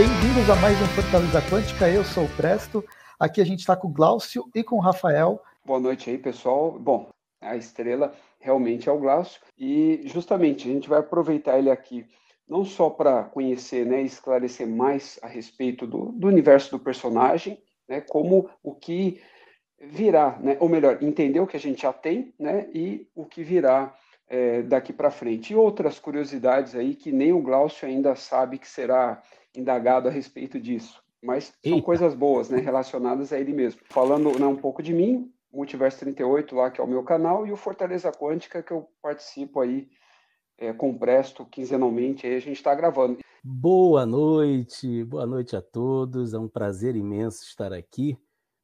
bem-vindos 0.00 0.48
a 0.48 0.56
mais 0.56 0.80
um 0.80 0.86
Fortaleza 0.86 1.42
Quântica. 1.42 1.86
Eu 1.86 2.02
sou 2.02 2.24
o 2.24 2.28
Presto. 2.34 2.82
Aqui 3.18 3.38
a 3.38 3.44
gente 3.44 3.58
está 3.58 3.76
com 3.76 3.88
o 3.88 3.92
Glaucio 3.92 4.48
e 4.54 4.64
com 4.64 4.76
o 4.76 4.80
Rafael. 4.80 5.42
Boa 5.62 5.78
noite 5.78 6.08
aí, 6.08 6.16
pessoal. 6.16 6.72
Bom, 6.78 7.10
a 7.38 7.54
estrela 7.54 8.10
realmente 8.38 8.88
é 8.88 8.92
o 8.92 8.98
Glaucio 8.98 9.38
e 9.58 10.00
justamente 10.06 10.66
a 10.66 10.72
gente 10.72 10.88
vai 10.88 11.00
aproveitar 11.00 11.58
ele 11.58 11.70
aqui 11.70 12.06
não 12.48 12.64
só 12.64 12.88
para 12.88 13.24
conhecer 13.24 13.84
né, 13.84 14.00
esclarecer 14.00 14.66
mais 14.66 15.18
a 15.20 15.26
respeito 15.26 15.86
do, 15.86 16.06
do 16.12 16.28
universo 16.28 16.70
do 16.70 16.78
personagem, 16.78 17.62
né, 17.86 18.00
como 18.00 18.48
o 18.62 18.74
que 18.74 19.20
virá, 19.78 20.38
né, 20.40 20.56
ou 20.60 20.68
melhor, 20.70 21.02
entender 21.02 21.40
o 21.40 21.46
que 21.46 21.58
a 21.58 21.60
gente 21.60 21.82
já 21.82 21.92
tem 21.92 22.32
né, 22.38 22.70
e 22.72 23.06
o 23.14 23.26
que 23.26 23.42
virá 23.42 23.94
é, 24.30 24.62
daqui 24.62 24.94
para 24.94 25.10
frente. 25.10 25.52
E 25.52 25.56
outras 25.56 25.98
curiosidades 25.98 26.74
aí 26.74 26.94
que 26.94 27.12
nem 27.12 27.34
o 27.34 27.42
Glaucio 27.42 27.86
ainda 27.86 28.16
sabe 28.16 28.56
que 28.56 28.66
será 28.66 29.22
indagado 29.54 30.08
a 30.08 30.10
respeito 30.10 30.60
disso. 30.60 31.02
Mas 31.22 31.52
são 31.62 31.74
Eita. 31.74 31.82
coisas 31.82 32.14
boas, 32.14 32.48
né, 32.48 32.58
relacionadas 32.60 33.32
a 33.32 33.38
ele 33.38 33.52
mesmo. 33.52 33.80
Falando 33.84 34.38
né, 34.38 34.46
um 34.46 34.56
pouco 34.56 34.82
de 34.82 34.92
mim, 34.92 35.30
Multiverso 35.52 35.98
38 36.00 36.54
lá, 36.54 36.70
que 36.70 36.80
é 36.80 36.84
o 36.84 36.86
meu 36.86 37.02
canal, 37.02 37.46
e 37.46 37.52
o 37.52 37.56
Fortaleza 37.56 38.12
Quântica, 38.12 38.62
que 38.62 38.72
eu 38.72 38.88
participo 39.02 39.60
aí 39.60 39.88
é, 40.56 40.72
com 40.72 40.96
Presto 40.96 41.44
quinzenalmente, 41.44 42.26
aí 42.26 42.36
a 42.36 42.40
gente 42.40 42.56
está 42.56 42.74
gravando. 42.74 43.18
Boa 43.42 44.06
noite, 44.06 45.02
boa 45.04 45.26
noite 45.26 45.56
a 45.56 45.62
todos, 45.62 46.34
é 46.34 46.38
um 46.38 46.48
prazer 46.48 46.94
imenso 46.94 47.42
estar 47.42 47.72
aqui. 47.72 48.16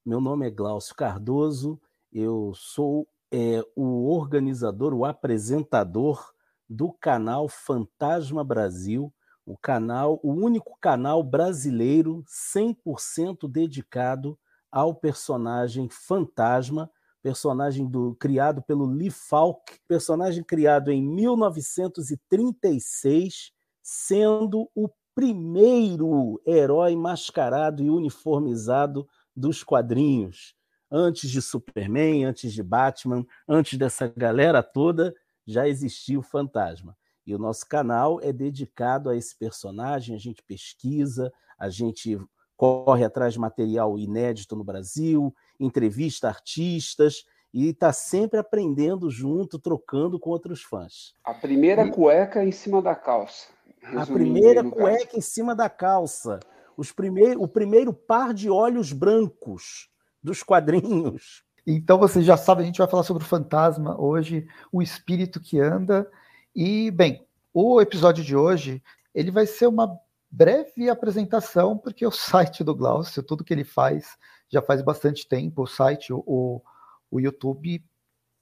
Meu 0.04 0.20
nome 0.20 0.46
é 0.46 0.50
Glaucio 0.50 0.94
Cardoso, 0.94 1.80
eu 2.12 2.52
sou 2.54 3.08
é, 3.32 3.60
o 3.74 4.08
organizador, 4.08 4.94
o 4.94 5.04
apresentador 5.04 6.32
do 6.68 6.92
canal 6.92 7.48
Fantasma 7.48 8.44
Brasil, 8.44 9.12
o 9.46 9.56
canal, 9.56 10.20
o 10.24 10.32
único 10.32 10.76
canal 10.80 11.22
brasileiro 11.22 12.24
100% 12.26 13.48
dedicado 13.48 14.36
ao 14.70 14.92
personagem 14.92 15.88
Fantasma, 15.88 16.90
personagem 17.22 17.86
do, 17.86 18.16
criado 18.16 18.60
pelo 18.60 18.84
Lee 18.84 19.10
Falk, 19.10 19.78
personagem 19.86 20.42
criado 20.42 20.90
em 20.90 21.00
1936, 21.00 23.52
sendo 23.80 24.68
o 24.74 24.90
primeiro 25.14 26.42
herói 26.44 26.96
mascarado 26.96 27.80
e 27.82 27.88
uniformizado 27.88 29.08
dos 29.34 29.62
quadrinhos. 29.62 30.54
Antes 30.90 31.30
de 31.30 31.40
Superman, 31.40 32.24
antes 32.24 32.52
de 32.52 32.62
Batman, 32.62 33.24
antes 33.48 33.78
dessa 33.78 34.08
galera 34.08 34.62
toda, 34.62 35.14
já 35.46 35.66
existia 35.68 36.18
o 36.18 36.22
Fantasma. 36.22 36.96
E 37.26 37.34
o 37.34 37.38
nosso 37.38 37.66
canal 37.68 38.20
é 38.22 38.32
dedicado 38.32 39.10
a 39.10 39.16
esse 39.16 39.36
personagem, 39.36 40.14
a 40.14 40.18
gente 40.18 40.42
pesquisa, 40.44 41.32
a 41.58 41.68
gente 41.68 42.18
corre 42.56 43.04
atrás 43.04 43.34
de 43.34 43.40
material 43.40 43.98
inédito 43.98 44.54
no 44.54 44.62
Brasil, 44.64 45.34
entrevista 45.58 46.28
artistas 46.28 47.24
e 47.52 47.68
está 47.68 47.92
sempre 47.92 48.38
aprendendo 48.38 49.10
junto, 49.10 49.58
trocando 49.58 50.20
com 50.20 50.30
outros 50.30 50.62
fãs. 50.62 51.14
A 51.24 51.34
primeira 51.34 51.90
cueca 51.90 52.44
em 52.44 52.52
cima 52.52 52.80
da 52.80 52.94
calça. 52.94 53.48
A 53.82 54.06
primeira 54.06 54.62
cueca 54.62 55.06
caso. 55.06 55.18
em 55.18 55.20
cima 55.20 55.54
da 55.54 55.68
calça. 55.68 56.38
Os 56.76 56.92
primeir, 56.92 57.38
o 57.38 57.48
primeiro 57.48 57.92
par 57.92 58.34
de 58.34 58.50
olhos 58.50 58.92
brancos 58.92 59.88
dos 60.22 60.42
quadrinhos. 60.42 61.42
Então 61.66 61.98
vocês 61.98 62.24
já 62.24 62.36
sabem, 62.36 62.62
a 62.62 62.66
gente 62.66 62.78
vai 62.78 62.88
falar 62.88 63.02
sobre 63.02 63.24
o 63.24 63.26
fantasma 63.26 64.00
hoje, 64.00 64.46
o 64.70 64.80
espírito 64.80 65.40
que 65.40 65.58
anda 65.58 66.08
e, 66.56 66.90
bem, 66.90 67.26
o 67.52 67.82
episódio 67.82 68.24
de 68.24 68.34
hoje, 68.34 68.82
ele 69.14 69.30
vai 69.30 69.44
ser 69.46 69.66
uma 69.66 70.00
breve 70.30 70.88
apresentação, 70.88 71.76
porque 71.76 72.06
o 72.06 72.10
site 72.10 72.64
do 72.64 72.74
Glaucio, 72.74 73.22
tudo 73.22 73.44
que 73.44 73.52
ele 73.52 73.62
faz, 73.62 74.16
já 74.48 74.62
faz 74.62 74.80
bastante 74.80 75.28
tempo, 75.28 75.62
o 75.62 75.66
site, 75.66 76.14
o, 76.14 76.62
o 77.10 77.20
YouTube, 77.20 77.84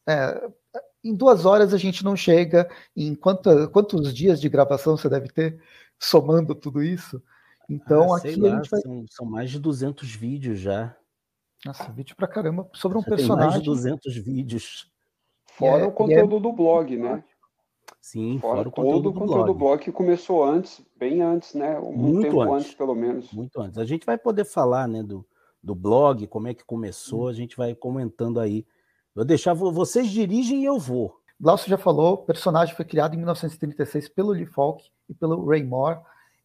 é, 0.09 0.49
em 1.03 1.13
duas 1.13 1.45
horas 1.45 1.75
a 1.75 1.77
gente 1.77 2.05
não 2.05 2.15
chega, 2.15 2.71
em 2.97 3.17
quanta, 3.17 3.67
quantos 3.69 4.15
dias 4.15 4.41
de 4.41 4.49
gravação 4.49 4.97
você 4.97 5.09
deve 5.09 5.29
ter, 5.29 5.61
somando 5.99 6.55
tudo 6.55 6.83
isso? 6.83 7.21
Então, 7.69 8.15
ah, 8.15 8.19
aqui 8.19 8.37
lá, 8.37 8.53
a 8.53 8.57
gente 8.57 8.71
vai... 8.71 8.81
são, 8.81 9.05
são 9.11 9.27
mais 9.27 9.51
de 9.51 9.59
200 9.59 10.15
vídeos 10.15 10.61
já. 10.61 10.97
Nossa, 11.65 11.91
vídeo 11.91 12.15
pra 12.15 12.29
caramba 12.29 12.69
sobre 12.75 12.97
um 12.97 13.03
já 13.03 13.09
personagem. 13.09 13.51
mais 13.51 13.61
de 13.61 13.65
200 13.65 14.17
vídeos. 14.19 14.93
Fora 15.47 15.85
é, 15.85 15.87
o 15.87 15.93
conteúdo 15.93 16.37
é... 16.37 16.41
do 16.41 16.53
blog, 16.53 16.97
né? 16.97 17.25
Sim, 18.05 18.39
fora, 18.39 18.57
fora 18.57 18.69
o 18.69 18.71
conteúdo 18.71 19.03
todo 19.05 19.17
o 19.17 19.19
conteúdo 19.19 19.47
do 19.47 19.55
blog 19.55 19.81
que 19.83 19.91
começou 19.91 20.45
antes, 20.45 20.85
bem 20.95 21.23
antes, 21.23 21.55
né? 21.55 21.81
Um 21.81 21.97
muito 21.97 22.21
tempo 22.21 22.43
antes, 22.43 22.67
antes, 22.67 22.75
pelo 22.75 22.95
menos. 22.95 23.33
Muito 23.33 23.59
antes. 23.59 23.79
A 23.79 23.85
gente 23.87 24.05
vai 24.05 24.19
poder 24.19 24.45
falar, 24.45 24.87
né, 24.87 25.03
do, 25.03 25.27
do 25.63 25.75
blog, 25.75 26.27
como 26.27 26.47
é 26.47 26.53
que 26.53 26.63
começou, 26.67 27.25
hum. 27.25 27.29
a 27.29 27.33
gente 27.33 27.57
vai 27.57 27.75
comentando 27.75 28.41
aí. 28.41 28.67
Vou 29.15 29.25
deixar, 29.25 29.55
vocês 29.55 30.11
dirigem 30.11 30.61
e 30.61 30.65
eu 30.67 30.79
vou. 30.79 31.19
Glaucio 31.41 31.71
já 31.71 31.79
falou, 31.79 32.13
o 32.13 32.19
personagem 32.19 32.75
foi 32.75 32.85
criado 32.85 33.15
em 33.15 33.17
1936 33.17 34.11
pelo 34.11 34.33
Lee 34.33 34.45
Falk 34.45 34.85
e 35.09 35.15
pelo 35.15 35.43
Ray 35.47 35.65
Moore. 35.65 36.01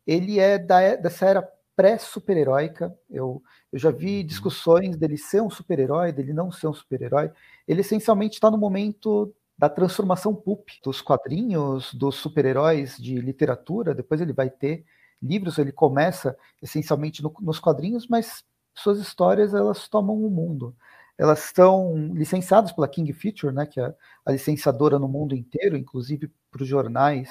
Ele 0.07 0.39
é 0.39 0.57
da, 0.57 0.95
dessa 0.95 1.25
era 1.25 1.51
pré-super-heróica. 1.75 2.97
Eu, 3.09 3.43
eu 3.69 3.77
já 3.77 3.91
vi 3.91 4.21
uhum. 4.21 4.25
discussões 4.25 4.95
dele 4.95 5.17
ser 5.17 5.41
um 5.41 5.49
super-herói, 5.49 6.13
dele 6.13 6.31
não 6.31 6.53
ser 6.53 6.67
um 6.67 6.73
super-herói. 6.73 7.29
Ele 7.67 7.81
essencialmente 7.81 8.35
está 8.35 8.49
no 8.49 8.57
momento 8.57 9.35
da 9.59 9.67
transformação 9.67 10.33
pulp 10.33 10.69
dos 10.81 11.01
quadrinhos, 11.01 11.93
dos 11.93 12.15
super-heróis 12.15 12.95
de 12.95 13.19
literatura. 13.19 13.93
Depois 13.93 14.21
ele 14.21 14.31
vai 14.31 14.49
ter 14.49 14.85
livros, 15.21 15.57
ele 15.57 15.73
começa 15.73 16.37
essencialmente 16.61 17.21
no, 17.21 17.33
nos 17.41 17.59
quadrinhos, 17.59 18.07
mas 18.07 18.45
suas 18.73 18.99
histórias 18.99 19.53
elas 19.53 19.89
tomam 19.89 20.15
o 20.15 20.29
mundo. 20.29 20.73
Elas 21.17 21.43
estão 21.43 22.13
licenciadas 22.13 22.71
pela 22.71 22.87
King 22.87 23.11
Feature, 23.11 23.53
né, 23.53 23.65
que 23.65 23.81
é 23.81 23.93
a 24.25 24.31
licenciadora 24.31 24.97
no 24.97 25.09
mundo 25.09 25.35
inteiro, 25.35 25.75
inclusive 25.75 26.31
para 26.49 26.63
os 26.63 26.67
jornais 26.67 27.29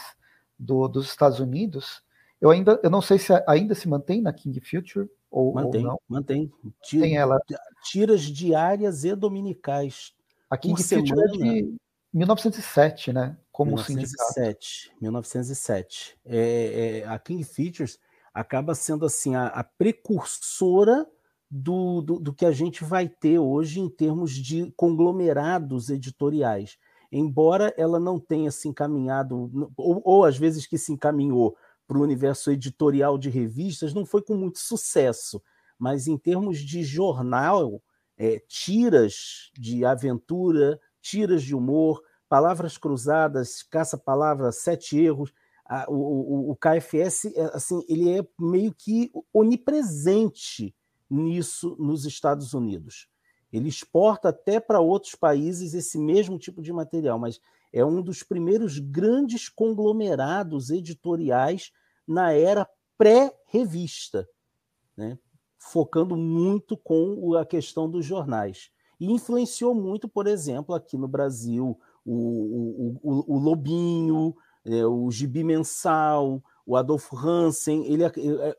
do, 0.58 0.86
dos 0.86 1.06
Estados 1.06 1.40
Unidos. 1.40 2.02
Eu 2.38 2.50
ainda 2.50 2.78
eu 2.82 2.90
não 2.90 3.00
sei 3.00 3.18
se 3.18 3.32
ainda 3.46 3.74
se 3.74 3.88
mantém 3.88 4.20
na 4.20 4.34
King 4.34 4.60
Future 4.60 5.08
ou, 5.30 5.54
mantém, 5.54 5.80
ou 5.80 5.92
não. 5.92 6.00
Mantém. 6.06 6.52
Tira, 6.82 7.04
Tem 7.04 7.16
ela. 7.16 7.40
Tiras 7.84 8.20
diárias 8.20 9.04
e 9.04 9.14
dominicais. 9.16 10.12
A 10.50 10.58
King 10.58 10.82
Future 10.82 11.22
é 11.22 11.26
de 11.26 11.78
1907, 12.12 13.12
né? 13.12 13.36
Como 13.52 13.72
1907, 13.72 14.92
1907. 15.00 16.18
É, 16.24 17.02
é, 17.04 17.08
a 17.08 17.18
King 17.18 17.44
Features 17.44 17.98
acaba 18.32 18.74
sendo 18.74 19.04
assim 19.04 19.34
a, 19.34 19.46
a 19.48 19.64
precursora 19.64 21.06
do, 21.50 22.00
do, 22.02 22.18
do, 22.18 22.32
que 22.32 22.44
a 22.44 22.52
gente 22.52 22.84
vai 22.84 23.08
ter 23.08 23.38
hoje 23.38 23.80
em 23.80 23.88
termos 23.88 24.32
de 24.32 24.72
conglomerados 24.76 25.90
editoriais. 25.90 26.78
Embora 27.10 27.72
ela 27.76 27.98
não 27.98 28.18
tenha 28.20 28.50
se 28.50 28.68
encaminhado, 28.68 29.72
ou, 29.76 30.02
ou 30.04 30.24
às 30.24 30.36
vezes 30.36 30.66
que 30.66 30.76
se 30.76 30.92
encaminhou 30.92 31.56
para 31.86 31.98
o 31.98 32.02
universo 32.02 32.50
editorial 32.50 33.16
de 33.16 33.30
revistas, 33.30 33.94
não 33.94 34.04
foi 34.04 34.22
com 34.22 34.34
muito 34.34 34.58
sucesso. 34.58 35.42
Mas 35.78 36.06
em 36.06 36.18
termos 36.18 36.58
de 36.58 36.82
jornal, 36.82 37.82
é, 38.16 38.42
tiras 38.46 39.50
de 39.58 39.84
aventura, 39.86 40.78
tiras 41.08 41.42
de 41.42 41.54
humor, 41.54 42.02
palavras 42.28 42.76
cruzadas, 42.76 43.62
caça-palavra, 43.62 44.52
sete 44.52 44.98
erros. 44.98 45.32
o, 45.88 45.94
o, 45.94 46.50
o, 46.50 46.56
KFS, 46.56 47.26
é, 47.34 47.50
assim, 47.54 47.82
ele 47.88 48.18
é 48.18 48.26
meio 48.38 48.74
que 48.74 49.10
onipresente 49.32 50.74
nisso 51.08 51.76
nos 51.78 52.04
Estados 52.04 52.52
Unidos. 52.52 53.08
Ele 53.50 53.68
exporta 53.68 54.28
até 54.28 54.60
para 54.60 54.80
outros 54.80 55.14
países 55.14 55.72
esse 55.72 55.98
mesmo 55.98 56.38
tipo 56.38 56.60
de 56.60 56.72
material, 56.72 57.18
mas 57.18 57.40
é 57.72 57.82
um 57.84 58.02
dos 58.02 58.22
primeiros 58.22 58.78
grandes 58.78 59.48
conglomerados 59.48 60.70
editoriais 60.70 61.72
na 62.06 62.32
era 62.32 62.68
pré-revista, 62.98 64.28
né? 64.94 65.18
focando 65.58 66.16
muito 66.16 66.76
com 66.76 67.34
a 67.34 67.46
questão 67.46 67.90
dos 67.90 68.04
jornais. 68.04 68.70
E 69.00 69.10
influenciou 69.10 69.74
muito, 69.74 70.08
por 70.08 70.26
exemplo, 70.26 70.74
aqui 70.74 70.96
no 70.96 71.06
Brasil, 71.06 71.78
o, 72.04 72.98
o, 73.02 73.36
o 73.36 73.38
Lobinho, 73.38 74.34
é, 74.64 74.84
o 74.84 75.10
Gibi 75.10 75.44
Mensal, 75.44 76.42
o 76.66 76.76
Adolfo 76.76 77.16
Hansen. 77.16 77.86
Ele, 77.86 78.04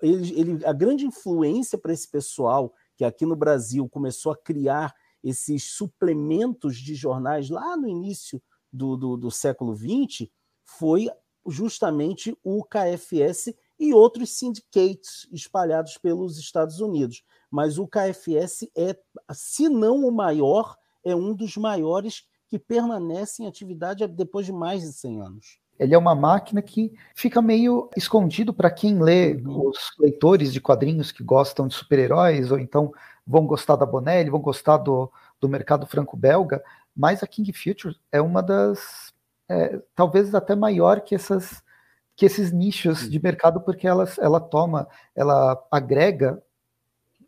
ele, 0.02 0.40
ele, 0.40 0.66
a 0.66 0.74
grande 0.74 1.06
influência 1.06 1.78
para 1.78 1.94
esse 1.94 2.10
pessoal 2.10 2.74
que 2.96 3.06
aqui 3.06 3.26
no 3.26 3.36
Brasil 3.36 3.88
começou 3.90 4.32
a 4.32 4.38
criar 4.38 4.94
esses 5.24 5.64
suplementos 5.72 6.78
de 6.78 6.96
jornais 6.96 7.50
lá 7.50 7.76
no 7.76 7.88
início 7.88 8.42
do, 8.72 8.96
do, 8.96 9.18
do 9.18 9.32
século 9.32 9.76
XX 9.76 10.30
foi 10.64 11.10
justamente 11.48 12.38
o 12.44 12.64
KFS 12.64 13.54
e 13.80 13.94
outros 13.94 14.38
syndicates 14.38 15.28
espalhados 15.32 15.98
pelos 15.98 16.38
Estados 16.38 16.80
Unidos 16.82 17.24
mas 17.50 17.78
o 17.78 17.88
KFS 17.88 18.70
é, 18.76 18.96
se 19.32 19.68
não 19.68 20.06
o 20.06 20.12
maior, 20.12 20.78
é 21.04 21.16
um 21.16 21.34
dos 21.34 21.58
maiores 21.58 22.26
que 22.48 22.60
permanece 22.60 23.44
em 23.44 23.48
atividade 23.48 24.08
depois 24.08 24.46
de 24.46 24.52
mais 24.52 24.82
de 24.82 24.94
100 24.94 25.22
anos. 25.22 25.60
Ele 25.80 25.96
é 25.96 25.98
uma 25.98 26.14
máquina 26.14 26.62
que 26.62 26.94
fica 27.16 27.42
meio 27.42 27.90
escondido 27.96 28.54
para 28.54 28.70
quem 28.70 29.02
lê, 29.02 29.42
os 29.46 29.96
leitores 29.98 30.52
de 30.52 30.60
quadrinhos 30.60 31.12
que 31.12 31.24
gostam 31.24 31.68
de 31.68 31.74
super-heróis, 31.74 32.52
ou 32.52 32.60
então 32.60 32.94
vão 33.26 33.46
gostar 33.46 33.78
da 33.78 33.86
Bonelli, 33.86 34.30
vão 34.30 34.42
gostar 34.42 34.78
do, 34.78 35.10
do 35.40 35.48
mercado 35.48 35.88
franco-belga, 35.88 36.62
mas 36.96 37.24
a 37.24 37.28
King 37.28 37.54
Future 37.54 37.96
é 38.12 38.20
uma 38.20 38.44
das, 38.44 39.14
é, 39.48 39.82
talvez 39.96 40.36
até 40.36 40.54
maior 40.54 41.00
que 41.00 41.16
essas 41.16 41.64
que 42.20 42.26
esses 42.26 42.52
nichos 42.52 43.10
de 43.10 43.18
mercado, 43.24 43.62
porque 43.62 43.88
ela, 43.88 44.06
ela 44.20 44.42
toma, 44.42 44.90
ela 45.16 45.58
agrega 45.72 46.44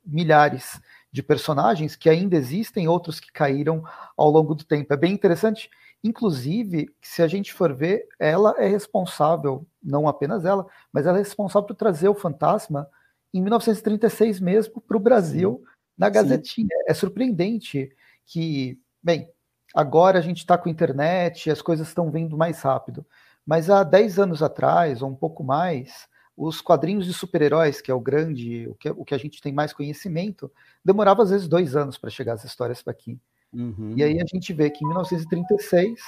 milhares 0.06 0.82
de 1.10 1.24
personagens 1.24 1.96
que 1.96 2.10
ainda 2.10 2.36
existem, 2.36 2.90
outros 2.90 3.18
que 3.18 3.32
caíram 3.32 3.86
ao 4.18 4.30
longo 4.30 4.54
do 4.54 4.66
tempo. 4.66 4.94
É 4.94 4.98
bem 4.98 5.14
interessante. 5.14 5.70
Inclusive, 6.04 6.94
se 7.02 7.22
a 7.24 7.28
gente 7.28 7.54
for 7.54 7.74
ver, 7.74 8.06
ela 8.20 8.54
é 8.58 8.68
responsável, 8.68 9.66
não 9.82 10.10
apenas 10.10 10.44
ela, 10.44 10.68
mas 10.92 11.06
ela 11.06 11.20
é 11.20 11.22
responsável 11.22 11.68
por 11.68 11.76
trazer 11.76 12.10
o 12.10 12.14
fantasma 12.14 12.86
em 13.34 13.42
1936 13.42 14.42
mesmo 14.42 14.82
para 14.82 14.98
o 14.98 15.00
Brasil, 15.00 15.64
Sim. 15.64 15.72
na 15.98 16.10
Gazetinha. 16.10 16.68
Sim. 16.68 16.84
É 16.86 16.94
surpreendente 16.94 17.96
que, 18.26 18.78
bem, 19.02 19.30
agora 19.74 20.20
a 20.20 20.22
gente 20.22 20.40
está 20.40 20.58
com 20.58 20.68
internet, 20.68 21.50
as 21.50 21.62
coisas 21.62 21.88
estão 21.88 22.12
vindo 22.12 22.36
mais 22.36 22.62
rápido. 22.62 23.06
Mas 23.51 23.69
há 23.69 23.83
10 23.83 24.18
anos 24.18 24.42
atrás, 24.42 25.01
ou 25.01 25.09
um 25.09 25.13
pouco 25.13 25.44
mais, 25.44 26.07
os 26.38 26.62
quadrinhos 26.62 27.06
de 27.06 27.12
super-heróis, 27.12 27.81
que 27.81 27.92
é 27.92 27.94
o 27.94 28.00
grande, 28.00 28.65
o 28.69 28.75
que, 28.75 28.89
o 28.89 29.03
que 29.03 29.13
a 29.13 29.18
gente 29.18 29.42
tem 29.42 29.51
mais 29.51 29.74
conhecimento, 29.74 30.50
demorava 30.86 31.21
às 31.21 31.31
vezes 31.31 31.50
dois 31.50 31.75
anos 31.75 31.98
para 31.98 32.09
chegar 32.09 32.31
as 32.31 32.45
histórias 32.45 32.81
para 32.81 32.92
aqui. 32.94 33.19
Uhum. 33.51 33.94
E 33.98 34.03
aí 34.06 34.21
a 34.21 34.25
gente 34.25 34.53
vê 34.53 34.69
que 34.69 34.86
em 34.86 34.88
1936 34.88 36.00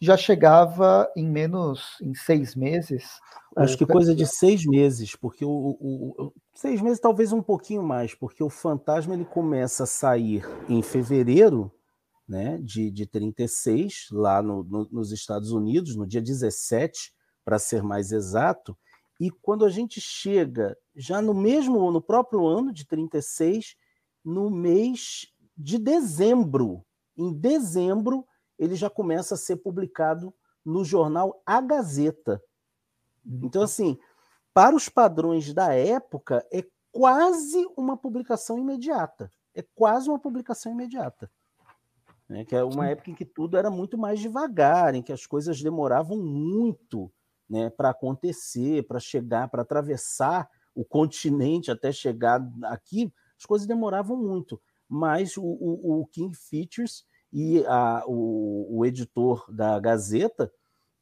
já 0.00 0.16
chegava 0.16 1.06
em 1.14 1.28
menos, 1.28 1.98
em 2.00 2.14
seis 2.14 2.56
meses. 2.56 3.20
Acho 3.54 3.76
que 3.76 3.84
coisa 3.84 4.14
de 4.14 4.26
seis 4.26 4.64
meses, 4.64 5.14
porque 5.14 5.44
o, 5.44 5.50
o, 5.50 6.14
o, 6.16 6.32
seis 6.54 6.80
meses 6.80 6.98
talvez 6.98 7.30
um 7.30 7.42
pouquinho 7.42 7.82
mais, 7.82 8.14
porque 8.14 8.42
o 8.42 8.48
Fantasma 8.48 9.12
ele 9.12 9.26
começa 9.26 9.82
a 9.82 9.86
sair 9.86 10.48
em 10.66 10.80
fevereiro 10.80 11.70
né, 12.30 12.58
de, 12.58 12.92
de 12.92 13.06
36, 13.06 14.06
lá 14.12 14.40
no, 14.40 14.62
no, 14.62 14.88
nos 14.92 15.10
Estados 15.10 15.50
Unidos, 15.50 15.96
no 15.96 16.06
dia 16.06 16.22
17, 16.22 17.12
para 17.44 17.58
ser 17.58 17.82
mais 17.82 18.12
exato, 18.12 18.78
e 19.18 19.32
quando 19.32 19.64
a 19.64 19.68
gente 19.68 20.00
chega 20.00 20.78
já 20.94 21.20
no 21.20 21.34
mesmo, 21.34 21.90
no 21.90 22.00
próprio 22.00 22.46
ano 22.46 22.72
de 22.72 22.86
36, 22.86 23.74
no 24.24 24.48
mês 24.48 25.26
de 25.58 25.76
dezembro, 25.76 26.86
em 27.16 27.32
dezembro, 27.32 28.24
ele 28.56 28.76
já 28.76 28.88
começa 28.88 29.34
a 29.34 29.38
ser 29.38 29.56
publicado 29.56 30.32
no 30.64 30.84
jornal 30.84 31.42
A 31.44 31.60
Gazeta. 31.60 32.40
Então, 33.26 33.62
assim, 33.62 33.98
para 34.54 34.76
os 34.76 34.88
padrões 34.88 35.52
da 35.52 35.74
época, 35.74 36.46
é 36.52 36.64
quase 36.92 37.66
uma 37.76 37.96
publicação 37.96 38.56
imediata. 38.56 39.30
É 39.52 39.62
quase 39.74 40.08
uma 40.08 40.18
publicação 40.18 40.70
imediata. 40.70 41.28
Né? 42.30 42.44
Que 42.44 42.54
é 42.54 42.62
uma 42.62 42.86
época 42.86 43.10
em 43.10 43.14
que 43.14 43.24
tudo 43.24 43.56
era 43.56 43.68
muito 43.68 43.98
mais 43.98 44.20
devagar, 44.20 44.94
em 44.94 45.02
que 45.02 45.12
as 45.12 45.26
coisas 45.26 45.60
demoravam 45.60 46.16
muito 46.16 47.12
né, 47.48 47.68
para 47.70 47.90
acontecer, 47.90 48.86
para 48.86 49.00
chegar, 49.00 49.48
para 49.48 49.62
atravessar 49.62 50.48
o 50.72 50.84
continente 50.84 51.72
até 51.72 51.90
chegar 51.90 52.40
aqui, 52.66 53.12
as 53.36 53.44
coisas 53.44 53.66
demoravam 53.66 54.16
muito. 54.16 54.62
Mas 54.88 55.36
o, 55.36 55.42
o, 55.42 56.02
o 56.02 56.06
King 56.06 56.32
Features 56.36 57.04
e 57.32 57.64
a, 57.66 58.04
o, 58.06 58.78
o, 58.78 58.86
editor 58.86 59.44
da 59.52 59.80
Gazeta, 59.80 60.52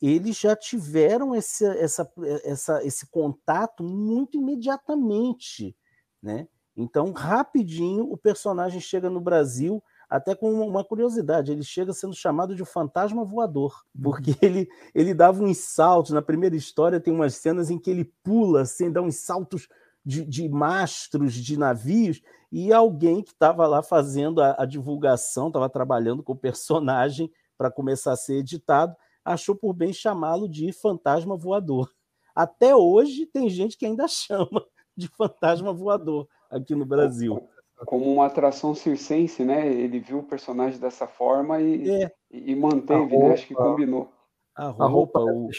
eles 0.01 0.39
já 0.39 0.57
tiveram 0.57 1.35
esse, 1.35 1.67
essa, 1.67 2.11
essa, 2.43 2.83
esse 2.85 3.07
contato 3.11 3.85
muito 3.85 4.39
imediatamente. 4.39 5.77
Né? 6.23 6.49
Então, 6.75 7.13
rapidinho, 7.13 8.11
o 8.11 8.17
personagem 8.17 8.81
chega 8.81 9.11
no 9.11 9.21
Brasil 9.21 9.83
até 10.09 10.35
com 10.35 10.51
uma 10.53 10.83
curiosidade, 10.83 11.53
ele 11.53 11.63
chega 11.63 11.93
sendo 11.93 12.15
chamado 12.15 12.55
de 12.55 12.65
fantasma 12.65 13.25
voador, 13.25 13.83
uhum. 13.95 14.03
porque 14.03 14.35
ele, 14.41 14.69
ele 14.95 15.13
dava 15.13 15.43
uns 15.43 15.59
saltos. 15.59 16.13
Na 16.13 16.23
primeira 16.23 16.57
história 16.57 17.01
tem 17.01 17.13
umas 17.13 17.35
cenas 17.35 17.71
em 17.71 17.79
que 17.79 17.91
ele 17.91 18.11
pula, 18.23 18.63
assim, 18.63 18.91
dá 18.91 19.03
uns 19.03 19.17
saltos 19.17 19.69
de, 20.05 20.25
de 20.25 20.49
mastros 20.49 21.35
de 21.35 21.59
navios, 21.59 22.23
e 22.51 22.73
alguém 22.73 23.23
que 23.23 23.33
estava 23.33 23.67
lá 23.67 23.83
fazendo 23.83 24.41
a, 24.41 24.57
a 24.59 24.65
divulgação, 24.65 25.49
estava 25.49 25.69
trabalhando 25.69 26.23
com 26.23 26.33
o 26.33 26.39
personagem 26.39 27.31
para 27.59 27.71
começar 27.71 28.13
a 28.13 28.17
ser 28.17 28.37
editado, 28.37 28.97
achou 29.23 29.55
por 29.55 29.75
bem 29.75 29.93
chamá-lo 29.93 30.49
de 30.49 30.73
fantasma 30.73 31.37
voador. 31.37 31.93
Até 32.35 32.75
hoje 32.75 33.27
tem 33.27 33.51
gente 33.51 33.77
que 33.77 33.85
ainda 33.85 34.07
chama 34.09 34.65
de 34.97 35.09
fantasma 35.09 35.75
voador 35.75 36.27
aqui 36.51 36.75
no 36.75 36.87
Brasil 36.87 37.47
como 37.87 38.13
uma 38.13 38.27
atração 38.27 38.75
circense, 38.75 39.45
né? 39.45 39.67
Ele 39.67 40.01
viu 40.01 40.19
o 40.19 40.23
personagem 40.23 40.79
dessa 40.79 41.07
forma 41.07 41.61
e, 41.61 42.03
é. 42.03 42.13
e 42.31 42.55
manteve, 42.55 43.15
roupa, 43.15 43.29
né? 43.29 43.35
Acho 43.35 43.47
que 43.47 43.55
combinou. 43.55 44.11
A 44.55 44.67
roupa, 44.67 44.85
a, 44.85 44.89
roupa, 44.89 45.21
o, 45.21 45.51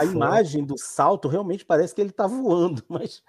a 0.00 0.04
imagem 0.04 0.64
do 0.64 0.76
salto 0.76 1.28
realmente 1.28 1.64
parece 1.64 1.94
que 1.94 2.00
ele 2.00 2.10
está 2.10 2.26
voando, 2.26 2.82
mas 2.90 3.22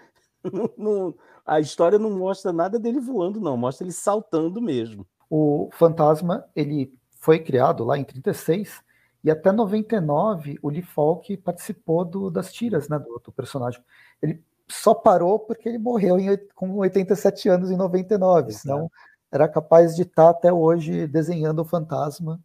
não, 0.51 0.69
não, 0.75 1.15
a 1.45 1.59
história 1.59 1.99
não 1.99 2.09
mostra 2.17 2.51
nada 2.51 2.79
dele 2.79 2.99
voando, 2.99 3.39
não, 3.39 3.55
mostra 3.55 3.85
ele 3.85 3.93
saltando 3.93 4.59
mesmo. 4.59 5.05
O 5.29 5.69
fantasma 5.73 6.45
ele 6.55 6.91
foi 7.19 7.39
criado 7.39 7.83
lá 7.83 7.97
em 7.97 8.03
36 8.03 8.81
e 9.23 9.29
até 9.29 9.51
99 9.51 10.57
o 10.61 10.69
Lee 10.69 10.81
Falk 10.81 11.37
participou 11.37 12.03
do, 12.03 12.31
das 12.31 12.51
tiras 12.51 12.89
né, 12.89 12.97
do, 12.97 13.21
do 13.23 13.31
personagem. 13.31 13.79
Ele 14.19 14.43
só 14.71 14.93
parou 14.93 15.39
porque 15.39 15.69
ele 15.69 15.77
morreu 15.77 16.17
em, 16.19 16.37
com 16.55 16.73
87 16.77 17.49
anos 17.49 17.71
em 17.71 17.77
99, 17.77 18.49
Exato. 18.49 18.61
senão 18.61 18.91
era 19.31 19.47
capaz 19.47 19.95
de 19.95 20.01
estar 20.01 20.29
até 20.29 20.51
hoje 20.51 21.07
desenhando 21.07 21.59
o 21.59 21.65
fantasma 21.65 22.39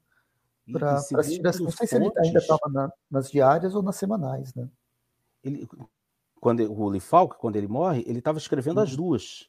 para 0.72 0.94
assistir 0.94 1.46
as. 1.46 1.58
Não 1.58 1.70
sei 1.70 1.86
fontes, 1.86 1.88
se 1.88 1.96
ele 1.96 2.12
ainda 2.18 2.38
estava 2.38 2.68
na, 2.70 2.92
nas 3.10 3.30
diárias 3.30 3.74
ou 3.74 3.82
nas 3.82 3.96
semanais, 3.96 4.54
né? 4.54 4.68
Ele, 5.42 5.68
quando 6.40 6.60
o 6.60 6.88
Lee 6.88 7.00
Falk, 7.00 7.38
quando 7.38 7.56
ele 7.56 7.68
morre, 7.68 8.04
ele 8.06 8.18
estava 8.18 8.38
escrevendo 8.38 8.80
as 8.80 8.94
duas. 8.94 9.48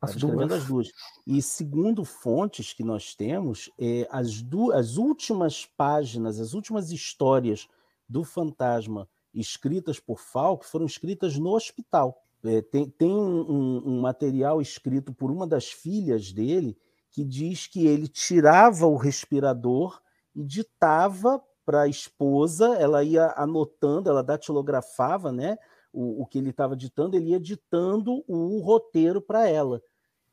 As 0.00 0.10
escrevendo 0.10 0.48
duas. 0.48 0.62
as 0.62 0.66
duas. 0.66 0.88
E 1.26 1.42
segundo 1.42 2.04
fontes 2.04 2.72
que 2.72 2.82
nós 2.82 3.14
temos, 3.14 3.70
é, 3.78 4.08
as, 4.10 4.42
as 4.74 4.96
últimas 4.96 5.66
páginas, 5.76 6.40
as 6.40 6.54
últimas 6.54 6.90
histórias 6.90 7.68
do 8.08 8.24
fantasma 8.24 9.06
escritas 9.34 10.00
por 10.00 10.18
Falk 10.18 10.66
foram 10.66 10.86
escritas 10.86 11.36
no 11.38 11.54
hospital. 11.54 12.22
É, 12.42 12.62
tem 12.62 12.88
tem 12.88 13.10
um, 13.10 13.40
um, 13.40 13.82
um, 13.86 14.00
material 14.00 14.62
escrito 14.62 15.12
por 15.12 15.30
uma 15.30 15.46
das 15.46 15.70
filhas 15.70 16.32
dele 16.32 16.76
que 17.10 17.24
diz 17.24 17.66
que 17.66 17.86
ele 17.86 18.08
tirava 18.08 18.86
o 18.86 18.96
respirador 18.96 20.00
e 20.34 20.42
ditava 20.42 21.42
para 21.64 21.82
a 21.82 21.88
esposa, 21.88 22.74
ela 22.76 23.04
ia 23.04 23.32
anotando, 23.36 24.08
ela 24.08 24.22
datilografava 24.22 25.30
né, 25.30 25.58
o, 25.92 26.22
o 26.22 26.26
que 26.26 26.38
ele 26.38 26.50
estava 26.50 26.74
ditando, 26.74 27.16
ele 27.16 27.30
ia 27.30 27.40
ditando 27.40 28.24
o 28.26 28.58
roteiro 28.60 29.20
para 29.20 29.48
ela. 29.48 29.82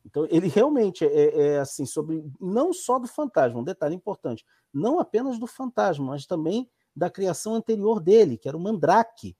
Então, 0.04 0.26
ele 0.30 0.48
realmente 0.48 1.04
é, 1.04 1.08
é, 1.08 1.46
é, 1.46 1.58
assim, 1.58 1.84
sobre 1.84 2.24
não 2.40 2.72
só 2.72 2.98
do 2.98 3.06
fantasma, 3.06 3.60
um 3.60 3.64
detalhe 3.64 3.94
importante, 3.94 4.44
não 4.72 4.98
apenas 4.98 5.38
do 5.38 5.46
fantasma, 5.46 6.06
mas 6.06 6.26
também 6.26 6.68
da 6.98 7.08
criação 7.08 7.54
anterior 7.54 8.00
dele, 8.00 8.36
que 8.36 8.48
era 8.48 8.56
o 8.56 8.60
Mandrake. 8.60 9.36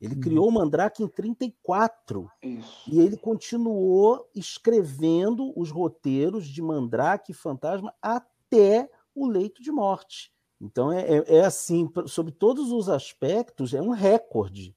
Ele 0.00 0.14
hum. 0.14 0.20
criou 0.20 0.48
o 0.48 0.52
Mandrake 0.52 1.02
em 1.02 1.08
34 1.08 2.30
Isso. 2.40 2.90
e 2.90 3.00
ele 3.00 3.16
continuou 3.16 4.30
escrevendo 4.34 5.52
os 5.58 5.70
roteiros 5.70 6.46
de 6.46 6.62
Mandrake 6.62 7.32
e 7.32 7.34
Fantasma 7.34 7.92
até 8.00 8.88
o 9.14 9.26
leito 9.26 9.60
de 9.60 9.72
morte. 9.72 10.32
Então 10.60 10.92
é, 10.92 11.18
é, 11.18 11.36
é 11.38 11.44
assim, 11.44 11.90
sobre 12.06 12.32
todos 12.32 12.70
os 12.70 12.88
aspectos, 12.88 13.74
é 13.74 13.82
um 13.82 13.90
recorde 13.90 14.74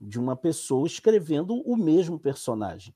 de 0.00 0.18
uma 0.18 0.34
pessoa 0.34 0.86
escrevendo 0.86 1.54
o 1.62 1.76
mesmo 1.76 2.18
personagem. 2.18 2.94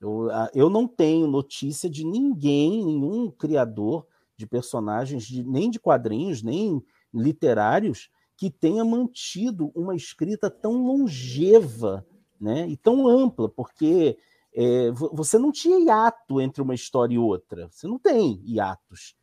Eu, 0.00 0.28
eu 0.54 0.70
não 0.70 0.86
tenho 0.86 1.26
notícia 1.26 1.90
de 1.90 2.04
ninguém, 2.04 2.84
nenhum 2.84 3.30
criador 3.30 4.06
de 4.36 4.46
personagens, 4.46 5.24
de, 5.24 5.42
nem 5.42 5.70
de 5.70 5.80
quadrinhos, 5.80 6.42
nem 6.42 6.82
literários 7.16 8.10
que 8.36 8.50
tenha 8.50 8.84
mantido 8.84 9.72
uma 9.74 9.96
escrita 9.96 10.50
tão 10.50 10.86
longeva 10.86 12.06
né, 12.40 12.68
e 12.68 12.76
tão 12.76 13.08
ampla, 13.08 13.48
porque 13.48 14.18
é, 14.54 14.90
você 14.90 15.38
não 15.38 15.50
tinha 15.50 15.78
hiato 15.78 16.40
entre 16.40 16.62
uma 16.62 16.74
história 16.74 17.14
e 17.14 17.18
outra. 17.18 17.68
Você 17.70 17.86
não 17.86 17.98
tem 17.98 18.40
hiatos. 18.44 19.14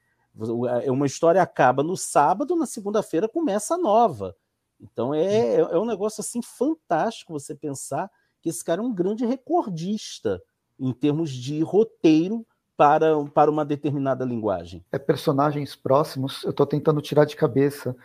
É, 0.83 0.91
uma 0.91 1.05
história 1.05 1.41
acaba 1.41 1.83
no 1.83 1.95
sábado, 1.95 2.55
na 2.55 2.65
segunda-feira 2.65 3.29
começa 3.29 3.75
a 3.75 3.77
nova. 3.77 4.35
Então 4.79 5.13
é, 5.13 5.55
é 5.55 5.77
um 5.77 5.85
negócio 5.85 6.21
assim 6.21 6.41
fantástico 6.41 7.33
você 7.33 7.55
pensar 7.55 8.09
que 8.41 8.49
esse 8.49 8.63
cara 8.63 8.81
é 8.81 8.85
um 8.85 8.93
grande 8.93 9.25
recordista 9.25 10.41
em 10.79 10.91
termos 10.91 11.31
de 11.31 11.61
roteiro 11.61 12.45
para, 12.75 13.23
para 13.25 13.51
uma 13.51 13.65
determinada 13.65 14.25
linguagem. 14.25 14.83
É 14.91 14.97
personagens 14.97 15.75
próximos, 15.75 16.43
eu 16.43 16.51
estou 16.51 16.65
tentando 16.65 17.01
tirar 17.01 17.25
de 17.25 17.35
cabeça. 17.35 17.95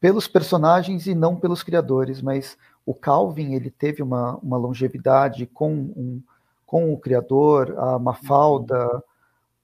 pelos 0.00 0.28
personagens 0.28 1.06
e 1.08 1.14
não 1.14 1.34
pelos 1.34 1.62
criadores, 1.62 2.22
mas 2.22 2.56
o 2.86 2.94
Calvin 2.94 3.54
ele 3.54 3.70
teve 3.70 4.02
uma, 4.02 4.36
uma 4.36 4.56
longevidade 4.56 5.44
com, 5.46 5.72
um, 5.72 6.22
com 6.64 6.92
o 6.92 6.98
criador, 6.98 7.74
a 7.78 7.98
Mafalda, 7.98 9.02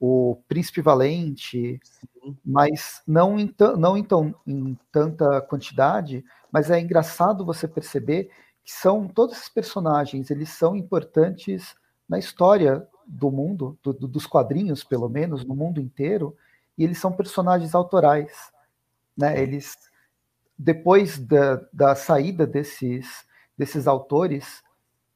o 0.01 0.37
Príncipe 0.49 0.83
Valente, 0.83 1.81
Sim. 1.83 2.37
mas 2.45 3.01
não, 3.07 3.39
em, 3.39 3.55
não 3.79 3.97
então 3.97 4.35
em 4.47 4.77
tanta 4.91 5.41
quantidade, 5.41 6.25
mas 6.53 6.71
é 6.71 6.81
engraçado 6.81 7.45
você 7.45 7.69
perceber 7.69 8.29
que 8.65 8.73
são 8.73 9.07
todos 9.07 9.37
esses 9.37 9.49
personagens, 9.49 10.31
eles 10.31 10.51
são 10.51 10.75
importantes 10.75 11.75
na 12.09 12.19
história 12.19 12.87
do 13.07 13.31
mundo, 13.31 13.79
do, 13.83 13.93
do, 13.93 14.09
dos 14.09 14.27
quadrinhos, 14.27 14.85
pelo 14.85 15.09
menos, 15.09 15.45
no 15.45 15.55
mundo 15.55 15.81
inteiro, 15.81 16.37
e 16.77 16.85
eles 16.85 16.99
são 16.99 17.13
personagens 17.13 17.75
autorais. 17.75 18.53
Né? 19.17 19.41
Eles, 19.41 19.77
depois 20.59 21.19
da, 21.19 21.65
da 21.73 21.95
saída 21.95 22.47
desses, 22.47 23.25
desses 23.57 23.87
autores, 23.87 24.63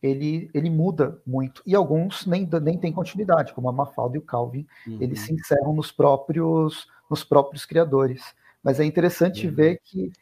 ele, 0.02 0.50
ele 0.54 0.70
muda 0.70 1.20
muito. 1.26 1.62
E 1.66 1.74
alguns 1.74 2.26
nem, 2.26 2.48
nem 2.62 2.78
têm 2.78 2.92
continuidade, 2.92 3.52
como 3.52 3.68
a 3.68 3.72
Mafalda 3.72 4.16
e 4.16 4.20
o 4.20 4.24
Calvin, 4.24 4.66
uhum. 4.86 4.98
eles 5.00 5.20
se 5.20 5.32
encerram 5.32 5.74
nos 5.74 5.90
próprios, 5.90 6.86
nos 7.10 7.24
próprios 7.24 7.64
criadores. 7.64 8.34
Mas 8.62 8.78
é 8.78 8.84
interessante 8.84 9.46
uhum. 9.46 9.54
ver 9.54 9.80
que 9.82 10.12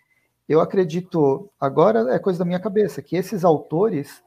eu 0.49 0.61
acredito, 0.61 1.51
agora 1.61 2.15
é 2.15 2.19
coisa 2.19 2.39
da 2.39 2.45
minha 2.45 2.61
cabeça, 2.61 3.03
que 3.03 3.17
esses 3.17 3.45
autores 3.45 4.23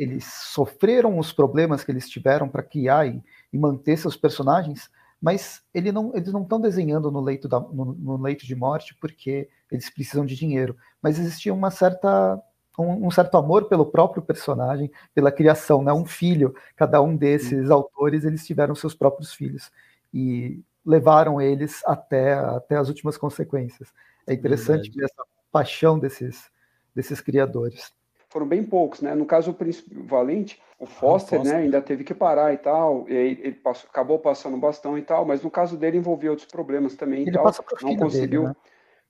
eles 0.00 0.24
sofreram 0.24 1.18
os 1.18 1.30
problemas 1.30 1.84
que 1.84 1.92
eles 1.92 2.08
tiveram 2.08 2.48
para 2.48 2.62
criar 2.62 3.06
e, 3.06 3.22
e, 3.52 3.58
manter 3.58 3.98
seus 3.98 4.16
personagens, 4.16 4.90
mas 5.20 5.62
ele 5.74 5.92
não, 5.92 6.16
eles 6.16 6.32
não 6.32 6.42
estão 6.42 6.58
desenhando 6.58 7.10
no 7.10 7.20
leito, 7.20 7.46
da, 7.46 7.60
no, 7.60 7.92
no, 7.92 8.16
leito 8.16 8.46
de 8.46 8.56
morte 8.56 8.96
porque 8.98 9.46
eles 9.70 9.90
precisam 9.90 10.24
de 10.24 10.34
dinheiro, 10.34 10.74
mas 11.02 11.18
existia 11.18 11.52
uma 11.52 11.70
certa 11.70 12.42
um, 12.78 13.08
um, 13.08 13.10
certo 13.10 13.36
amor 13.36 13.68
pelo 13.68 13.84
próprio 13.84 14.22
personagem, 14.22 14.90
pela 15.14 15.30
criação, 15.30 15.82
né? 15.82 15.92
Um 15.92 16.06
filho, 16.06 16.54
cada 16.74 17.02
um 17.02 17.14
desses 17.14 17.66
Sim. 17.66 17.72
autores, 17.72 18.24
eles 18.24 18.46
tiveram 18.46 18.74
seus 18.74 18.94
próprios 18.94 19.34
filhos 19.34 19.70
e 20.14 20.62
levaram 20.86 21.42
eles 21.42 21.82
até, 21.84 22.32
até 22.32 22.76
as 22.76 22.88
últimas 22.88 23.18
consequências. 23.18 23.92
É 24.26 24.32
interessante 24.32 24.90
ver 24.90 25.04
essa 25.04 25.24
paixão 25.52 25.98
desses, 25.98 26.50
desses 26.94 27.20
criadores 27.20 27.92
foram 28.30 28.46
bem 28.46 28.62
poucos, 28.62 29.02
né? 29.02 29.14
No 29.14 29.26
caso, 29.26 29.50
o 29.50 29.54
Príncipe 29.54 29.94
Valente, 29.94 30.62
o 30.78 30.86
Foster, 30.86 31.38
ah, 31.38 31.42
Foster. 31.42 31.58
né, 31.58 31.64
ainda 31.64 31.82
teve 31.82 32.04
que 32.04 32.14
parar 32.14 32.54
e 32.54 32.56
tal, 32.56 33.04
e 33.08 33.16
aí 33.16 33.40
ele 33.42 33.52
passou, 33.52 33.90
acabou 33.90 34.18
passando 34.18 34.56
bastão 34.56 34.96
e 34.96 35.02
tal, 35.02 35.26
mas 35.26 35.42
no 35.42 35.50
caso 35.50 35.76
dele 35.76 35.98
envolvia 35.98 36.30
outros 36.30 36.48
problemas 36.48 36.94
também 36.94 37.22
ele 37.22 37.30
e 37.30 37.32
tal, 37.32 37.44
não 37.82 37.96
conseguiu 37.96 38.42
dele, 38.42 38.54
né? 38.54 38.56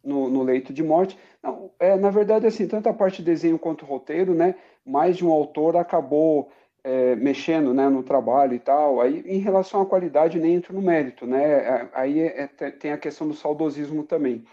no, 0.03 0.29
no, 0.29 0.43
leito 0.43 0.73
de 0.73 0.83
morte. 0.83 1.19
Não, 1.43 1.71
é, 1.79 1.97
na 1.97 2.11
verdade, 2.11 2.47
assim, 2.47 2.67
tanto 2.67 2.89
a 2.89 2.95
parte 2.95 3.19
de 3.19 3.31
desenho 3.31 3.59
quanto 3.59 3.85
roteiro, 3.85 4.35
né, 4.35 4.55
mais 4.85 5.17
de 5.17 5.25
um 5.25 5.31
autor 5.31 5.77
acabou 5.77 6.51
é, 6.83 7.15
mexendo, 7.15 7.75
né, 7.75 7.89
no 7.89 8.03
trabalho 8.03 8.55
e 8.55 8.59
tal, 8.59 9.01
aí 9.01 9.23
em 9.27 9.39
relação 9.39 9.83
à 9.83 9.87
qualidade 9.87 10.41
nem 10.41 10.55
entro 10.55 10.75
no 10.75 10.81
mérito, 10.81 11.27
né, 11.27 11.89
aí 11.93 12.21
é, 12.21 12.49
é 12.59 12.71
tem 12.71 12.91
a 12.91 12.99
questão 12.99 13.29
do 13.29 13.35
saudosismo 13.35 14.03
também. 14.03 14.45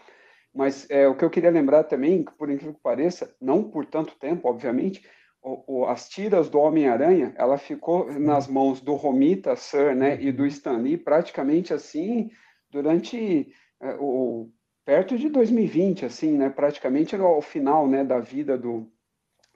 Mas 0.58 0.90
é, 0.90 1.08
o 1.08 1.16
que 1.16 1.24
eu 1.24 1.30
queria 1.30 1.52
lembrar 1.52 1.84
também, 1.84 2.24
por 2.24 2.50
incrível 2.50 2.74
que 2.74 2.82
pareça, 2.82 3.32
não 3.40 3.64
por 3.64 3.86
tanto 3.86 4.16
tempo, 4.16 4.50
obviamente, 4.50 5.08
o, 5.40 5.82
o, 5.82 5.86
as 5.86 6.10
tiras 6.10 6.50
do 6.50 6.58
Homem-Aranha, 6.58 7.32
ela 7.38 7.60
ficou 7.60 8.12
nas 8.20 8.48
mãos 8.48 8.82
do 8.82 8.96
Romita 8.96 9.56
Sir, 9.56 9.96
né, 9.96 10.20
e 10.20 10.32
do 10.32 10.42
uhum. 10.42 10.48
Stan 10.48 10.78
Lee 10.78 10.98
praticamente 10.98 11.76
assim 11.76 12.32
durante 12.72 13.54
é, 13.80 13.96
o 14.00 14.50
perto 14.84 15.16
de 15.16 15.30
2020, 15.30 16.06
assim, 16.06 16.32
né, 16.32 16.50
praticamente 16.50 17.16
ao 17.16 17.40
final, 17.40 17.88
né, 17.88 18.04
da 18.04 18.20
vida 18.20 18.58
do 18.58 18.92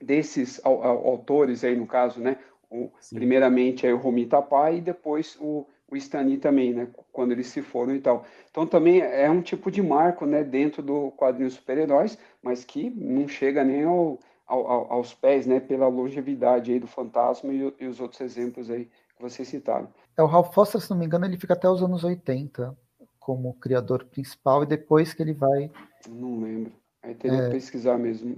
desses 0.00 0.60
autores 0.64 1.64
aí 1.64 1.74
no 1.76 1.86
caso, 1.86 2.20
né, 2.20 2.38
o, 2.70 2.92
primeiramente 3.12 3.86
aí 3.86 3.92
o 3.92 3.98
Romita 3.98 4.40
pai 4.40 4.76
e 4.76 4.80
depois 4.80 5.36
o 5.40 5.66
o 5.92 5.96
Stani 5.96 6.38
também, 6.38 6.72
né? 6.72 6.88
Quando 7.12 7.32
eles 7.32 7.48
se 7.48 7.60
foram 7.60 7.94
e 7.94 8.00
tal. 8.00 8.24
Então 8.50 8.66
também 8.66 9.00
é 9.00 9.28
um 9.30 9.42
tipo 9.42 9.70
de 9.70 9.82
marco, 9.82 10.24
né? 10.24 10.42
Dentro 10.42 10.82
do 10.82 11.12
quadrinho 11.12 11.50
super-heróis, 11.50 12.18
mas 12.42 12.64
que 12.64 12.88
não 12.90 13.28
chega 13.28 13.62
nem 13.62 13.84
ao, 13.84 14.18
ao, 14.46 14.92
aos 14.92 15.12
pés, 15.12 15.46
né? 15.46 15.60
Pela 15.60 15.86
longevidade 15.88 16.72
aí 16.72 16.80
do 16.80 16.86
Fantasma 16.86 17.52
e, 17.52 17.74
e, 17.78 17.86
os 17.86 18.00
outros 18.00 18.20
exemplos 18.22 18.70
aí 18.70 18.86
que 19.16 19.22
vocês 19.22 19.46
citaram. 19.46 19.88
É, 20.16 20.22
o 20.22 20.26
Ralph 20.26 20.54
Foster, 20.54 20.80
se 20.80 20.90
não 20.90 20.96
me 20.96 21.04
engano, 21.04 21.26
ele 21.26 21.36
fica 21.36 21.52
até 21.52 21.68
os 21.68 21.82
anos 21.82 22.04
80 22.04 22.76
como 23.20 23.54
criador 23.54 24.04
principal 24.06 24.62
e 24.62 24.66
depois 24.66 25.14
que 25.14 25.22
ele 25.22 25.32
vai... 25.32 25.70
Não 26.08 26.40
lembro. 26.40 26.72
Aí 27.02 27.14
teria 27.14 27.38
é, 27.38 27.44
que 27.46 27.50
pesquisar 27.52 27.98
mesmo. 27.98 28.34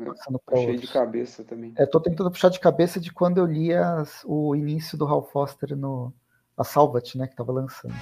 Cheio 0.54 0.78
de 0.78 0.86
cabeça 0.86 1.44
também. 1.44 1.72
É, 1.76 1.86
tô 1.86 2.00
tentando 2.00 2.30
puxar 2.30 2.48
de 2.48 2.58
cabeça 2.58 2.98
de 2.98 3.12
quando 3.12 3.38
eu 3.38 3.46
li 3.46 3.72
as, 3.72 4.24
o 4.26 4.54
início 4.56 4.96
do 4.96 5.04
Ralph 5.04 5.30
Foster 5.30 5.76
no, 5.76 6.12
a 6.56 6.64
Salvat, 6.64 7.16
né, 7.16 7.26
que 7.26 7.32
estava 7.32 7.52
lançando. 7.52 7.94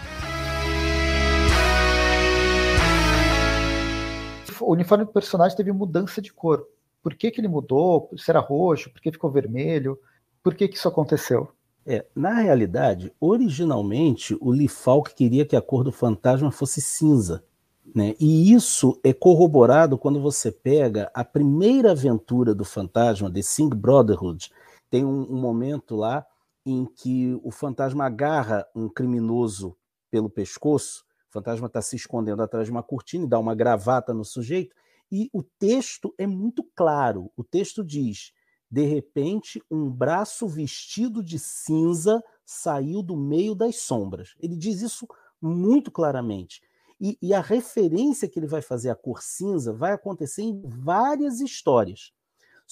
O 4.61 4.73
uniforme 4.73 5.05
do 5.05 5.13
personagem 5.13 5.57
teve 5.57 5.73
mudança 5.73 6.23
de 6.23 6.33
cor. 6.33 6.67
Por 7.03 7.15
que, 7.15 7.31
que 7.31 7.41
ele 7.41 7.49
mudou? 7.49 8.11
Se 8.17 8.31
era 8.31 8.39
roxo? 8.39 8.91
Por 8.91 9.01
que 9.01 9.11
ficou 9.11 9.31
vermelho? 9.31 9.99
Por 10.43 10.55
que, 10.55 10.69
que 10.69 10.77
isso 10.77 10.87
aconteceu? 10.87 11.49
É, 11.85 12.07
na 12.15 12.35
realidade, 12.35 13.13
originalmente 13.21 14.37
o 14.41 14.51
Lee 14.51 14.69
Falk 14.69 15.15
queria 15.15 15.45
que 15.45 15.57
a 15.57 15.61
cor 15.61 15.83
do 15.83 15.91
fantasma 15.91 16.53
fosse 16.53 16.81
cinza. 16.81 17.45
Né? 17.95 18.15
E 18.21 18.53
isso 18.53 18.99
é 19.03 19.13
corroborado 19.13 19.99
quando 19.99 20.21
você 20.21 20.53
pega 20.53 21.11
a 21.13 21.25
primeira 21.25 21.91
aventura 21.91 22.55
do 22.55 22.65
fantasma, 22.65 23.33
The 23.33 23.43
Sing 23.43 23.69
Brotherhood. 23.71 24.53
Tem 24.89 25.05
um, 25.05 25.27
um 25.29 25.41
momento 25.41 25.97
lá 25.97 26.25
em 26.65 26.85
que 26.85 27.39
o 27.43 27.51
fantasma 27.51 28.07
agarra 28.07 28.67
um 28.75 28.89
criminoso 28.89 29.77
pelo 30.11 30.31
pescoço, 30.31 31.05
o 31.29 31.33
fantasma 31.33 31.67
está 31.67 31.81
se 31.81 31.97
escondendo 31.97 32.43
atrás 32.43 32.67
de 32.67 32.71
uma 32.71 32.83
cortina 32.83 33.25
e 33.25 33.29
dá 33.29 33.39
uma 33.39 33.55
gravata 33.55 34.13
no 34.13 34.25
sujeito, 34.25 34.75
e 35.11 35.29
o 35.33 35.43
texto 35.43 36.15
é 36.19 36.27
muito 36.27 36.65
claro. 36.75 37.31
O 37.37 37.45
texto 37.45 37.85
diz: 37.85 38.33
de 38.71 38.85
repente, 38.85 39.63
um 39.71 39.91
braço 39.91 40.49
vestido 40.49 41.23
de 41.23 41.39
cinza 41.39 42.23
saiu 42.45 43.03
do 43.03 43.17
meio 43.17 43.55
das 43.55 43.77
sombras. 43.77 44.35
Ele 44.41 44.57
diz 44.57 44.81
isso 44.81 45.07
muito 45.41 45.91
claramente. 45.91 46.63
E, 46.99 47.19
e, 47.21 47.35
a 47.35 47.41
referência 47.41 48.29
que 48.29 48.39
ele 48.39 48.47
vai 48.47 48.63
fazer 48.63 48.89
à 48.89 48.95
cor 48.95 49.23
cinza 49.23 49.73
vai 49.73 49.93
acontecer 49.93 50.43
em 50.43 50.63
várias 50.65 51.41
histórias. 51.41 52.13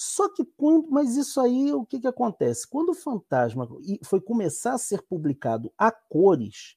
Só 0.03 0.27
que 0.27 0.43
quando, 0.43 0.89
mas 0.89 1.15
isso 1.15 1.39
aí, 1.39 1.71
o 1.71 1.85
que, 1.85 1.99
que 1.99 2.07
acontece? 2.07 2.67
Quando 2.67 2.89
o 2.89 2.95
Fantasma 2.95 3.69
foi 4.03 4.19
começar 4.19 4.73
a 4.73 4.79
ser 4.79 5.03
publicado 5.03 5.71
a 5.77 5.91
cores, 5.91 6.75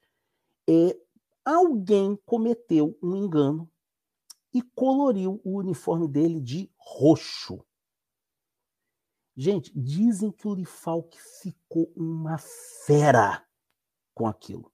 é, 0.68 0.94
alguém 1.42 2.18
cometeu 2.26 2.98
um 3.02 3.16
engano 3.16 3.66
e 4.52 4.60
coloriu 4.60 5.40
o 5.42 5.56
uniforme 5.56 6.06
dele 6.06 6.38
de 6.38 6.70
roxo. 6.76 7.64
Gente, 9.34 9.72
dizem 9.74 10.30
que 10.30 10.46
o 10.46 10.54
Lifalk 10.54 11.18
ficou 11.40 11.90
uma 11.96 12.36
fera 12.36 13.42
com 14.12 14.26
aquilo. 14.26 14.70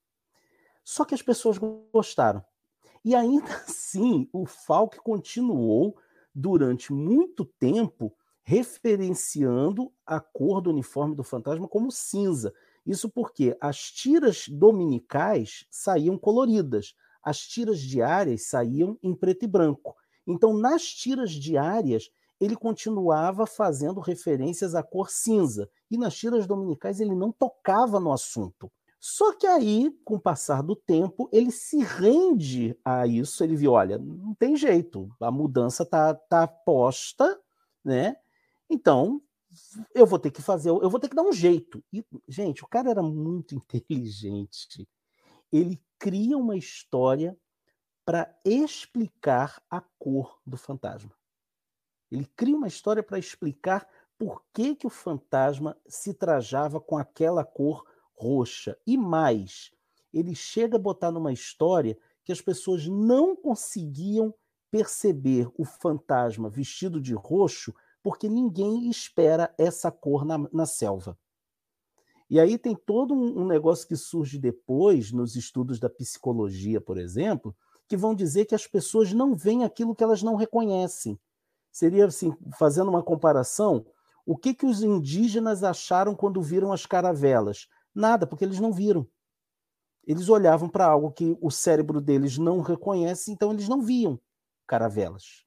Só 0.82 1.04
que 1.04 1.14
as 1.14 1.22
pessoas 1.22 1.56
gostaram. 1.56 2.44
E 3.04 3.14
ainda 3.14 3.46
assim, 3.62 4.28
o 4.32 4.44
Falk 4.44 4.98
continuou 4.98 5.96
durante 6.34 6.92
muito 6.92 7.44
tempo 7.44 8.12
referenciando 8.42 9.92
a 10.04 10.20
cor 10.20 10.60
do 10.60 10.70
uniforme 10.70 11.14
do 11.14 11.22
fantasma 11.22 11.68
como 11.68 11.90
cinza. 11.90 12.52
Isso 12.86 13.08
porque 13.08 13.56
as 13.60 13.90
tiras 13.90 14.48
dominicais 14.48 15.66
saíam 15.70 16.18
coloridas, 16.18 16.94
as 17.22 17.40
tiras 17.40 17.80
diárias 17.80 18.46
saíam 18.46 18.98
em 19.02 19.14
preto 19.14 19.44
e 19.44 19.48
branco. 19.48 19.96
Então, 20.26 20.54
nas 20.54 20.82
tiras 20.82 21.30
diárias, 21.32 22.10
ele 22.40 22.56
continuava 22.56 23.46
fazendo 23.46 24.00
referências 24.00 24.74
à 24.74 24.82
cor 24.82 25.10
cinza, 25.10 25.68
e 25.90 25.98
nas 25.98 26.14
tiras 26.14 26.46
dominicais 26.46 27.00
ele 27.00 27.14
não 27.14 27.30
tocava 27.30 28.00
no 28.00 28.12
assunto. 28.12 28.70
Só 28.98 29.32
que 29.32 29.46
aí, 29.46 29.90
com 30.04 30.16
o 30.16 30.20
passar 30.20 30.62
do 30.62 30.76
tempo, 30.76 31.28
ele 31.32 31.50
se 31.50 31.82
rende 31.82 32.78
a 32.84 33.06
isso. 33.06 33.42
Ele 33.42 33.56
viu: 33.56 33.72
olha, 33.72 33.98
não 33.98 34.34
tem 34.34 34.54
jeito, 34.56 35.10
a 35.18 35.30
mudança 35.30 35.84
está 35.84 36.14
tá 36.14 36.46
posta, 36.46 37.40
né? 37.82 38.16
Então, 38.70 39.20
eu 39.92 40.06
vou 40.06 40.18
ter 40.18 40.30
que 40.30 40.40
fazer, 40.40 40.70
eu 40.70 40.88
vou 40.88 41.00
ter 41.00 41.08
que 41.08 41.16
dar 41.16 41.24
um 41.24 41.32
jeito. 41.32 41.82
E, 41.92 42.04
gente, 42.28 42.62
o 42.62 42.68
cara 42.68 42.90
era 42.90 43.02
muito 43.02 43.54
inteligente. 43.56 44.88
Ele 45.52 45.82
cria 45.98 46.38
uma 46.38 46.56
história 46.56 47.36
para 48.04 48.32
explicar 48.44 49.62
a 49.68 49.80
cor 49.98 50.38
do 50.46 50.56
fantasma. 50.56 51.12
Ele 52.10 52.26
cria 52.36 52.56
uma 52.56 52.68
história 52.68 53.02
para 53.02 53.18
explicar 53.18 53.88
por 54.18 54.42
que, 54.52 54.74
que 54.74 54.86
o 54.86 54.90
fantasma 54.90 55.76
se 55.88 56.14
trajava 56.14 56.80
com 56.80 56.96
aquela 56.96 57.44
cor 57.44 57.84
roxa. 58.14 58.76
E 58.86 58.96
mais, 58.96 59.72
ele 60.12 60.34
chega 60.34 60.76
a 60.76 60.80
botar 60.80 61.10
numa 61.10 61.32
história 61.32 61.98
que 62.24 62.32
as 62.32 62.40
pessoas 62.40 62.86
não 62.86 63.34
conseguiam 63.34 64.34
perceber 64.70 65.48
o 65.56 65.64
fantasma 65.64 66.48
vestido 66.48 67.00
de 67.00 67.14
roxo 67.14 67.74
porque 68.02 68.28
ninguém 68.28 68.88
espera 68.88 69.54
essa 69.58 69.90
cor 69.90 70.24
na, 70.24 70.38
na 70.52 70.66
selva. 70.66 71.18
E 72.28 72.38
aí 72.38 72.56
tem 72.56 72.76
todo 72.76 73.12
um, 73.12 73.40
um 73.40 73.44
negócio 73.46 73.86
que 73.88 73.96
surge 73.96 74.38
depois, 74.38 75.10
nos 75.10 75.34
estudos 75.34 75.80
da 75.80 75.90
psicologia, 75.90 76.80
por 76.80 76.96
exemplo, 76.96 77.54
que 77.88 77.96
vão 77.96 78.14
dizer 78.14 78.44
que 78.44 78.54
as 78.54 78.68
pessoas 78.68 79.12
não 79.12 79.34
veem 79.34 79.64
aquilo 79.64 79.96
que 79.96 80.04
elas 80.04 80.22
não 80.22 80.36
reconhecem. 80.36 81.18
Seria 81.72 82.06
assim, 82.06 82.32
fazendo 82.56 82.88
uma 82.88 83.02
comparação, 83.02 83.84
o 84.24 84.36
que, 84.36 84.54
que 84.54 84.64
os 84.64 84.80
indígenas 84.80 85.64
acharam 85.64 86.14
quando 86.14 86.40
viram 86.40 86.72
as 86.72 86.86
caravelas? 86.86 87.66
Nada, 87.92 88.28
porque 88.28 88.44
eles 88.44 88.60
não 88.60 88.72
viram. 88.72 89.06
Eles 90.06 90.28
olhavam 90.28 90.68
para 90.68 90.86
algo 90.86 91.10
que 91.10 91.36
o 91.40 91.50
cérebro 91.50 92.00
deles 92.00 92.38
não 92.38 92.60
reconhece, 92.60 93.32
então 93.32 93.52
eles 93.52 93.68
não 93.68 93.82
viam 93.82 94.20
caravelas. 94.66 95.44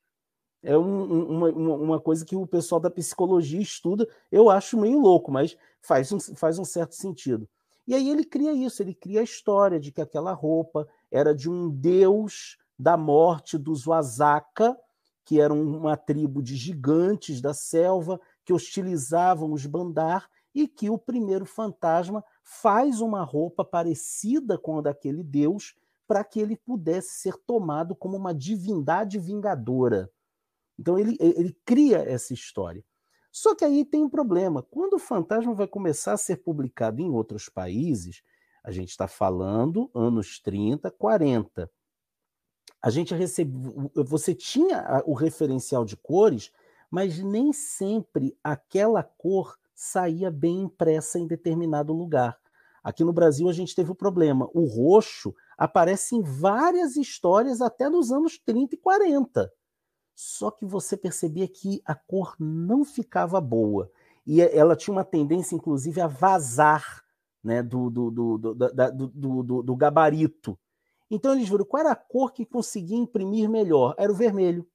É 0.63 0.77
um, 0.77 1.25
uma, 1.29 1.50
uma 1.50 2.00
coisa 2.00 2.25
que 2.25 2.36
o 2.36 2.48
pessoal 2.48 2.79
da 2.79 2.89
psicologia 2.89 3.62
estuda, 3.62 4.08
eu 4.32 4.50
acho 4.50 4.79
meio 4.79 4.98
louco, 4.98 5.32
mas 5.32 5.58
faz 5.82 6.12
um, 6.12 6.20
faz 6.20 6.58
um 6.58 6.63
certo 6.63 6.96
sentido. 6.96 7.48
E 7.86 7.93
aí 7.93 8.10
ele 8.10 8.24
cria 8.24 8.53
isso, 8.53 8.82
ele 8.82 8.93
cria 8.93 9.20
a 9.20 9.25
história 9.25 9.77
de 9.79 9.91
que 9.91 10.01
aquela 10.01 10.32
roupa 10.32 10.88
era 11.12 11.36
de 11.36 11.50
um 11.50 11.70
deus 11.70 12.58
da 12.79 12.96
morte 12.96 13.58
dos 13.58 13.84
Wazaka, 13.84 14.77
que 15.25 15.39
eram 15.39 15.62
uma 15.62 15.98
tribo 15.98 16.41
de 16.41 16.55
gigantes 16.55 17.41
da 17.41 17.53
selva 17.53 18.20
que 18.46 18.53
hostilizavam 18.53 19.51
os 19.51 19.65
Bandar, 19.65 20.29
e 20.55 20.67
que 20.67 20.89
o 20.89 20.98
primeiro 20.98 21.46
fantasma 21.46 22.24
faz 22.43 23.01
uma 23.01 23.24
roupa 23.24 23.65
parecida 23.65 24.58
com 24.58 24.77
a 24.77 24.82
daquele 24.82 25.24
deus 25.24 25.75
para 26.08 26.24
que 26.24 26.39
ele 26.39 26.55
pudesse 26.55 27.22
ser 27.22 27.36
tomado 27.46 27.96
como 27.96 28.15
uma 28.15 28.34
divindade 28.34 29.17
vingadora. 29.17 30.12
Então 30.77 30.98
ele, 30.98 31.18
ele 31.20 31.56
cria 31.65 31.98
essa 31.98 32.34
história. 32.34 32.84
Só 33.32 33.56
que 33.56 33.65
aí 33.65 33.84
tem 33.84 34.03
um 34.03 34.10
problema. 34.10 34.62
Quando 34.62 34.94
o 34.94 35.00
fantasma 35.00 35.53
vai 35.53 35.68
começar 35.68 36.13
a 36.13 36.18
ser 36.18 36.38
publicado 36.38 37.01
em 37.01 37.10
outros 37.10 37.50
países, 37.50 38.22
a 38.63 38.72
gente 38.72 38.89
está 38.89 39.08
falando 39.08 39.89
anos 39.94 40.39
30, 40.39 40.92
40. 40.92 41.70
A 42.82 42.89
gente 42.89 43.13
recebe, 43.13 43.51
você 43.96 44.36
tinha 44.36 45.01
o 45.06 45.13
referencial 45.13 45.84
de 45.84 45.98
cores, 45.98 46.51
mas 46.92 47.18
nem 47.18 47.51
sempre 47.51 48.38
aquela 48.44 49.01
cor 49.01 49.58
saía 49.74 50.30
bem 50.30 50.62
impressa 50.62 51.18
em 51.18 51.25
determinado 51.25 51.92
lugar. 51.92 52.38
Aqui 52.84 53.03
no 53.03 53.13
Brasil 53.13 53.50
a 53.50 53.53
gente 53.53 53.74
teve 53.74 53.92
o 53.92 53.96
problema. 53.96 54.48
O 54.53 54.65
roxo 54.65 55.34
aparece 55.58 56.15
em 56.15 56.22
várias 56.22 56.96
histórias 56.98 57.62
até 57.62 57.89
nos 57.89 58.12
anos 58.12 58.38
30 58.38 58.75
e 58.75 58.77
40 58.77 59.51
só 60.15 60.51
que 60.51 60.65
você 60.65 60.96
percebia 60.96 61.48
que 61.48 61.82
a 61.86 61.96
cor 61.96 62.36
não 62.39 62.86
ficava 62.86 63.41
boa. 63.41 63.91
E 64.25 64.41
ela 64.41 64.75
tinha 64.75 64.93
uma 64.93 65.03
tendência, 65.03 65.55
inclusive, 65.55 66.00
a 66.00 66.08
vazar 66.08 67.03
né, 67.43 67.62
do, 67.62 67.89
do, 67.89 68.12
do, 68.12 68.38
do, 68.38 69.63
do 69.63 69.75
gabarito. 69.75 70.58
Então 71.12 71.34
eles 71.34 71.50
viram 71.50 71.65
qual 71.65 71.82
era 71.82 71.91
a 71.91 71.96
cor 71.96 72.32
que 72.32 72.46
conseguia 72.46 72.98
imprimir 72.98 73.50
melhor. 73.50 73.93
Era 73.98 74.12
o 74.12 74.15
vermelho. 74.15 74.67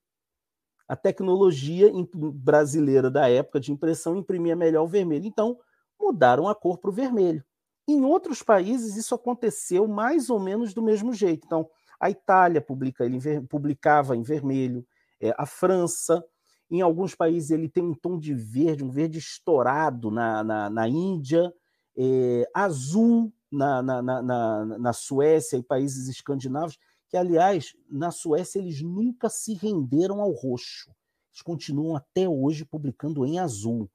A 0.86 0.94
tecnologia 0.96 1.90
brasileira 2.14 3.10
da 3.10 3.28
época 3.28 3.60
de 3.60 3.72
impressão 3.72 4.16
imprimia 4.16 4.54
melhor 4.54 4.84
o 4.84 4.88
vermelho. 4.88 5.26
Então 5.26 5.58
mudaram 5.98 6.48
a 6.48 6.54
cor 6.54 6.78
para 6.78 6.90
o 6.90 6.92
vermelho. 6.92 7.44
Em 7.86 8.04
outros 8.04 8.42
países 8.42 8.96
isso 8.96 9.14
aconteceu 9.14 9.88
mais 9.88 10.28
ou 10.28 10.38
menos 10.38 10.74
do 10.74 10.82
mesmo 10.82 11.12
jeito. 11.12 11.46
Então 11.46 11.68
a 11.98 12.10
Itália 12.10 12.60
publica, 12.60 13.04
ele 13.04 13.18
publicava 13.48 14.16
em 14.16 14.22
vermelho, 14.22 14.86
é, 15.20 15.34
a 15.36 15.46
França. 15.46 16.24
Em 16.70 16.80
alguns 16.80 17.14
países 17.14 17.50
ele 17.50 17.68
tem 17.68 17.82
um 17.82 17.94
tom 17.94 18.18
de 18.18 18.34
verde, 18.34 18.84
um 18.84 18.90
verde 18.90 19.18
estourado 19.18 20.10
na, 20.10 20.44
na, 20.44 20.70
na 20.70 20.88
Índia, 20.88 21.52
é, 21.96 22.48
azul 22.54 23.32
na, 23.50 23.82
na, 23.82 24.02
na, 24.02 24.64
na 24.64 24.92
Suécia 24.92 25.56
e 25.56 25.62
países 25.62 26.08
escandinavos, 26.08 26.78
que, 27.08 27.16
aliás, 27.16 27.74
na 27.90 28.10
Suécia 28.10 28.58
eles 28.58 28.82
nunca 28.82 29.28
se 29.28 29.54
renderam 29.54 30.20
ao 30.20 30.30
roxo. 30.30 30.90
Eles 31.32 31.42
continuam 31.42 31.96
até 31.96 32.28
hoje 32.28 32.64
publicando 32.64 33.24
em 33.24 33.38
azul. 33.38 33.90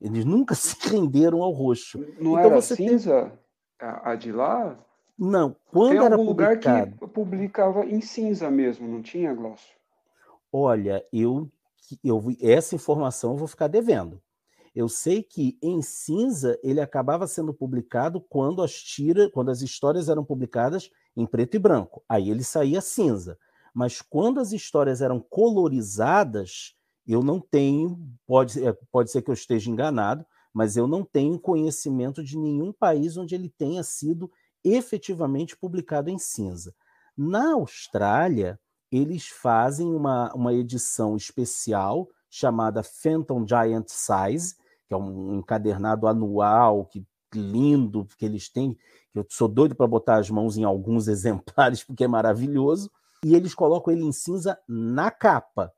Eles 0.00 0.24
nunca 0.24 0.54
se 0.56 0.76
renderam 0.88 1.42
ao 1.42 1.52
roxo. 1.52 1.98
Não 2.18 2.32
então, 2.32 2.38
era 2.38 2.60
cinza 2.60 3.32
tem... 3.78 3.88
a 3.88 4.16
de 4.16 4.32
lá? 4.32 4.78
Não, 5.16 5.54
quando 5.66 5.90
Tem 5.90 6.04
era 6.04 6.16
lugar 6.16 6.58
que 6.58 7.06
publicava 7.06 7.86
em 7.86 8.00
cinza 8.00 8.50
mesmo, 8.50 8.88
não 8.88 9.00
tinha, 9.00 9.32
Glaucio? 9.32 9.73
Olha, 10.56 11.04
eu, 11.12 11.50
eu 12.04 12.22
essa 12.40 12.76
informação 12.76 13.32
eu 13.32 13.36
vou 13.36 13.48
ficar 13.48 13.66
devendo. 13.66 14.22
Eu 14.72 14.88
sei 14.88 15.20
que 15.20 15.58
em 15.60 15.82
cinza 15.82 16.56
ele 16.62 16.80
acabava 16.80 17.26
sendo 17.26 17.52
publicado 17.52 18.20
quando 18.20 18.62
as 18.62 18.72
tiras, 18.72 19.32
quando 19.32 19.50
as 19.50 19.62
histórias 19.62 20.08
eram 20.08 20.24
publicadas 20.24 20.92
em 21.16 21.26
preto 21.26 21.56
e 21.56 21.58
branco. 21.58 22.04
Aí 22.08 22.30
ele 22.30 22.44
saía 22.44 22.80
cinza. 22.80 23.36
Mas 23.74 24.00
quando 24.00 24.38
as 24.38 24.52
histórias 24.52 25.02
eram 25.02 25.18
colorizadas, 25.18 26.76
eu 27.04 27.20
não 27.20 27.40
tenho, 27.40 27.98
pode, 28.24 28.60
pode 28.92 29.10
ser 29.10 29.22
que 29.22 29.30
eu 29.30 29.34
esteja 29.34 29.68
enganado, 29.68 30.24
mas 30.52 30.76
eu 30.76 30.86
não 30.86 31.04
tenho 31.04 31.36
conhecimento 31.36 32.22
de 32.22 32.38
nenhum 32.38 32.72
país 32.72 33.16
onde 33.16 33.34
ele 33.34 33.48
tenha 33.48 33.82
sido 33.82 34.30
efetivamente 34.62 35.56
publicado 35.56 36.10
em 36.10 36.18
cinza. 36.18 36.72
Na 37.16 37.54
Austrália, 37.54 38.56
eles 38.96 39.28
fazem 39.28 39.92
uma, 39.92 40.32
uma 40.34 40.54
edição 40.54 41.16
especial 41.16 42.08
chamada 42.30 42.82
Phantom 42.82 43.46
Giant 43.46 43.88
Size, 43.88 44.54
que 44.86 44.94
é 44.94 44.96
um 44.96 45.38
encadernado 45.38 46.06
anual, 46.06 46.86
que 46.86 47.04
lindo, 47.34 48.06
que 48.16 48.24
eles 48.24 48.48
têm, 48.48 48.74
que 49.12 49.18
eu 49.18 49.26
sou 49.28 49.48
doido 49.48 49.74
para 49.74 49.88
botar 49.88 50.18
as 50.18 50.30
mãos 50.30 50.56
em 50.56 50.64
alguns 50.64 51.08
exemplares, 51.08 51.82
porque 51.82 52.04
é 52.04 52.08
maravilhoso, 52.08 52.90
e 53.24 53.34
eles 53.34 53.54
colocam 53.54 53.92
ele 53.92 54.04
em 54.04 54.12
cinza 54.12 54.58
na 54.68 55.10
capa, 55.10 55.72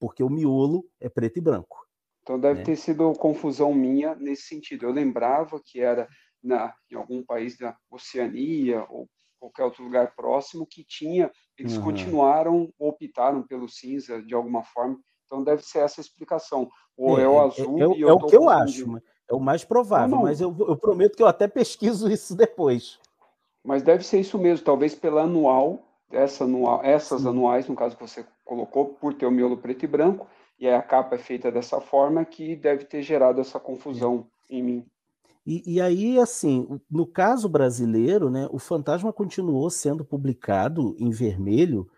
porque 0.00 0.22
o 0.22 0.30
miolo 0.30 0.88
é 1.00 1.08
preto 1.08 1.38
e 1.38 1.42
branco. 1.42 1.86
Então 2.22 2.38
deve 2.38 2.60
né? 2.60 2.64
ter 2.64 2.76
sido 2.76 3.12
confusão 3.14 3.74
minha 3.74 4.14
nesse 4.14 4.42
sentido. 4.42 4.86
Eu 4.86 4.92
lembrava 4.92 5.60
que 5.62 5.80
era 5.80 6.08
na, 6.42 6.72
em 6.90 6.94
algum 6.94 7.22
país 7.22 7.58
da 7.58 7.76
Oceania 7.90 8.86
ou 8.88 9.08
qualquer 9.42 9.64
outro 9.64 9.82
lugar 9.82 10.14
próximo 10.14 10.66
que 10.66 10.84
tinha, 10.84 11.30
eles 11.58 11.76
uhum. 11.76 11.82
continuaram 11.82 12.72
ou 12.78 12.90
optaram 12.90 13.42
pelo 13.42 13.68
cinza 13.68 14.22
de 14.22 14.34
alguma 14.34 14.62
forma. 14.62 14.98
Então 15.26 15.42
deve 15.42 15.62
ser 15.62 15.80
essa 15.80 16.00
explicação. 16.00 16.68
Ou 16.96 17.18
é, 17.18 17.24
é 17.24 17.28
o 17.28 17.34
é, 17.34 17.44
azul 17.44 17.78
é, 17.78 17.82
é, 17.82 18.02
é 18.02 18.12
o 18.12 18.26
que 18.26 18.36
eu 18.36 18.48
acho, 18.48 19.02
é 19.28 19.34
o 19.34 19.40
mais 19.40 19.64
provável, 19.64 20.08
não, 20.08 20.18
não. 20.18 20.24
mas 20.24 20.40
eu, 20.40 20.54
eu 20.60 20.76
prometo 20.76 21.16
que 21.16 21.22
eu 21.22 21.26
até 21.26 21.48
pesquiso 21.48 22.08
isso 22.12 22.36
depois. 22.36 23.00
Mas 23.64 23.82
deve 23.82 24.04
ser 24.04 24.20
isso 24.20 24.38
mesmo, 24.38 24.64
talvez 24.64 24.94
pela 24.94 25.22
anual, 25.22 25.88
essa 26.10 26.44
anual 26.44 26.80
essas 26.84 27.22
Sim. 27.22 27.28
anuais, 27.28 27.66
no 27.68 27.74
caso 27.74 27.96
que 27.96 28.06
você 28.06 28.24
colocou, 28.44 28.86
por 28.86 29.14
ter 29.14 29.26
o 29.26 29.30
miolo 29.30 29.56
preto 29.56 29.84
e 29.84 29.88
branco, 29.88 30.26
e 30.58 30.68
a 30.68 30.82
capa 30.82 31.16
é 31.16 31.18
feita 31.18 31.50
dessa 31.50 31.80
forma, 31.80 32.24
que 32.24 32.54
deve 32.54 32.84
ter 32.84 33.02
gerado 33.02 33.40
essa 33.40 33.58
confusão 33.58 34.26
em 34.48 34.62
mim. 34.62 34.86
E, 35.44 35.74
e, 35.74 35.80
aí, 35.80 36.18
assim, 36.18 36.80
no 36.88 37.06
caso 37.06 37.48
brasileiro, 37.48 38.30
né, 38.30 38.48
o 38.52 38.58
Fantasma 38.58 39.12
continuou 39.12 39.68
sendo 39.70 40.04
publicado 40.04 40.94
em 40.98 41.10
vermelho 41.10 41.90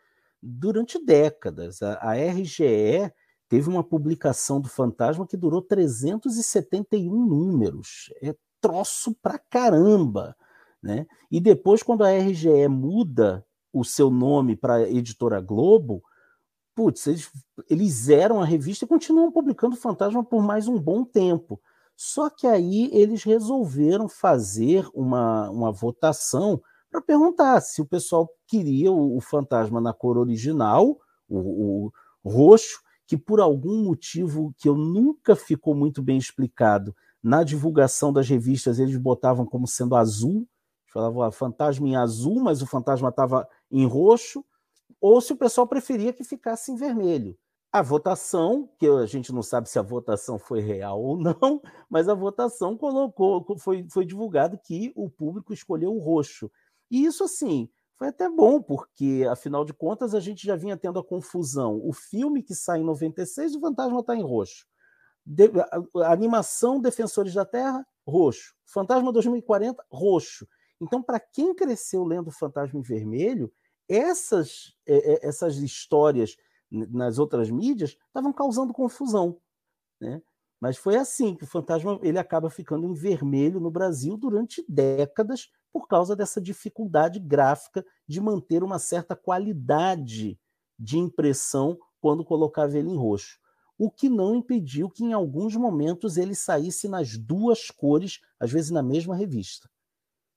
durante 0.43 1.03
décadas. 1.05 1.83
A, 1.83 1.95
a 2.01 2.15
RGE 2.15 3.13
teve 3.49 3.69
uma 3.69 3.85
publicação 3.85 4.61
do 4.61 4.69
Fantasma 4.69 5.27
que 5.27 5.37
durou 5.37 5.61
371 5.61 7.11
números. 7.11 8.11
É 8.23 8.35
troço 8.61 9.15
pra 9.23 9.39
caramba. 9.39 10.35
Né? 10.83 11.07
E 11.31 11.39
depois, 11.39 11.83
quando 11.83 12.03
a 12.03 12.11
RGE 12.11 12.67
muda 12.69 13.45
o 13.73 13.85
seu 13.85 14.11
nome 14.11 14.57
para 14.57 14.89
Editora 14.89 15.41
Globo, 15.41 16.03
putz, 16.75 17.07
eles, 17.07 17.31
eles 17.69 17.93
zeram 17.93 18.41
a 18.41 18.45
revista 18.45 18.85
e 18.85 18.89
continuam 18.89 19.31
publicando 19.31 19.77
Fantasma 19.77 20.25
por 20.25 20.43
mais 20.43 20.67
um 20.67 20.79
bom 20.79 21.05
tempo. 21.05 21.61
Só 21.97 22.29
que 22.29 22.47
aí 22.47 22.91
eles 22.93 23.23
resolveram 23.23 24.09
fazer 24.09 24.87
uma, 24.93 25.49
uma 25.51 25.73
votação 25.73 26.61
para 26.91 27.01
perguntar 27.01 27.61
se 27.61 27.83
o 27.83 27.87
pessoal 27.87 28.29
queria 28.47 28.93
o, 28.93 29.17
o 29.17 29.21
fantasma 29.21 29.81
na 29.81 29.93
cor 29.93 30.17
original, 30.17 30.99
o, 31.29 31.89
o, 31.89 31.93
roxo, 32.25 32.81
que 33.07 33.17
por 33.17 33.41
algum 33.41 33.83
motivo 33.85 34.55
que 34.57 34.69
eu 34.69 34.77
nunca 34.77 35.37
ficou 35.37 35.75
muito 35.75 36.03
bem 36.03 36.17
explicado, 36.17 36.95
na 37.23 37.43
divulgação 37.43 38.13
das 38.13 38.29
revistas 38.29 38.79
eles 38.79 38.97
botavam 38.97 39.45
como 39.45 39.67
sendo 39.67 39.97
azul, 39.97 40.47
falavam 40.87 41.23
ah, 41.23 41.33
fantasma 41.33 41.89
em 41.89 41.97
azul, 41.97 42.41
mas 42.41 42.63
o 42.63 42.67
fantasma 42.67 43.09
estava 43.09 43.49
em 43.71 43.85
roxo, 43.85 44.45
ou 45.01 45.21
se 45.21 45.33
o 45.33 45.37
pessoal 45.37 45.67
preferia 45.67 46.13
que 46.13 46.23
ficasse 46.23 46.71
em 46.71 46.77
vermelho. 46.77 47.37
A 47.75 47.83
votação, 47.83 48.71
que 48.79 48.87
a 48.87 49.05
gente 49.05 49.33
não 49.33 49.43
sabe 49.43 49.69
se 49.69 49.81
a 49.81 49.83
votação 49.83 50.39
foi 50.39 50.61
real 50.61 51.03
ou 51.03 51.19
não, 51.19 51.35
mas 51.91 52.09
a 52.09 52.15
votação 52.15 52.79
colocou, 52.79 53.45
foi, 53.59 53.85
foi 53.91 54.05
divulgado 54.07 54.57
que 54.57 54.93
o 54.95 55.11
público 55.11 55.53
escolheu 55.53 55.93
o 55.93 55.99
roxo. 55.99 56.49
E 56.89 57.05
isso, 57.05 57.25
assim, 57.25 57.69
foi 57.97 58.07
até 58.07 58.31
bom, 58.31 58.63
porque, 58.63 59.27
afinal 59.29 59.65
de 59.65 59.75
contas, 59.75 60.15
a 60.15 60.21
gente 60.21 60.47
já 60.47 60.55
vinha 60.55 60.77
tendo 60.77 61.01
a 61.01 61.05
confusão. 61.05 61.81
O 61.83 61.93
filme 61.93 62.45
que 62.45 62.55
sai 62.55 62.79
em 62.79 62.85
96, 62.85 63.57
o 63.57 63.61
fantasma 63.61 63.99
está 63.99 64.15
em 64.15 64.23
roxo. 64.23 64.69
De, 65.27 65.51
a, 65.61 66.05
a, 66.05 66.13
animação 66.13 66.81
Defensores 66.81 67.35
da 67.35 67.45
Terra, 67.45 67.85
roxo. 68.07 68.55
Fantasma 68.67 69.13
2040, 69.13 69.85
roxo. 69.91 70.47
Então, 70.81 71.03
para 71.03 71.19
quem 71.19 71.53
cresceu 71.53 72.05
lendo 72.05 72.31
Fantasma 72.31 72.79
em 72.79 72.83
Vermelho, 72.85 73.53
essas, 73.89 74.77
é, 74.87 75.15
é, 75.15 75.27
essas 75.27 75.57
histórias 75.57 76.37
nas 76.91 77.19
outras 77.19 77.51
mídias 77.51 77.97
estavam 78.07 78.33
causando 78.33 78.73
confusão. 78.73 79.41
Né? 80.01 80.21
Mas 80.61 80.77
foi 80.77 80.97
assim 80.97 81.35
que 81.35 81.45
o 81.45 81.47
fantasma 81.47 81.99
ele 82.03 82.19
acaba 82.19 82.49
ficando 82.49 82.87
em 82.87 82.95
vermelho 82.95 83.61
no 83.61 83.71
Brasil 83.71 84.17
durante 84.17 84.65
décadas 84.69 85.51
por 85.73 85.87
causa 85.87 86.15
dessa 86.15 86.41
dificuldade 86.41 87.19
gráfica 87.19 87.85
de 88.07 88.21
manter 88.21 88.63
uma 88.63 88.79
certa 88.79 89.15
qualidade 89.17 90.39
de 90.79 90.99
impressão 90.99 91.79
quando 92.01 92.25
colocava 92.25 92.79
ele 92.79 92.91
em 92.91 92.97
roxo. 92.97 93.39
O 93.77 93.91
que 93.91 94.09
não 94.09 94.37
impediu 94.37 94.89
que 94.89 95.05
em 95.05 95.13
alguns 95.13 95.57
momentos 95.57 96.17
ele 96.17 96.35
saísse 96.35 96.87
nas 96.87 97.19
duas 97.19 97.71
cores, 97.71 98.21
às 98.39 98.53
vezes 98.53 98.71
na 98.71 98.83
mesma 98.83 99.17
revista. 99.17 99.69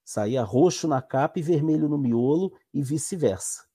Saía 0.04 0.44
roxo 0.44 0.88
na 0.88 1.02
capa 1.02 1.38
e 1.38 1.42
vermelho 1.42 1.88
no 1.88 1.98
miolo 1.98 2.52
e 2.74 2.82
vice-versa. 2.82 3.67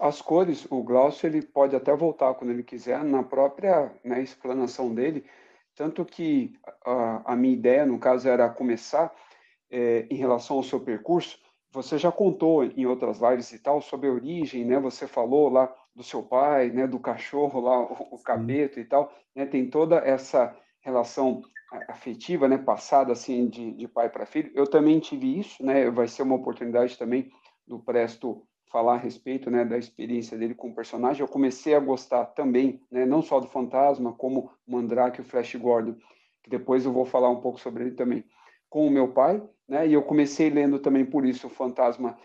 As 0.00 0.20
cores, 0.20 0.66
o 0.70 0.82
Glaucio 0.82 1.26
ele 1.26 1.42
pode 1.42 1.76
até 1.76 1.94
voltar 1.94 2.34
quando 2.34 2.50
ele 2.50 2.62
quiser 2.62 3.04
na 3.04 3.22
própria 3.22 3.92
né, 4.02 4.20
explanação 4.22 4.92
dele, 4.92 5.24
tanto 5.76 6.04
que 6.04 6.54
a, 6.84 7.32
a, 7.32 7.36
minha 7.36 7.52
ideia, 7.52 7.84
no 7.84 7.98
caso, 7.98 8.28
era 8.28 8.48
começar 8.48 9.14
é, 9.70 10.06
em 10.10 10.16
relação 10.16 10.56
ao 10.56 10.62
seu 10.62 10.80
percurso. 10.80 11.38
Você 11.70 11.98
já 11.98 12.10
contou 12.10 12.64
em 12.64 12.86
outras 12.86 13.20
lives 13.20 13.52
e 13.52 13.58
tal 13.58 13.82
sobre 13.82 14.08
a 14.08 14.12
origem, 14.12 14.64
né? 14.64 14.80
Você 14.80 15.06
falou 15.06 15.50
lá 15.50 15.72
do 15.94 16.02
seu 16.02 16.22
pai, 16.22 16.70
né? 16.70 16.86
Do 16.86 16.98
cachorro 16.98 17.60
lá, 17.60 17.78
o, 17.78 18.14
o 18.14 18.22
cabeto 18.22 18.80
e 18.80 18.84
tal. 18.84 19.12
Né? 19.34 19.44
Tem 19.44 19.68
toda 19.68 19.96
essa 19.96 20.56
relação 20.80 21.42
afetiva, 21.88 22.48
né? 22.48 22.56
Passada 22.56 23.12
assim 23.12 23.46
de, 23.46 23.72
de 23.72 23.86
pai 23.86 24.08
para 24.08 24.24
filho. 24.24 24.50
Eu 24.54 24.66
também 24.66 24.98
tive 24.98 25.38
isso, 25.38 25.62
né? 25.62 25.90
Vai 25.90 26.08
ser 26.08 26.22
uma 26.22 26.36
oportunidade 26.36 26.96
também 26.96 27.30
do 27.66 27.78
Presto 27.78 28.46
falar 28.70 28.94
a 28.94 28.98
respeito 28.98 29.50
né, 29.50 29.64
da 29.64 29.78
experiência 29.78 30.36
dele 30.36 30.54
com 30.54 30.68
o 30.68 30.74
personagem, 30.74 31.22
eu 31.22 31.28
comecei 31.28 31.74
a 31.74 31.80
gostar 31.80 32.26
também, 32.26 32.80
né, 32.90 33.06
não 33.06 33.22
só 33.22 33.40
do 33.40 33.46
Fantasma, 33.46 34.12
como 34.12 34.50
Mandrake 34.66 35.20
e 35.20 35.22
o 35.22 35.24
Flash 35.24 35.54
Gordon, 35.54 35.94
que 36.42 36.50
depois 36.50 36.84
eu 36.84 36.92
vou 36.92 37.04
falar 37.04 37.30
um 37.30 37.40
pouco 37.40 37.60
sobre 37.60 37.84
ele 37.84 37.92
também, 37.92 38.24
com 38.68 38.86
o 38.86 38.90
meu 38.90 39.08
pai, 39.08 39.42
né, 39.68 39.86
e 39.86 39.92
eu 39.92 40.02
comecei 40.02 40.50
lendo 40.50 40.78
também 40.78 41.04
por 41.04 41.24
isso 41.24 41.46
o 41.46 41.50
Fantasma 41.50 42.18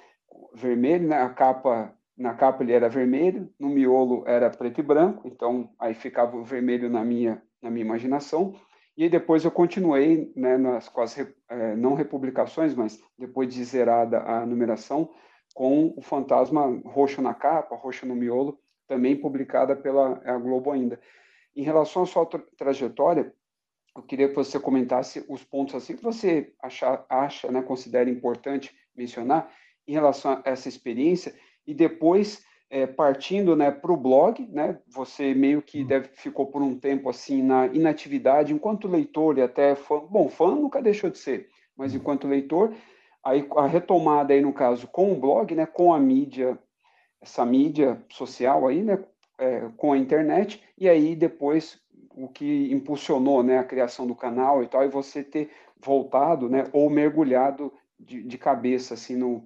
vermelho, 0.53 1.07
né, 1.07 1.21
a 1.21 1.29
capa, 1.29 1.93
na 2.17 2.33
capa 2.33 2.63
ele 2.63 2.73
era 2.73 2.89
vermelho, 2.89 3.49
no 3.59 3.69
miolo 3.69 4.23
era 4.25 4.49
preto 4.49 4.79
e 4.79 4.83
branco, 4.83 5.27
então 5.27 5.69
aí 5.79 5.93
ficava 5.93 6.37
o 6.37 6.43
vermelho 6.43 6.89
na 6.89 7.03
minha, 7.03 7.41
na 7.61 7.69
minha 7.69 7.85
imaginação, 7.85 8.55
e 8.97 9.07
depois 9.07 9.45
eu 9.45 9.51
continuei 9.51 10.31
né, 10.35 10.57
nas, 10.57 10.89
com 10.89 11.01
as, 11.01 11.17
é, 11.17 11.75
não 11.75 11.93
republicações, 11.93 12.75
mas 12.75 13.01
depois 13.17 13.53
de 13.53 13.63
zerada 13.63 14.19
a 14.21 14.45
numeração, 14.45 15.09
com 15.53 15.93
o 15.95 16.01
Fantasma 16.01 16.81
roxo 16.85 17.21
na 17.21 17.33
capa, 17.33 17.75
roxo 17.75 18.05
no 18.05 18.15
miolo, 18.15 18.59
também 18.87 19.15
publicada 19.15 19.75
pela 19.75 20.21
a 20.25 20.37
Globo 20.37 20.71
ainda. 20.71 20.99
Em 21.55 21.63
relação 21.63 22.03
à 22.03 22.05
sua 22.05 22.25
tra 22.25 22.41
trajetória, 22.57 23.33
eu 23.95 24.03
queria 24.03 24.29
que 24.29 24.35
você 24.35 24.59
comentasse 24.59 25.25
os 25.27 25.43
pontos 25.43 25.75
assim 25.75 25.95
que 25.95 26.03
você 26.03 26.53
acha, 26.61 27.05
acha 27.09 27.51
né, 27.51 27.61
considera 27.61 28.09
importante 28.09 28.73
mencionar 28.95 29.51
em 29.87 29.93
relação 29.93 30.31
a 30.33 30.41
essa 30.45 30.69
experiência 30.69 31.35
e 31.67 31.73
depois 31.73 32.43
é, 32.69 32.87
partindo 32.87 33.53
né, 33.53 33.69
para 33.69 33.91
o 33.91 33.97
blog, 33.97 34.47
né, 34.47 34.79
você 34.87 35.33
meio 35.33 35.61
que 35.61 35.83
hum. 35.83 35.87
deve, 35.87 36.07
ficou 36.13 36.47
por 36.47 36.61
um 36.61 36.79
tempo 36.79 37.09
assim 37.09 37.43
na 37.43 37.67
inatividade 37.67 38.53
enquanto 38.53 38.87
leitor 38.87 39.37
e 39.37 39.41
até 39.41 39.75
fã, 39.75 39.99
bom, 39.99 40.29
fã 40.29 40.55
nunca 40.55 40.81
deixou 40.81 41.09
de 41.09 41.17
ser, 41.17 41.49
mas 41.75 41.93
hum. 41.93 41.97
enquanto 41.97 42.29
leitor, 42.29 42.73
Aí 43.23 43.47
a 43.55 43.67
retomada 43.67 44.33
aí 44.33 44.41
no 44.41 44.53
caso 44.53 44.87
com 44.87 45.11
o 45.11 45.19
blog, 45.19 45.53
né, 45.53 45.65
com 45.65 45.93
a 45.93 45.99
mídia, 45.99 46.57
essa 47.21 47.45
mídia 47.45 48.03
social 48.09 48.67
aí, 48.67 48.81
né, 48.83 49.03
é, 49.37 49.69
com 49.77 49.93
a 49.93 49.97
internet, 49.97 50.63
e 50.77 50.89
aí 50.89 51.15
depois 51.15 51.79
o 52.15 52.27
que 52.27 52.71
impulsionou, 52.71 53.43
né, 53.43 53.59
a 53.59 53.63
criação 53.63 54.07
do 54.07 54.15
canal 54.15 54.63
e 54.63 54.67
tal, 54.67 54.83
e 54.83 54.89
você 54.89 55.23
ter 55.23 55.51
voltado, 55.83 56.49
né, 56.49 56.65
ou 56.73 56.89
mergulhado 56.89 57.71
de, 57.99 58.23
de 58.23 58.37
cabeça 58.37 58.95
assim 58.95 59.15
no, 59.15 59.43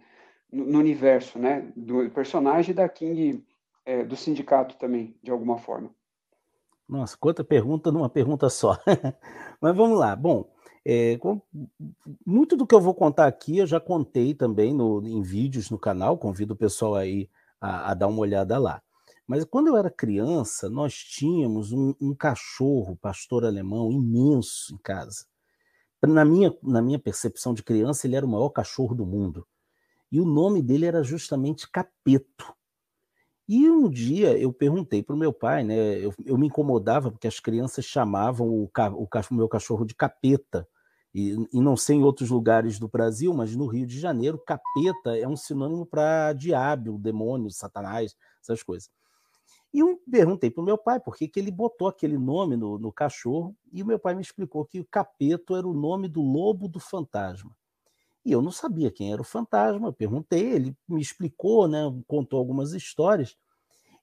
no, 0.52 0.80
universo, 0.80 1.38
né, 1.38 1.68
do 1.76 2.10
personagem 2.10 2.74
da 2.74 2.88
King, 2.88 3.44
é, 3.86 4.04
do 4.04 4.16
sindicato 4.16 4.78
também, 4.78 5.16
de 5.22 5.32
alguma 5.32 5.58
forma. 5.58 5.90
Nossa, 6.88 7.18
quanta 7.18 7.44
pergunta 7.44 7.92
numa 7.92 8.10
pergunta 8.10 8.50
só. 8.50 8.78
Mas 9.60 9.76
vamos 9.76 9.98
lá. 9.98 10.16
Bom, 10.16 10.48
é, 10.86 11.20
muito 12.26 12.56
do 12.56 12.68
que 12.68 12.76
eu 12.76 12.80
vou 12.80 12.94
contar 12.94 13.26
aqui 13.26 13.58
eu 13.58 13.66
já 13.66 13.80
contei 13.80 14.36
também 14.36 14.72
no, 14.74 15.02
em 15.04 15.22
vídeos 15.22 15.72
no 15.72 15.80
canal, 15.80 16.18
convido 16.18 16.54
o 16.54 16.58
pessoal 16.58 16.94
aí 16.96 17.28
a, 17.60 17.92
a 17.92 17.94
dar 17.96 18.08
uma 18.08 18.20
olhada 18.20 18.58
lá. 18.60 18.82
Mas 19.28 19.44
quando 19.44 19.68
eu 19.68 19.78
era 19.78 19.90
criança, 19.90 20.70
nós 20.70 20.94
tínhamos 20.94 21.72
um, 21.72 21.96
um, 22.00 22.14
cachorro, 22.14 22.96
pastor 23.02 23.44
alemão, 23.44 23.92
imenso 23.92 24.76
em 24.76 24.78
casa. 24.78 25.26
Na 26.04 26.24
minha, 26.24 26.56
na 26.62 26.84
minha 26.84 27.00
percepção 27.00 27.52
de 27.52 27.64
criança, 27.64 28.06
ele 28.06 28.16
era 28.16 28.26
o 28.26 28.30
maior 28.30 28.50
cachorro 28.50 28.94
do 28.94 29.08
mundo. 29.08 29.48
E 30.12 30.22
o 30.22 30.26
nome 30.26 30.62
dele 30.62 30.86
era 30.86 31.02
justamente 31.02 31.68
Capeto. 31.72 32.54
E 33.48 33.68
um 33.68 33.90
dia 33.90 34.38
eu 34.38 34.54
perguntei 34.54 35.02
para 35.02 35.16
o 35.16 35.20
meu 35.20 35.34
pai, 35.34 35.64
né? 35.64 35.98
Eu, 35.98 36.14
eu, 36.24 36.38
me 36.38 36.48
incomodava 36.48 37.12
porque 37.12 37.28
as 37.28 37.40
crianças 37.40 37.86
chamavam 37.86 38.48
o, 38.48 38.64
o, 38.66 39.08
o 39.08 39.34
meu 39.34 39.48
cachorro 39.48 39.86
de 39.86 39.96
capeta 39.96 40.68
e, 41.18 41.48
e, 41.54 41.62
não 41.62 41.78
sei 41.78 41.96
em 41.96 42.04
outros 42.04 42.30
lugares 42.30 42.78
do 42.78 42.90
Brasil, 42.90 43.34
mas 43.34 43.56
no 43.56 43.68
Rio 43.68 43.88
de 43.88 43.98
Janeiro, 43.98 44.38
capeta 44.38 45.18
é 45.18 45.26
um 45.26 45.38
sinônimo 45.38 45.86
para 45.86 46.34
diabo, 46.34 46.98
demônio, 46.98 47.50
satanás, 47.52 48.18
essas 48.42 48.62
coisas. 48.62 48.90
E 49.74 49.80
eu 49.80 49.98
perguntei 50.12 50.52
para 50.52 50.62
o 50.62 50.66
meu 50.66 50.78
pai 50.78 51.00
por 51.00 51.16
que, 51.16 51.30
que 51.30 51.40
ele 51.40 51.52
botou 51.52 51.88
aquele 51.88 52.18
nome 52.18 52.58
no, 52.58 52.78
no 52.78 52.92
cachorro, 52.92 53.56
e 53.72 53.82
o 53.82 53.86
meu 53.86 53.98
pai 53.98 54.14
me 54.14 54.22
explicou 54.22 54.66
que 54.66 54.82
o 54.82 54.86
capeto 54.86 55.56
era 55.56 55.66
o 55.66 55.74
nome 55.74 56.10
do 56.10 56.22
lobo 56.22 56.68
do 56.68 56.82
fantasma. 56.82 57.56
E 58.26 58.34
eu 58.34 58.42
não 58.42 58.52
sabia 58.52 58.92
quem 58.92 59.14
era 59.14 59.22
o 59.22 59.26
fantasma, 59.26 59.88
eu 59.88 59.94
perguntei, 59.94 60.52
ele 60.52 60.76
me 60.86 61.02
explicou, 61.02 61.66
né, 61.66 61.80
contou 62.08 62.40
algumas 62.40 62.74
histórias. 62.74 63.38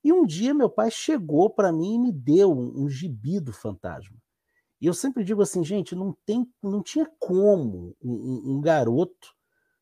E 0.02 0.10
um 0.10 0.24
dia 0.24 0.54
meu 0.54 0.70
pai 0.70 0.90
chegou 0.90 1.50
para 1.50 1.70
mim 1.70 1.96
e 1.96 1.98
me 1.98 2.12
deu 2.12 2.50
um, 2.50 2.84
um 2.84 2.88
gibi 2.88 3.38
do 3.38 3.52
fantasma. 3.52 4.16
E 4.82 4.86
eu 4.86 4.92
sempre 4.92 5.22
digo 5.22 5.40
assim, 5.40 5.62
gente, 5.62 5.94
não, 5.94 6.12
tem, 6.26 6.44
não 6.60 6.82
tinha 6.82 7.08
como 7.20 7.96
um, 8.02 8.56
um 8.56 8.60
garoto 8.60 9.32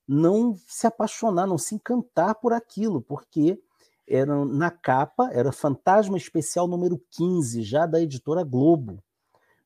não 0.07 0.55
se 0.67 0.87
apaixonar, 0.87 1.47
não 1.47 1.57
se 1.57 1.75
encantar 1.75 2.35
por 2.35 2.53
aquilo, 2.53 3.01
porque 3.01 3.59
era 4.07 4.45
na 4.45 4.71
capa, 4.71 5.31
era 5.33 5.53
Fantasma 5.53 6.19
Especial 6.19 6.69
número 6.69 7.03
15, 7.13 7.63
já 7.63 7.87
da 7.87 7.99
editora 7.99 8.45
Globo. 8.45 9.03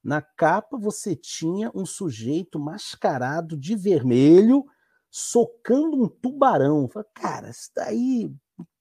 Na 0.05 0.23
capa 0.23 0.79
você 0.79 1.17
tinha 1.17 1.69
um 1.75 1.85
sujeito 1.85 2.57
mascarado 2.57 3.57
de 3.57 3.75
vermelho 3.75 4.65
socando 5.11 6.01
um 6.01 6.07
tubarão. 6.07 6.89
Falei, 6.89 7.09
cara, 7.13 7.51
isso 7.51 7.73
daí, 7.75 8.33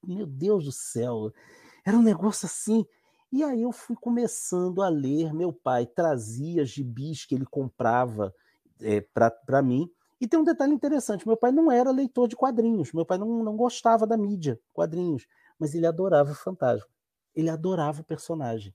meu 0.03 0.27
Deus 0.27 0.65
do 0.65 0.71
céu, 0.71 1.33
era 1.83 1.97
um 1.97 2.03
negócio 2.03 2.45
assim 2.45 2.85
e 3.33 3.43
aí 3.43 3.63
eu 3.63 3.71
fui 3.71 3.95
começando 3.95 4.83
a 4.83 4.89
ler. 4.89 5.33
Meu 5.33 5.51
pai 5.51 5.87
trazia 5.87 6.63
gibis 6.63 7.25
que 7.25 7.33
ele 7.33 7.47
comprava 7.47 8.31
é, 8.79 9.01
para 9.01 9.59
mim. 9.59 9.89
E 10.21 10.27
tem 10.27 10.39
um 10.39 10.43
detalhe 10.43 10.71
interessante: 10.71 11.27
meu 11.27 11.35
pai 11.35 11.51
não 11.51 11.71
era 11.71 11.89
leitor 11.89 12.27
de 12.27 12.35
quadrinhos, 12.35 12.93
meu 12.93 13.03
pai 13.03 13.17
não, 13.17 13.43
não 13.43 13.57
gostava 13.57 14.05
da 14.05 14.15
mídia, 14.15 14.59
quadrinhos, 14.71 15.25
mas 15.57 15.73
ele 15.73 15.87
adorava 15.87 16.31
o 16.31 16.35
fantasma, 16.35 16.85
ele 17.35 17.49
adorava 17.49 18.01
o 18.01 18.03
personagem. 18.03 18.71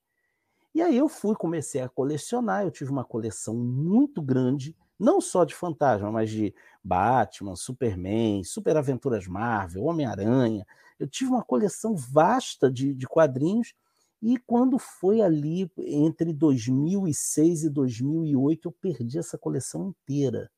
E 0.75 0.83
aí 0.83 0.97
eu 0.99 1.09
fui, 1.09 1.37
comecei 1.37 1.81
a 1.81 1.89
colecionar, 1.89 2.65
eu 2.65 2.73
tive 2.73 2.91
uma 2.91 3.05
coleção 3.05 3.55
muito 3.55 4.21
grande, 4.21 4.75
não 4.99 5.21
só 5.21 5.45
de 5.45 5.55
fantasma, 5.55 6.11
mas 6.11 6.31
de 6.31 6.53
Batman, 6.83 7.55
Superman, 7.55 8.43
Super 8.43 8.77
Aventuras 8.77 9.29
Marvel, 9.29 9.85
Homem-Aranha. 9.85 10.67
Eu 10.99 11.07
tive 11.07 11.31
uma 11.31 11.45
coleção 11.45 11.95
vasta 11.95 12.69
de, 12.69 12.93
de 12.93 13.07
quadrinhos 13.07 13.73
e 14.21 14.37
quando 14.37 14.79
foi 14.79 15.21
ali 15.21 15.71
entre 15.79 16.33
2006 16.33 17.65
e 17.65 17.71
2008, 17.71 18.69
eu 18.69 18.73
perdi 18.73 19.19
essa 19.19 19.39
coleção 19.39 19.89
inteira. 19.89 20.51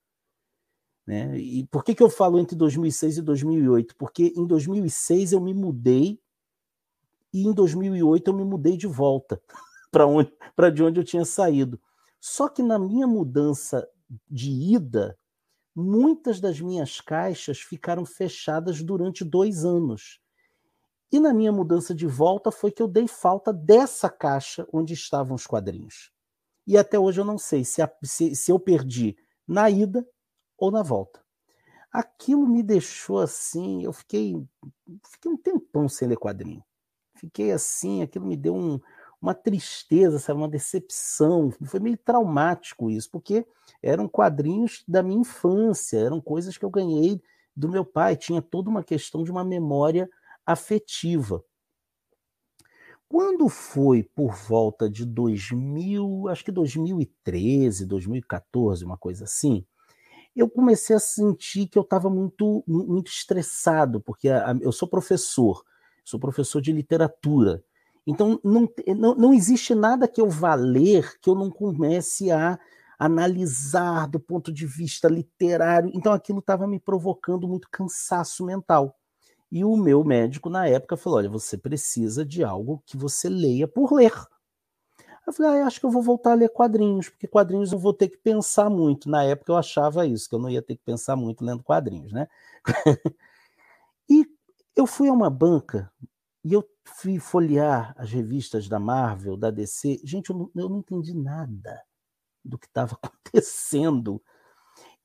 Né? 1.07 1.39
E 1.39 1.67
por 1.67 1.85
que, 1.85 1.95
que 1.95 2.03
eu 2.03 2.09
falo 2.09 2.39
entre 2.39 2.57
2006 2.57 3.19
e 3.19 3.23
2008? 3.23 3.97
Porque 3.97 4.33
em 4.37 4.47
2006 4.47 5.33
eu 5.33 5.41
me 5.41 5.53
mudei 5.53 6.21
e 7.33 7.47
em 7.47 7.53
2008 7.53 8.29
eu 8.29 8.35
me 8.35 8.45
mudei 8.45 8.77
de 8.77 8.87
volta 8.87 9.41
para 9.91 10.07
onde, 10.07 10.33
de 10.75 10.83
onde 10.83 11.01
eu 11.01 11.05
tinha 11.05 11.25
saído. 11.25 11.81
Só 12.19 12.49
que 12.49 12.63
na 12.63 12.79
minha 12.79 13.07
mudança 13.07 13.87
de 14.29 14.51
ida, 14.51 15.19
muitas 15.75 16.41
das 16.41 16.61
minhas 16.61 17.01
caixas 17.01 17.61
ficaram 17.61 18.05
fechadas 18.05 18.83
durante 18.83 19.25
dois 19.25 19.65
anos. 19.65 20.21
E 21.13 21.19
na 21.19 21.35
minha 21.35 21.53
mudança 21.53 21.95
de 21.95 22.07
volta 22.07 22.53
foi 22.53 22.71
que 22.71 22.83
eu 22.83 22.87
dei 22.87 23.09
falta 23.09 23.53
dessa 23.53 24.09
caixa 24.09 24.67
onde 24.73 24.95
estavam 24.95 25.35
os 25.35 25.47
quadrinhos. 25.47 26.13
E 26.67 26.79
até 26.79 26.99
hoje 26.99 27.21
eu 27.21 27.25
não 27.25 27.37
sei 27.37 27.65
se, 27.65 27.83
a, 27.83 27.91
se, 28.03 28.37
se 28.37 28.53
eu 28.53 28.61
perdi 28.61 29.17
na 29.47 29.69
ida 29.69 30.07
ou 30.57 30.71
na 30.71 30.83
volta. 30.83 31.21
Aquilo 31.93 32.47
me 32.47 32.63
deixou 32.63 33.19
assim, 33.19 33.83
eu 33.83 33.93
fiquei, 33.93 34.41
fiquei 35.11 35.31
um 35.31 35.37
tempão 35.37 35.89
sem 35.89 36.07
ler 36.07 36.17
quadrinho. 36.17 36.63
Fiquei 37.17 37.51
assim, 37.51 38.03
aquilo 38.03 38.27
me 38.27 38.37
deu 38.37 38.55
um, 38.55 38.79
uma 39.21 39.35
tristeza, 39.35 40.21
sabe, 40.21 40.39
uma 40.39 40.49
decepção. 40.49 41.51
Foi 41.65 41.81
meio 41.81 41.97
traumático 41.97 42.89
isso, 42.89 43.11
porque 43.11 43.45
eram 43.83 44.09
quadrinhos 44.09 44.85
da 44.87 45.03
minha 45.03 45.21
infância, 45.21 45.99
eram 45.99 46.21
coisas 46.21 46.57
que 46.57 46.65
eu 46.65 46.71
ganhei 46.71 47.21
do 47.57 47.69
meu 47.69 47.85
pai, 47.85 48.17
tinha 48.17 48.41
toda 48.41 48.71
uma 48.71 48.85
questão 48.85 49.25
de 49.25 49.31
uma 49.31 49.45
memória 49.45 50.09
afetiva. 50.47 51.43
Quando 53.09 53.49
foi 53.49 54.05
por 54.05 54.35
volta 54.35 54.89
de 54.89 55.05
2000, 55.05 56.29
acho 56.29 56.45
que 56.45 56.53
2013, 56.53 57.85
2014, 57.85 58.85
uma 58.85 58.97
coisa 58.97 59.25
assim, 59.25 59.67
eu 60.35 60.49
comecei 60.49 60.95
a 60.95 61.01
sentir 61.01 61.67
que 61.67 61.77
eu 61.77 61.83
estava 61.83 62.09
muito, 62.09 62.63
muito 62.67 63.11
estressado, 63.11 64.01
porque 64.01 64.29
a, 64.29 64.53
a, 64.53 64.57
eu 64.61 64.71
sou 64.71 64.89
professor, 64.89 65.65
sou 66.05 66.21
professor 66.21 66.61
de 66.61 66.73
literatura. 66.73 67.65
Então, 68.07 68.41
não, 68.45 68.69
não, 68.97 69.15
não 69.15 69.35
existe 69.35 69.75
nada 69.75 70.09
que 70.09 70.21
eu 70.21 70.29
vá 70.29 70.55
ler 70.55 71.19
que 71.21 71.29
eu 71.29 71.35
não 71.35 71.51
comece 71.51 72.31
a 72.31 72.59
analisar 72.99 74.07
do 74.07 74.21
ponto 74.21 74.53
de 74.53 74.67
vista 74.67 75.09
literário. 75.09 75.91
Então, 75.95 76.13
aquilo 76.13 76.39
estava 76.41 76.67
me 76.67 76.79
provocando 76.79 77.49
muito 77.49 77.69
cansaço 77.71 78.45
mental. 78.45 79.00
E 79.51 79.65
o 79.65 79.77
meu 79.77 80.05
médico, 80.05 80.49
na 80.49 80.67
época, 80.67 80.97
falou: 80.97 81.19
olha, 81.19 81.29
você 81.29 81.59
precisa 81.59 82.25
de 82.25 82.45
algo 82.45 82.83
que 82.87 82.97
você 82.97 83.29
leia 83.29 83.67
por 83.67 83.93
ler. 83.93 84.13
Eu 85.27 85.33
falei, 85.33 85.63
ah, 85.63 85.67
acho 85.67 85.79
que 85.79 85.87
eu 85.87 85.91
vou 85.91 86.03
voltar 86.03 86.33
a 86.33 86.35
ler 86.35 86.49
quadrinhos, 86.49 87.09
porque 87.09 87.29
quadrinhos 87.29 87.73
eu 87.73 87.79
vou 87.79 87.93
ter 87.93 88.09
que 88.09 88.17
pensar 88.17 88.71
muito. 88.71 89.09
Na 89.09 89.23
época 89.23 89.53
eu 89.53 89.57
achava 89.57 90.07
isso, 90.07 90.29
que 90.29 90.35
eu 90.35 90.39
não 90.39 90.51
ia 90.51 90.63
ter 90.63 90.77
que 90.77 90.83
pensar 90.85 91.15
muito 91.17 91.45
lendo 91.45 91.63
quadrinhos, 91.63 92.13
né? 92.13 92.27
e 94.09 94.27
eu 94.75 94.87
fui 94.87 95.09
a 95.09 95.13
uma 95.13 95.31
banca 95.31 95.93
e 96.45 96.53
eu 96.53 96.69
fui 96.85 97.19
folhear 97.19 97.95
as 97.97 98.11
revistas 98.11 98.69
da 98.69 98.81
Marvel, 98.81 99.37
da 99.37 99.51
DC. 99.51 100.01
Gente, 100.05 100.31
eu 100.31 100.37
não, 100.37 100.51
eu 100.57 100.69
não 100.69 100.79
entendi 100.79 101.15
nada 101.15 101.83
do 102.45 102.59
que 102.59 102.67
estava 102.67 102.99
acontecendo. 103.03 104.23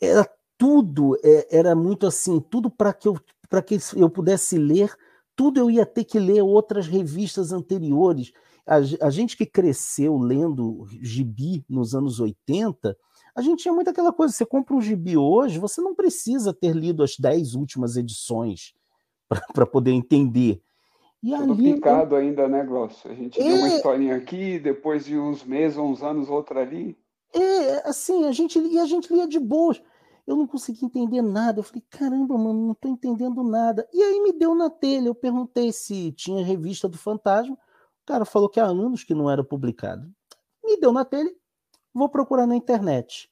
Era 0.02 0.28
tudo, 0.58 1.18
é, 1.24 1.58
era 1.58 1.76
muito 1.76 2.08
assim, 2.08 2.40
tudo 2.40 2.70
para 2.70 2.94
que 2.94 3.08
eu 3.08 3.20
para 3.56 3.62
que 3.62 3.78
eu 3.96 4.10
pudesse 4.10 4.58
ler, 4.58 4.94
tudo 5.34 5.62
eu 5.62 5.72
ia 5.72 5.86
ter 5.86 6.04
que 6.04 6.20
ler 6.20 6.42
outras 6.42 6.88
revistas 6.88 7.54
anteriores. 7.54 8.34
A, 8.68 8.76
a, 9.08 9.10
gente 9.10 9.38
que 9.38 9.46
cresceu 9.46 10.18
lendo 10.18 10.86
gibi 11.02 11.64
nos 11.70 11.96
anos 11.96 12.20
80, 12.20 12.98
a 13.34 13.42
gente 13.42 13.62
tinha 13.62 13.74
muito 13.74 13.90
aquela 13.90 14.12
coisa: 14.12 14.34
você 14.34 14.46
compra 14.46 14.76
um 14.76 14.82
gibi 14.82 15.16
hoje, 15.16 15.58
você 15.58 15.80
não 15.80 15.96
precisa 15.96 16.54
ter 16.54 16.76
lido 16.76 17.02
as 17.02 17.16
dez 17.18 17.56
últimas 17.56 17.96
edições 17.96 18.74
para 19.54 19.66
poder 19.66 19.92
entender. 19.92 20.62
E 21.24 21.32
Tudo 21.32 21.54
ali, 21.54 21.76
picado 21.76 22.16
eu... 22.16 22.20
ainda, 22.20 22.50
né, 22.50 22.62
Glaucio? 22.66 23.10
A 23.10 23.16
gente 23.16 23.40
é... 23.40 23.54
uma 23.54 23.70
historinha 23.70 24.18
aqui, 24.18 24.60
depois 24.60 25.06
de 25.06 25.18
uns 25.18 25.46
meses, 25.46 25.78
uns 25.78 26.04
anos, 26.04 26.30
outra 26.30 26.60
ali. 26.60 26.98
É, 27.34 27.88
assim, 27.88 28.26
a 28.26 28.34
gente, 28.34 28.60
e 28.60 28.80
a 28.80 28.86
gente 28.86 29.12
lia 29.14 29.26
de 29.26 29.40
boas. 29.40 29.82
Eu 30.26 30.36
não 30.36 30.48
consegui 30.48 30.86
entender 30.86 31.22
nada. 31.22 31.60
Eu 31.60 31.64
falei, 31.64 31.84
caramba, 31.90 32.38
mano, 32.38 32.66
não 32.66 32.72
estou 32.72 32.90
entendendo 32.90 33.44
nada. 33.44 33.88
E 33.94 34.02
aí 34.02 34.20
me 34.22 34.34
deu 34.34 34.56
na 34.56 34.70
telha. 34.70 35.08
Eu 35.08 35.16
perguntei 35.16 35.72
se 35.72 36.12
tinha 36.12 36.44
revista 36.44 36.90
do 36.90 36.98
Fantasma. 36.98 37.54
O 37.54 38.06
cara 38.06 38.26
falou 38.26 38.50
que 38.50 38.60
há 38.60 38.66
anos 38.66 39.04
que 39.04 39.14
não 39.14 39.30
era 39.30 39.44
publicado. 39.44 40.12
Me 40.64 40.78
deu 40.78 40.92
na 40.92 41.06
telha. 41.06 41.32
Vou 41.94 42.10
procurar 42.10 42.48
na 42.48 42.56
internet. 42.56 43.30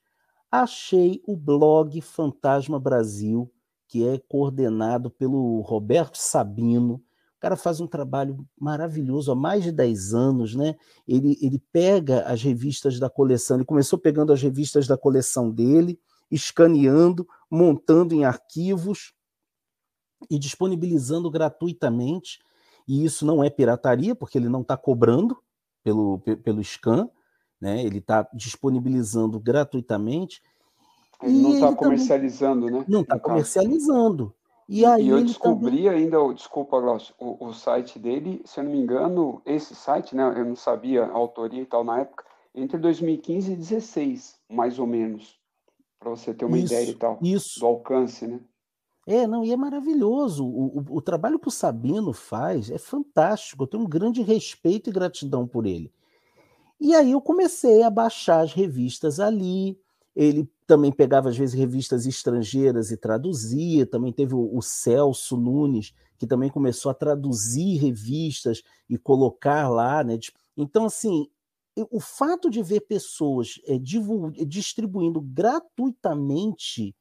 Achei 0.52 1.22
o 1.28 1.36
blog 1.36 2.00
Fantasma 2.00 2.80
Brasil, 2.80 3.52
que 3.88 4.08
é 4.08 4.20
coordenado 4.20 5.10
pelo 5.10 5.62
Roberto 5.62 6.18
Sabino. 6.18 6.96
O 7.38 7.40
cara 7.40 7.58
faz 7.58 7.82
um 7.82 7.88
trabalho 7.88 8.48
maravilhoso 8.58 9.32
há 9.32 9.36
mais 9.36 9.64
de 9.64 9.72
10 9.72 10.14
anos, 10.14 10.56
né? 10.56 10.76
Ele, 11.08 11.38
ele 11.42 11.60
pega 11.72 12.22
as 12.22 12.42
revistas 12.42 13.00
da 13.00 13.10
coleção, 13.10 13.58
ele 13.58 13.66
começou 13.66 14.00
pegando 14.00 14.32
as 14.32 14.42
revistas 14.42 14.88
da 14.88 14.96
coleção 14.96 15.52
dele, 15.52 16.00
escaneando, 16.34 17.28
montando 17.50 18.16
em 18.16 18.26
arquivos 18.26 19.14
e 20.30 20.40
disponibilizando 20.40 21.30
gratuitamente. 21.30 22.40
E 22.88 23.06
isso 23.06 23.26
não 23.26 23.44
é 23.44 23.50
pirataria, 23.50 24.16
porque 24.16 24.38
ele 24.38 24.50
não 24.50 24.62
está 24.62 24.76
cobrando 24.76 25.38
pelo, 25.84 26.20
pelo 26.20 26.64
scan, 26.64 27.08
né? 27.62 27.84
ele 27.84 28.00
está 28.00 28.28
disponibilizando 28.34 29.40
gratuitamente. 29.40 30.42
Ele 31.22 31.42
não 31.42 31.54
está 31.54 31.76
comercializando, 31.76 32.66
também... 32.66 32.80
né? 32.82 32.86
Não 32.90 33.02
está 33.02 33.20
comercializando. 33.20 34.34
E, 34.68 34.80
e, 34.80 34.86
aí 34.86 35.06
e 35.06 35.10
eu 35.10 35.24
descobri 35.24 35.84
também... 35.84 35.90
ainda, 35.90 36.34
desculpa, 36.34 36.82
Glaucio, 36.82 37.14
o, 37.20 37.48
o, 37.48 37.54
site 37.54 38.00
dele, 38.00 38.42
se 38.46 38.60
eu 38.60 38.64
não 38.64 38.72
me 38.72 38.80
engano, 38.80 39.42
esse 39.46 39.76
site, 39.76 40.16
né? 40.16 40.24
Eu 40.36 40.46
não 40.46 40.56
sabia 40.56 41.06
a 41.06 41.12
autoria 41.12 41.62
e 41.62 41.66
tal 41.66 41.84
na 41.84 42.00
época, 42.00 42.26
entre 42.56 42.78
2015 42.78 43.54
e 43.54 43.56
2016, 43.56 44.40
mais 44.50 44.80
ou 44.80 44.88
menos 44.88 45.43
para 46.04 46.12
você 46.12 46.34
ter 46.34 46.44
uma 46.44 46.58
isso, 46.58 46.74
ideia 46.74 46.90
e 46.90 46.96
tal, 46.96 47.20
isso. 47.22 47.60
do 47.62 47.66
alcance, 47.66 48.28
né? 48.28 48.40
É, 49.08 49.26
não, 49.28 49.44
e 49.44 49.52
é 49.52 49.58
maravilhoso. 49.58 50.46
O, 50.46 50.80
o, 50.80 50.98
o, 50.98 51.02
trabalho 51.02 51.40
que 51.40 51.48
o 51.48 51.52
Sabino 51.52 52.14
faz 52.14 52.70
é 52.70 52.78
fantástico. 52.78 53.64
Eu 53.64 53.68
tenho 53.68 53.84
um 53.84 53.90
grande 53.90 54.22
respeito 54.22 54.90
e 54.90 54.94
gratidão 54.94 55.46
por 55.48 55.66
ele. 55.66 55.92
E 56.80 56.96
aí 56.96 57.12
eu 57.12 57.22
comecei 57.22 57.84
a 57.84 57.90
baixar 57.90 58.42
as 58.42 58.54
revistas 58.54 59.20
ali. 59.20 59.78
Ele 60.16 60.50
também 60.66 60.92
pegava, 60.92 61.30
às 61.30 61.38
vezes, 61.38 61.54
revistas 61.54 62.06
estrangeiras 62.06 62.92
e 62.92 62.98
traduzia. 62.98 63.86
Também 63.86 64.14
teve 64.14 64.36
o, 64.36 64.56
o 64.56 64.62
Celso 64.62 65.36
Nunes, 65.36 65.94
que 66.18 66.26
também 66.26 66.50
começou 66.50 66.90
a 66.90 66.96
traduzir 66.96 67.78
revistas 67.78 68.64
e 68.90 68.98
colocar 68.98 69.68
lá. 69.68 70.02
Né? 70.02 70.18
Então, 70.56 70.86
assim, 70.86 71.28
o 71.76 72.00
fato 72.00 72.50
de 72.50 72.62
ver 72.62 72.82
pessoas 72.82 73.60
é, 73.66 73.78
distribuindo 73.78 75.20
gratuitamente 75.22 76.96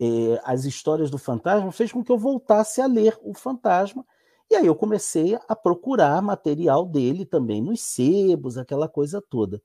é, 0.00 0.40
as 0.44 0.64
histórias 0.64 1.10
do 1.10 1.18
fantasma 1.18 1.70
fez 1.72 1.92
com 1.92 2.02
que 2.02 2.10
eu 2.10 2.18
voltasse 2.18 2.80
a 2.80 2.86
ler 2.86 3.18
o 3.22 3.34
fantasma. 3.34 4.04
E 4.50 4.54
aí 4.54 4.66
eu 4.66 4.74
comecei 4.74 5.38
a 5.48 5.56
procurar 5.56 6.20
material 6.20 6.84
dele 6.84 7.24
também 7.24 7.62
nos 7.62 7.80
sebos, 7.80 8.58
aquela 8.58 8.88
coisa 8.88 9.22
toda. 9.30 9.62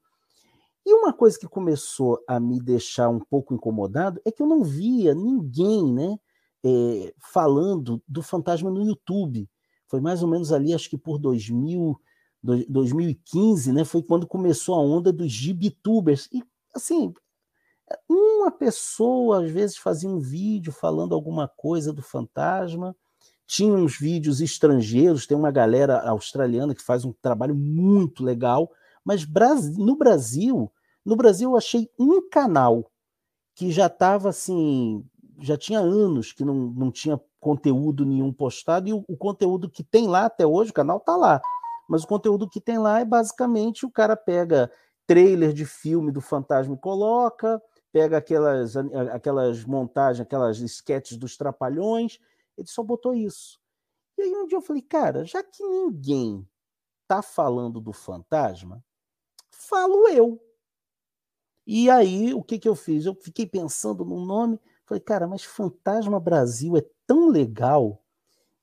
E 0.85 0.93
uma 0.93 1.13
coisa 1.13 1.37
que 1.37 1.47
começou 1.47 2.23
a 2.27 2.39
me 2.39 2.59
deixar 2.59 3.09
um 3.09 3.19
pouco 3.19 3.53
incomodado 3.53 4.21
é 4.25 4.31
que 4.31 4.41
eu 4.41 4.47
não 4.47 4.63
via 4.63 5.13
ninguém 5.13 5.91
né, 5.93 6.17
é, 6.63 7.13
falando 7.19 8.01
do 8.07 8.23
fantasma 8.23 8.71
no 8.71 8.83
YouTube. 8.83 9.49
Foi 9.87 9.99
mais 9.99 10.23
ou 10.23 10.29
menos 10.29 10.51
ali, 10.51 10.73
acho 10.73 10.89
que 10.89 10.97
por 10.97 11.17
2000 11.19 11.99
2015, 12.41 13.73
né, 13.73 13.83
foi 13.83 14.01
quando 14.01 14.27
começou 14.27 14.75
a 14.75 14.81
onda 14.81 15.11
dos 15.11 15.31
gibitubers. 15.31 16.29
E, 16.31 16.43
assim, 16.73 17.13
uma 18.07 18.51
pessoa 18.51 19.43
às 19.43 19.51
vezes 19.51 19.77
fazia 19.77 20.09
um 20.09 20.19
vídeo 20.19 20.71
falando 20.71 21.13
alguma 21.13 21.47
coisa 21.47 21.91
do 21.91 22.01
fantasma, 22.01 22.95
tinha 23.45 23.73
uns 23.73 23.97
vídeos 23.97 24.41
estrangeiros, 24.41 25.25
tem 25.25 25.35
uma 25.35 25.51
galera 25.51 25.99
australiana 26.07 26.75
que 26.75 26.83
faz 26.83 27.03
um 27.03 27.11
trabalho 27.11 27.55
muito 27.55 28.23
legal, 28.23 28.71
mas 29.03 29.27
no 29.75 29.95
Brasil, 29.95 30.71
no 31.03 31.15
Brasil 31.15 31.49
eu 31.49 31.57
achei 31.57 31.89
um 31.97 32.29
canal 32.29 32.91
que 33.55 33.71
já 33.71 33.87
estava 33.87 34.29
assim, 34.29 35.03
já 35.41 35.57
tinha 35.57 35.79
anos 35.79 36.31
que 36.31 36.45
não, 36.45 36.53
não 36.53 36.91
tinha 36.91 37.19
conteúdo 37.39 38.05
nenhum 38.05 38.31
postado, 38.31 38.87
e 38.87 38.93
o, 38.93 39.03
o 39.07 39.17
conteúdo 39.17 39.69
que 39.69 39.83
tem 39.83 40.07
lá 40.07 40.25
até 40.25 40.45
hoje, 40.45 40.69
o 40.69 40.73
canal 40.73 40.97
está 40.97 41.15
lá, 41.15 41.41
mas 41.89 42.03
o 42.03 42.07
conteúdo 42.07 42.47
que 42.47 42.61
tem 42.61 42.77
lá 42.77 42.99
é 42.99 43.05
basicamente 43.05 43.85
o 43.85 43.91
cara 43.91 44.15
pega 44.15 44.71
trailer 45.07 45.51
de 45.51 45.65
filme 45.65 46.11
do 46.11 46.21
Fantasma 46.21 46.75
e 46.75 46.77
coloca, 46.77 47.59
pega 47.91 48.17
aquelas, 48.17 48.77
aquelas 49.11 49.65
montagens, 49.65 50.21
aquelas 50.21 50.59
sketches 50.59 51.17
dos 51.17 51.35
Trapalhões, 51.35 52.19
ele 52.55 52.67
só 52.67 52.83
botou 52.83 53.15
isso. 53.15 53.59
E 54.15 54.21
aí 54.21 54.35
um 54.35 54.45
dia 54.45 54.57
eu 54.57 54.61
falei, 54.61 54.83
cara, 54.83 55.25
já 55.25 55.41
que 55.41 55.63
ninguém 55.63 56.47
tá 57.07 57.23
falando 57.23 57.81
do 57.81 57.91
fantasma, 57.91 58.83
falo 59.49 60.07
eu. 60.09 60.39
E 61.65 61.89
aí, 61.89 62.33
o 62.33 62.43
que, 62.43 62.59
que 62.59 62.69
eu 62.69 62.75
fiz? 62.75 63.05
Eu 63.05 63.15
fiquei 63.15 63.47
pensando 63.47 64.05
no 64.05 64.23
nome, 64.23 64.59
falei, 64.85 65.01
cara, 65.01 65.27
mas 65.27 65.43
Fantasma 65.43 66.19
Brasil 66.19 66.77
é 66.77 66.83
tão 67.07 67.29
legal 67.29 68.03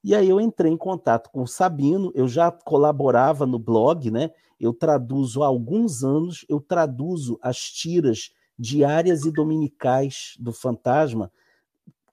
e 0.06 0.14
aí 0.14 0.28
eu 0.28 0.40
entrei 0.40 0.70
em 0.70 0.76
contato 0.76 1.28
com 1.32 1.42
o 1.42 1.48
Sabino, 1.48 2.12
eu 2.14 2.28
já 2.28 2.48
colaborava 2.48 3.44
no 3.44 3.58
blog, 3.58 4.08
né? 4.08 4.30
Eu 4.60 4.72
traduzo 4.72 5.42
há 5.42 5.48
alguns 5.48 6.04
anos, 6.04 6.46
eu 6.48 6.60
traduzo 6.60 7.36
as 7.42 7.58
tiras 7.58 8.30
diárias 8.56 9.24
e 9.24 9.32
dominicais 9.32 10.36
do 10.38 10.52
Fantasma 10.52 11.32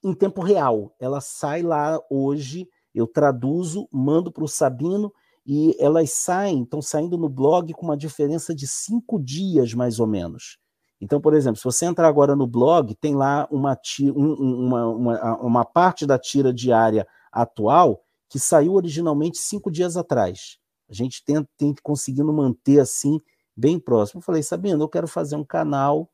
em 0.03 0.11
tempo 0.11 0.41
real. 0.41 0.95
Ela 0.99 1.21
sai 1.21 1.61
lá 1.61 2.01
hoje, 2.09 2.67
eu 2.95 3.05
traduzo, 3.05 3.87
mando 3.91 4.31
para 4.31 4.43
o 4.43 4.47
Sabino 4.47 5.13
e 5.45 5.77
elas 5.79 6.09
saem, 6.13 6.63
estão 6.63 6.81
saindo 6.81 7.15
no 7.15 7.29
blog 7.29 7.71
com 7.73 7.85
uma 7.85 7.95
diferença 7.95 8.55
de 8.55 8.67
cinco 8.67 9.21
dias, 9.21 9.75
mais 9.75 9.99
ou 9.99 10.07
menos. 10.07 10.57
Então, 10.99 11.21
por 11.21 11.35
exemplo, 11.35 11.57
se 11.57 11.63
você 11.63 11.85
entrar 11.85 12.07
agora 12.07 12.35
no 12.35 12.47
blog, 12.47 12.95
tem 12.95 13.13
lá 13.13 13.47
uma, 13.51 13.77
uma, 14.15 14.87
uma, 14.87 15.37
uma 15.43 15.63
parte 15.63 16.07
da 16.07 16.17
tira 16.17 16.51
diária 16.51 17.05
atual 17.33 18.03
que 18.29 18.39
saiu 18.39 18.73
originalmente 18.73 19.37
cinco 19.37 19.71
dias 19.71 19.97
atrás. 19.97 20.57
A 20.89 20.93
gente 20.93 21.23
tem, 21.23 21.45
tem 21.57 21.75
conseguindo 21.81 22.31
manter 22.31 22.79
assim, 22.79 23.19
bem 23.55 23.79
próximo. 23.79 24.19
Eu 24.19 24.23
falei, 24.23 24.43
Sabino, 24.43 24.83
eu 24.83 24.89
quero 24.89 25.07
fazer 25.07 25.35
um 25.35 25.43
canal 25.43 26.09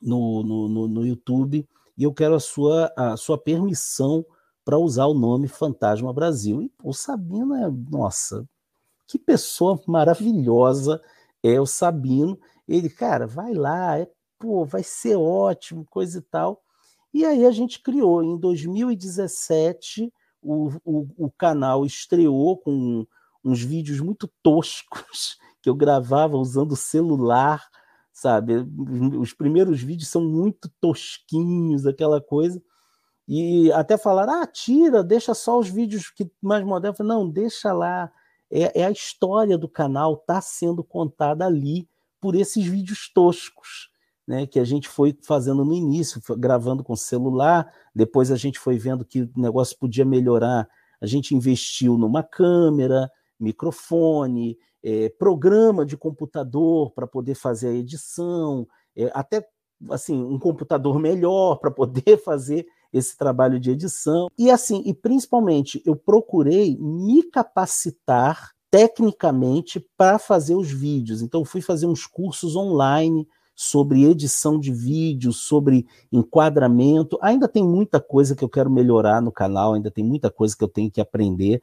no, 0.00 0.42
no, 0.42 0.68
no, 0.68 0.88
no 0.88 1.06
YouTube 1.06 1.68
e 1.96 2.02
eu 2.02 2.12
quero 2.12 2.34
a 2.34 2.40
sua, 2.40 2.92
a 2.96 3.16
sua 3.16 3.36
permissão 3.36 4.24
para 4.64 4.78
usar 4.78 5.06
o 5.06 5.14
nome 5.14 5.48
Fantasma 5.48 6.12
Brasil. 6.12 6.62
E 6.62 6.72
o 6.82 6.92
Sabino 6.92 7.54
é, 7.54 7.70
nossa, 7.90 8.48
que 9.06 9.18
pessoa 9.18 9.80
maravilhosa 9.86 11.00
é 11.42 11.60
o 11.60 11.66
Sabino. 11.66 12.38
Ele, 12.68 12.90
cara, 12.90 13.26
vai 13.26 13.54
lá, 13.54 13.98
é, 13.98 14.08
pô, 14.38 14.64
vai 14.64 14.82
ser 14.82 15.16
ótimo, 15.16 15.86
coisa 15.86 16.18
e 16.18 16.22
tal. 16.22 16.62
E 17.12 17.24
aí 17.24 17.44
a 17.46 17.50
gente 17.50 17.80
criou. 17.82 18.22
Em 18.22 18.38
2017, 18.38 20.12
o, 20.42 20.70
o, 20.84 21.08
o 21.16 21.30
canal 21.30 21.84
estreou 21.84 22.56
com 22.58 23.06
uns 23.44 23.62
vídeos 23.62 24.00
muito 24.00 24.28
toscos 24.42 25.38
que 25.62 25.68
eu 25.68 25.74
gravava 25.74 26.36
usando 26.36 26.76
celular 26.76 27.62
sabe? 28.18 28.66
Os 29.16 29.32
primeiros 29.32 29.80
vídeos 29.80 30.08
são 30.08 30.22
muito 30.22 30.68
tosquinhos, 30.80 31.86
aquela 31.86 32.20
coisa. 32.20 32.60
E 33.28 33.70
até 33.72 33.96
falar, 33.96 34.28
ah, 34.28 34.46
tira, 34.46 35.04
deixa 35.04 35.34
só 35.34 35.58
os 35.58 35.68
vídeos 35.68 36.10
que 36.10 36.28
mais 36.42 36.64
modernos. 36.64 36.98
Não, 37.00 37.28
deixa 37.28 37.72
lá. 37.72 38.10
É, 38.50 38.80
é 38.80 38.86
a 38.86 38.90
história 38.90 39.56
do 39.56 39.68
canal, 39.68 40.14
está 40.14 40.40
sendo 40.40 40.82
contada 40.82 41.46
ali 41.46 41.88
por 42.20 42.34
esses 42.34 42.66
vídeos 42.66 43.08
toscos. 43.14 43.90
Né, 44.28 44.46
que 44.46 44.60
a 44.60 44.64
gente 44.64 44.86
foi 44.86 45.16
fazendo 45.22 45.64
no 45.64 45.72
início, 45.72 46.20
gravando 46.36 46.84
com 46.84 46.94
celular, 46.94 47.72
depois 47.94 48.30
a 48.30 48.36
gente 48.36 48.58
foi 48.58 48.76
vendo 48.76 49.02
que 49.02 49.22
o 49.22 49.30
negócio 49.34 49.74
podia 49.78 50.04
melhorar, 50.04 50.68
a 51.00 51.06
gente 51.06 51.34
investiu 51.34 51.96
numa 51.96 52.22
câmera, 52.22 53.10
microfone, 53.40 54.58
é, 54.82 55.08
programa 55.08 55.86
de 55.86 55.96
computador 55.96 56.92
para 56.92 57.06
poder 57.06 57.36
fazer 57.36 57.68
a 57.68 57.74
edição, 57.74 58.68
é, 58.94 59.10
até 59.14 59.46
assim 59.90 60.22
um 60.22 60.38
computador 60.38 60.98
melhor 60.98 61.56
para 61.56 61.70
poder 61.70 62.18
fazer 62.24 62.66
esse 62.92 63.16
trabalho 63.16 63.60
de 63.60 63.70
edição. 63.70 64.28
E 64.36 64.50
assim 64.50 64.82
e 64.84 64.94
principalmente 64.94 65.82
eu 65.84 65.94
procurei 65.96 66.76
me 66.78 67.22
capacitar 67.22 68.52
tecnicamente 68.70 69.80
para 69.96 70.18
fazer 70.18 70.54
os 70.54 70.70
vídeos. 70.70 71.22
Então 71.22 71.44
fui 71.44 71.60
fazer 71.60 71.86
uns 71.86 72.06
cursos 72.06 72.56
online 72.56 73.26
sobre 73.60 74.04
edição 74.04 74.56
de 74.56 74.72
vídeo 74.72 75.32
sobre 75.32 75.84
enquadramento. 76.12 77.18
Ainda 77.20 77.48
tem 77.48 77.64
muita 77.64 78.00
coisa 78.00 78.36
que 78.36 78.44
eu 78.44 78.48
quero 78.48 78.70
melhorar 78.70 79.20
no 79.20 79.32
canal 79.32 79.74
ainda 79.74 79.90
tem 79.90 80.04
muita 80.04 80.30
coisa 80.30 80.56
que 80.56 80.62
eu 80.62 80.68
tenho 80.68 80.88
que 80.88 81.00
aprender 81.00 81.60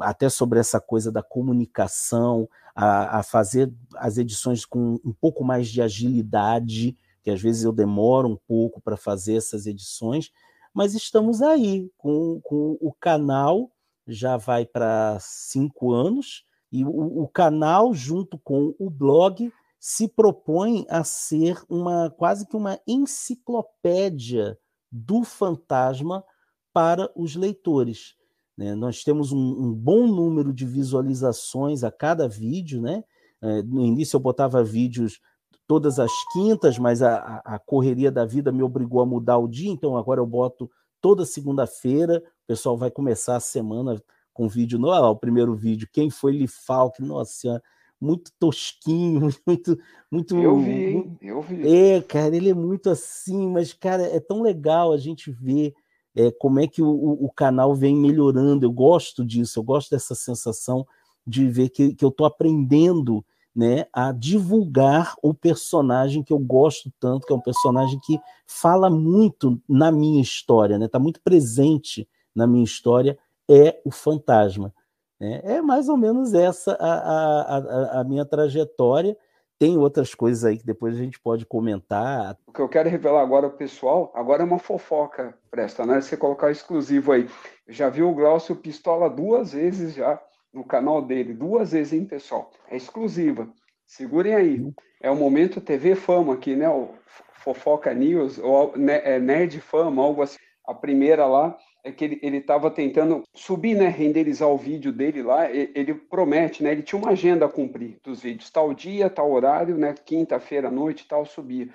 até 0.00 0.30
sobre 0.30 0.58
essa 0.58 0.80
coisa 0.80 1.12
da 1.12 1.22
comunicação, 1.22 2.48
a, 2.74 3.18
a, 3.18 3.22
fazer 3.22 3.70
as 3.96 4.16
edições 4.16 4.64
com 4.64 4.98
um 5.04 5.12
pouco 5.12 5.44
mais 5.44 5.68
de 5.68 5.82
agilidade, 5.82 6.96
que 7.22 7.30
às 7.30 7.42
vezes 7.42 7.64
eu 7.64 7.72
demoro 7.72 8.28
um 8.28 8.38
pouco 8.48 8.80
para 8.80 8.96
fazer 8.96 9.36
essas 9.36 9.66
edições, 9.66 10.32
mas 10.72 10.94
estamos 10.94 11.42
aí 11.42 11.90
com, 11.98 12.40
com 12.42 12.78
o 12.80 12.94
canal, 12.98 13.70
já 14.08 14.38
vai 14.38 14.64
para 14.64 15.18
cinco 15.20 15.92
anos, 15.92 16.46
e 16.72 16.82
o, 16.82 17.24
o 17.24 17.28
canal, 17.28 17.92
junto 17.92 18.38
com 18.38 18.74
o 18.78 18.88
blog, 18.88 19.52
se 19.78 20.08
propõe 20.08 20.86
a 20.88 21.04
ser 21.04 21.62
uma 21.68 22.10
quase 22.10 22.46
que 22.46 22.56
uma 22.56 22.78
enciclopédia 22.86 24.58
do 24.90 25.24
fantasma 25.24 26.24
para 26.72 27.10
os 27.14 27.36
leitores. 27.36 28.16
Né? 28.56 28.74
Nós 28.74 29.04
temos 29.04 29.32
um, 29.32 29.38
um, 29.38 29.72
bom 29.72 30.06
número 30.06 30.52
de 30.52 30.64
visualizações 30.64 31.84
a 31.84 31.90
cada 31.90 32.28
vídeo. 32.28 32.80
Né? 32.80 33.04
É, 33.40 33.62
no 33.62 33.84
início 33.84 34.16
eu 34.16 34.20
botava 34.20 34.64
vídeos 34.64 35.20
todas 35.66 35.98
as 35.98 36.12
quintas, 36.32 36.78
mas 36.78 37.02
a, 37.02 37.42
a, 37.44 37.58
correria 37.58 38.10
da 38.10 38.24
vida 38.24 38.52
me 38.52 38.62
obrigou 38.62 39.00
a 39.00 39.06
mudar 39.06 39.36
o 39.38 39.48
dia, 39.48 39.70
então 39.70 39.96
agora 39.96 40.20
eu 40.20 40.26
boto 40.26 40.70
toda 41.00 41.26
segunda-feira. 41.26 42.18
O 42.18 42.46
pessoal 42.46 42.76
vai 42.76 42.90
começar 42.90 43.36
a 43.36 43.40
semana 43.40 44.00
com 44.32 44.48
vídeo 44.48 44.78
novo. 44.78 44.94
Ah, 44.94 45.10
o 45.10 45.16
primeiro 45.16 45.54
vídeo, 45.54 45.88
quem 45.92 46.08
foi 46.08 46.32
Lifalk? 46.32 47.02
Nossa 47.02 47.32
senhora, 47.32 47.62
muito 48.00 48.30
tosquinho, 48.38 49.28
muito, 49.46 49.78
muito. 50.10 50.36
Eu 50.36 50.58
vi, 50.58 51.18
eu 51.22 51.42
vi. 51.42 51.68
É, 51.68 52.02
cara, 52.02 52.36
ele 52.36 52.50
é 52.50 52.54
muito 52.54 52.90
assim, 52.90 53.48
mas, 53.48 53.72
cara, 53.72 54.02
é 54.02 54.20
tão 54.20 54.42
legal 54.42 54.92
a 54.92 54.98
gente 54.98 55.30
ver 55.30 55.74
é, 56.14 56.30
como 56.30 56.60
é 56.60 56.66
que 56.66 56.82
o, 56.82 56.88
o, 56.88 57.30
canal 57.30 57.74
vem 57.74 57.94
melhorando. 57.94 58.64
Eu 58.64 58.72
gosto 58.72 59.24
disso, 59.24 59.58
eu 59.58 59.62
gosto 59.62 59.90
dessa 59.90 60.14
sensação 60.14 60.86
de 61.26 61.48
ver 61.48 61.68
que, 61.68 61.94
que 61.94 62.04
eu 62.04 62.08
estou 62.08 62.26
aprendendo 62.26 63.24
né, 63.54 63.86
a 63.92 64.12
divulgar 64.12 65.14
o 65.22 65.32
personagem 65.32 66.22
que 66.22 66.32
eu 66.32 66.38
gosto 66.38 66.92
tanto, 67.00 67.26
que 67.26 67.32
é 67.32 67.36
um 67.36 67.40
personagem 67.40 67.98
que 68.00 68.18
fala 68.46 68.90
muito 68.90 69.60
na 69.66 69.90
minha 69.90 70.20
história, 70.20 70.74
está 70.74 70.84
né, 70.84 70.88
tá 70.88 70.98
muito 70.98 71.20
presente 71.22 72.06
na 72.34 72.46
minha 72.46 72.64
história, 72.64 73.18
é 73.48 73.80
o 73.84 73.90
fantasma. 73.90 74.74
Né? 75.20 75.40
É 75.44 75.62
mais 75.62 75.88
ou 75.88 75.96
menos 75.96 76.34
essa 76.34 76.76
a, 76.80 77.56
a, 77.56 78.00
a 78.00 78.04
minha 78.04 78.24
trajetória 78.24 79.16
tem 79.58 79.78
outras 79.78 80.14
coisas 80.14 80.44
aí 80.44 80.58
que 80.58 80.66
depois 80.66 80.94
a 80.94 80.98
gente 80.98 81.18
pode 81.18 81.46
comentar. 81.46 82.36
O 82.46 82.52
que 82.52 82.60
eu 82.60 82.68
quero 82.68 82.88
revelar 82.88 83.22
agora 83.22 83.46
ao 83.46 83.52
pessoal, 83.52 84.12
agora 84.14 84.42
é 84.42 84.46
uma 84.46 84.58
fofoca, 84.58 85.34
presta, 85.50 85.86
né? 85.86 86.00
Você 86.00 86.16
colocar 86.16 86.50
exclusivo 86.50 87.12
aí. 87.12 87.28
Já 87.66 87.88
viu 87.88 88.10
o 88.10 88.14
Glaucio 88.14 88.54
Pistola 88.56 89.08
duas 89.08 89.52
vezes 89.52 89.94
já 89.94 90.20
no 90.52 90.64
canal 90.64 91.02
dele, 91.02 91.32
duas 91.32 91.72
vezes, 91.72 91.92
hein, 91.92 92.04
pessoal? 92.04 92.50
É 92.68 92.76
exclusiva. 92.76 93.48
Segurem 93.86 94.34
aí. 94.34 94.72
É 95.00 95.10
o 95.10 95.16
momento 95.16 95.60
TV 95.60 95.94
Fama 95.94 96.34
aqui, 96.34 96.54
né? 96.54 96.68
O 96.68 96.90
Fofoca 97.34 97.94
News, 97.94 98.38
ou 98.38 98.74
é 98.76 99.18
Nerd 99.18 99.60
Fama, 99.60 100.02
algo 100.02 100.22
assim. 100.22 100.38
A 100.66 100.74
primeira 100.74 101.26
lá, 101.26 101.56
é 101.86 101.92
que 101.92 102.18
ele 102.20 102.38
estava 102.38 102.68
tentando 102.68 103.22
subir, 103.32 103.76
né, 103.76 103.86
renderizar 103.86 104.48
o 104.48 104.58
vídeo 104.58 104.92
dele 104.92 105.22
lá, 105.22 105.48
ele, 105.48 105.94
promete, 105.94 106.60
né, 106.60 106.72
ele 106.72 106.82
tinha 106.82 107.00
uma 107.00 107.12
agenda 107.12 107.46
a 107.46 107.48
cumprir 107.48 107.96
dos 108.02 108.22
vídeos, 108.22 108.50
tal 108.50 108.74
dia, 108.74 109.08
tal 109.08 109.30
horário, 109.30 109.78
né, 109.78 109.94
quinta-feira 110.04 110.66
à 110.66 110.70
noite, 110.70 111.06
tal, 111.06 111.24
subia. 111.24 111.68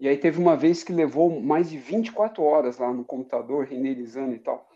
E 0.00 0.08
aí 0.08 0.16
teve 0.16 0.40
uma 0.40 0.56
vez 0.56 0.82
que 0.82 0.90
levou 0.90 1.38
mais 1.38 1.68
de 1.68 1.76
24 1.76 2.42
horas 2.42 2.78
lá 2.78 2.90
no 2.94 3.04
computador, 3.04 3.66
renderizando 3.66 4.34
e 4.34 4.38
tal. 4.38 4.66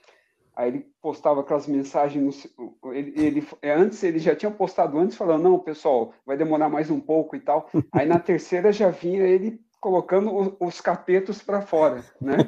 Aí 0.55 0.69
ele 0.69 0.87
postava 1.01 1.41
aquelas 1.41 1.67
mensagens, 1.67 2.55
no, 2.59 2.93
ele, 2.93 3.15
ele, 3.17 3.49
é, 3.63 3.73
antes 3.73 4.03
ele 4.05 4.19
já 4.19 4.37
tinha 4.37 4.51
postado 4.51 4.99
antes, 4.99 5.17
falando, 5.17 5.43
não, 5.43 5.59
pessoal, 5.59 6.13
vai 6.25 6.37
demorar 6.37 6.69
mais 6.69 6.91
um 6.91 7.01
pouco 7.01 7.35
e 7.35 7.41
tal. 7.41 7.71
Aí 7.93 8.07
na 8.07 8.19
terceira 8.19 8.71
já 8.73 8.91
vinha 8.91 9.23
ele 9.23 9.59
colocando 9.81 10.57
os 10.59 10.81
capetos 10.81 11.43
para 11.43 11.61
fora, 11.61 12.05
né? 12.21 12.39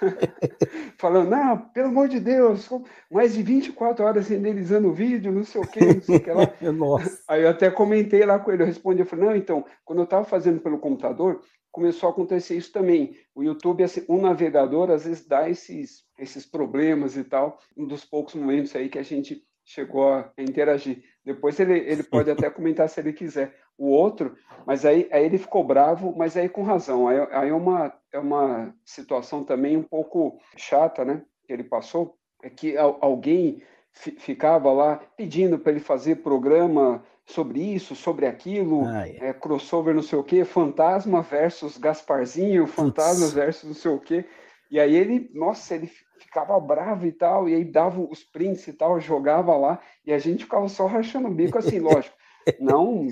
Falando, 0.98 1.30
não, 1.30 1.58
pelo 1.58 1.88
amor 1.88 2.08
de 2.08 2.18
Deus, 2.18 2.68
mais 3.10 3.34
de 3.34 3.42
24 3.42 4.04
horas 4.04 4.28
renderizando 4.28 4.88
o 4.88 4.92
vídeo, 4.92 5.30
não 5.30 5.44
sei 5.44 5.60
o 5.60 5.66
que, 5.66 5.80
não 5.80 6.02
sei 6.02 6.16
o 6.16 6.20
que 6.20 6.30
lá. 6.30 6.52
Nossa. 6.72 7.22
Aí 7.28 7.42
eu 7.42 7.50
até 7.50 7.70
comentei 7.70 8.24
lá 8.24 8.38
com 8.38 8.50
ele, 8.50 8.62
eu 8.62 8.66
respondi, 8.66 9.00
eu 9.00 9.06
falei, 9.06 9.24
não, 9.26 9.36
então, 9.36 9.64
quando 9.84 10.00
eu 10.00 10.04
estava 10.04 10.24
fazendo 10.24 10.60
pelo 10.60 10.78
computador, 10.78 11.40
começou 11.70 12.08
a 12.08 12.12
acontecer 12.12 12.56
isso 12.56 12.72
também. 12.72 13.16
O 13.34 13.42
YouTube, 13.42 13.84
assim, 13.84 14.04
um 14.08 14.20
navegador, 14.20 14.90
às 14.90 15.04
vezes 15.04 15.26
dá 15.26 15.48
esses, 15.48 16.04
esses 16.18 16.44
problemas 16.44 17.16
e 17.16 17.22
tal, 17.22 17.58
um 17.76 17.86
dos 17.86 18.04
poucos 18.04 18.34
momentos 18.34 18.74
aí 18.74 18.88
que 18.88 18.98
a 18.98 19.02
gente 19.04 19.44
chegou 19.64 20.12
a 20.12 20.32
interagir. 20.38 21.04
Depois 21.28 21.60
ele, 21.60 21.78
ele 21.78 22.02
pode 22.02 22.30
até 22.30 22.48
comentar 22.48 22.88
se 22.88 22.98
ele 22.98 23.12
quiser 23.12 23.54
o 23.76 23.88
outro, 23.88 24.34
mas 24.66 24.86
aí, 24.86 25.06
aí 25.12 25.26
ele 25.26 25.36
ficou 25.36 25.62
bravo, 25.62 26.14
mas 26.16 26.38
aí 26.38 26.48
com 26.48 26.62
razão. 26.62 27.06
Aí, 27.06 27.18
aí 27.30 27.48
é, 27.50 27.54
uma, 27.54 27.92
é 28.10 28.18
uma 28.18 28.74
situação 28.82 29.44
também 29.44 29.76
um 29.76 29.82
pouco 29.82 30.38
chata, 30.56 31.04
né? 31.04 31.22
Que 31.44 31.52
ele 31.52 31.64
passou, 31.64 32.16
é 32.42 32.48
que 32.48 32.78
alguém 32.78 33.62
ficava 33.92 34.72
lá 34.72 34.96
pedindo 35.18 35.58
para 35.58 35.72
ele 35.72 35.80
fazer 35.80 36.16
programa 36.16 37.04
sobre 37.26 37.60
isso, 37.60 37.94
sobre 37.94 38.24
aquilo, 38.24 38.88
é, 39.20 39.34
crossover 39.34 39.94
não 39.94 40.02
sei 40.02 40.18
o 40.18 40.24
quê, 40.24 40.46
fantasma 40.46 41.20
versus 41.20 41.76
Gasparzinho, 41.76 42.66
fantasma 42.66 43.28
versus 43.28 43.64
não 43.64 43.74
sei 43.74 43.90
o 43.90 44.00
quê. 44.00 44.24
E 44.70 44.80
aí 44.80 44.96
ele, 44.96 45.30
nossa, 45.34 45.74
ele 45.74 45.90
ficava 46.18 46.58
bravo 46.60 47.06
e 47.06 47.12
tal, 47.12 47.48
e 47.48 47.54
aí 47.54 47.64
dava 47.64 48.00
os 48.00 48.24
prints 48.24 48.66
e 48.66 48.72
tal, 48.72 49.00
jogava 49.00 49.56
lá, 49.56 49.80
e 50.04 50.12
a 50.12 50.18
gente 50.18 50.44
ficava 50.44 50.68
só 50.68 50.86
rachando 50.86 51.28
o 51.28 51.34
bico, 51.34 51.58
assim, 51.58 51.78
lógico. 51.78 52.16
não, 52.60 53.06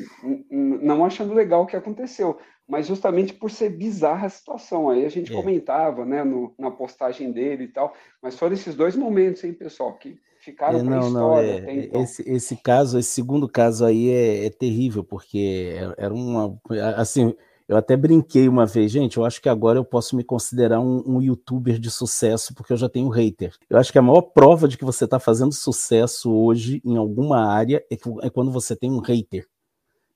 não 0.50 1.04
achando 1.04 1.34
legal 1.34 1.62
o 1.62 1.66
que 1.66 1.76
aconteceu, 1.76 2.38
mas 2.66 2.86
justamente 2.86 3.34
por 3.34 3.50
ser 3.50 3.70
bizarra 3.70 4.26
a 4.26 4.30
situação. 4.30 4.88
Aí 4.88 5.04
a 5.04 5.08
gente 5.08 5.32
é. 5.32 5.36
comentava, 5.36 6.04
né, 6.04 6.24
no, 6.24 6.54
na 6.58 6.70
postagem 6.70 7.32
dele 7.32 7.64
e 7.64 7.68
tal, 7.68 7.94
mas 8.22 8.38
foram 8.38 8.54
esses 8.54 8.74
dois 8.74 8.96
momentos, 8.96 9.44
hein, 9.44 9.52
pessoal, 9.52 9.92
que 9.98 10.18
ficaram 10.40 10.80
é, 10.80 10.84
para 10.84 10.98
história. 10.98 11.60
Não, 11.60 11.68
é, 11.68 11.74
então. 11.76 12.02
esse, 12.02 12.30
esse 12.30 12.56
caso, 12.56 12.98
esse 12.98 13.10
segundo 13.10 13.48
caso 13.48 13.84
aí 13.84 14.10
é, 14.10 14.46
é 14.46 14.50
terrível, 14.50 15.04
porque 15.04 15.74
era 15.98 16.12
uma, 16.12 16.58
assim, 16.96 17.34
eu 17.68 17.76
até 17.76 17.96
brinquei 17.96 18.48
uma 18.48 18.64
vez, 18.64 18.92
gente. 18.92 19.16
Eu 19.16 19.24
acho 19.24 19.42
que 19.42 19.48
agora 19.48 19.78
eu 19.78 19.84
posso 19.84 20.14
me 20.14 20.22
considerar 20.22 20.80
um, 20.80 21.02
um, 21.06 21.22
youtuber 21.22 21.78
de 21.78 21.90
sucesso, 21.90 22.54
porque 22.54 22.72
eu 22.72 22.76
já 22.76 22.88
tenho 22.88 23.08
hater. 23.08 23.54
Eu 23.68 23.78
acho 23.78 23.90
que 23.90 23.98
a 23.98 24.02
maior 24.02 24.22
prova 24.22 24.68
de 24.68 24.78
que 24.78 24.84
você 24.84 25.04
está 25.04 25.18
fazendo 25.18 25.52
sucesso 25.52 26.32
hoje 26.32 26.80
em 26.84 26.96
alguma 26.96 27.44
área 27.44 27.84
é, 27.90 27.96
que, 27.96 28.08
é 28.22 28.30
quando 28.30 28.52
você 28.52 28.76
tem 28.76 28.90
um 28.90 29.00
hater, 29.00 29.48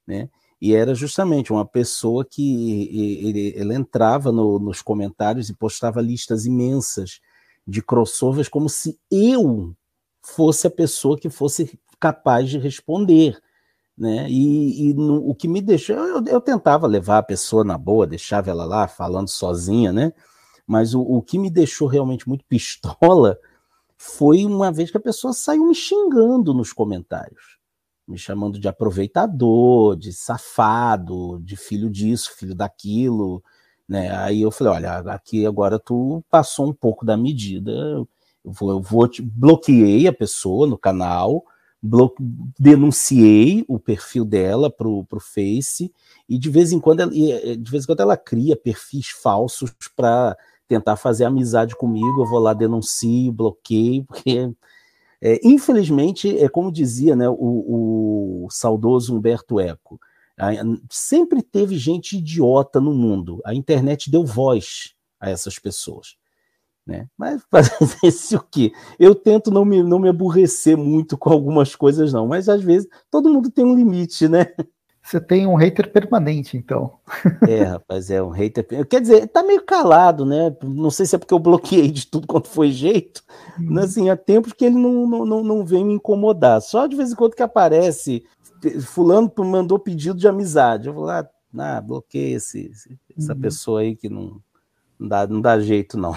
né? 0.06 0.28
E 0.60 0.74
era 0.74 0.94
justamente 0.94 1.52
uma 1.52 1.64
pessoa 1.64 2.24
que 2.24 3.26
ele, 3.26 3.54
ele 3.56 3.74
entrava 3.74 4.30
no, 4.30 4.58
nos 4.58 4.82
comentários 4.82 5.48
e 5.48 5.56
postava 5.56 6.02
listas 6.02 6.44
imensas 6.44 7.18
de 7.66 7.82
crossovers, 7.82 8.48
como 8.48 8.68
se 8.68 8.98
eu 9.10 9.74
fosse 10.22 10.66
a 10.66 10.70
pessoa 10.70 11.18
que 11.18 11.30
fosse 11.30 11.80
capaz 11.98 12.50
de 12.50 12.58
responder 12.58 13.40
né? 14.00 14.26
E, 14.30 14.88
e 14.88 14.94
no, 14.94 15.28
o 15.28 15.34
que 15.34 15.46
me 15.46 15.60
deixou, 15.60 15.94
eu, 15.94 16.24
eu, 16.24 16.40
tentava 16.40 16.86
levar 16.86 17.18
a 17.18 17.22
pessoa 17.22 17.62
na 17.62 17.76
boa, 17.76 18.06
deixava 18.06 18.48
ela 18.48 18.64
lá 18.64 18.88
falando 18.88 19.28
sozinha, 19.28 19.92
né? 19.92 20.10
Mas 20.66 20.94
o, 20.94 21.02
o 21.02 21.20
que 21.20 21.38
me 21.38 21.50
deixou 21.50 21.86
realmente 21.86 22.26
muito 22.26 22.42
pistola 22.46 23.38
foi 23.98 24.46
uma 24.46 24.72
vez 24.72 24.90
que 24.90 24.96
a 24.96 25.00
pessoa 25.00 25.34
saiu 25.34 25.66
me 25.66 25.74
xingando 25.74 26.54
nos 26.54 26.72
comentários, 26.72 27.58
me 28.08 28.16
chamando 28.16 28.58
de 28.58 28.66
aproveitador, 28.68 29.96
de 29.96 30.14
safado, 30.14 31.38
de 31.44 31.54
filho 31.54 31.90
disso, 31.90 32.32
filho 32.34 32.54
daquilo, 32.54 33.44
né? 33.86 34.10
Aí 34.16 34.40
eu 34.40 34.50
falei, 34.50 34.72
olha, 34.72 34.96
aqui 35.12 35.44
agora 35.44 35.78
tu 35.78 36.24
passou 36.30 36.66
um 36.66 36.72
pouco 36.72 37.04
da 37.04 37.18
medida, 37.18 37.70
eu 37.70 38.08
vou, 38.42 38.70
eu 38.70 38.80
vou 38.80 39.06
te 39.06 39.20
bloqueei 39.20 40.06
a 40.08 40.12
pessoa 40.12 40.66
no 40.66 40.78
canal, 40.78 41.44
denunciei 42.58 43.64
o 43.66 43.78
perfil 43.78 44.24
dela 44.24 44.70
pro, 44.70 45.04
pro 45.06 45.18
Face 45.18 45.92
e 46.28 46.38
de 46.38 46.50
vez 46.50 46.72
em 46.72 46.80
quando 46.80 47.00
ela, 47.00 47.12
eh, 47.14 47.56
de 47.56 47.70
vez 47.70 47.84
em 47.84 47.86
quando 47.86 48.00
ela 48.00 48.16
cria 48.16 48.54
perfis 48.54 49.08
falsos 49.08 49.72
para 49.96 50.36
tentar 50.68 50.96
fazer 50.96 51.24
amizade 51.24 51.74
comigo. 51.74 52.20
Eu 52.20 52.26
vou 52.26 52.38
lá 52.38 52.52
denuncio, 52.52 53.32
bloqueio, 53.32 54.04
porque 54.08 54.52
é, 55.22 55.40
infelizmente 55.42 56.38
é 56.38 56.48
como 56.48 56.70
dizia, 56.70 57.16
né, 57.16 57.28
o, 57.28 58.44
o 58.44 58.48
saudoso 58.50 59.16
Humberto 59.16 59.58
Eco. 59.58 59.98
Sempre 60.88 61.42
teve 61.42 61.76
gente 61.76 62.16
idiota 62.16 62.80
no 62.80 62.94
mundo. 62.94 63.40
A 63.44 63.54
internet 63.54 64.10
deu 64.10 64.24
voz 64.24 64.94
a 65.18 65.28
essas 65.28 65.58
pessoas. 65.58 66.16
Né? 66.90 67.06
Mas 67.16 67.42
fazer 67.50 68.36
o 68.36 68.42
quê? 68.50 68.72
Eu 68.98 69.14
tento 69.14 69.50
não 69.50 69.64
me, 69.64 69.82
não 69.82 69.98
me 69.98 70.08
aborrecer 70.08 70.76
muito 70.76 71.16
com 71.16 71.30
algumas 71.30 71.74
coisas, 71.76 72.12
não, 72.12 72.26
mas 72.26 72.48
às 72.48 72.62
vezes 72.62 72.88
todo 73.10 73.30
mundo 73.30 73.50
tem 73.50 73.64
um 73.64 73.74
limite, 73.74 74.28
né? 74.28 74.46
Você 75.02 75.20
tem 75.20 75.46
um 75.46 75.54
hater 75.54 75.90
permanente, 75.90 76.56
então. 76.56 76.98
É, 77.48 77.62
rapaz, 77.64 78.10
é 78.10 78.22
um 78.22 78.28
hater. 78.28 78.66
Quer 78.86 79.00
dizer, 79.00 79.26
tá 79.28 79.42
meio 79.42 79.64
calado, 79.64 80.24
né? 80.24 80.54
Não 80.62 80.90
sei 80.90 81.06
se 81.06 81.16
é 81.16 81.18
porque 81.18 81.32
eu 81.32 81.38
bloqueei 81.38 81.90
de 81.90 82.06
tudo 82.06 82.26
quanto 82.26 82.48
foi 82.48 82.70
jeito. 82.70 83.22
Hum. 83.58 83.66
Mas, 83.70 83.86
assim, 83.86 84.10
há 84.10 84.16
tempos 84.16 84.52
que 84.52 84.64
ele 84.64 84.76
não, 84.76 85.06
não, 85.24 85.42
não 85.42 85.64
vem 85.64 85.84
me 85.84 85.94
incomodar. 85.94 86.60
Só 86.60 86.86
de 86.86 86.94
vez 86.94 87.12
em 87.12 87.16
quando 87.16 87.34
que 87.34 87.42
aparece, 87.42 88.24
fulano 88.82 89.32
mandou 89.38 89.78
pedido 89.78 90.18
de 90.18 90.28
amizade. 90.28 90.88
Eu 90.88 90.94
vou 90.94 91.04
lá, 91.04 91.28
ah, 91.58 91.80
bloqueei 91.80 92.34
esse, 92.34 92.70
essa 93.16 93.32
uhum. 93.32 93.40
pessoa 93.40 93.80
aí 93.80 93.96
que 93.96 94.08
não, 94.08 94.40
não, 94.98 95.08
dá, 95.08 95.26
não 95.26 95.40
dá 95.40 95.58
jeito, 95.58 95.98
não. 95.98 96.14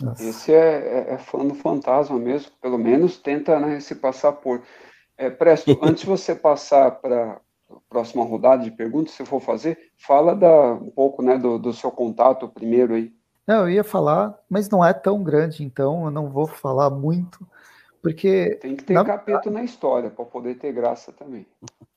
Nossa. 0.00 0.22
Esse 0.22 0.52
é, 0.54 1.06
é, 1.08 1.14
é, 1.14 1.18
fã 1.18 1.44
do 1.44 1.54
fantasma 1.54 2.18
mesmo, 2.18 2.52
pelo 2.62 2.78
menos 2.78 3.18
tenta 3.18 3.58
né, 3.58 3.80
se 3.80 3.94
passar 3.96 4.32
por. 4.32 4.62
É, 5.16 5.28
Presto, 5.28 5.76
antes 5.82 6.02
de 6.02 6.06
você 6.06 6.34
passar 6.34 6.92
para 6.92 7.40
a 7.68 7.76
próxima 7.88 8.24
rodada 8.24 8.62
de 8.62 8.70
perguntas, 8.70 9.12
se 9.12 9.24
for 9.26 9.40
fazer, 9.40 9.76
fala 9.96 10.34
da, 10.34 10.74
um 10.74 10.90
pouco 10.90 11.20
né, 11.20 11.36
do, 11.36 11.58
do 11.58 11.72
seu 11.72 11.90
contato 11.90 12.48
primeiro 12.48 12.94
aí. 12.94 13.12
Não, 13.46 13.62
eu 13.62 13.70
ia 13.70 13.84
falar, 13.84 14.38
mas 14.48 14.68
não 14.68 14.84
é 14.84 14.92
tão 14.92 15.22
grande, 15.22 15.64
então 15.64 16.04
eu 16.04 16.10
não 16.10 16.28
vou 16.28 16.46
falar 16.46 16.90
muito, 16.90 17.46
porque. 18.00 18.56
Tem 18.60 18.76
que 18.76 18.84
ter 18.84 18.94
na... 18.94 19.04
capítulo 19.04 19.54
na 19.54 19.64
história 19.64 20.10
para 20.10 20.24
poder 20.24 20.56
ter 20.56 20.72
graça 20.72 21.12
também. 21.12 21.46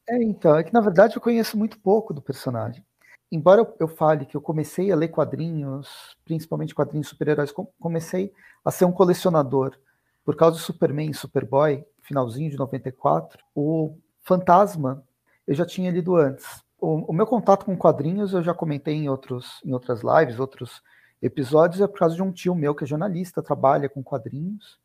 É, 0.10 0.24
então, 0.24 0.58
é 0.58 0.64
que 0.64 0.74
na 0.74 0.82
verdade 0.82 1.16
eu 1.16 1.22
conheço 1.22 1.58
muito 1.58 1.78
pouco 1.80 2.14
do 2.14 2.22
personagem 2.22 2.84
embora 3.32 3.66
eu, 3.80 3.88
fale 3.88 4.26
que 4.26 4.36
eu 4.36 4.42
comecei 4.42 4.92
a 4.92 4.96
ler 4.96 5.08
quadrinhos, 5.08 6.18
principalmente 6.26 6.76
quadrinhos 6.76 7.08
super-heróis, 7.08 7.54
comecei 7.80 8.34
a 8.64 8.72
ser 8.72 8.86
um 8.86 8.92
colecionador 8.92 9.78
por 10.24 10.36
causa 10.36 10.58
do 10.58 10.62
Superman 10.62 11.10
e 11.10 11.14
Superboy, 11.14 11.86
finalzinho 12.02 12.50
de 12.50 12.58
94, 12.58 13.44
o 13.56 13.96
Fantasma 14.22 15.04
eu 15.48 15.56
já 15.56 15.66
tinha 15.66 15.92
lido 15.92 16.16
antes. 16.16 16.64
O, 16.80 17.12
o, 17.12 17.14
meu 17.14 17.26
contato 17.26 17.66
com 17.66 17.76
quadrinhos 17.78 18.34
eu 18.34 18.44
já 18.44 18.54
comentei 18.54 18.96
em, 18.96 19.10
outros, 19.10 19.62
em 19.66 19.74
outras 19.74 20.02
lives, 20.02 20.40
outros 20.40 20.82
episódios, 21.22 21.82
é 21.82 21.88
por 21.88 22.00
causa 22.00 22.16
de 22.16 22.22
um 22.22 22.32
tio 22.32 22.56
meu 22.56 22.76
que 22.76 22.84
é 22.84 22.88
jornalista, 22.88 23.42
trabalha 23.42 23.88
com 23.88 24.04
quadrinhos, 24.04 24.80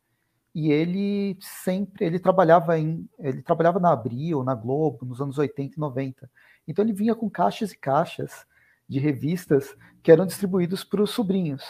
e 0.57 0.71
ele 0.71 1.37
sempre, 1.39 2.03
ele 2.03 2.17
trabalhava 2.17 2.79
em, 2.79 3.07
ele 3.19 3.43
trabalhava 3.43 3.79
na 3.79 3.91
Abril, 3.91 4.43
na 4.43 4.55
Globo, 4.55 5.05
nos 5.05 5.21
anos 5.21 5.37
80 5.37 5.75
e 5.75 5.79
90. 5.79 6.27
Então 6.67 6.83
ele 6.83 6.93
vinha 6.93 7.13
com 7.13 7.29
caixas 7.29 7.73
e 7.73 7.77
caixas 7.77 8.43
de 8.89 8.97
revistas 8.97 9.77
que 10.01 10.11
eram 10.11 10.25
distribuídos 10.25 10.83
para 10.83 11.03
os 11.03 11.11
sobrinhos. 11.11 11.63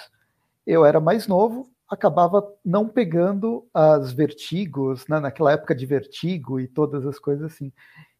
Eu 0.65 0.85
era 0.85 1.01
mais 1.01 1.27
novo, 1.27 1.69
acabava 1.85 2.49
não 2.63 2.87
pegando 2.87 3.67
as 3.73 4.13
vertigos, 4.13 5.05
né, 5.09 5.19
naquela 5.19 5.51
época 5.51 5.75
de 5.75 5.85
vertigo 5.85 6.57
e 6.57 6.65
todas 6.65 7.05
as 7.05 7.19
coisas 7.19 7.51
assim. 7.51 7.73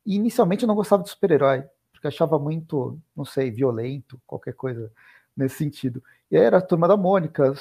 E 0.06 0.18
inicialmente 0.18 0.64
eu 0.64 0.68
não 0.68 0.76
gostava 0.76 1.02
de 1.02 1.10
super-herói, 1.10 1.64
porque 1.94 2.08
achava 2.08 2.38
muito, 2.38 3.00
não 3.16 3.24
sei, 3.24 3.52
violento, 3.52 4.22
qualquer 4.28 4.54
coisa 4.54 4.92
nesse 5.34 5.56
sentido. 5.56 6.04
E 6.30 6.36
aí 6.36 6.44
era 6.44 6.58
a 6.58 6.62
Turma 6.62 6.90
da 6.90 6.98
Mônica, 6.98 7.54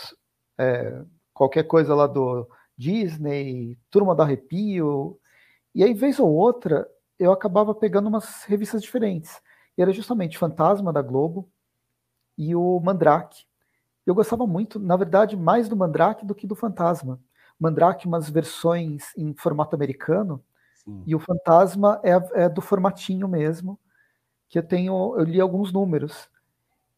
é, 0.59 1.05
qualquer 1.33 1.63
coisa 1.63 1.95
lá 1.95 2.09
do 2.09 2.49
Disney, 2.77 3.79
Turma 3.91 4.15
do 4.15 4.23
Arrepio. 4.23 5.19
E 5.75 5.83
aí, 5.83 5.95
vez 5.95 6.19
ou 6.19 6.33
outra, 6.33 6.89
eu 7.19 7.33
acabava 7.33 7.75
pegando 7.75 8.09
umas 8.09 8.45
revistas 8.45 8.83
diferentes. 8.83 9.41
E 9.77 9.83
era 9.83 9.93
justamente 9.93 10.39
Fantasma 10.39 10.93
da 10.93 11.03
Globo 11.03 11.49
e 12.37 12.55
o 12.55 12.81
Mandrake. 12.81 13.45
Eu 14.07 14.15
gostava 14.15 14.47
muito, 14.47 14.79
na 14.79 14.97
verdade, 14.97 15.37
mais 15.37 15.69
do 15.69 15.77
Mandrake 15.77 16.25
do 16.25 16.35
que 16.35 16.47
do 16.47 16.55
Fantasma. 16.55 17.21
Mandrake, 17.59 18.07
umas 18.07 18.29
versões 18.29 19.17
em 19.17 19.35
formato 19.35 19.75
americano, 19.75 20.45
Sim. 20.75 21.03
e 21.07 21.15
o 21.15 21.19
Fantasma 21.19 22.01
é, 22.05 22.45
é, 22.45 22.49
do 22.49 22.61
formatinho 22.61 23.27
mesmo, 23.27 23.79
que 24.49 24.59
eu 24.59 24.63
tenho, 24.63 25.17
eu 25.19 25.25
li 25.25 25.41
alguns 25.41 25.73
números. 25.73 26.29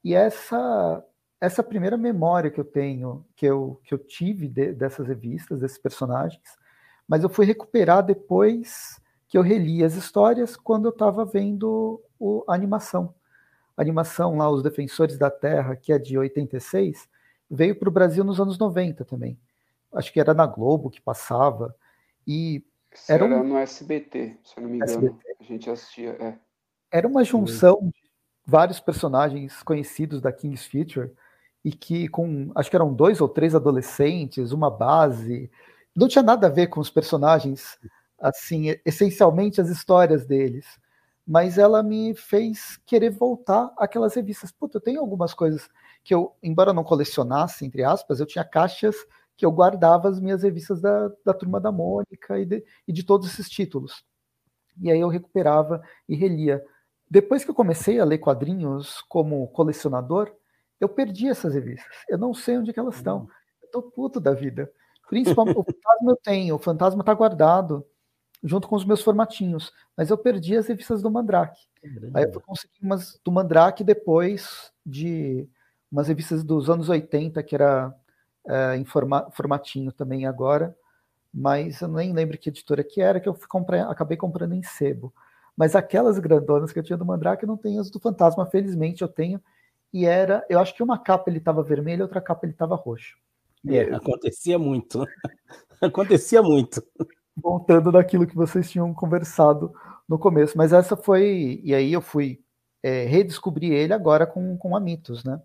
E 0.05 0.15
essa 0.15 1.05
essa 1.41 1.63
primeira 1.63 1.97
memória 1.97 2.51
que 2.51 2.59
eu 2.59 2.65
tenho, 2.65 3.25
que 3.37 3.47
eu, 3.47 3.81
que 3.85 3.95
eu 3.95 3.99
tive 3.99 4.49
de, 4.49 4.73
dessas 4.73 5.07
revistas, 5.07 5.61
desses 5.61 5.79
personagens, 5.79 6.43
mas 7.07 7.23
eu 7.23 7.29
fui 7.29 7.47
recuperar 7.47 8.05
depois 8.05 9.01
que 9.29 9.39
eu 9.39 9.43
reli 9.43 9.85
as 9.85 9.95
histórias 9.95 10.57
quando 10.57 10.87
eu 10.87 10.91
estava 10.91 11.25
vendo 11.25 12.03
o, 12.19 12.45
a 12.49 12.55
animação. 12.55 13.15
A 13.77 13.83
animação 13.83 14.37
lá, 14.37 14.51
Os 14.51 14.63
Defensores 14.63 15.17
da 15.17 15.31
Terra, 15.31 15.77
que 15.77 15.93
é 15.93 15.99
de 15.99 16.19
86, 16.19 17.09
veio 17.49 17.77
para 17.79 17.89
o 17.89 17.93
Brasil 17.93 18.25
nos 18.25 18.41
anos 18.41 18.59
90 18.59 19.05
também. 19.05 19.39
Acho 19.93 20.13
que 20.13 20.21
era 20.21 20.35
na 20.35 20.47
Globo 20.47 20.91
que 20.91 21.01
passava. 21.01 21.75
E 22.27 22.65
era, 23.09 23.25
um... 23.25 23.45
no 23.45 23.57
SBT, 23.57 24.39
se 24.43 24.57
eu 24.57 24.63
não 24.63 24.71
me 24.71 24.77
engano. 24.77 24.91
SBT. 24.91 25.37
A 25.41 25.45
gente 25.45 25.71
assistia. 25.71 26.11
É. 26.21 26.39
Era 26.91 27.07
uma 27.07 27.23
junção 27.23 27.79
de 27.83 28.11
vários 28.45 28.81
personagens 28.81 29.63
conhecidos 29.63 30.21
da 30.21 30.33
King's 30.33 30.67
Future 30.67 31.13
e 31.65 31.73
que 31.73 32.09
com 32.09 32.51
acho 32.55 32.71
que 32.71 32.77
eram 32.77 32.93
dois 32.93 33.21
ou 33.21 33.29
três 33.29 33.55
adolescentes, 33.55 34.53
uma 34.53 34.71
base, 34.71 35.51
não 35.95 36.09
tinha 36.09 36.23
nada 36.23 36.47
a 36.47 36.51
ver 36.51 36.69
com 36.69 36.81
os 36.81 36.91
personagens 36.91 37.79
assim, 38.19 38.75
essencialmente 38.85 39.61
as 39.61 39.69
histórias 39.69 40.27
deles. 40.27 40.67
Mas 41.27 41.59
ela 41.59 41.83
me 41.83 42.15
fez 42.15 42.79
querer 42.87 43.11
voltar 43.11 43.73
àquelas 43.77 44.15
revistas. 44.15 44.51
Puta, 44.51 44.79
eu 44.79 44.81
tenho 44.81 45.01
algumas 45.01 45.35
coisas 45.35 45.69
que 46.03 46.15
eu, 46.15 46.35
embora 46.43 46.73
não 46.73 46.83
colecionasse, 46.83 47.67
entre 47.67 47.85
aspas, 47.85 48.19
eu 48.19 48.27
tinha 48.27 48.45
caixas 48.45 48.97
que 49.37 49.45
eu 49.45 49.53
guardava 49.53 50.09
as 50.09 50.19
minhas 50.19 50.43
revistas 50.43 50.81
da, 50.81 51.13
da 51.25 51.35
Turma 51.35 51.61
da 51.61 51.71
Mônica 51.71 52.39
e 52.41 52.45
de, 52.45 52.65
e 52.89 52.93
de 52.93 53.05
todos 53.05 53.29
esses 53.29 53.49
títulos. 53.49 54.03
E 54.81 54.91
aí 54.91 55.01
eu 55.01 55.09
recuperava 55.09 55.83
e 56.09 56.17
relia. 56.17 56.65
Depois 57.11 57.45
que 57.45 57.51
eu 57.51 57.55
comecei 57.55 58.01
a 58.01 58.05
ler 58.05 58.19
quadrinhos 58.19 59.03
como 59.03 59.47
colecionador, 59.49 60.33
eu 60.81 60.89
perdi 60.89 61.29
essas 61.29 61.55
revistas. 61.55 61.87
Eu 62.09 62.19
não 62.19 62.33
sei 62.33 62.59
onde 62.59 62.73
elas 62.77 62.97
estão. 62.97 63.29
Eu 63.63 63.69
tô 63.71 63.83
puto 63.83 64.21
da 64.21 64.33
vida. 64.33 64.71
Principalmente 65.09 65.59
o 65.59 65.65
fantasma 65.65 66.13
eu 66.13 66.17
tenho, 66.17 66.55
o 66.55 66.59
fantasma 66.59 67.03
tá 67.03 67.15
guardado 67.15 67.85
junto 68.43 68.69
com 68.69 68.77
os 68.77 68.85
meus 68.85 69.03
formatinhos, 69.03 69.73
mas 69.97 70.11
eu 70.11 70.19
perdi 70.19 70.57
as 70.57 70.69
revistas 70.69 71.03
do 71.03 71.11
Mandrake. 71.11 71.61
Aí 72.15 72.25
eu 72.25 72.41
consegui 72.41 72.75
umas 72.81 73.19
do 73.25 73.33
Mandrake 73.33 73.83
depois 73.83 74.73
de 74.85 75.49
umas 75.91 76.09
revistas 76.09 76.45
dos 76.45 76.71
anos 76.71 76.89
80, 76.89 77.43
que 77.43 77.55
era 77.55 77.93
é, 78.47 78.77
em 78.77 78.85
forma, 78.85 79.29
formatinho 79.33 79.91
também 79.91 80.27
agora, 80.27 80.77
mas 81.33 81.81
eu 81.81 81.89
nem 81.89 82.13
lembro 82.13 82.39
que 82.39 82.49
editora 82.49 82.85
que 82.85 83.01
era, 83.01 83.19
que 83.19 83.29
eu 83.29 83.37
comprar, 83.49 83.91
acabei 83.91 84.17
comprando 84.17 84.55
em 84.55 84.63
sebo. 84.63 85.13
Mas 85.57 85.75
aquelas 85.75 86.19
grandonas 86.19 86.73
que 86.73 86.79
eu 86.79 86.83
tinha 86.83 86.97
do 86.97 87.05
Mandrake, 87.05 87.45
não 87.45 87.57
tenho 87.57 87.81
as 87.81 87.91
do 87.91 87.99
Fantasma, 87.99 88.47
felizmente 88.47 89.03
eu 89.03 89.09
tenho. 89.09 89.43
E 89.93 90.05
era, 90.05 90.45
eu 90.49 90.59
acho 90.59 90.75
que 90.75 90.83
uma 90.83 90.99
capa 90.99 91.31
ele 91.31 91.39
estava 91.39 91.63
vermelho, 91.63 92.03
outra 92.03 92.21
capa 92.21 92.45
ele 92.45 92.53
estava 92.53 92.75
roxo. 92.75 93.17
É, 93.67 93.95
acontecia 93.95 94.59
muito. 94.59 95.05
acontecia 95.81 96.43
muito. 96.43 96.83
Voltando 97.37 97.91
daquilo 97.91 98.27
que 98.27 98.37
vocês 98.37 98.71
tinham 98.71 98.93
conversado 98.93 99.73
no 100.09 100.19
começo. 100.19 100.57
Mas 100.57 100.73
essa 100.73 100.97
foi. 100.97 101.61
E 101.63 101.75
aí 101.75 101.93
eu 101.93 102.01
fui 102.01 102.41
é, 102.83 103.05
redescobrir 103.05 103.73
ele 103.73 103.93
agora 103.93 104.27
com, 104.27 104.57
com 104.57 104.77
a 104.77 104.81
Mitos, 104.81 105.25
né? 105.25 105.41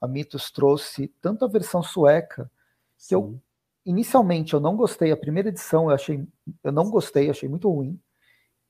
A 0.00 0.06
Mitos 0.06 0.50
trouxe 0.50 1.08
tanto 1.20 1.44
a 1.44 1.48
versão 1.48 1.82
sueca, 1.82 2.50
Sim. 2.96 3.08
que 3.08 3.14
eu 3.14 3.40
inicialmente 3.86 4.54
eu 4.54 4.60
não 4.60 4.76
gostei, 4.76 5.12
a 5.12 5.16
primeira 5.16 5.50
edição 5.50 5.84
eu 5.84 5.94
achei, 5.94 6.26
eu 6.62 6.72
não 6.72 6.90
gostei, 6.90 7.28
achei 7.28 7.48
muito 7.48 7.70
ruim. 7.70 7.98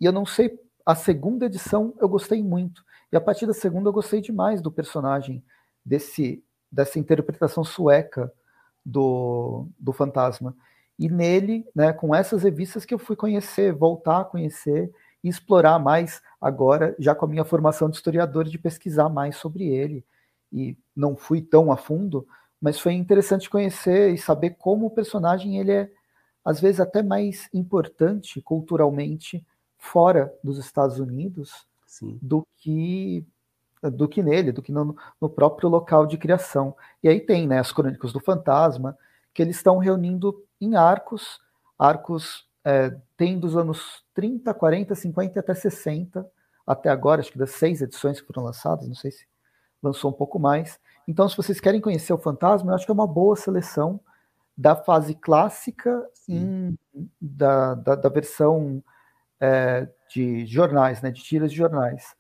E 0.00 0.04
eu 0.04 0.12
não 0.12 0.26
sei, 0.26 0.58
a 0.84 0.94
segunda 0.94 1.46
edição 1.46 1.94
eu 2.00 2.08
gostei 2.08 2.42
muito. 2.42 2.84
E 3.12 3.16
a 3.16 3.20
partir 3.20 3.46
da 3.46 3.54
segunda 3.54 3.88
eu 3.88 3.92
gostei 3.92 4.20
demais 4.20 4.60
do 4.60 4.70
personagem, 4.70 5.44
desse 5.84 6.42
dessa 6.74 6.98
interpretação 6.98 7.62
sueca 7.62 8.32
do, 8.84 9.68
do 9.78 9.92
fantasma. 9.92 10.56
E 10.98 11.08
nele, 11.08 11.64
né, 11.74 11.92
com 11.92 12.12
essas 12.12 12.42
revistas 12.42 12.84
que 12.84 12.92
eu 12.92 12.98
fui 12.98 13.14
conhecer, 13.14 13.72
voltar 13.72 14.20
a 14.20 14.24
conhecer 14.24 14.92
e 15.22 15.28
explorar 15.28 15.78
mais 15.78 16.20
agora, 16.40 16.94
já 16.98 17.14
com 17.14 17.24
a 17.24 17.28
minha 17.28 17.44
formação 17.44 17.88
de 17.88 17.96
historiador, 17.96 18.44
de 18.44 18.58
pesquisar 18.58 19.08
mais 19.08 19.36
sobre 19.36 19.68
ele. 19.68 20.04
E 20.52 20.76
não 20.94 21.16
fui 21.16 21.40
tão 21.40 21.70
a 21.70 21.76
fundo, 21.76 22.26
mas 22.60 22.78
foi 22.78 22.92
interessante 22.92 23.48
conhecer 23.48 24.12
e 24.12 24.18
saber 24.18 24.50
como 24.50 24.86
o 24.86 24.90
personagem 24.90 25.58
ele 25.58 25.72
é 25.72 25.90
às 26.44 26.60
vezes 26.60 26.78
até 26.78 27.02
mais 27.02 27.48
importante 27.54 28.42
culturalmente 28.42 29.44
fora 29.78 30.32
dos 30.44 30.58
Estados 30.58 30.98
Unidos 30.98 31.66
Sim. 31.94 32.18
do 32.20 32.46
que 32.56 33.24
do 33.82 34.08
que 34.08 34.22
nele, 34.22 34.50
do 34.50 34.62
que 34.62 34.72
no, 34.72 34.96
no, 35.20 35.28
próprio 35.28 35.68
local 35.68 36.06
de 36.06 36.16
criação. 36.16 36.74
E 37.02 37.08
aí 37.08 37.20
tem 37.20 37.46
né, 37.46 37.58
as 37.58 37.70
Crônicas 37.70 38.14
do 38.14 38.18
Fantasma, 38.18 38.96
que 39.32 39.42
eles 39.42 39.56
estão 39.56 39.76
reunindo 39.76 40.42
em 40.58 40.74
arcos, 40.74 41.38
arcos 41.78 42.48
é, 42.64 42.96
tem 43.14 43.38
dos 43.38 43.58
anos 43.58 44.02
30, 44.14 44.54
40, 44.54 44.94
50 44.94 45.38
até 45.38 45.54
60, 45.54 46.26
até 46.66 46.88
agora, 46.88 47.20
acho 47.20 47.30
que 47.30 47.38
das 47.38 47.50
seis 47.50 47.82
edições 47.82 48.20
que 48.20 48.26
foram 48.26 48.44
lançadas, 48.44 48.88
não 48.88 48.94
sei 48.94 49.10
se 49.10 49.26
lançou 49.82 50.10
um 50.10 50.14
pouco 50.14 50.38
mais. 50.38 50.80
Então, 51.06 51.28
se 51.28 51.36
vocês 51.36 51.60
querem 51.60 51.80
conhecer 51.80 52.14
o 52.14 52.18
Fantasma, 52.18 52.70
eu 52.70 52.74
acho 52.74 52.86
que 52.86 52.90
é 52.90 52.94
uma 52.94 53.06
boa 53.06 53.36
seleção 53.36 54.00
da 54.56 54.74
fase 54.74 55.14
clássica 55.14 56.08
em, 56.26 56.78
da, 57.20 57.74
da, 57.74 57.94
da, 57.96 58.08
versão 58.08 58.82
é, 59.40 59.88
de 60.10 60.46
jornais, 60.46 61.02
né, 61.02 61.10
de 61.10 61.22
tiras 61.22 61.50
de 61.50 61.56
jornais. 61.56 62.14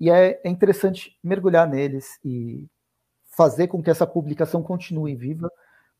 E 0.00 0.10
é, 0.10 0.40
é, 0.42 0.48
interessante 0.48 1.18
mergulhar 1.22 1.68
neles 1.68 2.18
e 2.24 2.66
fazer 3.26 3.68
com 3.68 3.82
que 3.82 3.90
essa 3.90 4.06
publicação 4.06 4.62
continue 4.62 5.14
viva, 5.14 5.50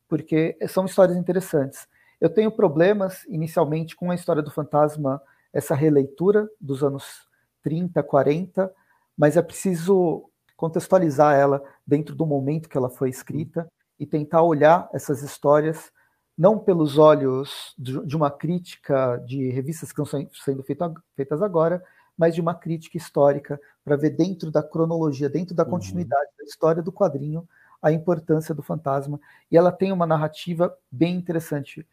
porque 0.07 0.57
são 0.67 0.85
histórias 0.85 1.17
interessantes. 1.17 1.87
Eu 2.19 2.29
tenho 2.29 2.51
problemas 2.51 3.23
inicialmente 3.25 3.95
com 3.95 4.11
a 4.11 4.15
história 4.15 4.41
do 4.41 4.51
fantasma, 4.51 5.21
essa 5.51 5.75
releitura 5.75 6.47
dos 6.59 6.83
anos 6.83 7.27
30, 7.63 8.01
40, 8.03 8.71
mas 9.17 9.37
é 9.37 9.41
preciso 9.41 10.29
contextualizar 10.55 11.35
ela 11.35 11.63
dentro 11.85 12.15
do 12.15 12.25
momento 12.25 12.69
que 12.69 12.77
ela 12.77 12.89
foi 12.89 13.09
escrita 13.09 13.67
e 13.99 14.05
tentar 14.05 14.41
olhar 14.41 14.89
essas 14.93 15.21
histórias 15.21 15.91
não 16.37 16.59
pelos 16.59 16.97
olhos 16.97 17.73
de 17.77 18.15
uma 18.15 18.29
crítica 18.29 19.17
de 19.25 19.49
revistas 19.49 19.91
que 19.91 20.01
estão 20.01 20.29
sendo 20.33 20.63
feitas 20.63 21.41
agora, 21.41 21.83
mas 22.17 22.35
de 22.35 22.41
uma 22.41 22.53
crítica 22.53 22.97
histórica 22.97 23.59
para 23.83 23.95
ver 23.95 24.11
dentro 24.11 24.51
da 24.51 24.63
cronologia, 24.63 25.29
dentro 25.29 25.55
da 25.55 25.63
uhum. 25.63 25.71
continuidade 25.71 26.29
uhum. 26.31 26.37
da 26.39 26.43
história 26.45 26.81
do 26.81 26.91
quadrinho, 26.91 27.47
a 27.81 27.91
importância 27.91 28.53
do 28.53 28.61
fantasma. 28.61 29.19
E 29.51 29.57
ela 29.57 29.71
tem 29.71 29.91
uma 29.91 30.05
narrativa 30.05 30.75
bem 30.91 31.15
interessante. 31.15 31.85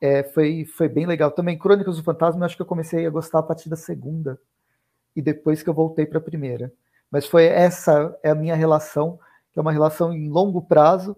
É, 0.00 0.22
foi, 0.22 0.64
foi 0.64 0.88
bem 0.88 1.06
legal. 1.06 1.30
Também, 1.30 1.58
Crônicas 1.58 1.96
do 1.96 2.02
Fantasma, 2.02 2.40
eu 2.40 2.46
acho 2.46 2.56
que 2.56 2.62
eu 2.62 2.66
comecei 2.66 3.06
a 3.06 3.10
gostar 3.10 3.40
a 3.40 3.42
partir 3.42 3.68
da 3.68 3.76
segunda, 3.76 4.40
e 5.14 5.20
depois 5.20 5.62
que 5.62 5.68
eu 5.68 5.74
voltei 5.74 6.06
para 6.06 6.18
a 6.18 6.22
primeira. 6.22 6.72
Mas 7.10 7.26
foi 7.26 7.44
essa 7.44 8.16
é 8.22 8.30
a 8.30 8.34
minha 8.34 8.54
relação, 8.54 9.18
que 9.52 9.58
é 9.58 9.62
uma 9.62 9.72
relação 9.72 10.12
em 10.12 10.28
longo 10.28 10.62
prazo, 10.62 11.16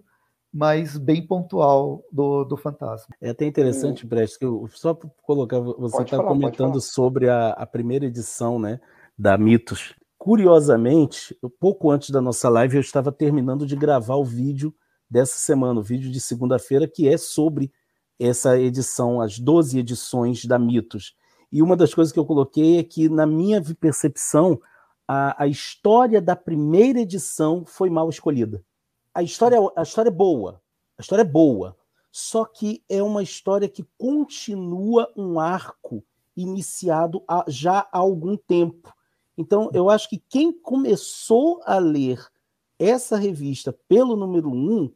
mas 0.53 0.97
bem 0.99 1.25
pontual 1.25 2.03
do, 2.11 2.43
do 2.43 2.55
fantasma. 2.55 3.15
É 3.19 3.31
até 3.31 3.43
interessante, 3.43 4.05
Brecht, 4.05 4.37
que 4.37 4.45
eu, 4.45 4.67
só 4.71 4.93
para 4.93 5.09
colocar, 5.23 5.59
você 5.59 6.03
está 6.03 6.21
comentando 6.21 6.79
sobre 6.79 7.27
a, 7.27 7.49
a, 7.49 7.65
primeira 7.65 8.05
edição 8.05 8.59
né, 8.59 8.79
da 9.17 9.35
Mitos. 9.35 9.95
Curiosamente, 10.15 11.35
pouco 11.59 11.89
antes 11.89 12.11
da 12.11 12.21
nossa 12.21 12.47
live, 12.49 12.75
eu 12.75 12.81
estava 12.81 13.11
terminando 13.11 13.65
de 13.65 13.75
gravar 13.75 14.15
o 14.15 14.23
vídeo 14.23 14.71
dessa 15.09 15.39
semana, 15.39 15.79
o 15.79 15.83
vídeo 15.83 16.11
de 16.11 16.21
segunda-feira, 16.21 16.87
que 16.87 17.09
é 17.09 17.17
sobre 17.17 17.71
essa 18.19 18.57
edição, 18.59 19.21
as 19.21 19.39
12 19.39 19.79
edições 19.79 20.45
da 20.45 20.59
Mitos. 20.59 21.15
E 21.51 21.63
uma 21.63 21.75
das 21.75 21.95
coisas 21.95 22.13
que 22.13 22.19
eu 22.19 22.25
coloquei 22.25 22.77
é 22.77 22.83
que, 22.83 23.09
na 23.09 23.25
minha 23.25 23.61
percepção, 23.79 24.61
a, 25.07 25.43
a 25.43 25.47
história 25.47 26.21
da 26.21 26.35
primeira 26.35 26.99
edição 26.99 27.65
foi 27.65 27.89
mal 27.89 28.07
escolhida. 28.07 28.63
A 29.13 29.21
história, 29.21 29.57
a 29.75 29.83
história 29.83 30.09
é 30.09 30.11
boa, 30.11 30.61
a 30.97 31.01
história 31.01 31.21
é 31.21 31.25
boa, 31.25 31.77
só 32.11 32.45
que 32.45 32.83
é 32.89 33.01
uma 33.01 33.21
história 33.21 33.69
que 33.69 33.85
continua 33.97 35.11
um 35.15 35.39
arco 35.39 36.03
iniciado 36.35 37.23
já 37.47 37.87
há 37.91 37.99
algum 37.99 38.35
tempo. 38.35 38.93
Então, 39.37 39.69
eu 39.73 39.89
acho 39.89 40.09
que 40.09 40.17
quem 40.17 40.51
começou 40.51 41.61
a 41.65 41.77
ler 41.77 42.23
essa 42.79 43.17
revista 43.17 43.71
pelo 43.87 44.15
número 44.15 44.49
um, 44.49 44.91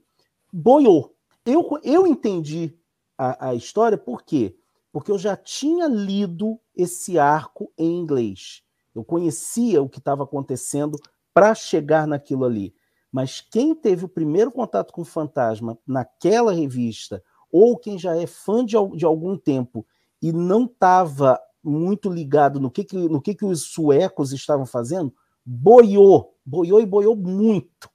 boiou. 0.51 1.15
Eu, 1.45 1.67
eu 1.83 2.05
entendi 2.05 2.77
a, 3.17 3.49
a 3.49 3.55
história, 3.55 3.97
por 3.97 4.23
quê? 4.23 4.55
Porque 4.91 5.11
eu 5.11 5.17
já 5.17 5.35
tinha 5.35 5.87
lido 5.87 6.59
esse 6.75 7.17
arco 7.17 7.71
em 7.77 7.97
inglês. 7.99 8.63
Eu 8.93 9.03
conhecia 9.03 9.81
o 9.81 9.89
que 9.89 9.99
estava 9.99 10.23
acontecendo 10.23 10.97
para 11.33 11.53
chegar 11.53 12.07
naquilo 12.07 12.45
ali. 12.45 12.73
Mas 13.11 13.41
quem 13.41 13.73
teve 13.73 14.05
o 14.05 14.09
primeiro 14.09 14.51
contato 14.51 14.93
com 14.93 15.01
o 15.01 15.05
fantasma 15.05 15.77
naquela 15.87 16.51
revista, 16.51 17.23
ou 17.51 17.77
quem 17.77 17.97
já 17.97 18.15
é 18.15 18.27
fã 18.27 18.65
de, 18.65 18.75
de 18.95 19.05
algum 19.05 19.37
tempo 19.37 19.85
e 20.21 20.31
não 20.31 20.65
estava 20.65 21.39
muito 21.63 22.09
ligado 22.09 22.59
no 22.59 22.71
que, 22.71 22.83
que, 22.83 22.97
no 22.97 23.21
que, 23.21 23.35
que 23.35 23.45
os 23.45 23.63
suecos 23.63 24.31
estavam 24.31 24.65
fazendo, 24.65 25.13
boiou, 25.45 26.35
boiou 26.45 26.81
e 26.81 26.85
boiou 26.85 27.15
muito. 27.15 27.89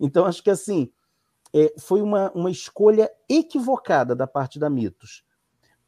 Então, 0.00 0.24
acho 0.24 0.42
que 0.42 0.50
assim, 0.50 0.90
é, 1.52 1.72
foi 1.78 2.02
uma, 2.02 2.30
uma 2.32 2.50
escolha 2.50 3.10
equivocada 3.28 4.14
da 4.14 4.26
parte 4.26 4.58
da 4.58 4.68
Mitos. 4.68 5.22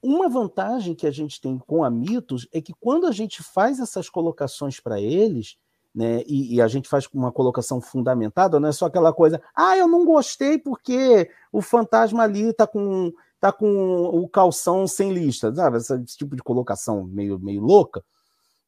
Uma 0.02 0.28
vantagem 0.28 0.94
que 0.94 1.06
a 1.06 1.10
gente 1.10 1.40
tem 1.40 1.58
com 1.58 1.82
a 1.82 1.90
Mitos 1.90 2.46
é 2.52 2.60
que 2.60 2.72
quando 2.72 3.06
a 3.06 3.12
gente 3.12 3.42
faz 3.42 3.80
essas 3.80 4.08
colocações 4.08 4.78
para 4.78 5.00
eles, 5.00 5.58
né, 5.96 6.22
e, 6.26 6.56
e, 6.56 6.60
a 6.60 6.68
gente 6.68 6.90
faz 6.90 7.08
uma 7.14 7.32
colocação 7.32 7.80
fundamentada, 7.80 8.60
não 8.60 8.68
é 8.68 8.72
só 8.72 8.84
aquela 8.84 9.14
coisa, 9.14 9.40
ah, 9.54 9.78
eu 9.78 9.88
não 9.88 10.04
gostei 10.04 10.58
porque 10.58 11.30
o 11.50 11.62
fantasma 11.62 12.22
ali 12.22 12.50
está 12.50 12.66
com, 12.66 13.10
tá 13.40 13.50
com 13.50 14.04
o 14.04 14.28
calção 14.28 14.86
sem 14.86 15.10
lista, 15.10 15.54
sabe? 15.54 15.78
Esse, 15.78 15.94
esse 15.94 16.18
tipo 16.18 16.36
de 16.36 16.42
colocação 16.42 17.02
meio, 17.04 17.38
meio 17.38 17.62
louca, 17.62 18.04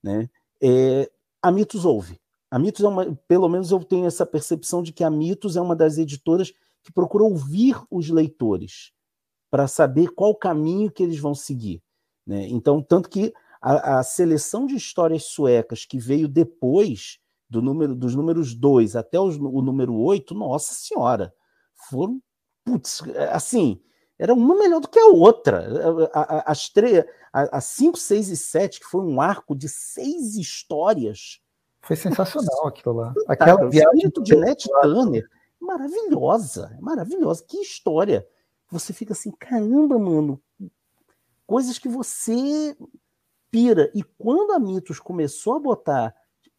né? 0.02 0.30
É, 0.58 1.10
a 1.42 1.52
Mitos 1.52 1.84
ouve. 1.84 2.18
A 2.50 2.58
Mitos 2.58 2.82
é 2.82 2.88
uma, 2.88 3.14
pelo 3.28 3.46
menos 3.46 3.70
eu 3.70 3.84
tenho 3.84 4.06
essa 4.06 4.24
percepção 4.24 4.82
de 4.82 4.90
que 4.90 5.04
a 5.04 5.10
Mitos 5.10 5.54
é 5.54 5.60
uma 5.60 5.76
das 5.76 5.98
editoras 5.98 6.50
que 6.82 6.90
procura 6.90 7.24
ouvir 7.24 7.76
os 7.90 8.08
leitores 8.08 8.90
para 9.50 9.68
saber 9.68 10.08
qual 10.14 10.34
caminho 10.34 10.90
que 10.90 11.02
eles 11.02 11.18
vão 11.18 11.34
seguir. 11.34 11.82
Né? 12.26 12.46
Então, 12.48 12.82
tanto 12.82 13.10
que 13.10 13.34
a, 13.60 13.98
a, 13.98 14.02
seleção 14.02 14.66
de 14.66 14.74
histórias 14.74 15.24
suecas 15.24 15.84
que 15.84 15.98
veio 15.98 16.28
depois 16.28 17.18
do 17.48 17.62
número, 17.62 17.94
dos 17.94 18.14
números 18.14 18.54
2 18.54 18.96
até 18.96 19.18
os, 19.18 19.36
o 19.36 19.62
número 19.62 19.94
8, 19.94 20.34
nossa 20.34 20.74
senhora, 20.74 21.32
foram, 21.88 22.20
putz, 22.64 23.02
assim, 23.32 23.80
era 24.18 24.34
uma 24.34 24.54
melhor 24.56 24.80
do 24.80 24.88
que 24.88 24.98
a 24.98 25.06
outra. 25.06 26.10
As 26.44 26.68
três, 26.68 27.04
a 27.32 27.60
5, 27.60 27.96
6 27.96 28.28
e 28.30 28.36
7, 28.36 28.80
que 28.80 28.86
foi 28.86 29.00
um 29.02 29.20
arco 29.20 29.54
de 29.54 29.68
seis 29.68 30.34
histórias. 30.34 31.40
Foi 31.80 31.94
sensacional 31.94 32.66
aquilo 32.66 32.96
lá. 32.96 33.14
Aquela 33.28 33.68
viagem 33.68 34.10
de 34.22 34.36
Ned 34.36 34.64
Turner, 34.82 35.24
maravilhosa, 35.60 36.76
maravilhosa. 36.80 37.44
Que 37.46 37.58
história 37.58 38.26
você 38.70 38.92
fica 38.92 39.12
assim, 39.12 39.30
caramba, 39.30 39.98
mano, 39.98 40.42
coisas 41.46 41.78
que 41.78 41.88
você 41.88 42.76
pira. 43.50 43.90
E 43.94 44.02
quando 44.02 44.52
a 44.52 44.58
Mitos 44.58 44.98
começou 44.98 45.56
a 45.56 45.60
botar 45.60 46.14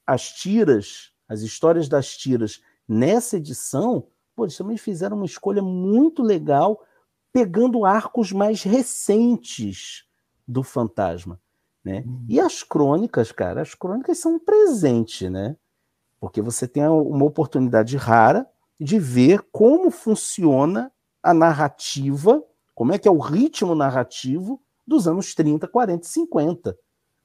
as 0.05 0.29
tiras, 0.31 1.11
as 1.27 1.41
histórias 1.41 1.87
das 1.87 2.17
tiras 2.17 2.61
nessa 2.87 3.37
edição, 3.37 4.07
pô, 4.35 4.45
eles 4.45 4.57
também 4.57 4.77
fizeram 4.77 5.17
uma 5.17 5.25
escolha 5.25 5.61
muito 5.61 6.23
legal, 6.23 6.83
pegando 7.31 7.85
arcos 7.85 8.31
mais 8.31 8.63
recentes 8.63 10.05
do 10.47 10.63
fantasma. 10.63 11.39
Né? 11.83 12.03
Uhum. 12.05 12.25
E 12.27 12.39
as 12.39 12.63
crônicas, 12.63 13.31
cara, 13.31 13.61
as 13.61 13.73
crônicas 13.73 14.17
são 14.17 14.35
um 14.35 14.39
presente, 14.39 15.29
né? 15.29 15.55
Porque 16.19 16.41
você 16.41 16.67
tem 16.67 16.85
uma 16.85 17.23
oportunidade 17.23 17.95
rara 17.95 18.45
de 18.79 18.99
ver 18.99 19.41
como 19.51 19.89
funciona 19.89 20.91
a 21.23 21.33
narrativa, 21.33 22.43
como 22.73 22.93
é 22.93 22.97
que 22.97 23.07
é 23.07 23.11
o 23.11 23.19
ritmo 23.19 23.75
narrativo 23.75 24.61
dos 24.89 25.07
anos 25.07 25.33
30, 25.33 25.67
40 25.67 26.05
e 26.05 26.09
50. 26.09 26.77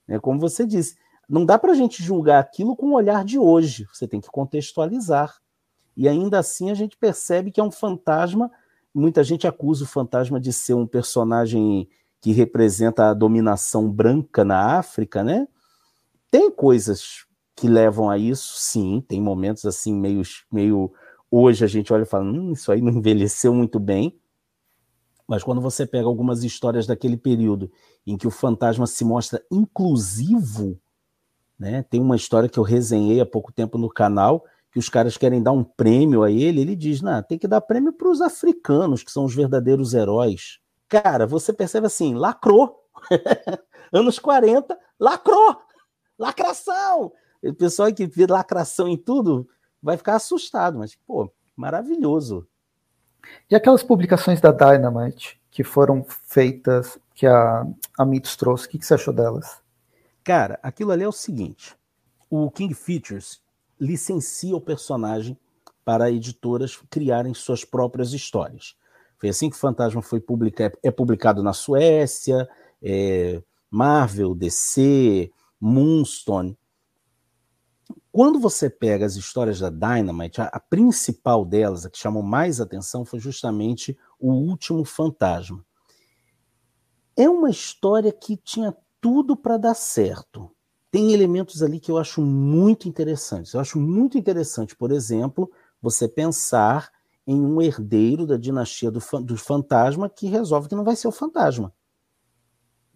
Né? 0.07 0.21
Como 0.21 0.39
você 0.39 0.67
disse, 0.67 0.97
não 1.29 1.45
dá 1.45 1.59
para 1.59 1.73
a 1.73 1.75
gente 1.75 2.03
julgar 2.03 2.39
aquilo 2.39 2.77
com 2.77 2.87
o 2.89 2.95
olhar 2.95 3.25
de 3.25 3.39
hoje, 3.39 3.87
você 3.93 4.07
tem 4.07 4.21
que 4.21 4.29
contextualizar. 4.29 5.35
E 5.97 6.09
ainda 6.09 6.39
assim 6.39 6.71
a 6.71 6.75
gente 6.75 6.97
percebe 6.97 7.51
que 7.51 7.61
é 7.61 7.65
um 7.65 7.71
fantasma. 7.71 8.51
Muita 8.95 9.25
gente 9.25 9.47
acusa 9.47 9.85
o 9.85 9.89
fantasma 9.89 10.39
de 10.39 10.53
ser 10.53 10.75
um 10.75 10.87
personagem 10.87 11.89
que 12.21 12.33
representa 12.33 13.11
a 13.11 13.15
dominação 13.15 13.91
branca 13.91 14.45
na 14.45 14.79
África, 14.79 15.23
né? 15.23 15.47
Tem 16.31 16.51
coisas 16.51 17.27
que 17.55 17.69
levam 17.69 18.11
a 18.11 18.19
isso, 18.19 18.55
sim, 18.57 19.05
tem 19.07 19.21
momentos 19.21 19.65
assim 19.65 19.95
meio, 19.95 20.23
meio 20.51 20.93
hoje 21.31 21.65
a 21.65 21.69
gente 21.69 21.93
olha 21.93 22.03
e 22.03 22.07
fala, 22.07 22.25
hum, 22.25 22.53
isso 22.53 22.73
aí 22.73 22.81
não 22.81 22.93
envelheceu 22.93 23.55
muito 23.55 23.79
bem. 23.79 24.19
Mas 25.27 25.43
quando 25.43 25.61
você 25.61 25.87
pega 25.87 26.07
algumas 26.07 26.45
histórias 26.45 26.87
daquele 26.87 27.17
período 27.17 27.71
em 28.07 28.17
que 28.17 28.27
o 28.27 28.31
fantasma 28.31 28.87
se 28.87 29.05
mostra 29.05 29.43
inclusivo, 29.51 30.79
né? 31.59 31.83
Tem 31.83 32.01
uma 32.01 32.17
história 32.17 32.49
que 32.49 32.59
eu 32.59 32.63
resenhei 32.63 33.21
há 33.21 33.27
pouco 33.27 33.53
tempo 33.53 33.79
no 33.79 33.89
canal, 33.89 34.45
que 34.71 34.79
os 34.79 34.89
caras 34.89 35.17
querem 35.17 35.43
dar 35.43 35.53
um 35.53 35.65
prêmio 35.65 36.23
a 36.23 36.31
ele, 36.31 36.61
ele 36.61 36.77
diz: 36.77 37.01
"Não, 37.01 37.23
tem 37.23 37.39
que 37.39 37.49
dar 37.49 37.61
prêmio 37.61 37.93
para 37.93 38.09
os 38.09 38.21
africanos, 38.21 39.03
que 39.03 39.11
são 39.11 39.25
os 39.25 39.35
verdadeiros 39.35 39.95
heróis". 39.95 40.59
Cara, 40.89 41.27
você 41.27 41.53
percebe 41.53 41.87
assim, 41.87 42.15
lacrou. 42.15 42.81
Anos 43.93 44.19
40, 44.19 44.79
lacrou. 44.99 45.57
Lacração. 46.19 47.13
O 47.43 47.55
pessoal 47.55 47.93
que 47.93 48.07
vê 48.07 48.27
lacração 48.27 48.89
em 48.89 48.97
tudo 48.97 49.49
vai 49.83 49.97
ficar 49.97 50.17
assustado, 50.17 50.79
mas 50.79 50.97
pô, 51.07 51.31
maravilhoso. 51.57 52.47
E 53.51 53.55
aquelas 53.55 53.83
publicações 53.83 54.41
da 54.41 54.51
Dynamite 54.51 55.41
que 55.51 55.63
foram 55.63 56.05
feitas, 56.27 56.99
que 57.15 57.27
a, 57.27 57.67
a 57.97 58.05
Mitos 58.05 58.35
trouxe, 58.35 58.67
o 58.67 58.71
que, 58.71 58.79
que 58.79 58.85
você 58.85 58.95
achou 58.95 59.15
delas? 59.15 59.63
Cara, 60.25 60.59
aquilo 60.63 60.91
ali 60.91 61.05
é 61.05 61.09
o 61.09 61.13
seguinte: 61.13 61.77
o 62.29 62.51
King 62.51 62.75
Features 62.75 63.41
licencia 63.79 64.57
o 64.57 64.61
personagem 64.61 65.39
para 65.85 66.11
editoras 66.11 66.77
criarem 66.91 67.35
suas 67.35 67.65
próprias 67.65 68.13
histórias. 68.13 68.75
Foi 69.19 69.29
assim 69.29 69.49
que 69.49 69.57
o 69.57 69.59
Fantasma 69.59 70.03
foi 70.03 70.19
publica, 70.19 70.73
é 70.83 70.91
publicado 70.91 71.43
na 71.43 71.53
Suécia, 71.53 72.49
é, 72.83 73.43
Marvel, 73.71 74.35
DC, 74.35 75.31
Moonstone. 75.61 76.57
Quando 78.15 78.39
você 78.39 78.71
pega 78.71 79.05
as 79.05 79.17
histórias 79.17 79.59
da 79.59 79.71
Dynamite, 79.71 80.41
a, 80.41 80.45
a, 80.45 80.61
principal 80.61 81.45
delas, 81.45 81.85
a 81.85 81.91
que 81.91 81.99
chamou 81.99 82.23
mais 82.23 82.61
atenção, 82.61 83.05
foi 83.05 83.19
justamente 83.19 83.99
O 84.21 84.31
Último 84.31 84.85
Fantasma. 84.85 85.67
É 87.17 87.29
uma 87.29 87.51
história 87.51 88.13
que 88.13 88.37
tinha 88.37 88.73
tudo 89.01 89.37
para 89.37 89.57
dar 89.57 89.75
certo. 89.75 90.49
Tem 90.93 91.13
elementos 91.13 91.61
ali 91.61 91.81
que 91.81 91.91
eu 91.91 91.99
acho 91.99 92.23
muito 92.23 92.89
interessantes. 92.89 93.53
Eu 93.53 93.59
acho 93.59 93.81
muito 93.81 94.17
interessante, 94.17 94.77
por 94.77 94.93
exemplo, 94.93 95.51
você 95.83 96.07
pensar 96.07 96.93
em 97.27 97.41
um 97.41 97.61
herdeiro 97.61 98.29
da 98.29 98.37
dinastia 98.37 98.93
do, 98.93 99.01
do 99.25 99.37
fantasma 99.37 100.09
que 100.09 100.29
resolve 100.29 100.69
que 100.69 100.77
não 100.77 100.85
vai 100.85 100.95
ser 100.95 101.09
o 101.09 101.13
fantasma. 101.13 101.75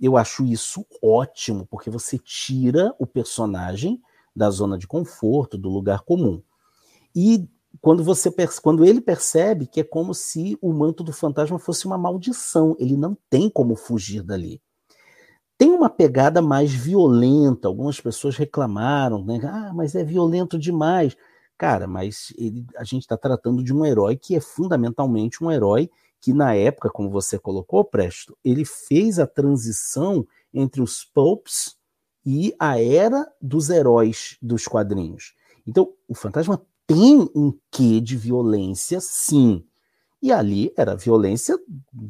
Eu 0.00 0.16
acho 0.16 0.44
isso 0.44 0.86
ótimo, 1.02 1.66
porque 1.66 1.90
você 1.90 2.20
tira 2.20 2.94
o 3.00 3.06
personagem 3.06 4.00
da 4.38 4.48
zona 4.50 4.78
de 4.78 4.86
conforto, 4.86 5.58
do 5.58 5.68
lugar 5.68 6.02
comum. 6.02 6.40
E 7.14 7.46
quando 7.80 8.02
você 8.02 8.32
quando 8.62 8.84
ele 8.84 9.00
percebe 9.00 9.66
que 9.66 9.80
é 9.80 9.84
como 9.84 10.14
se 10.14 10.56
o 10.62 10.72
manto 10.72 11.04
do 11.04 11.12
fantasma 11.12 11.58
fosse 11.58 11.86
uma 11.86 11.98
maldição, 11.98 12.74
ele 12.78 12.96
não 12.96 13.16
tem 13.28 13.50
como 13.50 13.76
fugir 13.76 14.22
dali. 14.22 14.62
Tem 15.58 15.70
uma 15.70 15.90
pegada 15.90 16.40
mais 16.40 16.72
violenta, 16.72 17.66
algumas 17.66 18.00
pessoas 18.00 18.36
reclamaram, 18.36 19.24
né? 19.24 19.40
Ah, 19.42 19.72
mas 19.74 19.96
é 19.96 20.04
violento 20.04 20.56
demais. 20.56 21.16
Cara, 21.58 21.88
mas 21.88 22.32
ele, 22.38 22.64
a 22.76 22.84
gente 22.84 23.02
está 23.02 23.16
tratando 23.16 23.64
de 23.64 23.74
um 23.74 23.84
herói 23.84 24.16
que 24.16 24.36
é 24.36 24.40
fundamentalmente 24.40 25.42
um 25.42 25.50
herói 25.50 25.90
que, 26.20 26.32
na 26.32 26.54
época, 26.54 26.88
como 26.88 27.10
você 27.10 27.38
colocou, 27.38 27.84
Presto, 27.84 28.38
ele 28.44 28.64
fez 28.64 29.18
a 29.18 29.26
transição 29.26 30.24
entre 30.54 30.80
os 30.80 31.04
Popes 31.04 31.77
e 32.30 32.54
a 32.58 32.78
era 32.78 33.26
dos 33.40 33.70
heróis 33.70 34.36
dos 34.42 34.66
quadrinhos. 34.66 35.32
Então, 35.66 35.94
o 36.06 36.14
fantasma 36.14 36.60
tem 36.86 37.26
um 37.34 37.54
quê 37.70 38.02
de 38.02 38.18
violência, 38.18 39.00
sim. 39.00 39.64
E 40.20 40.30
ali 40.30 40.70
era 40.76 40.94
violência, 40.94 41.58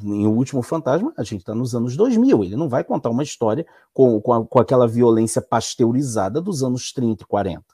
em 0.02 0.26
O 0.26 0.32
Último 0.32 0.60
Fantasma, 0.60 1.12
a 1.16 1.22
gente 1.22 1.42
está 1.42 1.54
nos 1.54 1.72
anos 1.72 1.96
2000, 1.96 2.42
ele 2.42 2.56
não 2.56 2.68
vai 2.68 2.82
contar 2.82 3.10
uma 3.10 3.22
história 3.22 3.64
com, 3.94 4.20
com, 4.20 4.32
a, 4.32 4.44
com, 4.44 4.58
aquela 4.58 4.88
violência 4.88 5.40
pasteurizada 5.40 6.40
dos 6.40 6.64
anos 6.64 6.92
30 6.92 7.22
e 7.22 7.26
40. 7.26 7.64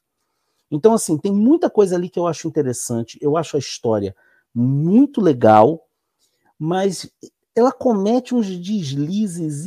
Então, 0.71 0.93
assim, 0.93 1.17
tem 1.17 1.33
muita 1.33 1.71
coisa 1.71 1.97
ali 1.97 2.11
que 2.11 2.19
eu 2.19 2.27
acho 2.27 2.47
interessante, 2.47 3.19
eu 3.23 3.39
acho 3.39 3.57
a 3.57 3.59
história 3.59 4.15
muito 4.55 5.19
legal, 5.19 5.89
mas 6.59 7.11
ela 7.57 7.73
comete 7.73 8.35
uns 8.35 8.49
deslizes 8.59 9.65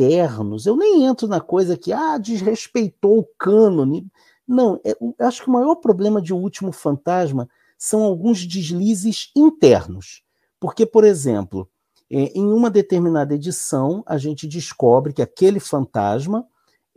internos. 0.00 0.66
Eu 0.66 0.76
nem 0.76 1.04
entro 1.04 1.28
na 1.28 1.40
coisa 1.40 1.76
que, 1.76 1.92
ah, 1.92 2.16
desrespeitou 2.18 3.18
o 3.18 3.28
cânone. 3.38 4.06
Não, 4.46 4.80
é, 4.84 4.96
eu 5.00 5.14
acho 5.20 5.42
que 5.42 5.48
o 5.48 5.52
maior 5.52 5.76
problema 5.76 6.20
de 6.20 6.32
O 6.32 6.38
Último 6.38 6.72
Fantasma 6.72 7.48
são 7.78 8.02
alguns 8.02 8.46
deslizes 8.46 9.30
internos. 9.36 10.22
Porque, 10.58 10.84
por 10.86 11.04
exemplo, 11.04 11.68
é, 12.10 12.32
em 12.38 12.52
uma 12.52 12.70
determinada 12.70 13.34
edição, 13.34 14.02
a 14.06 14.16
gente 14.16 14.46
descobre 14.46 15.12
que 15.12 15.22
aquele 15.22 15.60
fantasma 15.60 16.46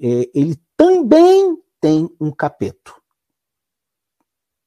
é, 0.01 0.29
ele 0.33 0.57
também 0.75 1.57
tem 1.79 2.09
um 2.19 2.31
capeto. 2.31 2.95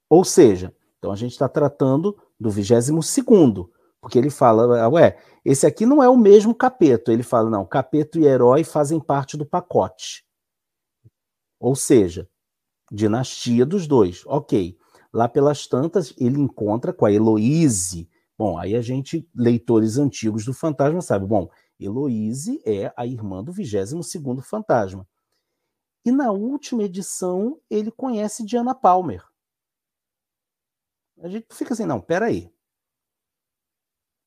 Ou 0.09 0.25
seja, 0.25 0.75
então 0.99 1.11
a 1.11 1.17
gente 1.17 1.33
está 1.33 1.49
tratando 1.49 2.17
do 2.39 2.51
22 2.51 3.05
segundo, 3.07 3.71
porque 4.01 4.19
ele 4.19 4.31
fala, 4.31 4.89
ué, 4.89 5.19
esse 5.45 5.67
aqui 5.67 5.87
não 5.87 6.03
é 6.03 6.09
o 6.09 6.17
mesmo 6.17 6.55
capeto. 6.55 7.11
Ele 7.11 7.23
fala, 7.23 7.51
não, 7.51 7.65
capeto 7.65 8.19
e 8.19 8.25
herói 8.25 8.65
fazem 8.65 9.01
parte 9.01 9.37
do 9.37 9.47
pacote. 9.47 10.25
Ou 11.59 11.75
seja, 11.75 12.29
dinastia 12.91 13.65
dos 13.67 13.87
dois. 13.87 14.25
Ok. 14.27 14.79
Lá 15.13 15.29
pelas 15.29 15.67
tantas, 15.67 16.15
ele 16.19 16.39
encontra 16.39 16.93
com 16.93 17.07
a 17.07 17.13
Heloíse. 17.13 18.09
Bom, 18.39 18.59
aí 18.59 18.77
a 18.77 18.83
gente, 18.83 19.29
leitores 19.35 19.97
antigos 19.97 20.45
do 20.45 20.53
Fantasma, 20.53 21.01
sabe, 21.01 21.27
bom, 21.27 21.49
Heloíse 21.81 22.61
é 22.67 22.93
a 22.97 23.07
irmã 23.07 23.43
do 23.43 23.53
22º 23.53 24.43
Fantasma. 24.43 25.09
E 26.05 26.13
na 26.13 26.31
última 26.31 26.85
edição, 26.85 27.61
ele 27.71 27.91
conhece 27.91 28.45
Diana 28.45 28.75
Palmer. 28.75 29.25
A 31.23 31.29
gente 31.29 31.47
fica 31.51 31.73
assim, 31.73 31.87
não, 31.87 32.01
peraí. 32.01 32.53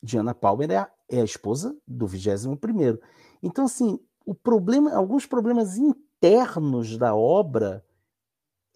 Diana 0.01 0.33
Palmer 0.33 0.71
é 0.71 0.77
a, 0.77 0.91
é 1.09 1.21
a 1.21 1.25
esposa 1.25 1.75
do 1.87 2.07
21 2.07 2.55
primeiro. 2.55 3.01
Então, 3.41 3.65
assim, 3.65 3.99
o 4.25 4.33
problema, 4.33 4.93
alguns 4.93 5.25
problemas 5.25 5.77
internos 5.77 6.97
da 6.97 7.15
obra 7.15 7.85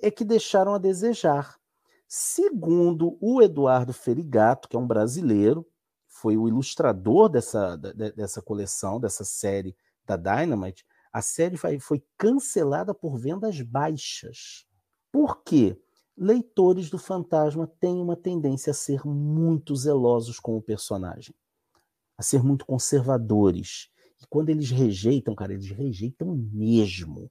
é 0.02 0.12
que 0.12 0.26
deixaram 0.26 0.74
a 0.74 0.78
desejar. 0.78 1.58
Segundo 2.08 3.18
o 3.22 3.42
Eduardo 3.42 3.94
Ferigato, 3.94 4.68
que 4.68 4.76
é 4.76 4.80
um 4.80 4.88
brasileiro, 4.88 5.66
foi 6.08 6.38
o 6.38 6.48
ilustrador 6.48 7.30
dessa, 7.30 7.76
dessa 7.76 8.42
coleção, 8.42 9.00
dessa 9.00 9.24
série 9.24 9.76
da 10.06 10.16
Dynamite, 10.16 10.86
a 11.12 11.22
série 11.22 11.58
foi 11.80 12.04
cancelada 12.18 12.94
por 12.94 13.18
vendas 13.18 13.62
baixas. 13.62 14.66
Por 15.12 15.44
quê? 15.44 15.80
Leitores 16.18 16.90
do 16.90 16.98
fantasma 16.98 17.68
têm 17.80 18.02
uma 18.02 18.16
tendência 18.16 18.72
a 18.72 18.74
ser 18.74 19.06
muito 19.06 19.76
zelosos 19.76 20.40
com 20.40 20.56
o 20.56 20.62
personagem, 20.62 21.36
a 22.18 22.24
ser 22.24 22.44
muito 22.44 22.66
conservadores. 22.66 23.90
E 24.22 24.28
quando 24.28 24.50
eles 24.50 24.70
rejeitam, 24.70 25.36
cara, 25.36 25.54
eles 25.54 25.70
rejeitam 25.70 26.36
mesmo. 26.52 27.30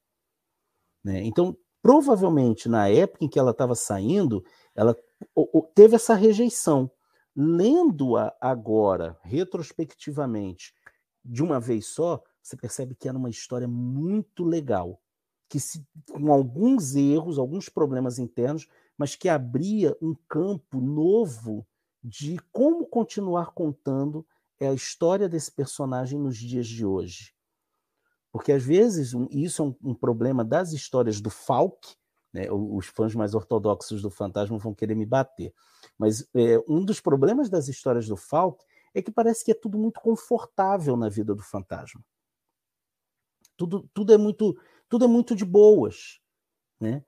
Né? 1.05 1.22
Então, 1.24 1.57
provavelmente 1.80 2.68
na 2.68 2.89
época 2.89 3.24
em 3.24 3.28
que 3.28 3.39
ela 3.39 3.51
estava 3.51 3.74
saindo, 3.74 4.45
ela 4.74 4.97
teve 5.74 5.97
essa 5.97 6.14
rejeição. 6.14 6.91
Lendo-a 7.35 8.37
agora, 8.41 9.18
retrospectivamente, 9.22 10.74
de 11.24 11.43
uma 11.43 11.59
vez 11.59 11.87
só, 11.87 12.22
você 12.43 12.57
percebe 12.57 12.95
que 12.95 13.09
era 13.09 13.16
uma 13.16 13.30
história 13.30 13.66
muito 13.66 14.45
legal, 14.45 15.01
que 15.53 15.61
se, 15.61 15.86
com 16.11 16.32
alguns 16.32 16.94
erros, 16.94 17.38
alguns 17.38 17.68
problemas 17.68 18.18
internos, 18.18 18.66
mas 18.96 19.14
que 19.14 19.28
abria 19.28 19.94
um 20.00 20.16
campo 20.26 20.80
novo 20.80 21.66
de 22.03 22.38
como 22.50 22.86
continuar 22.86 23.53
contando 23.53 24.26
a 24.59 24.72
história 24.72 25.28
desse 25.28 25.53
personagem 25.53 26.18
nos 26.18 26.38
dias 26.38 26.66
de 26.66 26.86
hoje. 26.86 27.34
Porque 28.32 28.50
às 28.50 28.64
vezes 28.64 29.12
isso 29.30 29.61
é 29.61 29.66
um, 29.66 29.90
um 29.90 29.94
problema 29.94 30.42
das 30.42 30.72
histórias 30.72 31.20
do 31.20 31.28
Falk, 31.28 31.86
né? 32.32 32.50
os 32.50 32.86
fãs 32.86 33.14
mais 33.14 33.34
ortodoxos 33.34 34.00
do 34.00 34.09
Fantasma 34.09 34.57
vão 34.57 34.72
querer 34.72 34.94
me 34.94 35.05
bater. 35.05 35.53
Mas 35.98 36.26
é, 36.34 36.59
um 36.66 36.82
dos 36.82 36.98
problemas 36.98 37.50
das 37.50 37.68
histórias 37.68 38.09
do 38.09 38.16
Falk 38.16 38.64
é 38.94 39.03
que 39.03 39.11
parece 39.11 39.44
que 39.44 39.50
é 39.50 39.55
tudo 39.55 39.76
muito 39.76 40.00
confortável 40.00 40.96
na 40.96 41.11
vida 41.11 41.34
do 41.34 41.42
fantasma. 41.42 42.03
Tudo, 43.55 43.86
tudo 43.92 44.14
é 44.14 44.16
muito 44.16 44.57
tudo 44.93 45.07
é 45.07 45.09
muito 45.09 45.34
de 45.34 45.47
boas, 45.47 46.20
né? 46.78 47.03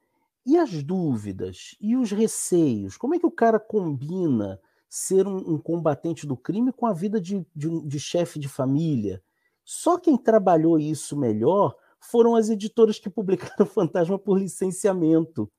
E 0.46 0.56
as 0.56 0.82
dúvidas 0.82 1.76
e 1.78 1.94
os 1.94 2.10
receios? 2.10 2.96
Como 2.96 3.14
é 3.14 3.18
que 3.18 3.26
o 3.26 3.30
cara 3.30 3.60
combina 3.60 4.58
ser 4.88 5.26
um, 5.26 5.36
um 5.36 5.58
combatente 5.58 6.26
do 6.26 6.34
crime 6.34 6.72
com 6.72 6.86
a 6.86 6.94
vida 6.94 7.20
de, 7.20 7.46
de, 7.54 7.86
de 7.86 8.00
chefe 8.00 8.38
de 8.38 8.48
família? 8.48 9.22
Só 9.62 9.98
quem 9.98 10.16
trabalhou 10.16 10.78
isso 10.78 11.14
melhor 11.14 11.76
foram 12.00 12.34
as 12.34 12.48
editoras 12.48 12.98
que 12.98 13.10
publicaram 13.10 13.66
Fantasma 13.68 14.18
por 14.18 14.38
licenciamento, 14.38 15.52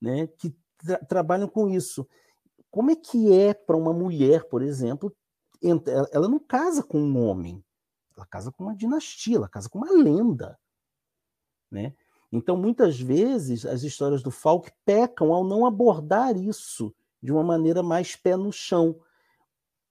né? 0.00 0.28
que 0.38 0.56
tra 0.78 1.04
trabalham 1.04 1.48
com 1.48 1.68
isso. 1.68 2.08
Como 2.70 2.90
é 2.90 2.96
que 2.96 3.30
é 3.30 3.52
para 3.52 3.76
uma 3.76 3.92
mulher, 3.92 4.48
por 4.48 4.62
exemplo, 4.62 5.14
ela 6.10 6.28
não 6.28 6.38
casa 6.38 6.82
com 6.82 6.98
um 6.98 7.18
homem, 7.26 7.62
ela 8.16 8.24
casa 8.24 8.50
com 8.50 8.64
uma 8.64 8.74
dinastia, 8.74 9.36
ela 9.36 9.50
casa 9.50 9.68
com 9.68 9.76
uma 9.76 9.92
lenda, 9.92 10.58
né? 11.72 11.94
Então, 12.30 12.56
muitas 12.56 13.00
vezes, 13.00 13.66
as 13.66 13.82
histórias 13.82 14.22
do 14.22 14.30
Falk 14.30 14.70
pecam 14.84 15.32
ao 15.32 15.44
não 15.44 15.66
abordar 15.66 16.36
isso 16.36 16.94
de 17.22 17.32
uma 17.32 17.42
maneira 17.42 17.82
mais 17.82 18.16
pé 18.16 18.36
no 18.36 18.52
chão. 18.52 18.98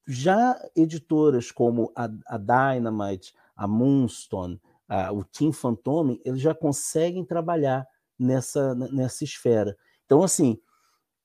Já 0.07 0.59
editoras 0.75 1.51
como 1.51 1.91
a, 1.95 2.09
a 2.25 2.37
Dynamite, 2.37 3.33
a 3.55 3.67
Moonstone, 3.67 4.59
a, 4.87 5.11
o 5.11 5.23
Team 5.23 5.51
Phantom, 5.51 6.17
eles 6.25 6.41
já 6.41 6.55
conseguem 6.55 7.23
trabalhar 7.23 7.87
nessa, 8.17 8.73
nessa 8.73 9.23
esfera. 9.23 9.77
Então, 10.05 10.23
assim, 10.23 10.59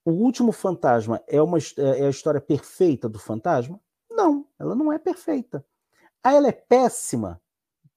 o 0.05 0.11
último 0.11 0.53
fantasma 0.53 1.23
é, 1.27 1.41
uma, 1.41 1.59
é 1.79 2.07
a 2.07 2.11
história 2.11 2.41
perfeita 2.41 3.09
do 3.09 3.19
fantasma? 3.19 3.81
Não, 4.11 4.47
ela 4.59 4.75
não 4.75 4.93
é 4.93 4.99
perfeita. 4.99 5.65
Ah, 6.23 6.35
ela 6.35 6.49
é 6.49 6.53
péssima? 6.53 7.41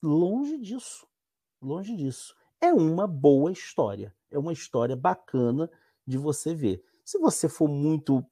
Longe 0.02 0.58
disso. 0.58 1.06
Longe 1.62 1.96
disso. 1.96 2.36
É 2.62 2.74
uma 2.74 3.08
boa 3.08 3.52
história. 3.52 4.14
É 4.32 4.38
uma 4.38 4.54
história 4.54 4.96
bacana 4.96 5.70
de 6.06 6.18
você 6.18 6.54
ver. 6.54 6.84
Se 7.06 7.18
você 7.18 7.48
for 7.50 7.68
muito 7.68 8.26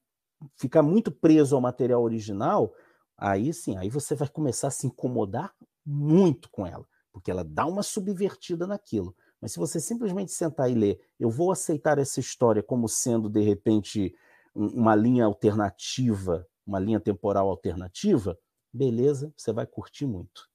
ficar 0.55 0.83
muito 0.83 1.11
preso 1.11 1.55
ao 1.55 1.61
material 1.61 2.03
original, 2.03 2.73
aí 3.17 3.51
sim, 3.53 3.75
aí 3.77 3.89
você 3.89 4.13
vai 4.13 4.27
começar 4.27 4.67
a 4.67 4.71
se 4.71 4.85
incomodar 4.85 5.53
muito 5.83 6.49
com 6.51 6.65
ela, 6.65 6.85
porque 7.11 7.31
ela 7.31 7.43
dá 7.43 7.65
uma 7.65 7.81
subvertida 7.81 8.67
naquilo. 8.67 9.15
Mas 9.41 9.53
se 9.53 9.59
você 9.59 9.79
simplesmente 9.79 10.31
sentar 10.31 10.69
e 10.69 10.75
ler, 10.75 10.99
eu 11.19 11.29
vou 11.29 11.51
aceitar 11.51 11.97
essa 11.97 12.19
história 12.19 12.61
como 12.61 12.87
sendo 12.87 13.29
de 13.29 13.41
repente 13.41 14.13
uma 14.53 14.95
linha 14.95 15.25
alternativa 15.25 16.47
uma 16.67 16.79
linha 16.79 16.99
temporal 16.99 17.47
alternativa, 17.49 18.37
beleza, 18.73 19.33
você 19.37 19.53
vai 19.53 19.65
curtir 19.65 20.05
muito. 20.05 20.49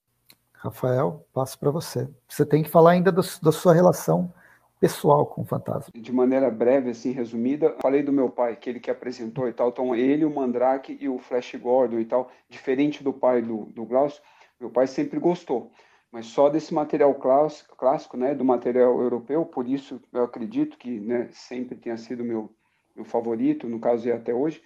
Rafael, 0.63 1.27
passo 1.33 1.59
para 1.59 1.69
você. 1.69 2.07
Você 2.25 2.45
tem 2.45 2.63
que 2.63 2.69
falar 2.69 2.91
ainda 2.91 3.11
do, 3.11 3.21
da 3.41 3.51
sua 3.51 3.73
relação 3.73 4.33
pessoal 4.79 5.25
com 5.25 5.41
o 5.41 5.45
fantasma. 5.45 5.91
De 5.93 6.11
maneira 6.11 6.49
breve, 6.49 6.89
assim, 6.89 7.11
resumida, 7.11 7.75
falei 7.81 8.01
do 8.01 8.13
meu 8.13 8.29
pai, 8.29 8.55
que 8.55 8.69
ele 8.69 8.79
que 8.79 8.89
apresentou 8.89 9.47
e 9.49 9.53
tal, 9.53 9.69
então 9.69 9.93
ele, 9.93 10.23
o 10.23 10.33
Mandrake 10.33 10.97
e 11.01 11.09
o 11.09 11.19
Flash 11.19 11.55
Gordon 11.55 11.99
e 11.99 12.05
tal, 12.05 12.31
diferente 12.49 13.03
do 13.03 13.11
pai 13.11 13.41
do, 13.41 13.65
do 13.65 13.85
Glaucio, 13.85 14.21
meu 14.57 14.69
pai 14.69 14.87
sempre 14.87 15.19
gostou, 15.19 15.69
mas 16.09 16.27
só 16.27 16.49
desse 16.49 16.73
material 16.73 17.13
clássico, 17.15 17.75
clássico, 17.75 18.15
né, 18.15 18.33
do 18.33 18.45
material 18.45 19.01
europeu, 19.01 19.45
por 19.45 19.67
isso 19.67 20.01
eu 20.13 20.23
acredito 20.23 20.77
que, 20.77 20.99
né, 20.99 21.29
sempre 21.31 21.77
tenha 21.77 21.97
sido 21.97 22.23
meu, 22.23 22.53
meu 22.95 23.03
favorito, 23.03 23.67
no 23.67 23.79
caso 23.79 24.09
é 24.09 24.13
até 24.13 24.33
hoje, 24.33 24.61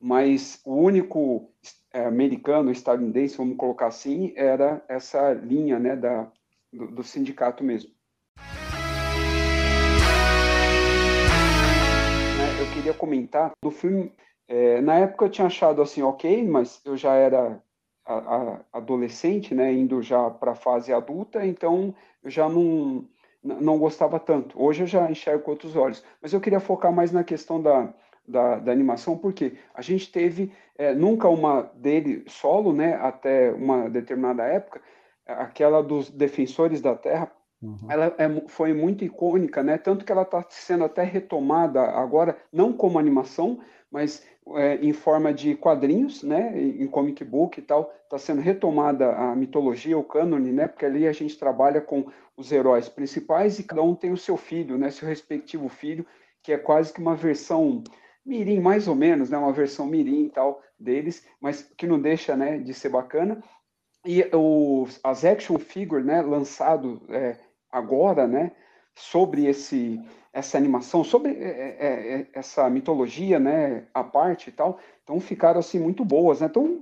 mas 0.00 0.60
o 0.64 0.74
único 0.74 1.50
americano, 1.92 2.70
estadunidense, 2.70 3.36
vamos 3.36 3.56
colocar 3.56 3.86
assim, 3.86 4.32
era 4.36 4.84
essa 4.88 5.32
linha 5.32 5.78
né, 5.78 5.96
da, 5.96 6.30
do, 6.72 6.88
do 6.88 7.02
sindicato 7.02 7.64
mesmo. 7.64 7.90
Né, 12.36 12.60
eu 12.60 12.74
queria 12.74 12.94
comentar 12.94 13.52
do 13.62 13.70
filme. 13.70 14.12
É, 14.46 14.80
na 14.80 14.96
época 14.96 15.26
eu 15.26 15.30
tinha 15.30 15.46
achado 15.46 15.82
assim, 15.82 16.02
ok, 16.02 16.46
mas 16.46 16.80
eu 16.84 16.96
já 16.96 17.14
era 17.14 17.62
a, 18.04 18.14
a, 18.14 18.60
adolescente, 18.72 19.54
né, 19.54 19.72
indo 19.72 20.02
já 20.02 20.30
para 20.30 20.52
a 20.52 20.56
fase 20.56 20.92
adulta, 20.92 21.44
então 21.46 21.94
eu 22.22 22.30
já 22.30 22.48
não, 22.48 23.06
não 23.42 23.78
gostava 23.78 24.18
tanto. 24.18 24.60
Hoje 24.60 24.82
eu 24.82 24.86
já 24.86 25.10
enxergo 25.10 25.44
com 25.44 25.50
outros 25.50 25.76
olhos. 25.76 26.02
Mas 26.20 26.32
eu 26.32 26.40
queria 26.40 26.60
focar 26.60 26.92
mais 26.92 27.12
na 27.12 27.22
questão 27.22 27.60
da, 27.60 27.92
da, 28.28 28.58
da 28.58 28.70
animação, 28.70 29.16
porque 29.16 29.54
a 29.74 29.82
gente 29.82 30.12
teve 30.12 30.52
é, 30.76 30.94
nunca 30.94 31.28
uma 31.28 31.62
dele 31.74 32.24
solo, 32.28 32.72
né, 32.72 32.94
até 32.94 33.50
uma 33.50 33.88
determinada 33.88 34.44
época, 34.44 34.80
aquela 35.26 35.82
dos 35.82 36.10
Defensores 36.10 36.80
da 36.80 36.94
Terra, 36.94 37.30
uhum. 37.62 37.76
ela 37.88 38.14
é, 38.18 38.28
foi 38.46 38.72
muito 38.72 39.04
icônica, 39.04 39.62
né, 39.62 39.78
tanto 39.78 40.04
que 40.04 40.12
ela 40.12 40.22
está 40.22 40.44
sendo 40.50 40.84
até 40.84 41.02
retomada 41.02 41.82
agora, 41.82 42.36
não 42.52 42.72
como 42.72 42.98
animação, 42.98 43.60
mas 43.90 44.24
é, 44.54 44.76
em 44.76 44.92
forma 44.92 45.32
de 45.32 45.54
quadrinhos, 45.54 46.22
né, 46.22 46.52
em 46.60 46.86
comic 46.86 47.24
book 47.24 47.58
e 47.58 47.62
tal, 47.62 47.92
está 48.04 48.18
sendo 48.18 48.40
retomada 48.40 49.12
a 49.12 49.34
mitologia, 49.34 49.98
o 49.98 50.04
cânone, 50.04 50.52
né, 50.52 50.68
porque 50.68 50.84
ali 50.84 51.06
a 51.06 51.12
gente 51.12 51.38
trabalha 51.38 51.80
com 51.80 52.06
os 52.36 52.52
heróis 52.52 52.88
principais 52.88 53.58
e 53.58 53.64
cada 53.64 53.82
um 53.82 53.94
tem 53.94 54.12
o 54.12 54.16
seu 54.16 54.36
filho, 54.36 54.78
né, 54.78 54.90
seu 54.90 55.08
respectivo 55.08 55.68
filho, 55.68 56.06
que 56.42 56.52
é 56.52 56.58
quase 56.58 56.92
que 56.92 57.00
uma 57.00 57.14
versão 57.14 57.82
mirim 58.28 58.60
mais 58.60 58.86
ou 58.86 58.94
menos, 58.94 59.30
né, 59.30 59.38
uma 59.38 59.52
versão 59.52 59.86
mirim 59.86 60.26
e 60.26 60.30
tal 60.30 60.62
deles, 60.78 61.26
mas 61.40 61.62
que 61.76 61.86
não 61.86 61.98
deixa, 62.00 62.36
né, 62.36 62.58
de 62.58 62.74
ser 62.74 62.90
bacana. 62.90 63.42
E 64.04 64.24
os, 64.34 65.00
as 65.02 65.24
action 65.24 65.58
figure, 65.58 66.04
né, 66.04 66.22
lançado 66.22 67.02
é, 67.08 67.36
agora, 67.70 68.26
né, 68.26 68.52
sobre 68.94 69.46
esse 69.46 70.00
essa 70.30 70.56
animação, 70.58 71.02
sobre 71.02 71.32
é, 71.32 71.76
é, 71.80 72.20
é 72.20 72.26
essa 72.32 72.68
mitologia, 72.70 73.40
né, 73.40 73.86
a 73.92 74.04
parte 74.04 74.50
e 74.50 74.52
tal, 74.52 74.78
então 75.02 75.18
ficaram 75.18 75.58
assim 75.58 75.80
muito 75.80 76.04
boas, 76.04 76.40
né, 76.40 76.46
estão 76.46 76.80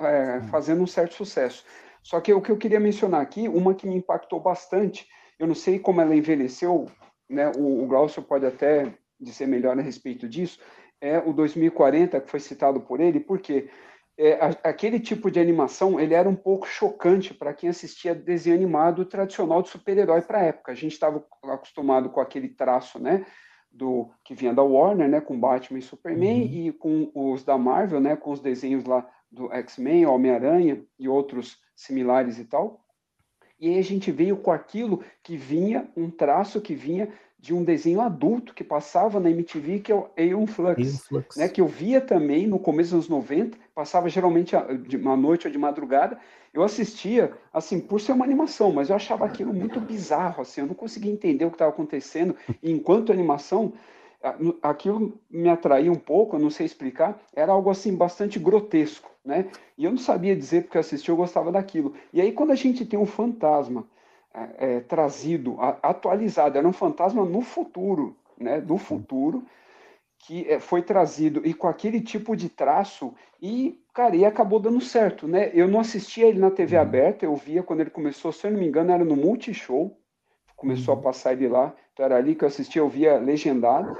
é, 0.00 0.42
fazendo 0.50 0.82
um 0.82 0.86
certo 0.86 1.14
sucesso. 1.14 1.64
Só 2.02 2.20
que 2.20 2.34
o 2.34 2.42
que 2.42 2.50
eu 2.50 2.58
queria 2.58 2.80
mencionar 2.80 3.22
aqui, 3.22 3.48
uma 3.48 3.74
que 3.74 3.86
me 3.86 3.96
impactou 3.96 4.40
bastante, 4.40 5.08
eu 5.38 5.46
não 5.46 5.54
sei 5.54 5.78
como 5.78 6.00
ela 6.00 6.14
envelheceu, 6.14 6.86
né, 7.30 7.50
o, 7.56 7.84
o 7.84 7.86
Glaucio 7.86 8.22
pode 8.22 8.44
até 8.44 8.92
dizer 9.18 9.46
melhor 9.46 9.78
a 9.78 9.82
respeito 9.82 10.28
disso, 10.28 10.58
é 11.00 11.18
o 11.18 11.32
2040, 11.32 12.20
que 12.20 12.30
foi 12.30 12.40
citado 12.40 12.80
por 12.80 13.00
ele, 13.00 13.20
porque 13.20 13.68
é, 14.16 14.34
a, 14.34 14.48
aquele 14.68 14.98
tipo 14.98 15.30
de 15.30 15.38
animação 15.38 16.00
ele 16.00 16.12
era 16.12 16.28
um 16.28 16.34
pouco 16.34 16.66
chocante 16.66 17.32
para 17.32 17.54
quem 17.54 17.70
assistia 17.70 18.14
desenho 18.14 18.56
animado 18.56 19.04
tradicional 19.04 19.62
de 19.62 19.68
super-herói 19.68 20.22
para 20.22 20.38
a 20.38 20.44
época. 20.44 20.72
A 20.72 20.74
gente 20.74 20.92
estava 20.92 21.24
acostumado 21.44 22.10
com 22.10 22.20
aquele 22.20 22.48
traço, 22.48 22.98
né, 22.98 23.24
do 23.70 24.10
que 24.24 24.34
vinha 24.34 24.52
da 24.52 24.62
Warner, 24.62 25.08
né, 25.08 25.20
com 25.20 25.38
Batman 25.38 25.78
e 25.78 25.82
Superman, 25.82 26.42
uhum. 26.42 26.48
e 26.48 26.72
com 26.72 27.10
os 27.14 27.44
da 27.44 27.56
Marvel, 27.56 28.00
né, 28.00 28.16
com 28.16 28.32
os 28.32 28.40
desenhos 28.40 28.84
lá 28.84 29.08
do 29.30 29.52
X-Men, 29.52 30.06
Homem-Aranha 30.06 30.82
e 30.98 31.08
outros 31.08 31.58
similares 31.76 32.38
e 32.38 32.44
tal. 32.44 32.84
E 33.60 33.68
aí 33.68 33.78
a 33.78 33.82
gente 33.82 34.10
veio 34.10 34.36
com 34.36 34.50
aquilo 34.52 35.04
que 35.22 35.36
vinha, 35.36 35.90
um 35.96 36.10
traço 36.10 36.60
que 36.60 36.74
vinha 36.74 37.12
de 37.38 37.54
um 37.54 37.62
desenho 37.62 38.00
adulto 38.00 38.52
que 38.52 38.64
passava 38.64 39.20
na 39.20 39.30
MTV, 39.30 39.78
que 39.78 39.92
é 39.92 39.94
o 39.94 40.08
Aeon 40.16 40.46
Flux, 40.46 41.06
Flux. 41.06 41.36
Né, 41.36 41.48
que 41.48 41.60
eu 41.60 41.68
via 41.68 42.00
também 42.00 42.46
no 42.46 42.58
começo 42.58 42.96
dos 42.96 43.08
anos 43.08 43.08
90, 43.08 43.56
passava 43.74 44.08
geralmente 44.08 44.56
de 44.86 44.96
uma 44.96 45.16
noite 45.16 45.46
ou 45.46 45.52
de 45.52 45.58
madrugada. 45.58 46.18
Eu 46.52 46.64
assistia, 46.64 47.32
assim, 47.52 47.78
por 47.78 48.00
ser 48.00 48.12
uma 48.12 48.24
animação, 48.24 48.72
mas 48.72 48.90
eu 48.90 48.96
achava 48.96 49.24
aquilo 49.24 49.54
muito 49.54 49.80
bizarro, 49.80 50.42
assim, 50.42 50.62
eu 50.62 50.66
não 50.66 50.74
conseguia 50.74 51.12
entender 51.12 51.44
o 51.44 51.50
que 51.50 51.54
estava 51.54 51.70
acontecendo. 51.70 52.34
E 52.60 52.72
enquanto 52.72 53.12
animação, 53.12 53.72
aquilo 54.60 55.20
me 55.30 55.48
atraía 55.48 55.92
um 55.92 55.96
pouco, 55.96 56.34
eu 56.36 56.40
não 56.40 56.50
sei 56.50 56.66
explicar, 56.66 57.20
era 57.32 57.52
algo 57.52 57.70
assim 57.70 57.94
bastante 57.94 58.38
grotesco, 58.38 59.08
né? 59.24 59.46
E 59.76 59.84
eu 59.84 59.90
não 59.92 59.98
sabia 59.98 60.34
dizer 60.34 60.64
porque 60.64 60.76
eu 60.76 60.80
assistia, 60.80 61.12
eu 61.12 61.16
gostava 61.16 61.52
daquilo. 61.52 61.94
E 62.12 62.20
aí 62.20 62.32
quando 62.32 62.50
a 62.50 62.56
gente 62.56 62.84
tem 62.84 62.98
um 62.98 63.06
fantasma 63.06 63.86
é, 64.58 64.76
é, 64.76 64.80
trazido, 64.80 65.56
atualizado, 65.82 66.58
era 66.58 66.66
um 66.66 66.72
fantasma 66.72 67.24
no 67.24 67.40
futuro, 67.40 68.16
né, 68.38 68.60
do 68.60 68.76
futuro, 68.76 69.44
que 70.18 70.46
é, 70.48 70.60
foi 70.60 70.82
trazido 70.82 71.40
e 71.44 71.54
com 71.54 71.68
aquele 71.68 72.00
tipo 72.00 72.36
de 72.36 72.48
traço 72.48 73.14
e, 73.40 73.80
cara, 73.94 74.16
e 74.16 74.24
acabou 74.24 74.58
dando 74.58 74.80
certo, 74.80 75.28
né? 75.28 75.50
Eu 75.54 75.68
não 75.68 75.80
assistia 75.80 76.26
ele 76.26 76.38
na 76.38 76.50
TV 76.50 76.76
uhum. 76.76 76.82
aberta, 76.82 77.24
eu 77.24 77.34
via 77.36 77.62
quando 77.62 77.80
ele 77.80 77.90
começou, 77.90 78.32
se 78.32 78.46
eu 78.46 78.50
não 78.50 78.58
me 78.58 78.66
engano, 78.66 78.90
era 78.90 79.04
no 79.04 79.16
Multishow, 79.16 79.96
começou 80.56 80.94
uhum. 80.94 81.00
a 81.00 81.02
passar 81.04 81.32
ele 81.32 81.48
lá, 81.48 81.74
então 81.92 82.04
era 82.04 82.16
ali 82.16 82.34
que 82.34 82.44
eu 82.44 82.48
assistia, 82.48 82.82
eu 82.82 82.88
via 82.88 83.16
legendado, 83.18 83.96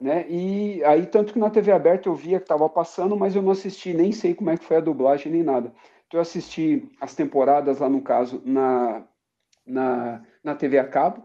né? 0.00 0.26
E 0.28 0.82
aí, 0.84 1.06
tanto 1.06 1.32
que 1.32 1.38
na 1.38 1.50
TV 1.50 1.72
aberta 1.72 2.08
eu 2.08 2.14
via 2.14 2.38
que 2.38 2.44
estava 2.44 2.68
passando, 2.68 3.16
mas 3.16 3.34
eu 3.34 3.42
não 3.42 3.52
assisti, 3.52 3.94
nem 3.94 4.12
sei 4.12 4.34
como 4.34 4.50
é 4.50 4.56
que 4.56 4.64
foi 4.64 4.76
a 4.76 4.80
dublagem 4.80 5.30
nem 5.30 5.42
nada. 5.42 5.72
Então 6.06 6.18
eu 6.18 6.22
assisti 6.22 6.90
as 7.00 7.14
temporadas 7.14 7.78
lá, 7.78 7.88
no 7.88 8.02
caso, 8.02 8.42
na, 8.44 9.02
na, 9.66 10.22
na 10.42 10.54
TV 10.54 10.78
a 10.78 10.88
cabo, 10.88 11.24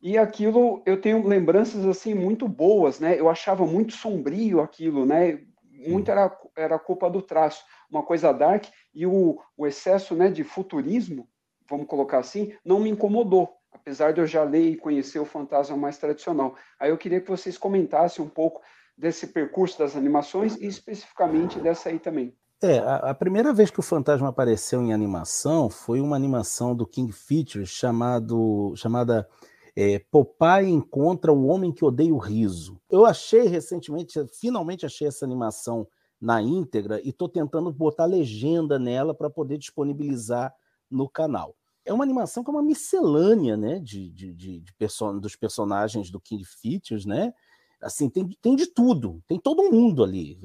e 0.00 0.18
aquilo 0.18 0.82
eu 0.84 1.00
tenho 1.00 1.26
lembranças 1.26 1.86
assim 1.86 2.12
muito 2.12 2.48
boas, 2.48 2.98
né? 2.98 3.18
Eu 3.18 3.28
achava 3.28 3.64
muito 3.64 3.92
sombrio 3.92 4.60
aquilo, 4.60 5.06
né? 5.06 5.40
Muito 5.86 6.10
era, 6.10 6.36
era 6.56 6.78
culpa 6.78 7.08
do 7.08 7.22
traço, 7.22 7.64
uma 7.90 8.02
coisa 8.02 8.32
dark 8.32 8.64
e 8.94 9.06
o, 9.06 9.38
o 9.56 9.66
excesso, 9.66 10.14
né, 10.14 10.30
de 10.30 10.44
futurismo, 10.44 11.28
vamos 11.68 11.86
colocar 11.86 12.18
assim, 12.18 12.54
não 12.64 12.80
me 12.80 12.90
incomodou, 12.90 13.48
apesar 13.72 14.12
de 14.12 14.20
eu 14.20 14.26
já 14.26 14.44
ler 14.44 14.70
e 14.70 14.76
conhecer 14.76 15.18
o 15.18 15.24
fantasma 15.24 15.76
mais 15.76 15.98
tradicional. 15.98 16.54
Aí 16.78 16.90
eu 16.90 16.98
queria 16.98 17.20
que 17.20 17.30
vocês 17.30 17.58
comentassem 17.58 18.24
um 18.24 18.28
pouco 18.28 18.60
desse 18.96 19.28
percurso 19.28 19.78
das 19.78 19.96
animações 19.96 20.56
e 20.56 20.66
especificamente 20.66 21.58
dessa 21.58 21.88
aí 21.88 21.98
também. 21.98 22.36
É, 22.62 22.78
a, 22.78 23.10
a, 23.10 23.14
primeira 23.14 23.52
vez 23.52 23.72
que 23.72 23.80
o 23.80 23.82
fantasma 23.82 24.28
apareceu 24.28 24.80
em 24.80 24.92
animação 24.92 25.68
foi 25.68 26.00
uma 26.00 26.14
animação 26.14 26.76
do 26.76 26.86
King 26.86 27.10
Features 27.10 27.68
chamado, 27.68 28.72
chamada 28.76 29.28
é, 29.74 29.98
Popeye 29.98 30.70
encontra 30.70 31.32
o 31.32 31.46
homem 31.46 31.72
que 31.72 31.84
odeia 31.84 32.14
o 32.14 32.18
riso. 32.18 32.80
Eu 32.88 33.04
achei 33.04 33.48
recentemente, 33.48 34.24
finalmente 34.38 34.86
achei 34.86 35.08
essa 35.08 35.24
animação 35.24 35.88
na 36.20 36.40
íntegra 36.40 37.00
e 37.02 37.08
estou 37.08 37.28
tentando 37.28 37.72
botar 37.72 38.04
legenda 38.04 38.78
nela 38.78 39.12
para 39.12 39.28
poder 39.28 39.58
disponibilizar 39.58 40.54
no 40.88 41.08
canal. 41.08 41.56
É 41.84 41.92
uma 41.92 42.04
animação 42.04 42.44
que 42.44 42.50
é 42.50 42.52
uma 42.52 42.62
miscelânea 42.62 43.56
né, 43.56 43.80
de, 43.80 44.08
de, 44.08 44.32
de, 44.32 44.60
de 44.60 44.74
person 44.74 45.18
dos 45.18 45.34
personagens 45.34 46.12
do 46.12 46.20
King 46.20 46.44
Features, 46.44 47.04
né? 47.04 47.34
Assim, 47.80 48.08
tem, 48.08 48.28
tem 48.40 48.54
de 48.54 48.68
tudo, 48.68 49.20
tem 49.26 49.36
todo 49.36 49.68
mundo 49.68 50.04
ali. 50.04 50.38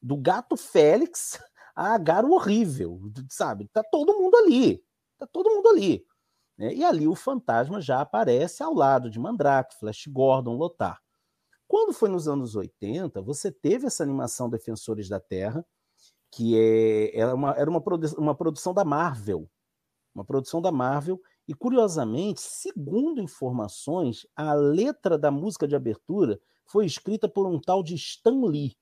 Do 0.00 0.16
gato 0.16 0.56
Félix 0.56 1.40
a 1.74 1.98
Garo 1.98 2.32
horrível, 2.32 3.00
sabe? 3.28 3.68
Tá 3.68 3.82
todo 3.82 4.18
mundo 4.18 4.36
ali. 4.36 4.82
Tá 5.18 5.26
todo 5.26 5.50
mundo 5.50 5.68
ali. 5.68 6.04
Né? 6.56 6.74
E 6.74 6.84
ali 6.84 7.08
o 7.08 7.14
fantasma 7.14 7.80
já 7.80 8.00
aparece 8.00 8.62
ao 8.62 8.74
lado 8.74 9.10
de 9.10 9.18
Mandrake, 9.18 9.76
Flash 9.76 10.06
Gordon, 10.06 10.56
Lotar. 10.56 11.00
Quando 11.66 11.92
foi 11.92 12.08
nos 12.08 12.28
anos 12.28 12.54
80, 12.54 13.20
você 13.22 13.50
teve 13.50 13.86
essa 13.86 14.02
animação 14.02 14.48
Defensores 14.48 15.08
da 15.08 15.18
Terra, 15.18 15.66
que 16.30 16.58
é, 16.58 17.18
era, 17.18 17.34
uma, 17.34 17.52
era 17.52 17.70
uma, 17.70 17.80
produ 17.80 18.06
uma 18.18 18.34
produção 18.34 18.74
da 18.74 18.84
Marvel. 18.84 19.48
Uma 20.14 20.24
produção 20.24 20.60
da 20.62 20.70
Marvel. 20.70 21.20
E, 21.46 21.54
curiosamente, 21.54 22.40
segundo 22.40 23.20
informações, 23.20 24.26
a 24.36 24.54
letra 24.54 25.18
da 25.18 25.30
música 25.30 25.66
de 25.66 25.74
abertura 25.74 26.40
foi 26.64 26.86
escrita 26.86 27.28
por 27.28 27.46
um 27.46 27.60
tal 27.60 27.82
de 27.82 27.94
Stan 27.94 28.44
Lee. 28.46 28.76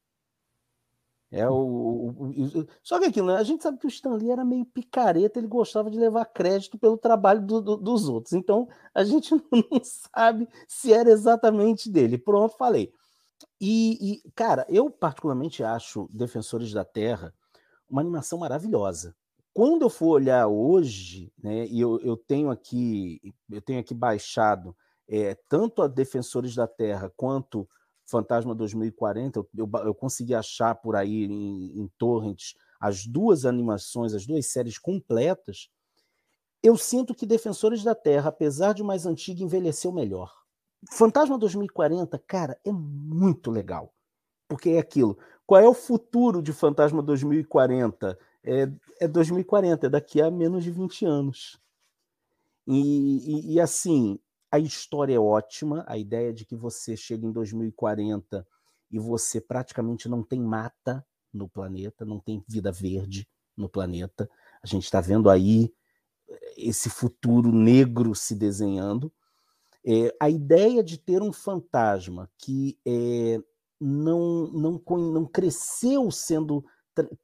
É 1.34 1.48
o, 1.48 1.54
o, 1.54 2.30
o, 2.30 2.66
só 2.82 2.98
que 3.00 3.06
aquilo, 3.06 3.28
né? 3.28 3.36
a 3.36 3.42
gente 3.42 3.62
sabe 3.62 3.78
que 3.78 3.86
o 3.86 3.88
Stan 3.88 4.14
Lee 4.14 4.30
era 4.30 4.44
meio 4.44 4.66
picareta, 4.66 5.38
ele 5.38 5.48
gostava 5.48 5.90
de 5.90 5.98
levar 5.98 6.26
crédito 6.26 6.76
pelo 6.78 6.98
trabalho 6.98 7.40
do, 7.40 7.62
do, 7.62 7.76
dos 7.78 8.06
outros. 8.06 8.34
Então 8.34 8.68
a 8.94 9.02
gente 9.02 9.34
não 9.50 9.80
sabe 9.82 10.46
se 10.68 10.92
era 10.92 11.10
exatamente 11.10 11.90
dele. 11.90 12.18
Pronto, 12.18 12.54
falei. 12.58 12.92
E, 13.58 14.12
e, 14.12 14.30
cara, 14.34 14.66
eu 14.68 14.90
particularmente 14.90 15.64
acho 15.64 16.06
Defensores 16.12 16.70
da 16.70 16.84
Terra 16.84 17.34
uma 17.88 18.02
animação 18.02 18.38
maravilhosa. 18.38 19.16
Quando 19.54 19.82
eu 19.82 19.90
for 19.90 20.08
olhar 20.08 20.46
hoje, 20.48 21.32
né, 21.42 21.66
e 21.66 21.80
eu, 21.80 21.98
eu 22.00 22.16
tenho 22.16 22.50
aqui, 22.50 23.34
eu 23.50 23.62
tenho 23.62 23.80
aqui 23.80 23.94
baixado 23.94 24.76
é, 25.08 25.34
tanto 25.48 25.80
a 25.80 25.88
Defensores 25.88 26.54
da 26.54 26.66
Terra 26.66 27.10
quanto 27.16 27.66
Fantasma 28.12 28.54
2040, 28.54 29.38
eu, 29.38 29.48
eu, 29.56 29.70
eu 29.86 29.94
consegui 29.94 30.34
achar 30.34 30.74
por 30.74 30.94
aí 30.94 31.24
em, 31.24 31.80
em 31.80 31.90
torrents 31.96 32.54
as 32.78 33.06
duas 33.06 33.46
animações, 33.46 34.12
as 34.12 34.26
duas 34.26 34.46
séries 34.52 34.78
completas. 34.78 35.70
Eu 36.62 36.76
sinto 36.76 37.14
que 37.14 37.24
Defensores 37.24 37.82
da 37.82 37.94
Terra, 37.94 38.28
apesar 38.28 38.74
de 38.74 38.82
mais 38.82 39.06
antiga, 39.06 39.42
envelheceu 39.42 39.90
melhor. 39.90 40.30
Fantasma 40.90 41.38
2040, 41.38 42.18
cara, 42.26 42.58
é 42.64 42.70
muito 42.70 43.50
legal. 43.50 43.94
Porque 44.46 44.70
é 44.70 44.78
aquilo. 44.78 45.16
Qual 45.46 45.60
é 45.60 45.66
o 45.66 45.72
futuro 45.72 46.42
de 46.42 46.52
Fantasma 46.52 47.02
2040? 47.02 48.18
É, 48.44 48.68
é 49.00 49.08
2040, 49.08 49.86
é 49.86 49.90
daqui 49.90 50.20
a 50.20 50.30
menos 50.30 50.64
de 50.64 50.70
20 50.70 51.06
anos. 51.06 51.58
E, 52.66 53.52
e, 53.52 53.54
e 53.54 53.60
assim, 53.60 54.18
a 54.52 54.58
história 54.58 55.14
é 55.14 55.18
ótima, 55.18 55.82
a 55.88 55.96
ideia 55.96 56.30
de 56.30 56.44
que 56.44 56.54
você 56.54 56.94
chega 56.94 57.26
em 57.26 57.32
2040 57.32 58.46
e 58.90 58.98
você 58.98 59.40
praticamente 59.40 60.10
não 60.10 60.22
tem 60.22 60.38
mata 60.38 61.04
no 61.32 61.48
planeta, 61.48 62.04
não 62.04 62.20
tem 62.20 62.44
vida 62.46 62.70
verde 62.70 63.26
no 63.56 63.66
planeta. 63.66 64.28
A 64.62 64.66
gente 64.66 64.84
está 64.84 65.00
vendo 65.00 65.30
aí 65.30 65.72
eh, 66.28 66.54
esse 66.58 66.90
futuro 66.90 67.50
negro 67.50 68.14
se 68.14 68.34
desenhando. 68.34 69.10
É, 69.84 70.14
a 70.20 70.28
ideia 70.28 70.84
de 70.84 70.98
ter 70.98 71.22
um 71.22 71.32
fantasma 71.32 72.30
que 72.36 72.78
é, 72.86 73.42
não, 73.80 74.48
não, 74.48 74.82
não 74.98 75.24
cresceu 75.24 76.10
sendo 76.10 76.62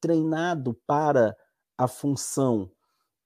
treinado 0.01 0.73
para 0.87 1.37
a 1.77 1.87
função 1.87 2.71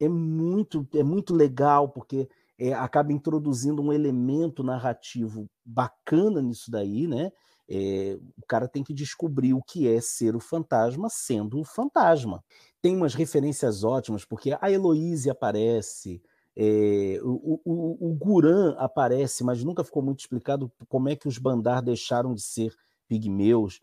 é 0.01 0.09
muito, 0.09 0.87
é 0.93 1.05
muito 1.05 1.33
legal, 1.33 1.89
porque 1.89 2.29
é, 2.63 2.73
acaba 2.75 3.13
introduzindo 3.13 3.83
um 3.83 3.93
elemento 3.93 4.63
narrativo 4.63 5.51
bacana 5.65 6.41
nisso 6.41 6.71
daí, 6.71 7.09
né? 7.09 7.33
É, 7.69 8.17
o 8.39 8.47
cara 8.47 8.69
tem 8.69 8.85
que 8.85 8.95
descobrir 8.95 9.53
o 9.53 9.61
que 9.61 9.89
é 9.89 10.01
ser 10.01 10.37
o 10.37 10.41
fantasma 10.41 11.09
sendo 11.11 11.59
o 11.59 11.65
fantasma. 11.65 12.45
Tem 12.81 12.97
umas 12.97 13.15
referências 13.15 13.83
ótimas, 13.83 14.25
porque 14.25 14.57
a 14.61 14.71
Heloíse 14.71 15.29
aparece, 15.29 16.23
é, 16.57 17.19
o, 17.25 17.61
o, 17.65 18.11
o 18.11 18.15
Guran 18.15 18.77
aparece, 18.79 19.43
mas 19.43 19.65
nunca 19.65 19.83
ficou 19.83 20.03
muito 20.03 20.21
explicado 20.21 20.71
como 20.89 21.09
é 21.09 21.17
que 21.17 21.27
os 21.27 21.39
Bandar 21.39 21.83
deixaram 21.83 22.33
de 22.33 22.43
ser 22.43 22.73
pigmeus. 23.09 23.81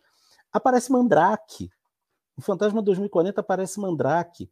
Aparece 0.53 0.89
Mandrake. 0.89 1.69
O 2.37 2.41
Fantasma 2.41 2.81
2040 2.81 3.41
aparece 3.41 3.77
Mandrake. 3.77 4.49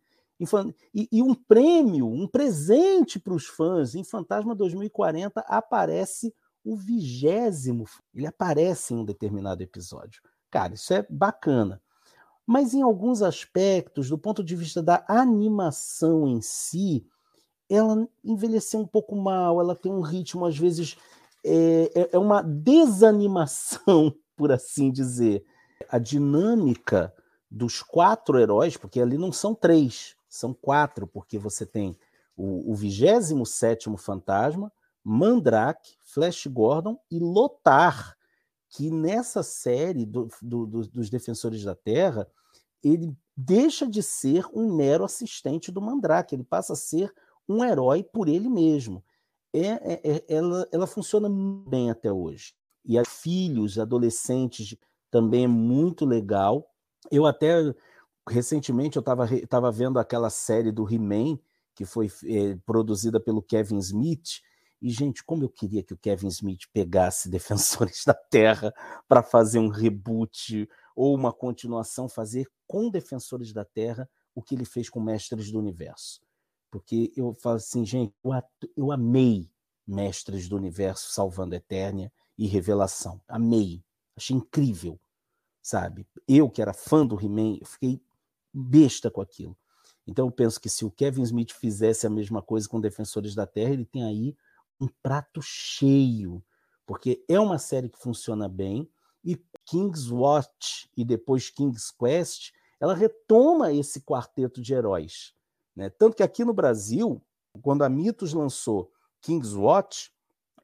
E, 0.93 1.07
e 1.11 1.21
um 1.21 1.33
prêmio, 1.33 2.07
um 2.07 2.27
presente 2.27 3.19
para 3.19 3.33
os 3.33 3.47
fãs. 3.47 3.95
Em 3.95 4.03
Fantasma 4.03 4.55
2040 4.55 5.41
aparece 5.41 6.33
o 6.63 6.75
vigésimo. 6.75 7.85
Ele 8.13 8.27
aparece 8.27 8.93
em 8.93 8.97
um 8.97 9.05
determinado 9.05 9.63
episódio. 9.63 10.21
Cara, 10.51 10.73
isso 10.73 10.93
é 10.93 11.05
bacana. 11.09 11.81
Mas 12.45 12.73
em 12.73 12.81
alguns 12.81 13.21
aspectos, 13.21 14.09
do 14.09 14.17
ponto 14.17 14.43
de 14.43 14.55
vista 14.55 14.81
da 14.81 15.03
animação 15.07 16.27
em 16.27 16.41
si, 16.41 17.05
ela 17.69 18.07
envelheceu 18.23 18.79
um 18.79 18.87
pouco 18.87 19.15
mal, 19.15 19.59
ela 19.59 19.75
tem 19.75 19.91
um 19.91 20.01
ritmo, 20.01 20.45
às 20.45 20.57
vezes, 20.57 20.95
é, 21.45 21.91
é, 21.93 22.09
é 22.13 22.17
uma 22.17 22.41
desanimação, 22.41 24.13
por 24.35 24.51
assim 24.51 24.91
dizer. 24.91 25.43
A 25.89 25.99
dinâmica 25.99 27.13
dos 27.49 27.81
quatro 27.81 28.39
heróis, 28.39 28.75
porque 28.75 28.99
ali 28.99 29.17
não 29.17 29.31
são 29.31 29.55
três, 29.55 30.16
são 30.37 30.53
quatro, 30.53 31.07
porque 31.07 31.37
você 31.37 31.65
tem 31.65 31.97
o, 32.35 32.73
27 32.75 33.89
Fantasma, 33.97 34.71
Mandrake, 35.03 35.95
Flash 36.03 36.47
Gordon 36.47 36.99
e 37.09 37.19
Lotar, 37.19 38.15
que 38.69 38.91
nessa 38.91 39.41
série 39.41 40.05
do, 40.05 40.27
do, 40.41 40.65
do, 40.65 40.87
dos 40.87 41.09
Defensores 41.09 41.63
da 41.63 41.73
Terra, 41.73 42.27
ele 42.83 43.15
deixa 43.35 43.87
de 43.87 44.03
ser 44.03 44.45
um 44.53 44.75
mero 44.75 45.03
assistente 45.03 45.71
do 45.71 45.81
Mandrake, 45.81 46.35
ele 46.35 46.43
passa 46.43 46.73
a 46.73 46.75
ser 46.75 47.13
um 47.47 47.63
herói 47.63 48.03
por 48.03 48.27
ele 48.27 48.49
mesmo. 48.49 49.03
É, 49.53 49.67
é, 49.67 50.01
é 50.03 50.25
ela, 50.27 50.67
ela 50.71 50.87
funciona 50.87 51.29
bem 51.29 51.89
até 51.89 52.11
hoje. 52.11 52.53
E 52.83 52.97
as 52.97 53.07
filhos, 53.07 53.79
adolescentes, 53.79 54.75
também 55.09 55.45
é 55.45 55.47
muito 55.47 56.05
legal. 56.05 56.69
Eu 57.09 57.25
até 57.25 57.73
recentemente 58.27 58.97
eu 58.97 59.01
estava 59.01 59.71
vendo 59.71 59.99
aquela 59.99 60.29
série 60.29 60.71
do 60.71 60.87
He-Man, 60.91 61.39
que 61.75 61.85
foi 61.85 62.11
é, 62.25 62.55
produzida 62.65 63.19
pelo 63.19 63.41
Kevin 63.41 63.77
Smith, 63.77 64.41
e, 64.81 64.91
gente, 64.91 65.23
como 65.23 65.43
eu 65.43 65.49
queria 65.49 65.83
que 65.83 65.93
o 65.93 65.97
Kevin 65.97 66.27
Smith 66.27 66.61
pegasse 66.71 67.29
Defensores 67.31 68.03
da 68.05 68.13
Terra 68.13 68.73
para 69.07 69.23
fazer 69.23 69.59
um 69.59 69.69
reboot 69.69 70.67
ou 70.95 71.15
uma 71.15 71.33
continuação, 71.33 72.07
fazer 72.07 72.47
com 72.67 72.89
Defensores 72.89 73.53
da 73.53 73.65
Terra 73.65 74.09
o 74.35 74.41
que 74.41 74.53
ele 74.53 74.65
fez 74.65 74.89
com 74.89 74.99
Mestres 74.99 75.51
do 75.51 75.59
Universo. 75.59 76.21
Porque 76.69 77.11
eu 77.15 77.33
falo 77.33 77.55
assim, 77.55 77.85
gente, 77.85 78.13
eu, 78.23 78.31
eu 78.75 78.91
amei 78.91 79.49
Mestres 79.85 80.47
do 80.47 80.55
Universo 80.55 81.11
salvando 81.11 81.55
Eternia 81.55 82.11
e 82.37 82.45
Revelação. 82.45 83.21
Amei. 83.27 83.83
Achei 84.15 84.35
incrível. 84.35 84.99
sabe? 85.61 86.07
Eu, 86.27 86.49
que 86.49 86.61
era 86.61 86.73
fã 86.73 87.05
do 87.05 87.19
He-Man, 87.19 87.59
fiquei 87.65 88.01
besta 88.53 89.09
com 89.09 89.21
aquilo. 89.21 89.57
Então 90.05 90.27
eu 90.27 90.31
penso 90.31 90.59
que 90.59 90.69
se 90.69 90.85
o 90.85 90.91
Kevin 90.91 91.23
Smith 91.23 91.51
fizesse 91.51 92.07
a 92.07 92.09
mesma 92.09 92.41
coisa 92.41 92.67
com 92.67 92.79
Defensores 92.79 93.35
da 93.35 93.45
Terra, 93.45 93.73
ele 93.73 93.85
tem 93.85 94.03
aí 94.03 94.35
um 94.79 94.87
prato 95.01 95.41
cheio, 95.41 96.43
porque 96.85 97.23
é 97.27 97.39
uma 97.39 97.57
série 97.57 97.89
que 97.89 97.99
funciona 97.99 98.47
bem 98.47 98.89
e 99.23 99.35
King's 99.65 100.09
Watch 100.09 100.89
e 100.95 101.03
depois 101.03 101.49
King's 101.49 101.91
Quest, 101.91 102.51
ela 102.79 102.93
retoma 102.93 103.73
esse 103.73 104.01
quarteto 104.01 104.61
de 104.61 104.73
heróis. 104.73 105.33
Né? 105.75 105.89
Tanto 105.89 106.15
que 106.15 106.23
aqui 106.23 106.45
no 106.45 106.53
Brasil, 106.53 107.21
quando 107.61 107.83
a 107.83 107.89
Mitos 107.89 108.33
lançou 108.33 108.91
King's 109.21 109.53
Watch, 109.53 110.11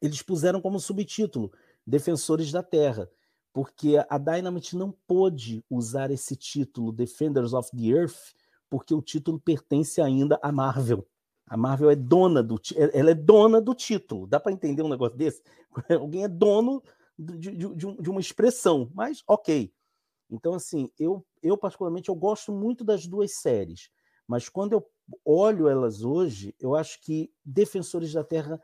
eles 0.02 0.22
puseram 0.22 0.62
como 0.62 0.80
subtítulo 0.80 1.52
Defensores 1.86 2.52
da 2.52 2.64
Terra, 2.64 3.10
porque 3.54 4.04
a 4.10 4.18
Dynamite 4.18 4.76
não 4.76 4.92
pôde 5.08 5.64
usar 5.70 6.10
esse 6.10 6.36
título 6.36 6.92
Defenders 6.92 7.54
of 7.54 7.70
the 7.72 7.86
Earth, 7.86 8.34
porque 8.68 8.94
o 8.94 9.02
título 9.02 9.40
pertence 9.40 10.02
ainda 10.02 10.40
à 10.42 10.52
Marvel. 10.52 11.08
A 11.46 11.56
Marvel 11.56 11.92
é 11.92 11.96
dona 11.96 12.42
do 12.42 12.60
ela 12.76 13.12
é 13.12 13.14
dona 13.14 13.62
do 13.62 13.76
título. 13.76 14.26
Dá 14.26 14.40
para 14.40 14.52
entender 14.52 14.82
um 14.82 14.90
negócio 14.90 15.16
desse? 15.16 15.44
Alguém 16.02 16.24
é 16.24 16.28
dono 16.28 16.82
de, 17.18 17.52
de, 17.52 17.76
de, 17.76 18.10
uma 18.10 18.20
expressão, 18.20 18.90
mas 18.94 19.22
ok. 19.28 19.72
Então, 20.32 20.56
assim, 20.56 20.90
eu, 20.98 21.24
eu 21.44 21.56
particularmente 21.56 22.10
eu 22.10 22.16
gosto 22.16 22.52
muito 22.52 22.84
das 22.84 23.06
duas 23.06 23.36
séries, 23.36 23.92
mas 24.28 24.50
quando 24.50 24.74
eu 24.74 24.90
olho 25.24 25.68
elas 25.68 26.02
hoje, 26.02 26.56
eu 26.60 26.74
acho 26.74 27.00
que 27.02 27.32
Defensores 27.46 28.14
da 28.14 28.24
Terra 28.24 28.60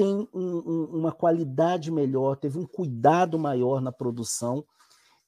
tem 0.00 0.26
um, 0.32 0.56
um, 0.56 0.84
uma 0.94 1.12
qualidade 1.12 1.90
melhor, 1.90 2.34
teve 2.34 2.58
um 2.58 2.64
cuidado 2.64 3.38
maior 3.38 3.82
na 3.82 3.92
produção. 3.92 4.64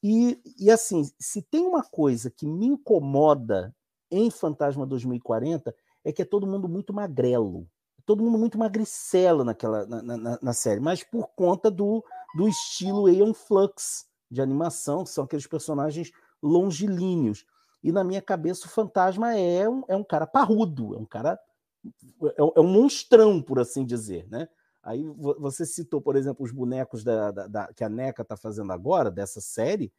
E, 0.01 0.41
e 0.59 0.71
assim, 0.71 1.07
se 1.19 1.43
tem 1.43 1.63
uma 1.63 1.83
coisa 1.83 2.31
que 2.31 2.47
me 2.47 2.65
incomoda 2.65 3.71
em 4.09 4.31
Fantasma 4.31 4.83
2040 4.87 5.75
é 6.03 6.11
que 6.11 6.23
é 6.23 6.25
todo 6.25 6.47
mundo 6.47 6.67
muito 6.67 6.91
magrelo, 6.91 7.67
todo 8.03 8.23
mundo 8.23 8.39
muito 8.39 8.57
magricela 8.57 9.43
naquela 9.43 9.85
na, 9.85 10.01
na, 10.01 10.39
na 10.41 10.53
série, 10.53 10.79
mas 10.79 11.03
por 11.03 11.27
conta 11.35 11.69
do, 11.69 12.03
do 12.35 12.47
estilo 12.47 13.05
Aeon 13.05 13.31
Flux 13.31 14.07
de 14.29 14.41
animação, 14.41 15.03
que 15.03 15.11
são 15.11 15.25
aqueles 15.25 15.45
personagens 15.45 16.11
longilíneos. 16.41 17.45
E 17.83 17.91
na 17.91 18.03
minha 18.03 18.23
cabeça 18.23 18.65
o 18.65 18.69
fantasma 18.69 19.37
é 19.37 19.69
um, 19.69 19.83
é 19.87 19.95
um 19.95 20.03
cara 20.03 20.25
parrudo, 20.25 20.95
é 20.95 20.97
um 20.97 21.05
cara 21.05 21.39
é, 22.23 22.41
é 22.55 22.59
um 22.59 22.67
monstrão, 22.67 23.39
por 23.39 23.59
assim 23.59 23.85
dizer, 23.85 24.27
né? 24.31 24.49
Aí 24.83 25.01
você 25.39 25.65
citou, 25.65 26.01
por 26.01 26.17
exemplo, 26.17 26.43
os 26.43 26.51
bonecos 26.51 27.03
da, 27.03 27.31
da, 27.31 27.47
da 27.47 27.73
que 27.73 27.83
a 27.83 27.89
NECA 27.89 28.21
está 28.21 28.35
fazendo 28.35 28.71
agora, 28.73 29.09
dessa 29.09 29.39
série. 29.39 29.91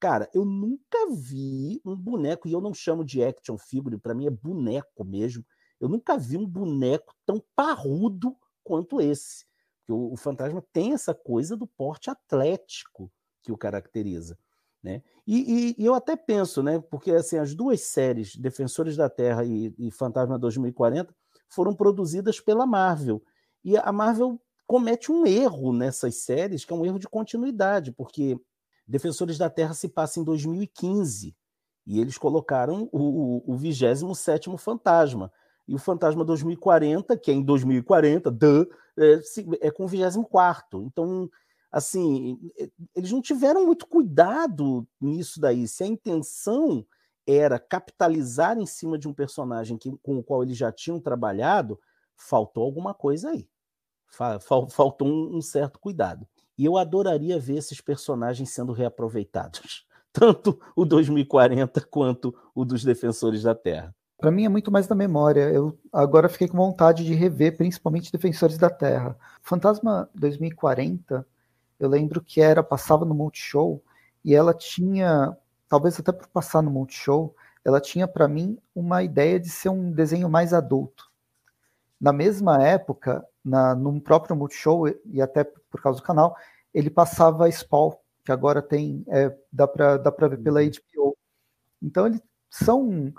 Cara, 0.00 0.28
eu 0.34 0.44
nunca 0.44 1.08
vi 1.12 1.80
um 1.84 1.94
boneco, 1.94 2.48
e 2.48 2.52
eu 2.52 2.60
não 2.60 2.74
chamo 2.74 3.04
de 3.04 3.22
action 3.22 3.56
figure, 3.56 3.96
para 3.96 4.12
mim 4.12 4.26
é 4.26 4.30
boneco 4.30 5.04
mesmo. 5.04 5.46
Eu 5.80 5.88
nunca 5.88 6.18
vi 6.18 6.36
um 6.36 6.46
boneco 6.46 7.14
tão 7.24 7.42
parrudo 7.54 8.36
quanto 8.64 9.00
esse. 9.00 9.46
O, 9.88 10.14
o 10.14 10.16
fantasma 10.16 10.64
tem 10.72 10.92
essa 10.92 11.14
coisa 11.14 11.56
do 11.56 11.66
porte 11.66 12.10
atlético 12.10 13.10
que 13.42 13.52
o 13.52 13.56
caracteriza. 13.56 14.36
Né? 14.82 15.02
E, 15.26 15.38
e, 15.38 15.82
e, 15.82 15.86
eu 15.86 15.94
até 15.94 16.16
penso, 16.16 16.62
né, 16.62 16.78
porque 16.78 17.10
assim, 17.12 17.38
as 17.38 17.54
duas 17.54 17.80
séries, 17.80 18.36
Defensores 18.36 18.96
da 18.96 19.08
Terra 19.08 19.44
e, 19.44 19.74
e 19.78 19.90
Fantasma 19.90 20.38
2040, 20.38 21.14
foram 21.48 21.74
produzidas 21.74 22.40
pela 22.40 22.66
Marvel. 22.66 23.22
E 23.64 23.76
a 23.76 23.90
Marvel 23.90 24.40
comete 24.66 25.10
um 25.10 25.26
erro 25.26 25.72
nessas 25.72 26.16
séries, 26.16 26.64
que 26.64 26.72
é 26.72 26.76
um 26.76 26.84
erro 26.84 26.98
de 26.98 27.08
continuidade, 27.08 27.92
porque 27.92 28.38
Defensores 28.86 29.38
da 29.38 29.48
Terra 29.48 29.72
se 29.72 29.88
passa 29.88 30.20
em 30.20 30.24
2015 30.24 31.34
e 31.86 32.00
eles 32.00 32.18
colocaram 32.18 32.88
o, 32.92 33.42
o, 33.46 33.52
o 33.52 33.56
27 33.56 34.50
Fantasma. 34.58 35.32
E 35.66 35.74
o 35.74 35.78
Fantasma 35.78 36.24
2040, 36.24 37.16
que 37.16 37.30
é 37.30 37.34
em 37.34 37.42
2040, 37.42 38.30
duh, 38.30 38.68
é, 38.98 39.20
é 39.62 39.70
com 39.70 39.84
o 39.84 39.88
24. 39.88 40.82
Então, 40.82 41.30
assim, 41.72 42.38
eles 42.94 43.10
não 43.10 43.22
tiveram 43.22 43.64
muito 43.64 43.86
cuidado 43.86 44.86
nisso 45.00 45.40
daí. 45.40 45.66
Se 45.66 45.82
a 45.82 45.86
intenção 45.86 46.86
era 47.26 47.58
capitalizar 47.58 48.58
em 48.58 48.66
cima 48.66 48.98
de 48.98 49.08
um 49.08 49.14
personagem 49.14 49.78
que, 49.78 49.90
com 50.02 50.18
o 50.18 50.22
qual 50.22 50.42
eles 50.42 50.58
já 50.58 50.70
tinham 50.70 51.00
trabalhado, 51.00 51.80
faltou 52.14 52.64
alguma 52.64 52.92
coisa 52.92 53.30
aí. 53.30 53.48
Faltou 54.40 55.08
um, 55.08 55.40
certo 55.40 55.78
cuidado. 55.78 56.26
E 56.56 56.64
eu 56.64 56.76
adoraria 56.76 57.38
ver 57.38 57.56
esses 57.56 57.80
personagens 57.80 58.50
sendo 58.50 58.72
reaproveitados, 58.72 59.86
tanto 60.12 60.60
o 60.76 60.84
2040 60.84 61.80
quanto 61.82 62.34
o 62.54 62.64
dos 62.64 62.84
Defensores 62.84 63.42
da 63.42 63.54
Terra. 63.54 63.94
Para 64.18 64.30
mim 64.30 64.44
é 64.44 64.48
muito 64.48 64.70
mais 64.70 64.86
da 64.86 64.94
memória. 64.94 65.50
Eu 65.50 65.76
agora 65.92 66.28
fiquei 66.28 66.46
com 66.46 66.56
vontade 66.56 67.04
de 67.04 67.14
rever, 67.14 67.56
principalmente 67.56 68.12
Defensores 68.12 68.56
da 68.56 68.70
Terra. 68.70 69.16
Fantasma 69.42 70.08
2040, 70.14 71.26
eu 71.78 71.88
lembro 71.88 72.22
que 72.22 72.40
era 72.40 72.62
passava 72.62 73.04
no 73.04 73.14
Multishow 73.14 73.82
e 74.24 74.34
ela 74.34 74.54
tinha, 74.54 75.36
talvez 75.68 75.98
até 75.98 76.12
por 76.12 76.28
passar 76.28 76.62
no 76.62 76.70
Multishow, 76.70 77.34
ela 77.64 77.80
tinha 77.80 78.06
para 78.06 78.28
mim 78.28 78.58
uma 78.74 79.02
ideia 79.02 79.40
de 79.40 79.48
ser 79.48 79.70
um 79.70 79.90
desenho 79.90 80.28
mais 80.28 80.52
adulto. 80.52 81.10
Na 82.00 82.12
mesma 82.12 82.62
época, 82.62 83.26
na, 83.44 83.74
no 83.74 84.00
próprio 84.00 84.34
Multishow, 84.34 84.88
e 85.04 85.20
até 85.20 85.44
por 85.44 85.82
causa 85.82 86.00
do 86.00 86.04
canal, 86.04 86.36
ele 86.72 86.90
passava 86.90 87.50
Spawn, 87.50 87.92
que 88.24 88.32
agora 88.32 88.62
tem, 88.62 89.04
é, 89.08 89.36
dá 89.52 89.68
para 89.68 89.98
dá 89.98 90.10
ver 90.10 90.38
pela 90.38 90.62
HBO. 90.62 91.04
Uhum. 91.04 91.14
Então, 91.82 92.06
eles 92.06 92.22
são 92.50 93.12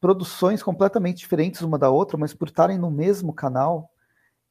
produções 0.00 0.62
completamente 0.62 1.18
diferentes 1.18 1.62
uma 1.62 1.78
da 1.78 1.90
outra, 1.90 2.16
mas 2.18 2.34
por 2.34 2.48
estarem 2.48 2.78
no 2.78 2.90
mesmo 2.90 3.32
canal, 3.32 3.90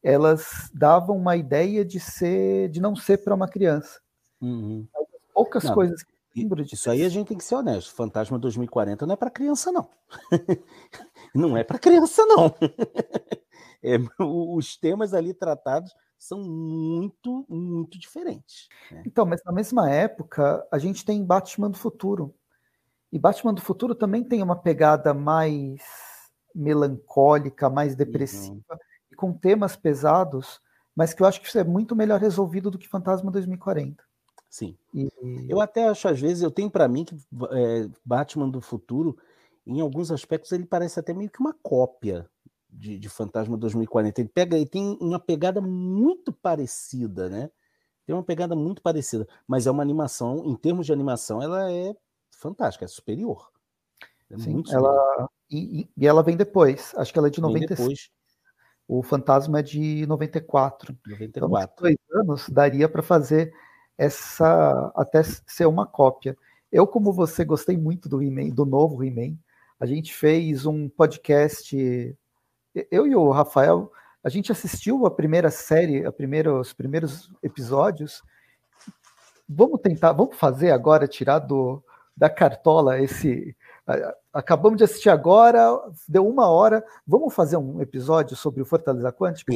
elas 0.02 0.70
davam 0.74 1.18
uma 1.18 1.36
ideia 1.36 1.86
de 1.86 2.00
ser, 2.00 2.70
de 2.70 2.80
não 2.80 2.96
ser 2.96 3.18
para 3.18 3.36
uma 3.36 3.48
criança. 3.48 4.00
Uhum. 4.42 4.88
Poucas 5.34 5.64
não, 5.64 5.74
coisas 5.74 6.04
que 6.04 6.12
lembro 6.36 6.64
de 6.64 6.74
Isso 6.74 6.90
aí 6.90 7.04
a 7.04 7.10
gente 7.10 7.28
tem 7.28 7.38
que 7.38 7.44
ser 7.44 7.56
honesto. 7.56 7.94
Fantasma 7.94 8.40
2040 8.40 9.06
não 9.06 9.14
é 9.14 9.18
para 9.18 9.30
criança, 9.30 9.72
não. 9.72 9.90
não 11.36 11.58
é 11.58 11.64
para 11.64 11.80
criança, 11.80 12.26
não. 12.26 12.54
é, 13.84 13.98
os 14.20 14.78
temas 14.78 15.14
ali 15.14 15.34
tratados 15.34 15.94
são 16.18 16.44
muito, 16.44 17.46
muito 17.50 17.98
diferentes. 17.98 18.68
Né? 18.92 19.04
Então, 19.06 19.26
mas 19.26 19.42
na 19.46 19.54
mesma 19.54 19.90
época, 19.90 20.68
a 20.72 20.78
gente 20.78 21.06
tem 21.06 21.24
Batman 21.24 21.70
do 21.70 21.78
Futuro. 21.78 22.36
E 23.12 23.18
Batman 23.18 23.54
do 23.54 23.62
Futuro 23.62 23.96
também 23.96 24.24
tem 24.24 24.44
uma 24.44 24.56
pegada 24.56 25.14
mais 25.14 25.82
melancólica, 26.54 27.70
mais 27.70 27.96
depressiva, 27.96 28.64
uhum. 28.70 28.78
e 29.12 29.16
com 29.16 29.34
temas 29.34 29.76
pesados, 29.76 30.60
mas 30.96 31.14
que 31.14 31.24
eu 31.24 31.28
acho 31.28 31.40
que 31.40 31.48
isso 31.48 31.58
é 31.58 31.64
muito 31.64 31.96
melhor 31.96 32.20
resolvido 32.20 32.70
do 32.70 32.78
que 32.78 32.88
Fantasma 32.88 33.32
2040. 33.32 34.04
Sim. 34.50 34.76
E... 34.94 35.10
Eu 35.48 35.62
até 35.62 35.88
acho, 35.88 36.08
às 36.08 36.20
vezes, 36.20 36.44
eu 36.44 36.52
tenho 36.52 36.70
para 36.70 36.88
mim 36.88 37.06
que 37.06 37.16
é, 37.16 37.90
Batman 38.04 38.50
do 38.50 38.60
Futuro, 38.60 39.18
em 39.66 39.80
alguns 39.80 40.12
aspectos, 40.12 40.52
ele 40.52 40.66
parece 40.66 41.00
até 41.00 41.14
meio 41.14 41.30
que 41.30 41.40
uma 41.40 41.56
cópia 41.62 42.28
de, 42.70 42.98
de 42.98 43.10
Fantasma 43.10 43.58
2040. 43.58 44.22
Ele 44.22 44.30
pega, 44.30 44.56
ele 44.56 44.66
tem 44.66 44.98
uma 45.02 45.20
pegada 45.20 45.60
muito 45.62 46.32
parecida, 46.32 47.30
né? 47.30 47.50
Tem 48.06 48.16
uma 48.16 48.24
pegada 48.24 48.56
muito 48.56 48.82
parecida, 48.82 49.28
mas 49.48 49.68
é 49.68 49.72
uma 49.72 49.84
animação, 49.84 50.44
em 50.46 50.56
termos 50.56 50.86
de 50.86 50.94
animação, 50.94 51.42
ela 51.42 51.72
é 51.72 51.96
fantástica, 52.32 52.86
é 52.86 52.88
superior. 52.88 53.52
É 54.32 54.38
Sim, 54.38 54.54
muito 54.54 54.70
superior. 54.70 54.96
ela 54.96 55.30
e, 55.52 55.90
e, 55.98 56.08
ela 56.08 56.22
vem 56.22 56.38
depois, 56.38 56.94
acho 56.96 57.12
que 57.12 57.18
ela 57.18 57.28
é 57.28 57.32
de 57.32 57.42
96. 57.42 58.12
O 58.88 59.04
Fantasma 59.04 59.60
é 59.60 59.64
de 59.64 60.06
94. 60.08 60.98
94. 61.06 61.28
Então, 61.28 61.50
dois 61.78 61.98
anos 62.12 62.50
daria 62.50 62.88
para 62.88 63.02
fazer 63.02 63.54
essa 63.98 64.92
até 64.96 65.22
ser 65.24 65.66
uma 65.66 65.86
cópia. 65.86 66.38
Eu, 66.72 66.88
como 66.88 67.12
você, 67.12 67.44
gostei 67.44 67.78
muito 67.78 68.08
do 68.08 68.22
He-Man, 68.22 68.50
do 68.50 68.66
novo 68.66 69.04
He-Man. 69.04 69.38
A 69.80 69.86
gente 69.86 70.14
fez 70.14 70.66
um 70.66 70.88
podcast 70.90 72.18
eu 72.92 73.08
e 73.08 73.16
o 73.16 73.32
Rafael, 73.32 73.92
a 74.24 74.30
gente 74.30 74.52
assistiu 74.52 75.06
a 75.06 75.12
primeira 75.12 75.50
série, 75.50 76.06
a 76.06 76.12
primeira, 76.12 76.54
os 76.54 76.74
primeiros 76.74 77.32
episódios. 77.42 78.22
Vamos 79.48 79.80
tentar, 79.82 80.12
vamos 80.12 80.36
fazer 80.36 80.72
agora, 80.72 81.08
tirar 81.08 81.40
do, 81.40 81.84
da 82.16 82.30
cartola 82.30 83.02
esse. 83.02 83.56
Acabamos 84.32 84.78
de 84.78 84.84
assistir 84.84 85.10
agora, 85.10 85.70
deu 86.08 86.28
uma 86.28 86.48
hora. 86.48 86.84
Vamos 87.08 87.34
fazer 87.34 87.58
um 87.58 87.82
episódio 87.82 88.36
sobre 88.36 88.62
o 88.62 88.66
Fortaleza 88.66 89.12
Quântica? 89.12 89.52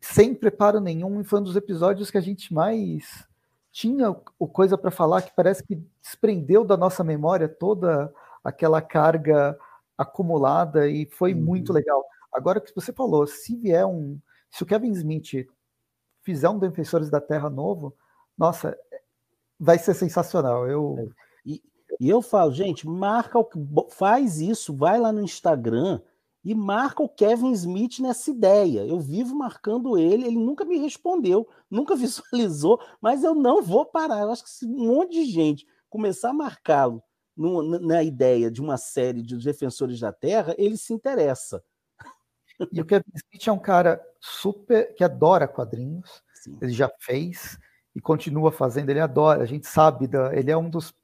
Sem 0.00 0.34
preparo 0.34 0.80
nenhum, 0.80 1.24
foi 1.24 1.40
um 1.40 1.44
dos 1.44 1.56
episódios 1.56 2.10
que 2.10 2.18
a 2.18 2.20
gente 2.20 2.52
mais 2.52 3.26
tinha 3.72 4.14
o 4.38 4.46
coisa 4.46 4.76
para 4.78 4.90
falar 4.90 5.22
que 5.22 5.34
parece 5.34 5.62
que 5.64 5.82
desprendeu 6.00 6.64
da 6.64 6.76
nossa 6.76 7.02
memória 7.02 7.48
toda 7.48 8.12
aquela 8.44 8.80
carga 8.80 9.58
acumulada 9.96 10.88
e 10.88 11.06
foi 11.06 11.34
uhum. 11.34 11.42
muito 11.42 11.72
legal. 11.72 12.04
Agora 12.32 12.60
que 12.60 12.74
você 12.74 12.92
falou, 12.92 13.26
se 13.26 13.56
vier 13.56 13.86
um. 13.86 14.18
Se 14.50 14.62
o 14.62 14.66
Kevin 14.66 14.92
Smith 14.92 15.46
fizer 16.22 16.48
um 16.48 16.58
Defensores 16.58 17.10
da 17.10 17.20
Terra 17.20 17.50
novo, 17.50 17.94
nossa, 18.36 18.76
vai 19.58 19.78
ser 19.78 19.94
sensacional. 19.94 20.68
Eu, 20.68 21.10
E, 21.44 21.62
e 22.00 22.08
eu 22.08 22.22
falo, 22.22 22.52
gente, 22.52 22.86
marca 22.86 23.38
o 23.38 23.48
faz 23.90 24.40
isso, 24.40 24.74
vai 24.74 24.98
lá 24.98 25.12
no 25.12 25.22
Instagram 25.22 26.00
e 26.44 26.54
marca 26.54 27.02
o 27.02 27.08
Kevin 27.08 27.52
Smith 27.52 28.00
nessa 28.00 28.30
ideia. 28.30 28.86
Eu 28.86 29.00
vivo 29.00 29.34
marcando 29.34 29.96
ele, 29.96 30.26
ele 30.26 30.36
nunca 30.36 30.64
me 30.64 30.78
respondeu, 30.78 31.48
nunca 31.70 31.94
visualizou, 31.96 32.80
mas 33.00 33.24
eu 33.24 33.34
não 33.34 33.62
vou 33.62 33.86
parar. 33.86 34.22
Eu 34.22 34.30
acho 34.30 34.44
que 34.44 34.50
se 34.50 34.66
um 34.66 34.88
monte 34.88 35.12
de 35.12 35.24
gente 35.24 35.66
começar 35.88 36.30
a 36.30 36.34
marcá-lo 36.34 37.02
na 37.36 38.02
ideia 38.02 38.50
de 38.50 38.60
uma 38.60 38.76
série 38.76 39.22
de 39.22 39.36
Defensores 39.36 40.00
da 40.00 40.12
Terra, 40.12 40.54
ele 40.56 40.76
se 40.76 40.92
interessa. 40.92 41.62
E 42.72 42.80
o 42.80 42.84
Kevin 42.84 43.04
Smith 43.14 43.48
é 43.48 43.52
um 43.52 43.58
cara 43.58 44.00
super 44.20 44.94
que 44.94 45.02
adora 45.02 45.48
quadrinhos. 45.48 46.22
Sim. 46.34 46.56
Ele 46.60 46.72
já 46.72 46.90
fez 47.00 47.58
e 47.94 48.00
continua 48.00 48.52
fazendo. 48.52 48.90
Ele 48.90 49.00
adora. 49.00 49.42
A 49.42 49.46
gente 49.46 49.66
sabe 49.66 50.06
da. 50.06 50.34
Ele 50.36 50.50
é 50.50 50.56
um 50.56 50.70
dos 50.70 50.94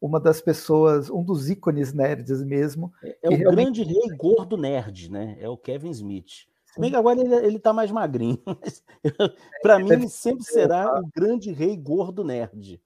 uma 0.00 0.20
das 0.20 0.40
pessoas, 0.40 1.10
um 1.10 1.24
dos 1.24 1.50
ícones 1.50 1.92
nerds 1.92 2.42
mesmo. 2.42 2.92
É, 3.02 3.18
é 3.22 3.28
o 3.28 3.34
realmente... 3.34 3.82
grande 3.82 3.82
rei 3.82 4.16
gordo 4.16 4.56
nerd, 4.56 5.10
né? 5.10 5.36
É 5.40 5.48
o 5.48 5.56
Kevin 5.56 5.90
Smith. 5.90 6.46
Se 6.66 6.80
bem 6.80 6.90
que 6.90 6.96
agora 6.96 7.20
ele, 7.20 7.34
ele 7.34 7.58
tá 7.58 7.72
mais 7.72 7.90
magrinho, 7.90 8.40
para 9.62 9.78
mim 9.78 9.90
ele 9.90 10.08
sempre 10.08 10.44
será 10.44 11.00
o 11.00 11.08
grande 11.12 11.50
rei 11.50 11.76
gordo 11.76 12.22
nerd. 12.22 12.80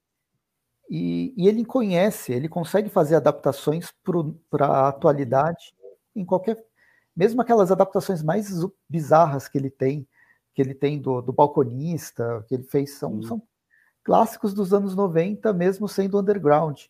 E, 0.94 1.32
e 1.38 1.48
ele 1.48 1.64
conhece, 1.64 2.34
ele 2.34 2.50
consegue 2.50 2.90
fazer 2.90 3.16
adaptações 3.16 3.90
para 4.50 4.66
a 4.66 4.88
atualidade 4.88 5.74
em 6.14 6.22
qualquer. 6.22 6.62
Mesmo 7.16 7.40
aquelas 7.40 7.72
adaptações 7.72 8.22
mais 8.22 8.50
bizarras 8.86 9.48
que 9.48 9.56
ele 9.56 9.70
tem, 9.70 10.06
que 10.52 10.60
ele 10.60 10.74
tem 10.74 11.00
do, 11.00 11.22
do 11.22 11.32
balconista, 11.32 12.44
que 12.46 12.54
ele 12.54 12.64
fez, 12.64 12.98
são, 12.98 13.22
são 13.22 13.42
clássicos 14.04 14.52
dos 14.52 14.74
anos 14.74 14.94
90, 14.94 15.50
mesmo 15.54 15.88
sendo 15.88 16.20
underground. 16.20 16.82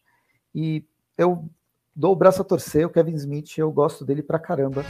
E 0.53 0.85
eu 1.17 1.49
dou 1.95 2.11
o 2.11 2.17
braço 2.17 2.43
a 2.43 2.45
torcer, 2.45 2.85
o 2.85 2.91
Kevin 2.91 3.15
Smith, 3.15 3.57
eu 3.57 3.71
gosto 3.71 4.05
dele 4.05 4.21
pra 4.25 4.41
caramba. 4.41 4.85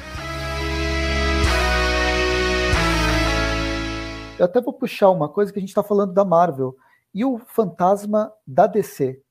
Eu 4.38 4.46
até 4.46 4.58
vou 4.58 4.72
puxar 4.72 5.10
uma 5.10 5.28
coisa 5.28 5.52
que 5.52 5.58
a 5.58 5.60
gente 5.60 5.68
está 5.68 5.82
falando 5.82 6.14
da 6.14 6.24
Marvel. 6.24 6.74
E 7.14 7.24
o 7.24 7.38
fantasma 7.38 8.32
da 8.46 8.66
DC? 8.66 9.22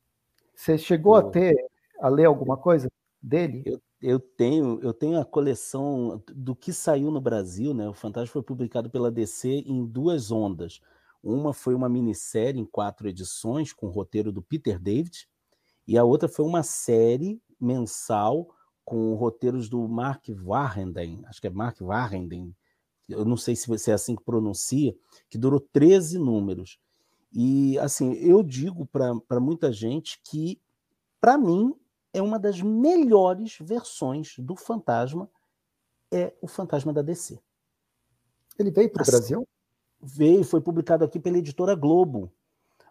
Você 0.55 0.77
chegou 0.77 1.15
a 1.15 1.23
ter, 1.23 1.55
a 1.99 2.07
ler 2.07 2.25
alguma 2.25 2.55
coisa 2.55 2.87
dele? 3.21 3.63
Eu, 3.65 3.81
eu, 4.01 4.19
tenho, 4.19 4.79
eu 4.81 4.93
tenho 4.93 5.19
a 5.19 5.25
coleção 5.25 6.23
do 6.27 6.55
que 6.55 6.71
saiu 6.71 7.09
no 7.09 7.19
Brasil, 7.19 7.73
né? 7.73 7.89
O 7.89 7.93
Fantasma 7.93 8.31
foi 8.31 8.43
publicado 8.43 8.89
pela 8.89 9.11
DC 9.11 9.63
em 9.65 9.85
duas 9.85 10.31
ondas. 10.31 10.79
Uma 11.23 11.53
foi 11.53 11.73
uma 11.73 11.89
minissérie 11.89 12.59
em 12.59 12.65
quatro 12.65 13.07
edições, 13.07 13.73
com 13.73 13.87
o 13.87 13.91
roteiro 13.91 14.31
do 14.31 14.41
Peter 14.41 14.79
David, 14.79 15.27
e 15.87 15.97
a 15.97 16.03
outra 16.03 16.29
foi 16.29 16.45
uma 16.45 16.63
série 16.63 17.41
mensal 17.59 18.47
com 18.83 19.13
roteiros 19.15 19.69
do 19.69 19.87
Mark 19.87 20.25
Warrenden, 20.43 21.21
acho 21.25 21.39
que 21.39 21.47
é 21.47 21.49
Mark 21.51 21.79
Warrenden, 21.79 22.55
eu 23.07 23.25
não 23.25 23.37
sei 23.37 23.55
se 23.55 23.91
é 23.91 23.93
assim 23.93 24.15
que 24.15 24.23
pronuncia, 24.23 24.95
que 25.29 25.37
durou 25.37 25.59
13 25.59 26.17
números. 26.17 26.79
E 27.33 27.79
assim, 27.79 28.13
eu 28.13 28.43
digo 28.43 28.85
para 28.85 29.39
muita 29.39 29.71
gente 29.71 30.19
que, 30.23 30.59
para 31.19 31.37
mim, 31.37 31.73
é 32.13 32.21
uma 32.21 32.37
das 32.37 32.61
melhores 32.61 33.57
versões 33.61 34.35
do 34.37 34.55
Fantasma, 34.55 35.29
é 36.11 36.33
o 36.41 36.47
Fantasma 36.47 36.91
da 36.91 37.01
DC. 37.01 37.39
Ele 38.59 38.71
veio 38.71 38.89
para 38.91 38.99
o 38.99 39.03
assim, 39.03 39.11
Brasil? 39.11 39.47
Veio, 40.01 40.43
foi 40.43 40.59
publicado 40.59 41.05
aqui 41.05 41.19
pela 41.19 41.37
editora 41.37 41.73
Globo. 41.73 42.31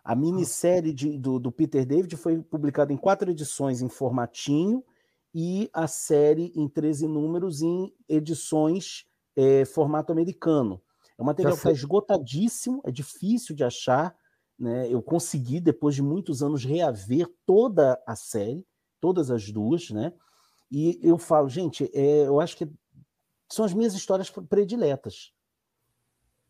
A 0.02 0.14
minissérie 0.14 0.92
de, 0.92 1.18
do, 1.18 1.38
do, 1.38 1.52
Peter 1.52 1.84
David 1.84 2.16
foi 2.16 2.40
publicada 2.40 2.92
em 2.92 2.96
quatro 2.96 3.30
edições 3.30 3.82
em 3.82 3.88
formatinho 3.88 4.82
e 5.34 5.68
a 5.72 5.86
série 5.86 6.52
em 6.56 6.66
13 6.66 7.06
números 7.06 7.60
em 7.60 7.92
edições 8.08 9.06
é, 9.36 9.64
formato 9.66 10.10
americano. 10.10 10.80
É 11.18 11.22
um 11.22 11.26
material 11.26 11.52
que 11.52 11.58
está 11.58 11.70
esgotadíssimo, 11.70 12.80
é 12.84 12.90
difícil 12.90 13.54
de 13.54 13.62
achar. 13.62 14.16
Né? 14.60 14.92
Eu 14.92 15.00
consegui, 15.00 15.58
depois 15.58 15.94
de 15.94 16.02
muitos 16.02 16.42
anos, 16.42 16.66
reaver 16.66 17.26
toda 17.46 17.98
a 18.06 18.14
série, 18.14 18.66
todas 19.00 19.30
as 19.30 19.50
duas, 19.50 19.88
né? 19.88 20.12
E 20.70 21.00
eu 21.02 21.16
falo, 21.16 21.48
gente, 21.48 21.90
é, 21.94 22.26
eu 22.26 22.38
acho 22.38 22.58
que 22.58 22.70
são 23.50 23.64
as 23.64 23.72
minhas 23.72 23.94
histórias 23.94 24.30
prediletas. 24.30 25.32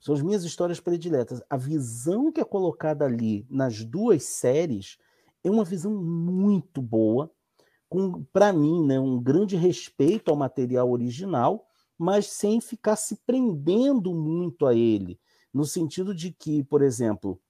São 0.01 0.13
as 0.13 0.21
minhas 0.21 0.43
histórias 0.43 0.81
prediletas. 0.81 1.41
A 1.49 1.57
visão 1.57 2.33
que 2.33 2.41
é 2.41 2.45
colocada 2.45 3.05
ali 3.05 3.47
nas 3.49 3.85
duas 3.85 4.25
séries 4.25 4.99
é 5.45 5.51
uma 5.51 5.65
visão 5.65 5.95
muito 5.95 6.83
boa, 6.83 7.31
com, 7.89 8.25
para 8.25 8.53
mim, 8.53 8.87
né, 8.87 8.99
um 8.99 9.23
grande 9.23 9.57
respeito 9.57 10.31
ao 10.31 10.37
material 10.37 10.91
original, 10.91 11.67
mas 11.97 12.27
sem 12.27 12.61
ficar 12.61 12.97
se 12.97 13.17
prendendo 13.25 14.13
muito 14.13 14.67
a 14.67 14.75
ele. 14.75 15.19
No 15.53 15.65
sentido 15.65 16.15
de 16.15 16.33
que, 16.33 16.63
por 16.65 16.83
exemplo, 16.83 17.41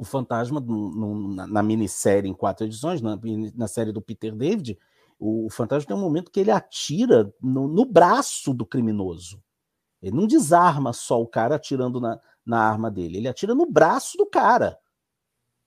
o 0.00 0.04
Fantasma, 0.04 0.60
no, 0.60 0.90
no, 0.90 1.34
na, 1.34 1.46
na 1.46 1.62
minissérie 1.62 2.30
em 2.30 2.32
quatro 2.32 2.64
edições, 2.64 3.02
na, 3.02 3.20
na 3.54 3.68
série 3.68 3.92
do 3.92 4.00
Peter 4.00 4.34
David, 4.34 4.78
o, 5.18 5.44
o 5.44 5.50
Fantasma 5.50 5.88
tem 5.88 5.94
um 5.94 6.00
momento 6.00 6.30
que 6.30 6.40
ele 6.40 6.50
atira 6.50 7.30
no, 7.38 7.68
no 7.68 7.84
braço 7.84 8.54
do 8.54 8.64
criminoso. 8.64 9.42
Ele 10.00 10.16
não 10.16 10.26
desarma 10.26 10.94
só 10.94 11.20
o 11.20 11.26
cara 11.26 11.56
atirando 11.56 12.00
na, 12.00 12.18
na 12.46 12.66
arma 12.66 12.90
dele, 12.90 13.18
ele 13.18 13.28
atira 13.28 13.54
no 13.54 13.70
braço 13.70 14.16
do 14.16 14.24
cara. 14.24 14.78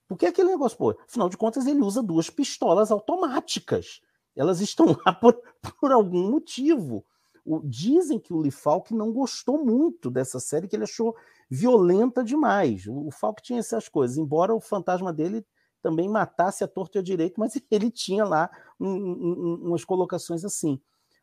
Porque 0.08 0.26
aquele 0.26 0.50
negócio, 0.50 0.80
pô, 0.80 0.98
afinal 1.08 1.30
de 1.30 1.38
contas, 1.38 1.68
ele 1.68 1.82
usa 1.82 2.02
duas 2.02 2.28
pistolas 2.32 2.90
automáticas. 2.90 4.02
Elas 4.36 4.62
estão 4.62 4.88
lá 5.06 5.14
por, 5.14 5.40
por 5.80 5.92
algum 5.92 6.32
motivo. 6.32 7.06
O, 7.46 7.62
dizem 7.64 8.18
que 8.18 8.34
o 8.34 8.40
Lee 8.40 8.50
Falk 8.50 8.96
não 8.96 9.14
gostou 9.14 9.64
muito 9.64 10.10
dessa 10.10 10.40
série, 10.40 10.68
que 10.68 10.76
ele 10.76 10.86
achou 10.86 11.16
violenta 11.50 12.24
demais. 12.24 12.86
O, 12.88 13.10
Falk 13.12 13.42
tinha 13.42 13.60
essas 13.60 13.88
coisas, 13.88 14.18
embora 14.18 14.54
o 14.54 14.62
fantasma 14.62 15.12
dele 15.14 15.46
também 15.82 16.08
matasse 16.10 16.64
a 16.64 16.68
torto 16.68 16.98
e 16.98 17.00
a 17.00 17.02
direito, 17.02 17.40
mas 17.40 17.54
ele 17.70 17.92
tinha 17.92 18.24
lá 18.24 18.50
um, 18.80 18.88
um, 18.90 19.60
umas 19.68 19.84
colocações 19.84 20.44
assim. 20.46 20.80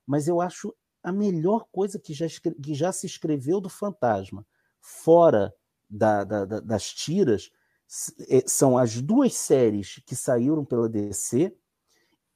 Mas 0.06 0.28
eu 0.28 0.40
acho 0.40 0.74
a 1.02 1.12
melhor 1.12 1.66
coisa 1.72 1.98
que 1.98 2.12
já, 2.12 2.26
que 2.62 2.74
já 2.74 2.92
se 2.92 3.06
escreveu 3.06 3.60
do 3.60 3.68
fantasma, 3.68 4.46
fora 4.80 5.54
da, 5.88 6.24
da, 6.24 6.44
da, 6.44 6.60
das 6.60 6.92
tiras, 6.92 7.50
é, 8.28 8.44
são 8.46 8.78
as 8.78 9.00
duas 9.00 9.34
séries 9.34 10.00
que 10.06 10.14
saíram 10.14 10.64
pela 10.64 10.88
DC 10.88 11.52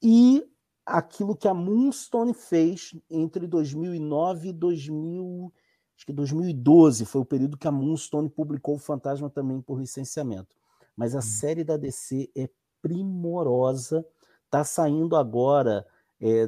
e 0.01 0.43
aquilo 0.85 1.35
que 1.35 1.47
a 1.47 1.53
Moonstone 1.53 2.33
fez 2.33 2.91
entre 3.09 3.47
2009 3.47 4.49
e 4.49 4.53
2000, 4.53 5.53
acho 5.95 6.05
que 6.05 6.13
2012 6.13 7.05
foi 7.05 7.21
o 7.21 7.25
período 7.25 7.57
que 7.57 7.67
a 7.67 7.71
Moonstone 7.71 8.29
publicou 8.29 8.75
o 8.75 8.79
Fantasma 8.79 9.29
também 9.29 9.61
por 9.61 9.79
licenciamento. 9.79 10.55
Mas 10.95 11.15
a 11.15 11.19
hum. 11.19 11.21
série 11.21 11.63
da 11.63 11.77
DC 11.77 12.29
é 12.35 12.49
primorosa, 12.81 14.05
está 14.45 14.63
saindo 14.63 15.15
agora 15.15 15.85
é, 16.21 16.47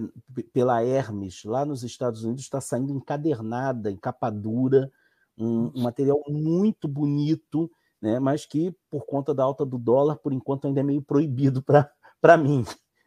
pela 0.54 0.84
Hermes, 0.84 1.44
lá 1.44 1.66
nos 1.66 1.84
Estados 1.84 2.24
Unidos, 2.24 2.44
está 2.44 2.62
saindo 2.62 2.94
encadernada, 2.94 3.92
em 3.92 3.98
capa 3.98 4.30
dura, 4.30 4.92
um, 5.38 5.72
um, 5.76 5.84
material 5.84 6.22
muito 6.28 6.88
bonito, 6.88 7.70
né, 8.02 8.20
mas 8.20 8.46
que, 8.46 8.76
por 8.90 9.06
conta 9.06 9.34
da 9.34 9.44
alta 9.44 9.66
do 9.66 9.78
dólar, 9.78 10.18
por 10.18 10.34
enquanto 10.34 10.68
ainda 10.68 10.80
é 10.80 10.84
meio 10.84 11.02
proibido 11.02 11.64
para 11.64 12.38
mim. 12.38 12.64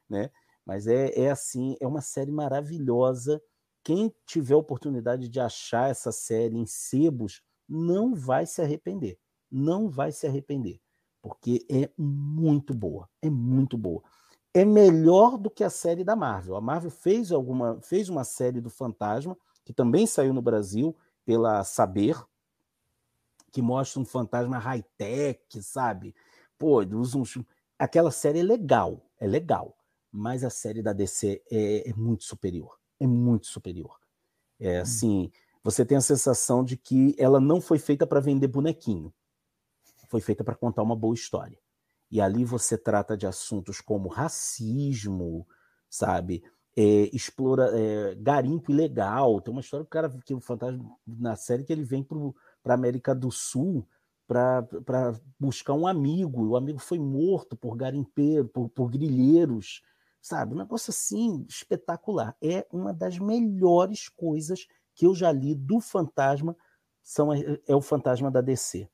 Né? 0.09 0.31
Mas 0.67 0.87
é, 0.87 1.13
é 1.19 1.31
assim, 1.31 1.77
é 1.81 1.87
uma 1.87 2.01
série 2.01 2.31
maravilhosa. 2.31 3.41
Quem 3.83 4.15
tiver 4.27 4.55
oportunidade 4.55 5.29
de 5.29 5.41
achar 5.41 5.91
essa 5.91 6.13
série 6.13 6.57
em 6.57 6.67
sebos, 6.67 7.43
não 7.69 8.15
vai 8.15 8.47
se 8.47 8.61
arrepender. 8.61 9.19
Não 9.51 9.89
vai 9.89 10.13
se 10.13 10.27
arrepender, 10.27 10.81
porque 11.21 11.67
é 11.69 11.91
muito 11.99 12.73
boa, 12.73 13.09
é 13.21 13.29
muito 13.29 13.77
boa 13.77 14.03
é 14.53 14.65
melhor 14.65 15.39
do 15.39 15.51
que 15.51 15.63
a 15.63 15.71
série 15.71 16.05
da 16.05 16.17
Marvel. 16.17 16.57
A 16.57 16.61
Marvel 16.61 16.91
fez 16.91 17.31
alguma 17.31 17.81
fez 17.81 18.09
uma 18.09 18.25
série 18.25 18.61
do 18.61 18.71
Fantasma 18.71 19.37
que 19.65 19.73
também 19.73 20.07
saiu 20.07 20.33
no 20.33 20.43
Brasil 20.43 20.97
pela 21.25 21.63
Saber, 21.63 22.21
que 23.53 23.63
mostra 23.63 24.01
um 24.01 24.05
fantasma 24.05 24.59
high-tech, 24.59 25.63
sabe? 25.63 26.15
Pô, 26.59 26.81
usa 26.81 27.19
uns... 27.19 27.39
aquela 27.79 28.11
série 28.11 28.41
é 28.41 28.43
legal, 28.43 29.07
é 29.19 29.27
legal, 29.27 29.77
mas 30.11 30.43
a 30.43 30.51
série 30.51 30.83
da 30.83 30.93
DC 30.93 31.43
é, 31.51 31.89
é 31.91 31.95
muito 31.95 32.25
superior, 32.25 32.80
é 33.01 33.07
muito 33.07 33.47
superior. 33.47 33.99
É 34.59 34.79
hum. 34.79 34.83
assim, 34.83 35.33
você 35.65 35.85
tem 35.85 35.97
a 35.97 36.03
sensação 36.03 36.63
de 36.63 36.77
que 36.77 37.15
ela 37.19 37.41
não 37.41 37.61
foi 37.61 37.79
feita 37.79 38.07
para 38.07 38.21
vender 38.21 38.49
bonequinho, 38.49 39.13
foi 40.09 40.21
feita 40.21 40.45
para 40.45 40.55
contar 40.55 40.83
uma 40.83 40.97
boa 40.97 41.15
história. 41.15 41.59
E 42.11 42.21
ali 42.21 42.45
você 42.45 42.77
trata 42.77 43.17
de 43.17 43.27
assuntos 43.27 43.81
como 43.81 44.09
racismo, 44.09 45.47
sabe? 45.89 46.43
É, 46.77 47.09
explora 47.15 47.71
é, 47.73 48.15
garimpo 48.17 48.73
ilegal. 48.73 49.41
Tem 49.41 49.53
uma 49.53 49.61
história 49.61 49.85
do 49.85 49.89
cara 49.89 50.11
que 50.25 50.35
o 50.35 50.41
fantasma 50.41 50.97
na 51.07 51.37
série 51.37 51.63
que 51.63 51.73
ele 51.73 51.85
vem 51.85 52.03
para 52.03 52.73
a 52.73 52.75
América 52.75 53.15
do 53.15 53.31
Sul 53.31 53.87
para 54.27 54.67
buscar 55.39 55.75
um 55.75 55.87
amigo. 55.87 56.49
O 56.49 56.57
amigo 56.57 56.79
foi 56.81 56.99
morto 56.99 57.57
por 57.57 57.77
garimpeiro, 57.77 58.49
por, 58.49 58.69
por 58.69 58.91
grilheiros, 58.91 59.83
sabe? 60.21 60.55
Um 60.55 60.59
negócio 60.59 60.91
assim 60.91 61.45
espetacular. 61.49 62.37
É 62.43 62.67
uma 62.73 62.93
das 62.93 63.19
melhores 63.19 64.09
coisas 64.09 64.67
que 64.95 65.07
eu 65.07 65.15
já 65.15 65.33
li 65.33 65.55
do 65.55 65.81
fantasma, 65.81 66.57
são, 67.03 67.33
é 67.33 67.75
o 67.75 67.81
fantasma 67.81 68.31
da 68.31 68.41
DC. 68.41 68.89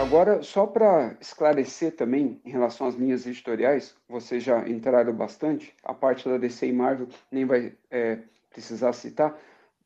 Agora, 0.00 0.42
só 0.42 0.66
para 0.66 1.16
esclarecer 1.20 1.94
também 1.94 2.40
em 2.44 2.50
relação 2.50 2.86
às 2.86 2.94
linhas 2.94 3.26
editoriais, 3.26 3.94
vocês 4.08 4.42
já 4.42 4.66
entraram 4.66 5.12
bastante, 5.12 5.74
a 5.82 5.92
parte 5.92 6.26
da 6.26 6.38
DC 6.38 6.68
e 6.68 6.72
Marvel 6.72 7.08
nem 7.30 7.44
vai 7.44 7.76
é, 7.90 8.20
precisar 8.48 8.92
citar, 8.94 9.36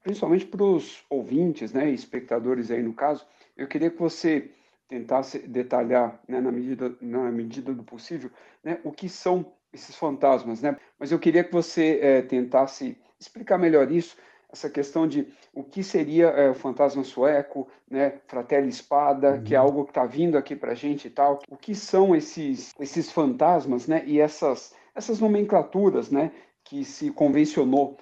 principalmente 0.03 0.47
para 0.47 0.63
os 0.63 1.03
ouvintes, 1.11 1.73
né, 1.73 1.91
espectadores 1.91 2.71
aí 2.71 2.83
no 2.83 2.93
caso, 2.93 3.27
eu 3.57 3.67
queria 3.67 3.91
que 3.91 3.99
você 3.99 4.51
tentasse 4.93 5.39
detalhar, 5.39 6.21
né, 6.29 6.39
na, 6.39 6.53
medida, 6.53 6.95
na 7.01 7.31
medida 7.31 7.73
do 7.73 7.83
possível, 7.83 8.31
né, 8.63 8.79
o 8.85 8.93
que 8.93 9.09
são 9.09 9.47
esses 9.73 9.97
fantasmas, 9.97 10.61
né? 10.61 10.77
Mas 10.99 11.11
eu 11.11 11.19
queria 11.19 11.43
que 11.43 11.51
você 11.51 11.99
é, 12.03 12.21
tentasse 12.21 12.99
explicar 13.19 13.57
melhor 13.57 13.91
isso, 13.91 14.19
essa 14.53 14.69
questão 14.69 15.09
de 15.09 15.27
o 15.55 15.65
que 15.65 15.83
seria 15.83 16.27
é, 16.27 16.51
o 16.51 16.55
fantasma 16.55 17.03
sueco, 17.03 17.67
né, 17.91 18.21
Fratelli 18.27 18.69
Espada, 18.69 19.37
uhum. 19.37 19.43
que 19.43 19.55
é 19.55 19.59
uhum. 19.59 19.67
algo 19.67 19.85
que 19.85 19.93
está 19.93 20.05
vindo 20.05 20.37
aqui 20.37 20.55
para 20.55 20.73
a 20.73 20.75
gente 20.75 21.07
e 21.07 21.11
tal. 21.11 21.41
O 21.49 21.57
que 21.57 21.75
são 21.75 22.15
esses, 22.15 22.75
esses 22.79 23.11
fantasmas, 23.11 23.89
né, 23.89 24.03
e 24.05 24.21
essas, 24.21 24.75
essas 24.95 25.19
nomenclaturas, 25.19 26.11
né, 26.11 26.33
que 26.63 26.85
se 26.85 27.11
convencionou 27.11 27.97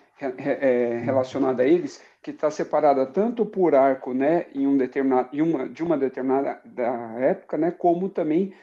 relacionada 1.04 1.62
a 1.62 1.66
eles, 1.66 2.02
que 2.22 2.30
está 2.30 2.50
separada 2.50 3.06
tanto 3.06 3.46
por 3.46 3.74
arco, 3.74 4.12
né, 4.12 4.46
em 4.54 4.66
um 4.66 4.76
determinado, 4.76 5.28
em 5.32 5.40
uma, 5.40 5.68
de 5.68 5.82
uma 5.82 5.96
determinada 5.96 6.60
época, 7.18 7.56
né, 7.56 7.70
como 7.70 8.08
também 8.08 8.54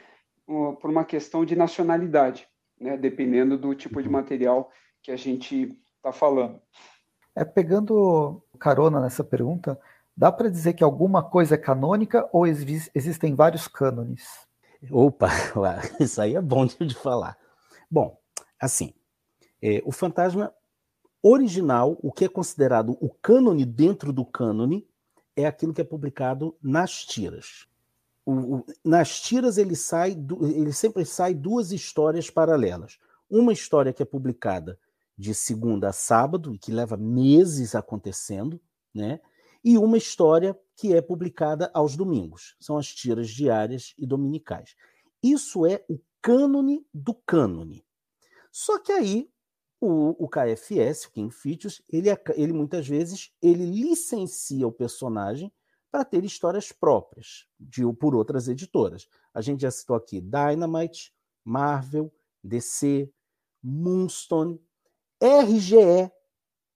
uh, 0.46 0.74
por 0.74 0.90
uma 0.90 1.04
questão 1.04 1.44
de 1.44 1.56
nacionalidade, 1.56 2.48
né, 2.80 2.96
dependendo 2.96 3.58
do 3.58 3.74
tipo 3.74 4.00
de 4.00 4.08
uhum. 4.08 4.12
material 4.12 4.70
que 5.02 5.10
a 5.10 5.16
gente 5.16 5.76
está 5.96 6.12
falando. 6.12 6.60
É 7.34 7.44
pegando 7.44 8.42
carona 8.58 9.00
nessa 9.00 9.24
pergunta, 9.24 9.78
dá 10.16 10.30
para 10.30 10.50
dizer 10.50 10.74
que 10.74 10.84
alguma 10.84 11.22
coisa 11.22 11.54
é 11.54 11.58
canônica 11.58 12.28
ou 12.32 12.46
existem 12.46 13.34
vários 13.34 13.66
cânones? 13.66 14.46
Opa, 14.90 15.28
isso 15.98 16.20
aí 16.20 16.36
é 16.36 16.40
bom 16.40 16.66
de 16.66 16.94
falar. 16.94 17.36
Bom, 17.90 18.16
assim, 18.60 18.92
é, 19.62 19.82
o 19.84 19.90
fantasma 19.90 20.52
original, 21.22 21.98
o 22.02 22.12
que 22.12 22.24
é 22.24 22.28
considerado 22.28 22.96
o 23.00 23.08
cânone 23.08 23.64
dentro 23.64 24.12
do 24.12 24.24
cânone, 24.24 24.86
é 25.36 25.46
aquilo 25.46 25.72
que 25.72 25.80
é 25.80 25.84
publicado 25.84 26.56
nas 26.62 27.04
tiras. 27.04 27.66
O, 28.24 28.56
o, 28.56 28.66
nas 28.84 29.20
tiras 29.20 29.56
ele 29.56 29.76
sai, 29.76 30.16
ele 30.40 30.72
sempre 30.72 31.04
sai 31.04 31.34
duas 31.34 31.72
histórias 31.72 32.28
paralelas. 32.28 32.98
Uma 33.30 33.52
história 33.52 33.92
que 33.92 34.02
é 34.02 34.06
publicada 34.06 34.78
de 35.16 35.34
segunda 35.34 35.88
a 35.88 35.92
sábado 35.92 36.54
e 36.54 36.58
que 36.58 36.70
leva 36.70 36.96
meses 36.96 37.74
acontecendo, 37.74 38.60
né? 38.94 39.20
E 39.64 39.76
uma 39.76 39.98
história 39.98 40.58
que 40.76 40.94
é 40.94 41.00
publicada 41.00 41.70
aos 41.74 41.96
domingos. 41.96 42.56
São 42.60 42.78
as 42.78 42.86
tiras 42.86 43.28
diárias 43.28 43.92
e 43.98 44.06
dominicais. 44.06 44.76
Isso 45.22 45.66
é 45.66 45.84
o 45.88 45.98
cânone 46.22 46.86
do 46.94 47.12
cânone. 47.12 47.84
Só 48.52 48.78
que 48.78 48.92
aí 48.92 49.28
o, 49.80 50.24
o 50.24 50.28
KFS, 50.28 51.06
o 51.06 51.12
King 51.12 51.32
Features, 51.32 51.82
ele, 51.88 52.08
ele 52.34 52.52
muitas 52.52 52.86
vezes 52.86 53.32
ele 53.40 53.64
licencia 53.64 54.66
o 54.66 54.72
personagem 54.72 55.52
para 55.90 56.04
ter 56.04 56.24
histórias 56.24 56.72
próprias 56.72 57.46
de 57.58 57.82
por 57.94 58.14
outras 58.14 58.48
editoras. 58.48 59.08
A 59.32 59.40
gente 59.40 59.62
já 59.62 59.70
citou 59.70 59.96
aqui 59.96 60.20
Dynamite, 60.20 61.12
Marvel, 61.44 62.12
DC, 62.42 63.10
Moonstone, 63.62 64.60
RGE, 65.20 66.10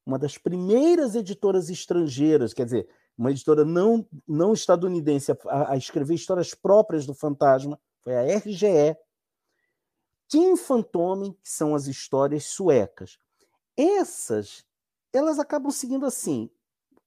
uma 0.04 0.18
das 0.18 0.38
primeiras 0.38 1.14
editoras 1.14 1.70
estrangeiras, 1.70 2.52
quer 2.52 2.64
dizer, 2.64 2.88
uma 3.16 3.30
editora 3.30 3.64
não, 3.64 4.06
não 4.26 4.52
estadunidense 4.52 5.30
a, 5.30 5.72
a 5.72 5.76
escrever 5.76 6.14
histórias 6.14 6.54
próprias 6.54 7.06
do 7.06 7.14
fantasma, 7.14 7.78
foi 8.00 8.16
a 8.16 8.38
RGE, 8.38 8.96
Tim 10.32 10.56
Fantôme, 10.56 11.34
que 11.42 11.50
são 11.50 11.74
as 11.74 11.86
histórias 11.86 12.44
suecas. 12.44 13.18
Essas, 13.76 14.64
elas 15.12 15.38
acabam 15.38 15.70
seguindo 15.70 16.06
assim, 16.06 16.48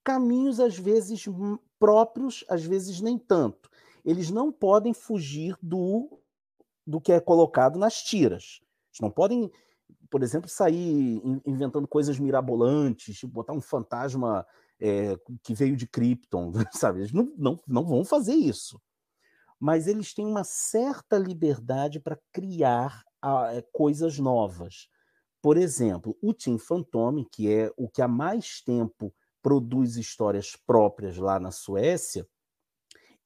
caminhos 0.03 0.59
às 0.59 0.77
vezes 0.77 1.25
próprios, 1.79 2.45
às 2.47 2.63
vezes 2.63 3.01
nem 3.01 3.17
tanto. 3.17 3.67
Eles 4.05 4.29
não 4.29 4.51
podem 4.51 4.93
fugir 4.93 5.57
do, 5.59 6.19
do 6.85 7.01
que 7.01 7.11
é 7.11 7.19
colocado 7.19 7.79
nas 7.79 7.95
tiras. 8.03 8.61
Eles 8.91 9.01
não 9.01 9.09
podem, 9.09 9.51
por 10.07 10.21
exemplo, 10.21 10.47
sair 10.47 11.19
inventando 11.47 11.87
coisas 11.87 12.19
mirabolantes, 12.19 13.17
tipo 13.17 13.33
botar 13.33 13.53
um 13.53 13.61
fantasma 13.61 14.45
é, 14.79 15.17
que 15.41 15.55
veio 15.55 15.75
de 15.75 15.87
Krypton, 15.87 16.51
sabe? 16.73 16.99
Eles 16.99 17.11
não, 17.11 17.33
não, 17.35 17.59
não 17.67 17.83
vão 17.83 18.05
fazer 18.05 18.35
isso. 18.35 18.79
Mas 19.59 19.87
eles 19.87 20.13
têm 20.13 20.27
uma 20.27 20.43
certa 20.43 21.17
liberdade 21.17 21.99
para 21.99 22.19
criar 22.31 23.03
a, 23.25 23.63
coisas 23.71 24.19
novas. 24.19 24.87
Por 25.41 25.57
exemplo, 25.57 26.15
o 26.21 26.33
Tim 26.33 26.57
Fantome, 26.57 27.27
que 27.31 27.51
é 27.51 27.71
o 27.75 27.89
que 27.89 28.01
há 28.01 28.07
mais 28.07 28.61
tempo 28.61 29.13
produz 29.41 29.95
histórias 29.95 30.55
próprias 30.55 31.17
lá 31.17 31.39
na 31.39 31.51
Suécia, 31.51 32.27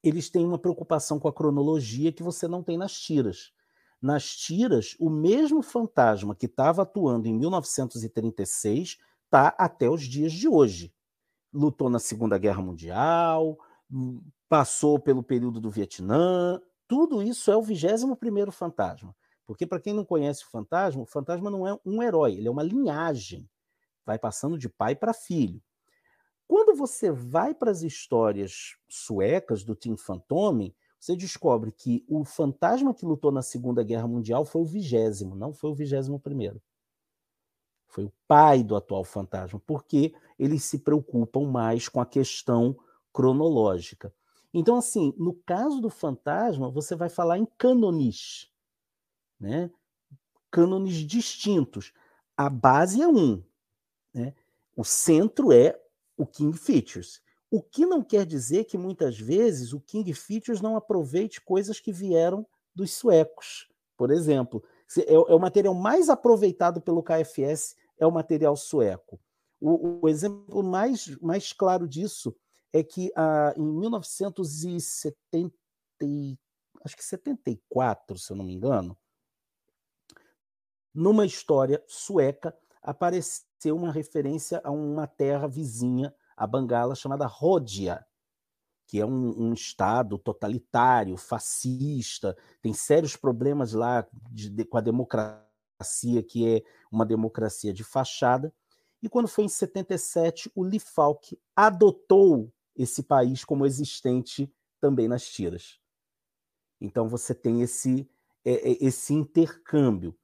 eles 0.02 0.30
têm 0.30 0.44
uma 0.44 0.58
preocupação 0.58 1.18
com 1.18 1.28
a 1.28 1.32
cronologia 1.32 2.12
que 2.12 2.22
você 2.22 2.48
não 2.48 2.62
tem 2.62 2.78
nas 2.78 2.92
tiras. 2.92 3.52
Nas 4.00 4.34
tiras, 4.34 4.96
o 4.98 5.10
mesmo 5.10 5.62
fantasma 5.62 6.34
que 6.34 6.46
estava 6.46 6.82
atuando 6.82 7.28
em 7.28 7.34
1936 7.34 8.98
está 9.24 9.48
até 9.58 9.90
os 9.90 10.02
dias 10.02 10.32
de 10.32 10.48
hoje. 10.48 10.92
Lutou 11.52 11.90
na 11.90 11.98
Segunda 11.98 12.38
Guerra 12.38 12.62
Mundial, 12.62 13.58
hum, 13.90 14.22
passou 14.48 14.98
pelo 14.98 15.22
período 15.22 15.60
do 15.60 15.70
Vietnã, 15.70 16.60
tudo 16.88 17.22
isso 17.22 17.50
é 17.50 17.56
o 17.56 17.62
21º 17.62 18.50
fantasma. 18.50 19.14
Porque, 19.50 19.66
para 19.66 19.80
quem 19.80 19.92
não 19.92 20.04
conhece 20.04 20.44
o 20.44 20.48
fantasma, 20.48 21.02
o 21.02 21.06
fantasma 21.06 21.50
não 21.50 21.66
é 21.66 21.76
um 21.84 22.00
herói, 22.00 22.34
ele 22.34 22.46
é 22.46 22.50
uma 22.52 22.62
linhagem. 22.62 23.50
Vai 24.06 24.16
passando 24.16 24.56
de 24.56 24.68
pai 24.68 24.94
para 24.94 25.12
filho. 25.12 25.60
Quando 26.46 26.72
você 26.72 27.10
vai 27.10 27.52
para 27.52 27.72
as 27.72 27.82
histórias 27.82 28.76
suecas 28.88 29.64
do 29.64 29.74
Tim 29.74 29.96
Fantome, 29.96 30.72
você 31.00 31.16
descobre 31.16 31.72
que 31.72 32.04
o 32.06 32.24
fantasma 32.24 32.94
que 32.94 33.04
lutou 33.04 33.32
na 33.32 33.42
Segunda 33.42 33.82
Guerra 33.82 34.06
Mundial 34.06 34.44
foi 34.44 34.62
o 34.62 34.66
vigésimo, 34.66 35.34
não 35.34 35.52
foi 35.52 35.70
o 35.70 35.74
vigésimo 35.74 36.20
primeiro. 36.20 36.62
Foi 37.88 38.04
o 38.04 38.12
pai 38.28 38.62
do 38.62 38.76
atual 38.76 39.02
fantasma, 39.02 39.60
porque 39.66 40.14
eles 40.38 40.62
se 40.62 40.78
preocupam 40.78 41.50
mais 41.50 41.88
com 41.88 42.00
a 42.00 42.06
questão 42.06 42.78
cronológica. 43.12 44.14
Então, 44.54 44.76
assim, 44.76 45.12
no 45.18 45.34
caso 45.44 45.80
do 45.80 45.90
fantasma, 45.90 46.70
você 46.70 46.94
vai 46.94 47.08
falar 47.08 47.36
em 47.36 47.48
canonis 47.58 48.49
né? 49.40 49.70
cânones 50.50 50.96
distintos. 50.96 51.92
A 52.36 52.50
base 52.50 53.00
é 53.00 53.08
um, 53.08 53.42
né? 54.12 54.34
o 54.76 54.84
centro 54.84 55.52
é 55.52 55.80
o 56.16 56.26
King 56.26 56.56
Features. 56.56 57.22
O 57.50 57.62
que 57.62 57.86
não 57.86 58.02
quer 58.02 58.26
dizer 58.26 58.64
que 58.64 58.78
muitas 58.78 59.18
vezes 59.18 59.72
o 59.72 59.80
King 59.80 60.12
Features 60.14 60.60
não 60.60 60.76
aproveite 60.76 61.40
coisas 61.40 61.80
que 61.80 61.92
vieram 61.92 62.46
dos 62.74 62.92
suecos. 62.92 63.68
Por 63.96 64.10
exemplo, 64.10 64.62
é, 64.98 65.14
é 65.14 65.18
o 65.18 65.38
material 65.38 65.74
mais 65.74 66.08
aproveitado 66.08 66.80
pelo 66.80 67.02
KFS 67.02 67.76
é 67.98 68.06
o 68.06 68.12
material 68.12 68.56
sueco. 68.56 69.20
O, 69.60 70.00
o 70.02 70.08
exemplo 70.08 70.62
mais, 70.62 71.08
mais 71.20 71.52
claro 71.52 71.86
disso 71.86 72.34
é 72.72 72.82
que 72.82 73.12
ah, 73.14 73.52
em 73.56 73.62
1970, 73.62 75.52
acho 76.84 76.96
que 76.96 77.04
74, 77.04 78.16
se 78.18 78.32
eu 78.32 78.36
não 78.36 78.44
me 78.44 78.54
engano, 78.54 78.96
numa 80.94 81.24
história 81.24 81.82
sueca, 81.86 82.56
apareceu 82.82 83.76
uma 83.76 83.92
referência 83.92 84.60
a 84.64 84.70
uma 84.70 85.06
terra 85.06 85.46
vizinha 85.46 86.14
a 86.40 86.46
Bangala 86.46 86.94
chamada 86.94 87.26
Ródia, 87.26 88.02
que 88.86 88.98
é 88.98 89.04
um, 89.04 89.50
um, 89.50 89.52
estado 89.52 90.16
totalitário, 90.16 91.14
fascista, 91.18 92.34
tem 92.62 92.72
sérios 92.72 93.14
problemas 93.14 93.74
lá 93.74 94.08
de, 94.30 94.48
de, 94.48 94.64
com 94.64 94.78
a 94.78 94.80
democracia, 94.80 96.22
que 96.26 96.48
é 96.48 96.62
uma 96.90 97.04
democracia 97.04 97.74
de 97.74 97.84
fachada. 97.84 98.52
E 99.02 99.08
quando 99.08 99.28
foi 99.28 99.44
em 99.44 99.48
77, 99.50 100.50
o 100.54 100.62
Lee 100.62 100.80
Falk 100.80 101.38
adotou 101.54 102.50
esse 102.74 103.02
país 103.02 103.44
como 103.44 103.66
existente 103.66 104.50
também 104.80 105.06
nas 105.06 105.28
tiras. 105.28 105.78
Então 106.80 107.06
você 107.06 107.34
tem 107.34 107.60
esse, 107.60 108.10
é, 108.42 108.72
é, 108.72 108.78
esse 108.80 109.12
intercâmbio 109.12 110.18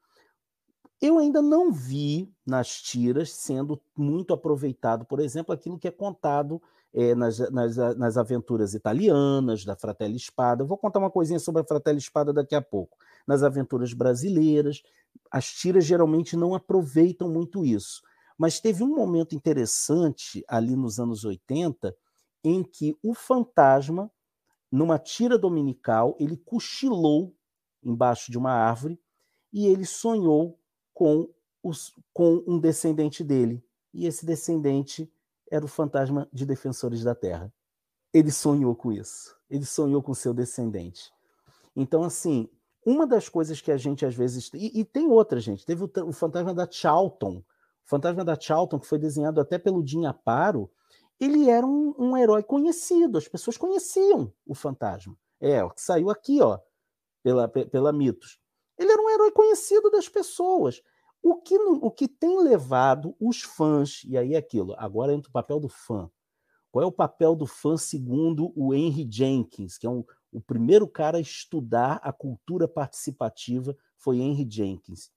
Eu 1.00 1.18
ainda 1.18 1.42
não 1.42 1.70
vi 1.70 2.32
nas 2.46 2.80
tiras 2.80 3.30
sendo 3.32 3.80
muito 3.96 4.32
aproveitado, 4.32 5.04
por 5.04 5.20
exemplo, 5.20 5.52
aquilo 5.52 5.78
que 5.78 5.88
é 5.88 5.90
contado 5.90 6.60
é, 6.94 7.14
nas, 7.14 7.38
nas, 7.50 7.76
nas, 7.96 8.16
aventuras 8.16 8.72
italianas, 8.72 9.64
da 9.64 9.76
Fratelli 9.76 10.16
Espada. 10.16 10.62
Eu 10.62 10.66
vou 10.66 10.78
contar 10.78 10.98
uma 10.98 11.10
coisinha 11.10 11.38
sobre 11.38 11.60
a 11.60 11.64
Fratelli 11.64 11.98
Espada 11.98 12.32
daqui 12.32 12.54
a 12.54 12.62
pouco. 12.62 12.96
Nas 13.26 13.42
aventuras 13.42 13.92
brasileiras, 13.92 14.82
as 15.30 15.46
tiras 15.46 15.84
geralmente 15.84 16.36
não 16.36 16.54
aproveitam 16.54 17.28
muito 17.28 17.64
isso. 17.64 18.02
Mas 18.38 18.60
teve 18.60 18.82
um 18.82 18.94
momento 18.94 19.34
interessante 19.34 20.42
ali 20.48 20.74
nos 20.74 20.98
anos 20.98 21.24
80 21.24 21.94
em 22.42 22.62
que 22.62 22.96
o 23.02 23.12
fantasma, 23.12 24.10
numa 24.70 24.98
tira 24.98 25.36
dominical, 25.36 26.16
ele 26.18 26.36
cochilou 26.36 27.34
embaixo 27.82 28.30
de 28.30 28.38
uma 28.38 28.52
árvore 28.52 28.98
e 29.52 29.66
ele 29.66 29.84
sonhou 29.84 30.58
com, 30.96 31.28
os, 31.62 31.94
com 32.10 32.42
um 32.46 32.58
descendente 32.58 33.22
dele. 33.22 33.62
E 33.92 34.06
esse 34.06 34.24
descendente 34.24 35.12
era 35.50 35.62
o 35.62 35.68
fantasma 35.68 36.26
de 36.32 36.46
Defensores 36.46 37.04
da 37.04 37.14
Terra. 37.14 37.52
Ele 38.14 38.32
sonhou 38.32 38.74
com 38.74 38.90
isso. 38.90 39.36
Ele 39.50 39.66
sonhou 39.66 40.02
com 40.02 40.14
seu 40.14 40.32
descendente. 40.32 41.12
Então, 41.76 42.02
assim, 42.02 42.48
uma 42.84 43.06
das 43.06 43.28
coisas 43.28 43.60
que 43.60 43.70
a 43.70 43.76
gente 43.76 44.06
às 44.06 44.14
vezes. 44.14 44.50
E, 44.54 44.80
e 44.80 44.84
tem 44.86 45.06
outra, 45.06 45.38
gente. 45.38 45.66
Teve 45.66 45.84
o, 45.84 45.90
o, 46.06 46.12
fantasma 46.14 46.54
da 46.54 46.66
Charlton. 46.68 47.44
O 47.44 47.44
fantasma 47.84 48.24
da 48.24 48.40
Charlton, 48.40 48.80
que 48.80 48.86
foi 48.86 48.98
desenhado 48.98 49.38
até 49.38 49.58
pelo 49.58 49.86
Jim 49.86 50.06
Aparo, 50.06 50.70
ele 51.20 51.50
era 51.50 51.66
um, 51.66 51.94
um 51.98 52.16
herói 52.16 52.42
conhecido. 52.42 53.18
As 53.18 53.28
pessoas 53.28 53.58
conheciam 53.58 54.32
o 54.46 54.54
fantasma. 54.54 55.14
É, 55.38 55.60
que 55.68 55.82
saiu 55.82 56.08
aqui, 56.08 56.40
ó, 56.40 56.58
pela, 57.22 57.46
pela 57.46 57.92
Mitos. 57.92 58.40
Ele 58.78 58.92
era 58.92 59.02
um 59.02 59.10
herói 59.10 59.30
conhecido 59.30 59.90
das 59.90 60.08
pessoas. 60.08 60.82
O 61.22 61.36
que, 61.36 61.56
o 61.58 61.90
que 61.90 62.06
tem 62.06 62.38
levado 62.42 63.16
os 63.18 63.42
fãs, 63.42 64.02
e 64.04 64.16
aí 64.16 64.34
é 64.34 64.36
aquilo, 64.36 64.74
agora 64.78 65.12
entra 65.12 65.28
o 65.28 65.32
papel 65.32 65.58
do 65.58 65.68
fã. 65.68 66.10
Qual 66.70 66.82
é 66.82 66.86
o 66.86 66.92
papel 66.92 67.34
do 67.34 67.46
fã 67.46 67.76
segundo 67.76 68.52
o 68.54 68.74
Henry 68.74 69.08
Jenkins, 69.10 69.78
que 69.78 69.86
é 69.86 69.90
um, 69.90 70.04
o 70.30 70.40
primeiro 70.40 70.86
cara 70.86 71.18
a 71.18 71.20
estudar 71.20 71.98
a 72.02 72.12
cultura 72.12 72.68
participativa 72.68 73.76
foi 73.96 74.18
Henry 74.18 74.46
Jenkins. 74.48 75.10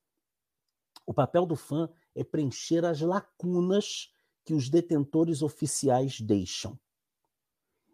O 1.06 1.12
papel 1.12 1.44
do 1.44 1.56
fã 1.56 1.88
é 2.14 2.24
preencher 2.24 2.84
as 2.84 3.00
lacunas 3.00 4.10
que 4.44 4.54
os 4.54 4.68
detentores 4.68 5.42
oficiais 5.42 6.20
deixam. 6.20 6.78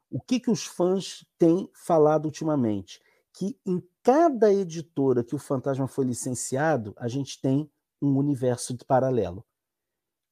O 0.09 0.21
que, 0.21 0.39
que 0.39 0.51
os 0.51 0.65
fãs 0.65 1.27
têm 1.37 1.69
falado 1.75 2.27
ultimamente? 2.27 3.01
Que 3.33 3.59
em 3.67 3.81
cada 4.07 4.55
editora 4.55 5.25
que 5.25 5.35
o 5.35 5.39
Fantasma 5.39 5.89
foi 5.89 6.05
licenciado, 6.05 6.95
a 6.97 7.09
gente 7.09 7.41
tem 7.41 7.69
um 8.01 8.17
universo 8.17 8.77
paralelo. 8.87 9.45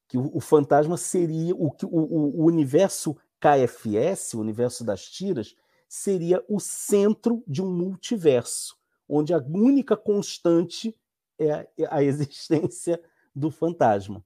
Que 0.07 0.17
o, 0.17 0.31
o 0.33 0.39
fantasma 0.39 0.95
seria 0.95 1.53
o, 1.53 1.67
o, 1.83 2.41
o 2.41 2.45
universo 2.45 3.17
KFS, 3.37 4.35
o 4.35 4.39
universo 4.39 4.85
das 4.85 5.03
tiras, 5.03 5.57
seria 5.89 6.41
o 6.47 6.57
centro 6.57 7.43
de 7.45 7.61
um 7.61 7.69
multiverso, 7.69 8.77
onde 9.09 9.33
a 9.33 9.39
única 9.39 9.97
constante 9.97 10.97
é 11.37 11.67
a 11.89 11.99
existência 12.01 13.03
do 13.35 13.51
fantasma. 13.51 14.23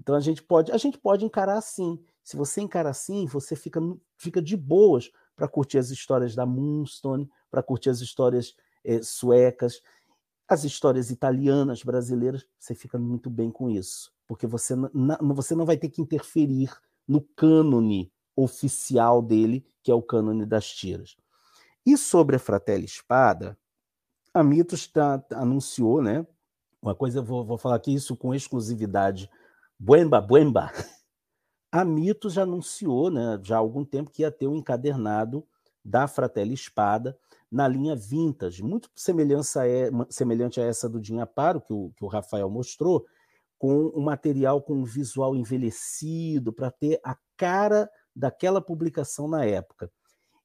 Então 0.00 0.16
a 0.16 0.20
gente 0.20 0.42
pode, 0.42 0.72
a 0.72 0.76
gente 0.76 0.98
pode 0.98 1.24
encarar 1.24 1.58
assim. 1.58 2.02
Se 2.24 2.36
você 2.36 2.60
encara 2.60 2.90
assim, 2.90 3.24
você 3.26 3.54
fica, 3.54 3.80
fica 4.16 4.42
de 4.42 4.56
boas 4.56 5.12
para 5.36 5.46
curtir 5.46 5.78
as 5.78 5.90
histórias 5.90 6.34
da 6.34 6.44
Moonstone, 6.44 7.30
para 7.48 7.62
curtir 7.62 7.90
as 7.90 8.00
histórias 8.00 8.56
é, 8.84 9.02
suecas, 9.02 9.82
as 10.48 10.64
histórias 10.64 11.10
italianas, 11.10 11.82
brasileiras, 11.82 12.44
você 12.58 12.74
fica 12.74 12.98
muito 12.98 13.30
bem 13.30 13.50
com 13.50 13.70
isso, 13.70 14.12
porque 14.26 14.46
você 14.46 14.74
não, 14.74 15.34
você 15.34 15.54
não 15.54 15.64
vai 15.64 15.76
ter 15.76 15.88
que 15.88 16.02
interferir 16.02 16.70
no 17.06 17.20
cânone 17.20 18.12
oficial 18.34 19.22
dele, 19.22 19.64
que 19.82 19.90
é 19.90 19.94
o 19.94 20.02
cânone 20.02 20.44
das 20.44 20.68
tiras. 20.68 21.16
E 21.86 21.96
sobre 21.96 22.36
a 22.36 22.38
Fratelli 22.38 22.84
Espada, 22.84 23.56
a 24.34 24.42
Mitos 24.42 24.86
tá, 24.86 25.24
anunciou, 25.32 26.02
né? 26.02 26.26
Uma 26.82 26.94
coisa, 26.94 27.22
vou, 27.22 27.44
vou 27.44 27.58
falar 27.58 27.76
aqui 27.76 27.94
isso 27.94 28.16
com 28.16 28.34
exclusividade. 28.34 29.30
Buemba, 29.78 30.20
buemba. 30.20 30.70
A 31.72 31.84
Mitos 31.84 32.36
anunciou, 32.36 33.12
né, 33.12 33.38
já 33.44 33.54
há 33.54 33.58
algum 33.58 33.84
tempo, 33.84 34.10
que 34.10 34.22
ia 34.22 34.30
ter 34.32 34.48
um 34.48 34.56
encadernado 34.56 35.46
da 35.84 36.08
Fratelli 36.08 36.52
Espada 36.52 37.16
na 37.50 37.66
linha 37.66 37.96
vintage, 37.96 38.62
muito 38.62 38.88
semelhança 38.94 39.66
é, 39.66 39.90
semelhante 40.08 40.60
a 40.60 40.64
essa 40.64 40.88
do 40.88 41.00
Dinha 41.00 41.26
Paro, 41.26 41.60
que 41.60 41.72
o, 41.72 41.92
que 41.96 42.04
o 42.04 42.08
Rafael 42.08 42.48
mostrou, 42.48 43.04
com 43.58 43.92
um 43.94 44.00
material 44.00 44.62
com 44.62 44.74
um 44.74 44.84
visual 44.84 45.34
envelhecido, 45.34 46.52
para 46.52 46.70
ter 46.70 47.00
a 47.04 47.16
cara 47.36 47.90
daquela 48.14 48.60
publicação 48.60 49.28
na 49.28 49.44
época. 49.44 49.90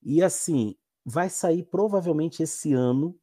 E 0.02 0.24
assim, 0.24 0.76
vai 1.06 1.30
sair 1.30 1.64
provavelmente 1.64 2.42
esse 2.42 2.74
ano. 2.74 3.16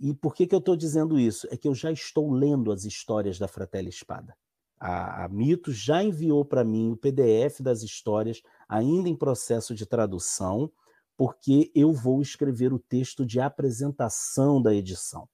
E 0.00 0.12
por 0.12 0.34
que, 0.34 0.46
que 0.46 0.54
eu 0.54 0.58
estou 0.58 0.76
dizendo 0.76 1.18
isso? 1.18 1.46
É 1.50 1.56
que 1.56 1.68
eu 1.68 1.74
já 1.74 1.92
estou 1.92 2.30
lendo 2.32 2.72
as 2.72 2.84
histórias 2.84 3.38
da 3.38 3.48
Fratelli 3.48 3.88
Espada. 3.88 4.36
A, 4.78 5.24
a 5.24 5.28
Mitos 5.28 5.76
já 5.76 6.02
enviou 6.02 6.44
para 6.44 6.64
mim 6.64 6.92
o 6.92 6.96
PDF 6.96 7.60
das 7.60 7.82
histórias, 7.82 8.42
ainda 8.68 9.08
em 9.08 9.16
processo 9.16 9.74
de 9.74 9.86
tradução 9.86 10.70
porque 11.18 11.72
eu 11.74 11.92
vou 11.92 12.22
escrever 12.22 12.72
o 12.72 12.78
texto 12.78 13.26
de 13.26 13.40
apresentação 13.40 14.62
da 14.62 14.72
edição. 14.72 15.28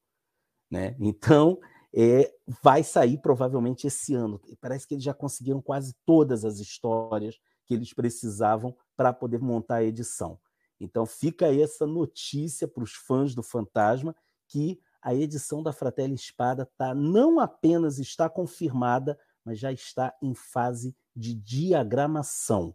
Né? 0.71 0.97
Então, 0.99 1.61
é, 1.95 2.33
vai 2.63 2.83
sair 2.83 3.19
provavelmente 3.19 3.87
esse 3.87 4.15
ano. 4.15 4.41
Parece 4.63 4.89
que 4.89 4.95
eles 4.95 5.05
já 5.05 5.13
conseguiram 5.13 5.61
quase 5.61 5.95
todas 6.07 6.43
as 6.43 6.59
histórias 6.59 7.39
que 7.67 7.75
eles 7.75 7.93
precisavam 7.93 8.75
para 8.97 9.13
poder 9.13 9.41
montar 9.41 9.77
a 9.77 9.85
edição. 9.85 10.41
Então, 10.81 11.05
fica 11.05 11.55
essa 11.55 11.87
notícia 11.87 12.67
para 12.67 12.83
os 12.83 12.95
fãs 12.95 13.35
do 13.35 13.43
Fantasma 13.43 14.17
que 14.49 14.81
a 15.03 15.15
edição 15.15 15.63
da 15.63 15.71
Fratelli 15.71 16.15
Espada 16.15 16.67
tá, 16.79 16.95
não 16.95 17.39
apenas 17.39 17.99
está 17.99 18.27
confirmada, 18.31 19.19
mas 19.45 19.59
já 19.59 19.71
está 19.71 20.15
em 20.23 20.35
fase 20.35 20.97
de 21.15 21.35
diagramação. 21.35 22.75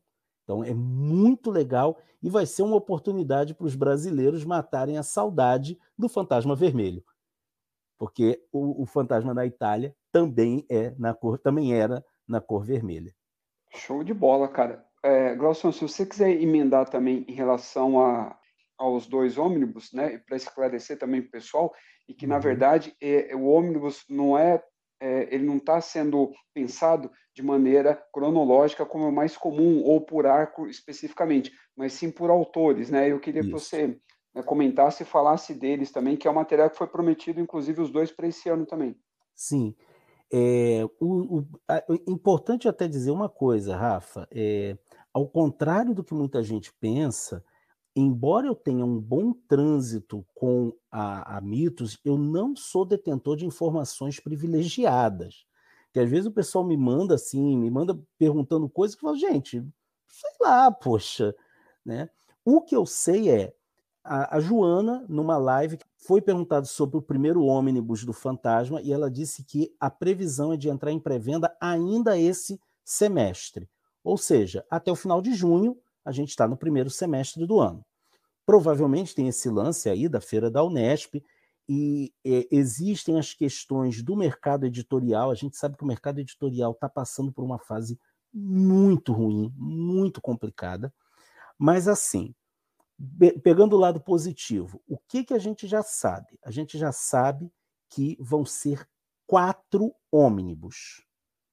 Então 0.49 0.63
é 0.63 0.73
muito 0.73 1.51
legal 1.51 2.01
e 2.23 2.27
vai 2.27 2.43
ser 2.43 2.63
uma 2.63 2.75
oportunidade 2.75 3.53
para 3.53 3.67
os 3.67 3.75
brasileiros 3.75 4.43
matarem 4.43 4.97
a 4.97 5.03
saudade 5.03 5.77
do 5.95 6.09
fantasma 6.09 6.55
vermelho. 6.55 7.03
Porque 7.99 8.43
o, 8.51 8.81
o 8.81 8.85
fantasma 8.87 9.35
da 9.35 9.45
Itália 9.45 9.95
também 10.11 10.65
é 10.67 10.95
na 10.97 11.13
cor, 11.13 11.37
também 11.37 11.75
era 11.75 12.03
na 12.27 12.41
cor 12.41 12.65
vermelha. 12.65 13.13
Show 13.75 14.03
de 14.03 14.11
bola, 14.11 14.47
cara. 14.47 14.83
É, 15.03 15.35
Glaucio, 15.35 15.71
se 15.71 15.81
você 15.81 16.03
quiser 16.03 16.31
emendar 16.41 16.89
também 16.89 17.23
em 17.27 17.33
relação 17.33 18.03
a, 18.03 18.35
aos 18.75 19.05
dois 19.05 19.37
ônibus, 19.37 19.93
né, 19.93 20.17
para 20.17 20.35
esclarecer 20.35 20.97
também 20.97 21.21
para 21.21 21.27
o 21.27 21.31
pessoal, 21.31 21.71
e 22.07 22.13
que, 22.15 22.25
uhum. 22.25 22.31
na 22.31 22.39
verdade, 22.39 22.95
é, 22.99 23.35
o 23.35 23.45
ônibus 23.45 24.03
não 24.09 24.35
é 24.35 24.63
é, 25.01 25.33
ele 25.33 25.45
não 25.45 25.57
está 25.57 25.79
sendo 25.79 26.33
pensado 26.53 27.09
de 27.39 27.45
maneira 27.45 27.95
cronológica 28.11 28.85
como 28.85 29.07
é 29.07 29.11
mais 29.11 29.37
comum 29.37 29.81
ou 29.85 30.01
por 30.01 30.27
arco 30.27 30.67
especificamente, 30.67 31.53
mas 31.73 31.93
sim 31.93 32.11
por 32.11 32.29
autores, 32.29 32.89
né? 32.89 33.09
Eu 33.09 33.17
queria 33.17 33.39
Isso. 33.39 33.47
que 33.49 33.53
você 33.53 33.97
né, 34.35 34.43
comentasse 34.43 35.03
e 35.03 35.05
falasse 35.05 35.53
deles 35.53 35.89
também, 35.89 36.17
que 36.17 36.27
é 36.27 36.31
um 36.31 36.33
material 36.33 36.69
que 36.69 36.77
foi 36.77 36.87
prometido, 36.87 37.39
inclusive 37.39 37.81
os 37.81 37.89
dois 37.89 38.11
para 38.11 38.27
esse 38.27 38.49
ano 38.49 38.65
também. 38.65 38.93
Sim. 39.33 39.73
É, 40.31 40.85
o, 40.99 41.39
o, 41.39 41.47
a, 41.65 41.81
importante 42.09 42.67
até 42.67 42.89
dizer 42.89 43.11
uma 43.11 43.29
coisa, 43.29 43.73
Rafa, 43.73 44.27
é, 44.29 44.77
ao 45.13 45.25
contrário 45.25 45.95
do 45.95 46.03
que 46.03 46.13
muita 46.13 46.43
gente 46.43 46.73
pensa, 46.73 47.41
embora 47.95 48.47
eu 48.47 48.53
tenha 48.53 48.83
um 48.83 48.99
bom 48.99 49.33
trânsito 49.47 50.25
com 50.35 50.73
a, 50.91 51.37
a, 51.37 51.41
mitos, 51.41 51.97
eu 52.03 52.17
não 52.17 52.53
sou 52.53 52.83
detentor 52.83 53.37
de 53.37 53.45
informações 53.45 54.19
privilegiadas. 54.19 55.47
Que 55.91 55.99
às 55.99 56.09
vezes 56.09 56.25
o 56.27 56.31
pessoal 56.31 56.63
me 56.63 56.77
manda 56.77 57.15
assim, 57.15 57.57
me 57.57 57.69
manda 57.69 57.99
perguntando 58.17 58.69
coisas 58.69 58.95
que 58.95 59.03
eu 59.03 59.09
falo, 59.09 59.19
gente, 59.19 59.65
sei 60.07 60.31
lá, 60.39 60.71
poxa, 60.71 61.35
né? 61.85 62.09
O 62.45 62.61
que 62.61 62.75
eu 62.75 62.85
sei 62.85 63.29
é 63.29 63.53
a, 64.03 64.37
a 64.37 64.39
Joana, 64.39 65.05
numa 65.07 65.37
live, 65.37 65.77
foi 65.97 66.21
perguntado 66.21 66.65
sobre 66.65 66.97
o 66.97 67.01
primeiro 67.01 67.43
ônibus 67.43 68.03
do 68.03 68.13
Fantasma 68.13 68.81
e 68.81 68.91
ela 68.91 69.09
disse 69.09 69.43
que 69.43 69.71
a 69.79 69.89
previsão 69.89 70.53
é 70.53 70.57
de 70.57 70.69
entrar 70.69 70.91
em 70.91 70.99
pré-venda 70.99 71.55
ainda 71.61 72.17
esse 72.17 72.59
semestre. 72.83 73.69
Ou 74.03 74.17
seja, 74.17 74.65
até 74.69 74.91
o 74.91 74.95
final 74.95 75.21
de 75.21 75.33
junho, 75.33 75.77
a 76.03 76.11
gente 76.11 76.29
está 76.29 76.47
no 76.47 76.57
primeiro 76.57 76.89
semestre 76.89 77.45
do 77.45 77.59
ano. 77.59 77.85
Provavelmente 78.45 79.13
tem 79.13 79.27
esse 79.27 79.49
lance 79.49 79.89
aí 79.89 80.09
da 80.09 80.19
feira 80.19 80.49
da 80.49 80.63
Unesp, 80.63 81.21
e 81.71 82.11
é, 82.25 82.47
existem 82.49 83.19
as 83.19 83.35
questões 83.35 84.01
do 84.01 84.15
mercado 84.15 84.65
editorial. 84.65 85.29
A 85.29 85.35
gente 85.35 85.55
sabe 85.55 85.77
que 85.77 85.83
o 85.83 85.87
mercado 85.87 86.19
editorial 86.19 86.71
está 86.71 86.89
passando 86.89 87.31
por 87.31 87.43
uma 87.43 87.59
fase 87.59 87.99
muito 88.33 89.13
ruim, 89.13 89.53
muito 89.55 90.19
complicada. 90.19 90.91
Mas 91.59 91.87
assim, 91.87 92.33
pegando 93.43 93.75
o 93.75 93.79
lado 93.79 94.01
positivo, 94.01 94.81
o 94.87 94.97
que, 94.97 95.23
que 95.23 95.33
a 95.35 95.37
gente 95.37 95.67
já 95.67 95.83
sabe? 95.83 96.39
A 96.43 96.49
gente 96.49 96.75
já 96.75 96.91
sabe 96.91 97.51
que 97.87 98.17
vão 98.19 98.43
ser 98.43 98.89
quatro 99.27 99.93
ônibus. 100.11 101.05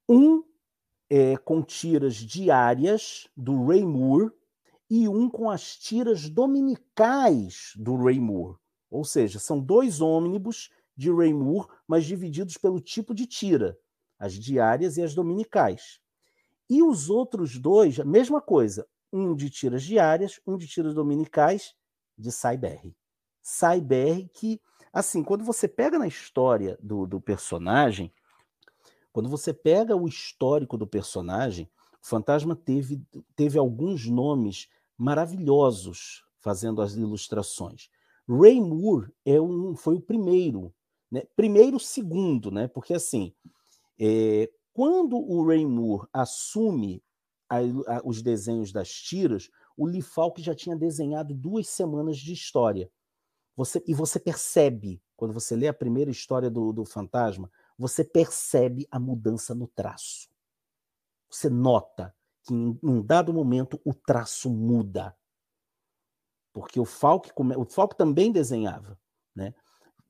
Um 0.09 0.43
é, 1.11 1.37
com 1.37 1.63
tiras 1.63 2.15
diárias 2.15 3.29
do 3.37 3.67
Ray 3.67 3.85
Moore 3.85 4.33
e 4.89 5.07
um 5.07 5.29
com 5.29 5.51
as 5.51 5.77
tiras 5.77 6.31
dominicais 6.31 7.73
do 7.77 7.97
Ray 7.97 8.19
Moore. 8.19 8.57
Ou 8.91 9.05
seja, 9.05 9.39
são 9.39 9.61
dois 9.61 10.01
ônibus 10.01 10.71
de 10.97 11.13
Ray 11.13 11.35
Moore, 11.35 11.69
mas 11.87 12.05
divididos 12.05 12.57
pelo 12.57 12.81
tipo 12.81 13.15
de 13.15 13.27
tira, 13.27 13.79
as 14.19 14.35
diárias 14.35 14.97
e 14.97 15.03
as 15.03 15.15
dominicais. 15.15 16.01
E 16.69 16.83
os 16.83 17.11
outros 17.11 17.59
dois, 17.59 18.01
a 18.01 18.05
mesma 18.05 18.41
coisa, 18.41 18.87
um 19.13 19.35
de 19.35 19.51
tiras 19.51 19.83
diárias, 19.83 20.41
um 20.47 20.57
de 20.57 20.67
tiras 20.67 20.95
dominicais 20.95 21.75
de 22.19 22.33
Cyber. 22.33 22.93
Cyber 23.43 24.29
que, 24.33 24.61
assim, 24.93 25.23
quando 25.23 25.45
você 25.45 25.69
pega 25.69 25.99
na 25.99 26.09
história 26.09 26.79
do, 26.83 27.07
do 27.07 27.21
personagem, 27.21 28.13
quando 29.13 29.29
você 29.29 29.53
pega 29.53 29.97
o 29.97 30.09
histórico 30.09 30.77
do 30.77 30.87
personagem, 30.87 31.71
o 32.03 32.07
Fantasma 32.07 32.57
teve, 32.57 33.03
teve 33.35 33.59
alguns 33.59 34.07
nomes 34.07 34.69
maravilhosos 34.97 36.25
fazendo 36.39 36.83
as 36.83 36.95
ilustrações. 36.95 37.89
Ray 38.29 38.61
Moore 38.61 39.13
é 39.25 39.41
um, 39.41 39.77
foi 39.77 39.97
o 39.97 40.01
primeiro, 40.01 40.75
né? 41.11 41.23
primeiro 41.37 41.79
segundo, 41.79 42.51
né? 42.51 42.67
porque 42.69 42.95
assim, 42.95 43.35
é, 43.99 44.51
quando 44.73 45.17
o 45.17 45.47
Ray 45.47 45.65
Moore 45.65 46.09
assume 46.13 47.03
a, 47.49 47.59
a, 47.59 48.03
os 48.05 48.23
desenhos 48.23 48.73
das 48.73 48.91
tiras, 48.91 49.49
o 49.77 49.87
Lee 49.87 50.03
Falk 50.03 50.43
já 50.43 50.55
tinha 50.55 50.77
desenhado 50.77 51.35
duas 51.35 51.69
semanas 51.69 52.19
de 52.19 52.33
história. 52.33 52.91
Você, 53.57 53.83
e 53.87 53.95
você 53.95 54.19
percebe, 54.19 55.01
quando 55.17 55.33
você 55.33 55.57
lê 55.57 55.69
a 55.69 55.75
primeira 55.75 56.11
história 56.11 56.51
do, 56.51 56.73
do 56.73 56.85
fantasma, 56.85 57.51
você 57.79 58.05
percebe 58.05 58.87
a 58.91 58.99
mudança 58.99 59.55
no 59.55 59.67
traço. 59.67 60.29
Você 61.31 61.49
nota 61.49 62.15
que 62.45 62.55
em 62.55 62.79
um 62.83 63.03
dado 63.03 63.33
momento 63.33 63.81
o 63.85 63.95
traço 63.95 64.51
muda. 64.51 65.17
Porque 66.57 66.81
o 66.81 66.87
Falk, 66.87 67.31
o 67.37 67.65
Falk 67.67 67.95
também 67.99 68.33
desenhava, 68.33 68.99
né? 69.35 69.53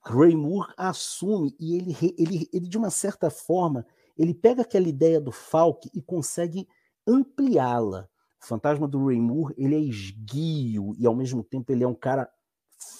Ray 0.01 0.37
Moore 0.37 0.73
assume 0.77 1.53
e 1.59 1.75
ele, 1.75 1.97
ele, 2.17 2.49
ele, 2.53 2.69
de 2.69 2.79
uma 2.79 2.89
certa 2.89 3.31
forma, 3.31 3.85
ele 4.17 4.33
pega 4.33 4.63
aquela 4.63 4.87
ideia 4.87 5.21
do 5.21 5.33
Falk 5.33 5.91
e 5.93 6.01
consegue 6.01 6.69
ampliá-la. 7.05 8.09
O 8.41 8.47
fantasma 8.47 8.87
do 8.87 9.05
Ray 9.09 9.21
Moore, 9.21 9.57
ele 9.59 9.75
é 9.75 9.81
esguio 9.81 10.95
e 10.97 11.05
ao 11.05 11.17
mesmo 11.17 11.43
tempo 11.43 11.73
ele 11.73 11.83
é 11.83 11.89
um 11.89 11.97
cara 11.97 12.31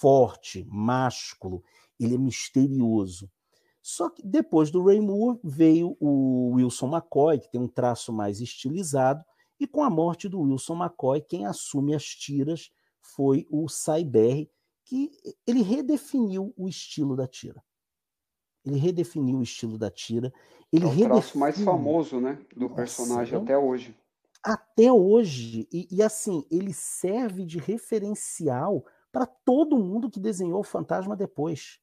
forte, 0.01 0.67
másculo, 0.69 1.63
ele 1.97 2.15
é 2.15 2.17
misterioso. 2.17 3.31
Só 3.81 4.09
que 4.09 4.21
depois 4.27 4.69
do 4.69 4.83
Ray 4.83 4.99
Moore 4.99 5.39
veio 5.41 5.95
o 6.01 6.55
Wilson 6.55 6.93
McCoy, 6.93 7.39
que 7.39 7.49
tem 7.49 7.61
um 7.61 7.69
traço 7.69 8.11
mais 8.11 8.41
estilizado, 8.41 9.23
e 9.57 9.65
com 9.65 9.81
a 9.83 9.89
morte 9.89 10.27
do 10.27 10.41
Wilson 10.41 10.83
McCoy, 10.83 11.21
quem 11.21 11.45
assume 11.45 11.95
as 11.95 12.03
tiras 12.03 12.71
foi 13.15 13.45
o 13.49 13.67
Cyber, 13.67 14.49
que 14.83 15.11
ele 15.45 15.61
redefiniu 15.61 16.53
o 16.57 16.67
estilo 16.67 17.15
da 17.15 17.27
tira. 17.27 17.63
Ele 18.65 18.77
redefiniu 18.77 19.39
o 19.39 19.43
estilo 19.43 19.77
da 19.77 19.89
tira. 19.89 20.33
Ele 20.71 20.83
é 20.83 20.87
o 20.87 20.89
redefiniu... 20.89 21.21
traço 21.21 21.37
mais 21.37 21.59
famoso, 21.59 22.19
né, 22.19 22.39
do 22.55 22.69
personagem 22.69 23.33
Nossa, 23.33 23.43
até 23.43 23.57
hoje. 23.57 23.97
Até 24.43 24.91
hoje. 24.91 25.67
E, 25.71 25.87
e 25.91 26.01
assim, 26.03 26.45
ele 26.51 26.73
serve 26.73 27.45
de 27.45 27.57
referencial 27.57 28.85
para 29.11 29.25
todo 29.25 29.79
mundo 29.79 30.09
que 30.09 30.19
desenhou 30.19 30.59
o 30.59 30.63
Fantasma 30.63 31.15
depois. 31.15 31.79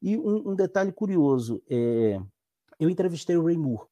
E 0.00 0.16
um, 0.16 0.50
um 0.50 0.54
detalhe 0.54 0.92
curioso, 0.92 1.62
é, 1.68 2.20
eu 2.78 2.88
entrevistei 2.88 3.36
o 3.36 3.44
Ray 3.44 3.58
Moore, 3.58 3.86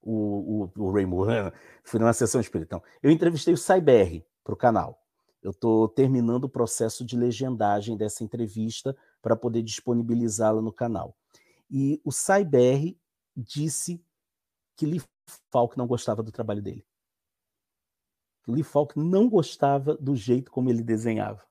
o, 0.00 0.70
o, 0.76 0.84
o 0.84 0.92
Ray 0.92 1.04
Moore, 1.04 1.52
fui 1.82 1.98
numa 1.98 2.12
sessão 2.12 2.40
espírita. 2.40 2.76
Então, 2.76 2.88
eu 3.02 3.10
entrevistei 3.10 3.52
o 3.52 3.58
Cyber 3.58 4.24
para 4.44 4.54
o 4.54 4.56
canal. 4.56 5.02
Eu 5.42 5.52
estou 5.52 5.88
terminando 5.88 6.44
o 6.44 6.48
processo 6.48 7.04
de 7.04 7.16
legendagem 7.16 7.96
dessa 7.96 8.24
entrevista 8.24 8.96
para 9.22 9.36
poder 9.36 9.62
disponibilizá-la 9.62 10.60
no 10.60 10.72
canal. 10.72 11.16
E 11.70 12.00
o 12.04 12.10
Cyber 12.10 12.96
disse 13.36 14.02
que 14.76 14.86
Lee 14.86 15.02
Falk 15.50 15.76
não 15.76 15.86
gostava 15.86 16.22
do 16.22 16.32
trabalho 16.32 16.62
dele. 16.62 16.84
Lee 18.46 18.62
Falk 18.62 18.98
não 18.98 19.28
gostava 19.28 19.94
do 19.96 20.16
jeito 20.16 20.50
como 20.50 20.70
ele 20.70 20.82
desenhava. 20.82 21.46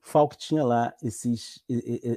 Falk 0.00 0.36
tinha 0.36 0.64
lá 0.64 0.94
esses, 1.02 1.64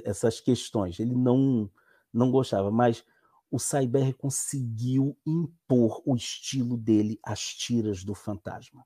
essas 0.04 0.40
questões. 0.40 0.98
Ele 0.98 1.14
não, 1.14 1.70
não 2.12 2.30
gostava, 2.30 2.70
mas 2.70 3.04
o 3.50 3.58
Cyber 3.58 4.16
conseguiu 4.16 5.16
impor 5.26 6.02
o 6.04 6.14
estilo 6.16 6.76
dele 6.76 7.18
às 7.22 7.40
tiras 7.40 8.04
do 8.04 8.14
Fantasma. 8.14 8.84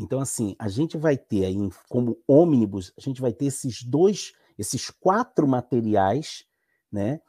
Então, 0.00 0.20
assim, 0.20 0.56
a 0.58 0.68
gente 0.68 0.96
vai 0.96 1.16
ter 1.16 1.44
aí, 1.44 1.56
como 1.88 2.18
ônibus, 2.26 2.92
a 2.96 3.00
gente 3.00 3.20
vai 3.20 3.32
ter 3.32 3.46
esses 3.46 3.82
dois, 3.82 4.32
esses 4.58 4.90
quatro 4.90 5.46
materiais, 5.46 6.44
né? 6.90 7.20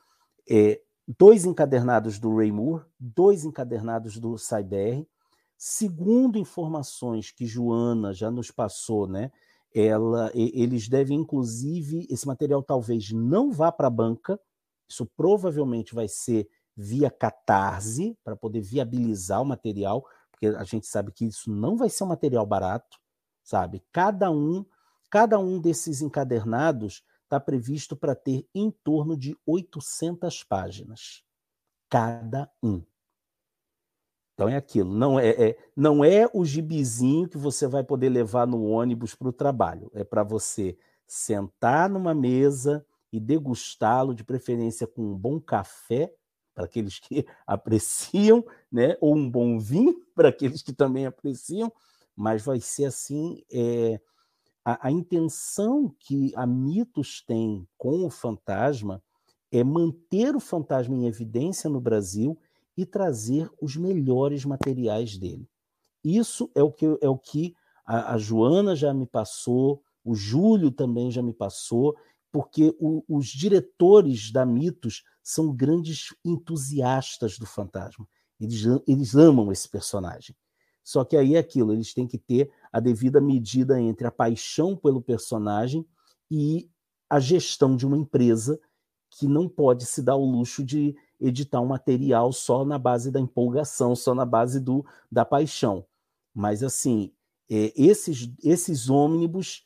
É, 0.49 0.81
dois 1.19 1.45
encadernados 1.45 2.17
do 2.17 2.35
Ray 2.35 2.51
Moore, 2.51 2.85
dois 2.99 3.43
encadernados 3.43 4.17
do 4.17 4.37
Cyber. 4.37 5.05
Segundo 5.57 6.39
informações 6.39 7.29
que 7.31 7.45
Joana 7.45 8.13
já 8.13 8.31
nos 8.31 8.49
passou, 8.49 9.07
né? 9.07 9.31
ela, 9.73 10.29
eles 10.33 10.87
devem, 10.89 11.19
inclusive, 11.19 12.05
esse 12.09 12.27
material 12.27 12.61
talvez 12.61 13.11
não 13.11 13.51
vá 13.51 13.71
para 13.71 13.87
a 13.87 13.91
banca, 13.91 14.39
isso 14.87 15.05
provavelmente 15.15 15.95
vai 15.95 16.07
ser 16.07 16.49
via 16.75 17.09
catarse, 17.09 18.17
para 18.23 18.35
poder 18.35 18.61
viabilizar 18.61 19.41
o 19.41 19.45
material, 19.45 20.05
porque 20.41 20.55
a 20.57 20.63
gente 20.63 20.87
sabe 20.87 21.11
que 21.11 21.25
isso 21.25 21.51
não 21.51 21.77
vai 21.77 21.87
ser 21.87 22.03
um 22.03 22.07
material 22.07 22.45
barato, 22.45 22.97
sabe? 23.43 23.83
Cada 23.91 24.31
um, 24.31 24.65
cada 25.09 25.37
um 25.37 25.59
desses 25.59 26.01
encadernados 26.01 27.03
está 27.23 27.39
previsto 27.39 27.95
para 27.95 28.15
ter 28.15 28.47
em 28.53 28.71
torno 28.71 29.15
de 29.15 29.37
800 29.45 30.43
páginas. 30.43 31.23
Cada 31.87 32.51
um. 32.63 32.83
Então 34.33 34.49
é 34.49 34.55
aquilo, 34.55 34.91
não 34.91 35.19
é, 35.19 35.29
é, 35.29 35.57
não 35.75 36.03
é 36.03 36.27
o 36.33 36.43
gibizinho 36.43 37.29
que 37.29 37.37
você 37.37 37.67
vai 37.67 37.83
poder 37.83 38.09
levar 38.09 38.47
no 38.47 38.63
ônibus 38.63 39.13
para 39.13 39.29
o 39.29 39.33
trabalho. 39.33 39.91
É 39.93 40.03
para 40.03 40.23
você 40.23 40.75
sentar 41.05 41.87
numa 41.87 42.15
mesa 42.15 42.83
e 43.11 43.19
degustá-lo, 43.19 44.15
de 44.15 44.23
preferência 44.23 44.87
com 44.87 45.03
um 45.03 45.15
bom 45.15 45.39
café, 45.39 46.11
para 46.61 46.65
aqueles 46.65 46.99
que 46.99 47.25
apreciam, 47.45 48.45
né? 48.71 48.95
ou 49.01 49.15
um 49.15 49.29
bom 49.29 49.59
vinho, 49.59 49.95
para 50.13 50.29
aqueles 50.29 50.61
que 50.61 50.73
também 50.73 51.05
apreciam, 51.05 51.71
mas 52.15 52.43
vai 52.43 52.59
ser 52.59 52.85
assim. 52.85 53.43
É, 53.51 53.99
a, 54.63 54.87
a 54.87 54.91
intenção 54.91 55.93
que 55.99 56.31
a 56.35 56.45
Mitos 56.45 57.23
tem 57.25 57.67
com 57.77 58.05
o 58.05 58.09
fantasma 58.11 59.01
é 59.51 59.63
manter 59.63 60.35
o 60.35 60.39
fantasma 60.39 60.95
em 60.95 61.07
evidência 61.07 61.69
no 61.69 61.81
Brasil 61.81 62.37
e 62.77 62.85
trazer 62.85 63.49
os 63.59 63.75
melhores 63.75 64.45
materiais 64.45 65.17
dele. 65.17 65.49
Isso 66.03 66.49
é 66.53 66.61
o 66.61 66.71
que, 66.71 66.85
é 67.01 67.09
o 67.09 67.17
que 67.17 67.55
a, 67.85 68.13
a 68.13 68.17
Joana 68.17 68.75
já 68.75 68.93
me 68.93 69.05
passou, 69.07 69.83
o 70.05 70.15
Júlio 70.15 70.71
também 70.71 71.11
já 71.11 71.21
me 71.21 71.33
passou, 71.33 71.95
porque 72.31 72.75
o, 72.79 73.03
os 73.07 73.27
diretores 73.27 74.31
da 74.31 74.45
Mitos 74.45 75.03
são 75.21 75.53
grandes 75.53 76.15
entusiastas 76.23 77.37
do 77.37 77.45
fantasma. 77.45 78.07
Eles, 78.39 78.63
eles 78.87 79.15
amam 79.15 79.51
esse 79.51 79.69
personagem. 79.69 80.35
Só 80.83 81.03
que 81.03 81.15
aí 81.15 81.35
é 81.35 81.39
aquilo, 81.39 81.73
eles 81.73 81.93
têm 81.93 82.07
que 82.07 82.17
ter 82.17 82.51
a 82.71 82.79
devida 82.79 83.21
medida 83.21 83.79
entre 83.79 84.07
a 84.07 84.11
paixão 84.11 84.75
pelo 84.75 85.01
personagem 85.01 85.85
e 86.29 86.69
a 87.09 87.19
gestão 87.19 87.75
de 87.75 87.85
uma 87.85 87.97
empresa 87.97 88.59
que 89.11 89.27
não 89.27 89.47
pode 89.47 89.85
se 89.85 90.01
dar 90.01 90.15
o 90.15 90.25
luxo 90.25 90.63
de 90.63 90.95
editar 91.19 91.59
um 91.59 91.67
material 91.67 92.31
só 92.31 92.65
na 92.65 92.79
base 92.79 93.11
da 93.11 93.19
empolgação, 93.19 93.95
só 93.95 94.15
na 94.15 94.25
base 94.25 94.59
do, 94.59 94.83
da 95.11 95.23
paixão. 95.23 95.85
Mas, 96.33 96.63
assim, 96.63 97.13
é, 97.49 97.73
esses, 97.75 98.31
esses 98.41 98.89
ônibus 98.89 99.63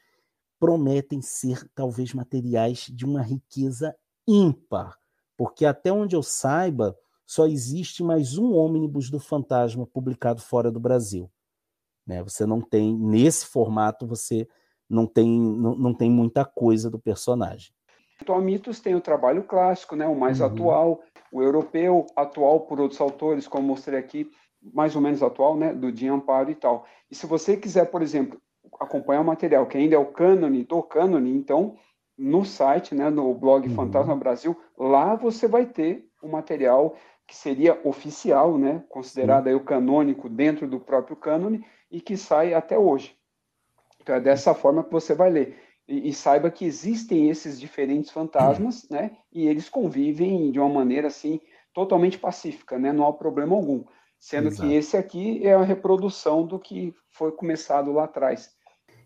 prometem 0.59 1.21
ser 1.21 1.69
talvez 1.73 2.13
materiais 2.13 2.87
de 2.91 3.05
uma 3.05 3.21
riqueza 3.21 3.95
ímpar, 4.27 4.97
porque 5.37 5.65
até 5.65 5.91
onde 5.91 6.15
eu 6.15 6.23
saiba, 6.23 6.97
só 7.25 7.47
existe 7.47 8.03
mais 8.03 8.37
um 8.37 8.53
ônibus 8.53 9.09
do 9.09 9.19
Fantasma 9.19 9.85
publicado 9.85 10.41
fora 10.41 10.71
do 10.71 10.79
Brasil. 10.79 11.29
Né? 12.05 12.23
Você 12.23 12.45
não 12.45 12.61
tem, 12.61 12.95
nesse 12.95 13.47
formato, 13.47 14.05
você 14.05 14.47
não 14.89 15.07
tem, 15.07 15.27
não, 15.27 15.75
não 15.75 15.93
tem 15.93 16.09
muita 16.09 16.45
coisa 16.45 16.89
do 16.89 16.99
personagem. 16.99 17.73
Então, 18.21 18.35
a 18.35 18.41
Mitos 18.41 18.79
tem 18.79 18.95
o 18.95 19.01
trabalho 19.01 19.43
clássico, 19.43 19.95
né, 19.95 20.07
o 20.07 20.15
mais 20.15 20.39
uhum. 20.39 20.45
atual, 20.45 21.01
o 21.31 21.41
europeu, 21.41 22.05
atual 22.15 22.61
por 22.61 22.79
outros 22.79 23.01
autores, 23.01 23.47
como 23.47 23.67
mostrei 23.67 23.99
aqui, 23.99 24.29
mais 24.73 24.95
ou 24.95 25.01
menos 25.01 25.21
atual, 25.21 25.57
né, 25.57 25.73
do 25.73 25.93
Jim 25.93 26.07
Amparo 26.07 26.49
e 26.49 26.55
tal. 26.55 26.85
E 27.11 27.15
se 27.15 27.25
você 27.25 27.57
quiser, 27.57 27.91
por 27.91 28.01
exemplo, 28.01 28.39
acompanhar 28.79 29.21
o 29.21 29.25
material 29.25 29.65
que 29.65 29.77
ainda 29.77 29.95
é 29.95 29.99
o 29.99 30.11
cânone 30.11 30.63
do 30.63 30.81
cânone, 30.83 31.31
então 31.31 31.75
no 32.17 32.45
site, 32.45 32.95
né, 32.95 33.09
no 33.09 33.33
blog 33.33 33.67
uhum. 33.67 33.75
Fantasma 33.75 34.15
Brasil, 34.15 34.59
lá 34.77 35.15
você 35.15 35.47
vai 35.47 35.65
ter 35.65 36.07
o 36.21 36.27
material 36.27 36.95
que 37.27 37.35
seria 37.35 37.79
oficial, 37.83 38.57
né, 38.57 38.83
considerado 38.89 39.47
aí 39.47 39.55
o 39.55 39.63
canônico 39.63 40.29
dentro 40.29 40.67
do 40.67 40.79
próprio 40.79 41.15
cânone 41.15 41.65
e 41.91 41.99
que 41.99 42.15
sai 42.15 42.53
até 42.53 42.77
hoje. 42.77 43.15
Então 44.01 44.15
é 44.15 44.19
dessa 44.19 44.53
forma 44.53 44.83
que 44.83 44.91
você 44.91 45.13
vai 45.13 45.29
ler. 45.29 45.59
E, 45.87 46.09
e 46.09 46.13
saiba 46.13 46.49
que 46.49 46.65
existem 46.65 47.29
esses 47.29 47.59
diferentes 47.59 48.11
fantasmas, 48.11 48.87
né, 48.89 49.11
e 49.31 49.47
eles 49.47 49.69
convivem 49.69 50.51
de 50.51 50.59
uma 50.59 50.69
maneira 50.69 51.07
assim 51.07 51.39
totalmente 51.73 52.17
pacífica, 52.17 52.79
né, 52.79 52.93
não 52.93 53.07
há 53.07 53.13
problema 53.13 53.55
algum. 53.55 53.83
Sendo 54.17 54.47
Exato. 54.47 54.67
que 54.67 54.75
esse 54.75 54.95
aqui 54.95 55.45
é 55.45 55.53
a 55.53 55.61
reprodução 55.61 56.45
do 56.45 56.57
que 56.57 56.95
foi 57.09 57.31
começado 57.31 57.91
lá 57.91 58.05
atrás. 58.05 58.55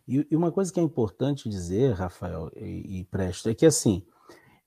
E, 0.10 0.26
e 0.32 0.36
uma 0.36 0.52
coisa 0.52 0.74
que 0.74 0.80
é 0.80 0.84
importante 0.84 1.48
dizer, 1.48 1.94
Rafael 1.94 2.52
e, 2.56 3.00
e 3.00 3.04
Presto, 3.04 3.48
é 3.48 3.54
que 3.54 3.64
assim, 3.64 4.04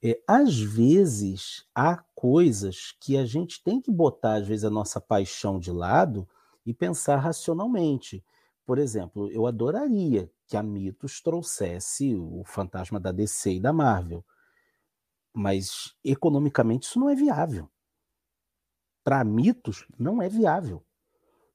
é, 0.01 0.23
às 0.24 0.56
vezes 0.56 1.66
há 1.74 1.97
coisas 2.14 2.94
que 3.01 3.16
a 3.16 3.27
gente 3.27 3.60
tem 3.60 3.81
que 3.81 3.90
botar, 3.90 4.35
às 4.35 4.47
vezes, 4.47 4.64
a 4.64 4.70
nossa 4.70 5.01
paixão 5.01 5.59
de 5.59 5.73
lado 5.73 6.28
e 6.64 6.73
pensar 6.73 7.16
racionalmente. 7.16 8.24
Por 8.64 8.78
exemplo, 8.78 9.28
eu 9.32 9.44
adoraria 9.44 10.31
que 10.47 10.56
a 10.56 10.62
Mitos 10.62 11.20
trouxesse 11.20 12.14
o 12.14 12.44
fantasma 12.47 13.01
da 13.01 13.10
DC 13.10 13.55
e 13.55 13.60
da 13.60 13.73
Marvel. 13.73 14.24
Mas 15.35 15.97
economicamente 16.05 16.86
isso 16.86 17.01
não 17.01 17.10
é 17.10 17.16
viável. 17.16 17.69
Para 19.02 19.24
Mitos, 19.24 19.89
não 19.98 20.23
é 20.23 20.28
viável. 20.28 20.85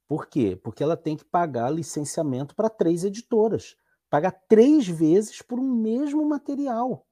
Por 0.07 0.27
quê? 0.27 0.55
Porque 0.55 0.83
ela 0.83 0.95
tem 0.97 1.17
que 1.17 1.25
pagar 1.25 1.69
licenciamento 1.69 2.55
para 2.55 2.69
três 2.69 3.03
editoras. 3.03 3.75
Pagar 4.09 4.31
três 4.47 4.87
vezes 4.87 5.41
por 5.41 5.59
um 5.59 5.75
mesmo 5.75 6.25
material 6.25 7.07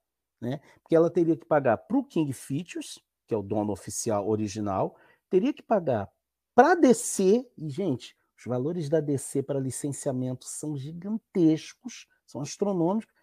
né? 0.45 0.61
Porque 0.81 0.95
ela 0.95 1.09
teria 1.09 1.35
que 1.35 1.45
pagar 1.45 1.77
para 1.77 1.97
o 1.97 2.03
King 2.03 2.31
Features, 2.33 2.99
que 3.27 3.33
é 3.33 3.37
o 3.37 3.41
dono 3.41 3.71
oficial 3.71 4.27
original, 4.27 4.95
teria 5.29 5.53
que 5.53 5.63
pagar 5.63 6.09
para 6.53 6.71
a 6.71 6.75
DC, 6.75 7.51
e 7.57 7.69
gente, 7.69 8.15
os 8.37 8.45
valores 8.45 8.87
da 8.87 9.01
DC 9.01 9.43
para 9.43 9.59
licenciamento 9.59 10.45
são 10.45 10.77
gigantescos, 10.77 12.07
são 12.25 12.41
astronômicos, 12.41 13.13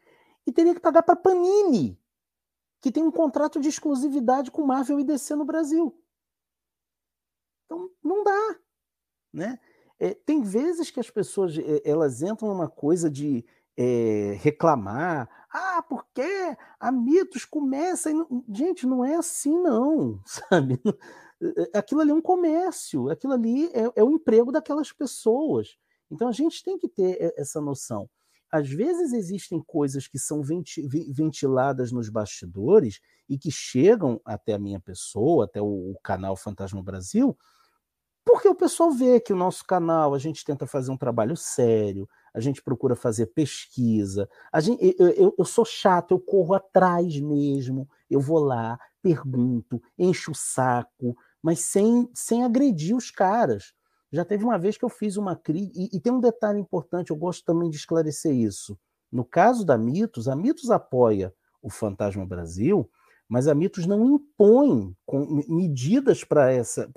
e 0.46 0.52
teria 0.52 0.74
que 0.74 0.80
pagar 0.80 1.02
para 1.02 1.16
Panini, 1.16 1.98
que 2.80 2.90
tem 2.90 3.04
um 3.04 3.12
contrato 3.12 3.60
de 3.60 3.68
exclusividade 3.68 4.50
com 4.50 4.66
Marvel 4.66 4.98
e 4.98 5.04
DC 5.04 5.36
no 5.36 5.44
Brasil. 5.44 5.96
Então, 7.64 7.88
não 8.02 8.24
dá, 8.24 8.58
né? 9.32 9.58
É, 9.98 10.14
tem 10.14 10.42
vezes 10.42 10.90
que 10.90 11.00
as 11.00 11.10
pessoas 11.10 11.56
é, 11.56 11.82
elas 11.84 12.22
entram 12.22 12.48
numa 12.48 12.68
coisa 12.68 13.10
de 13.10 13.44
é, 13.76 14.36
reclamar, 14.40 15.28
ah, 15.52 15.82
porque 15.88 16.22
a 16.80 16.90
Mitos 16.90 17.44
começa. 17.44 18.10
E... 18.10 18.14
Gente, 18.48 18.86
não 18.86 19.04
é 19.04 19.14
assim, 19.16 19.58
não, 19.60 20.20
sabe? 20.26 20.80
Eh, 20.84 21.54
eh, 21.56 21.78
aquilo 21.78 22.00
ali 22.00 22.10
é 22.10 22.14
um 22.14 22.22
comércio, 22.22 23.10
aquilo 23.10 23.32
ali 23.32 23.66
é, 23.72 23.90
é 23.96 24.04
o 24.04 24.10
emprego 24.10 24.52
daquelas 24.52 24.92
pessoas. 24.92 25.76
Então 26.10 26.28
a 26.28 26.32
gente 26.32 26.62
tem 26.62 26.78
que 26.78 26.88
ter 26.88 27.34
essa 27.36 27.60
noção. 27.60 28.08
Às 28.50 28.68
vezes 28.68 29.14
existem 29.14 29.62
coisas 29.66 30.06
que 30.06 30.18
são 30.18 30.42
ventiladas 30.42 31.90
nos 31.90 32.10
bastidores 32.10 33.00
e 33.26 33.38
que 33.38 33.50
chegam 33.50 34.20
até 34.26 34.52
a 34.52 34.58
minha 34.58 34.78
pessoa, 34.78 35.46
até 35.46 35.62
o 35.62 35.96
canal 36.04 36.36
Fantasma 36.36 36.82
Brasil, 36.82 37.34
porque 38.24 38.48
o 38.48 38.54
pessoal 38.54 38.90
vê 38.90 39.20
que 39.20 39.32
o 39.32 39.36
nosso 39.36 39.64
canal, 39.64 40.14
a 40.14 40.18
gente 40.18 40.44
tenta 40.44 40.66
fazer 40.66 40.90
um 40.90 40.96
trabalho 40.96 41.36
sério, 41.36 42.08
a 42.32 42.40
gente 42.40 42.62
procura 42.62 42.94
fazer 42.94 43.26
pesquisa. 43.26 44.28
A 44.52 44.60
gente, 44.60 44.94
eu, 44.98 45.08
eu, 45.08 45.34
eu 45.38 45.44
sou 45.44 45.64
chato, 45.64 46.12
eu 46.12 46.20
corro 46.20 46.54
atrás 46.54 47.20
mesmo, 47.20 47.88
eu 48.08 48.20
vou 48.20 48.38
lá, 48.38 48.78
pergunto, 49.02 49.82
encho 49.98 50.30
o 50.30 50.34
saco, 50.34 51.16
mas 51.42 51.60
sem, 51.60 52.08
sem 52.14 52.44
agredir 52.44 52.96
os 52.96 53.10
caras. 53.10 53.74
Já 54.12 54.24
teve 54.24 54.44
uma 54.44 54.58
vez 54.58 54.76
que 54.76 54.84
eu 54.84 54.88
fiz 54.88 55.16
uma 55.16 55.34
crítica, 55.34 55.78
e, 55.78 55.96
e, 55.96 56.00
tem 56.00 56.12
um 56.12 56.20
detalhe 56.20 56.60
importante, 56.60 57.10
eu 57.10 57.16
gosto 57.16 57.44
também 57.44 57.70
de 57.70 57.76
esclarecer 57.76 58.34
isso. 58.34 58.78
No 59.10 59.24
caso 59.24 59.64
da 59.64 59.76
Mitos, 59.76 60.28
a 60.28 60.36
Mitos 60.36 60.70
apoia 60.70 61.34
o 61.62 61.70
Fantasma 61.70 62.24
Brasil, 62.24 62.88
mas 63.28 63.48
a 63.48 63.54
Mitos 63.54 63.86
não 63.86 64.04
impõe 64.04 64.94
medidas 65.48 66.24
para 66.24 66.54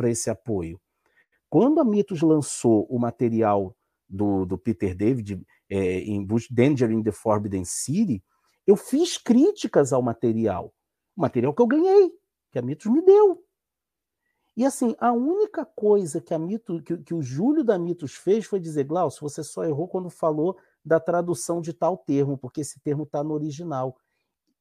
esse 0.09 0.29
apoio. 0.29 0.79
Quando 1.55 1.79
a 1.79 1.85
Mitos 1.85 2.21
lançou 2.21 2.85
o 2.89 2.99
material 2.99 3.73
do, 4.09 4.45
do 4.45 4.57
Peter 4.57 4.93
David 4.93 5.41
é, 5.69 5.99
em 6.01 6.27
Danger 6.51 6.91
in 6.91 7.01
the 7.01 7.13
Forbidden 7.13 7.63
City, 7.63 8.21
eu 8.67 8.75
fiz 8.75 9.17
críticas 9.17 9.93
ao 9.93 10.01
material. 10.01 10.73
O 11.15 11.21
material 11.21 11.53
que 11.53 11.61
eu 11.61 11.65
ganhei, 11.65 12.11
que 12.51 12.59
a 12.59 12.61
Mitos 12.61 12.91
me 12.91 13.01
deu. 13.01 13.41
E 14.57 14.65
assim, 14.65 14.97
a 14.99 15.13
única 15.13 15.63
coisa 15.63 16.19
que, 16.19 16.33
a 16.33 16.37
Mito, 16.37 16.83
que, 16.83 16.97
que 16.97 17.13
o 17.13 17.21
Júlio 17.21 17.63
da 17.63 17.79
Mitos 17.79 18.15
fez 18.15 18.45
foi 18.45 18.59
dizer, 18.59 18.83
Glaucio, 18.83 19.21
você 19.21 19.41
só 19.41 19.63
errou 19.63 19.87
quando 19.87 20.09
falou 20.09 20.57
da 20.83 20.99
tradução 20.99 21.61
de 21.61 21.71
tal 21.71 21.95
termo, 21.95 22.37
porque 22.37 22.59
esse 22.59 22.81
termo 22.81 23.03
está 23.03 23.23
no 23.23 23.33
original. 23.33 23.95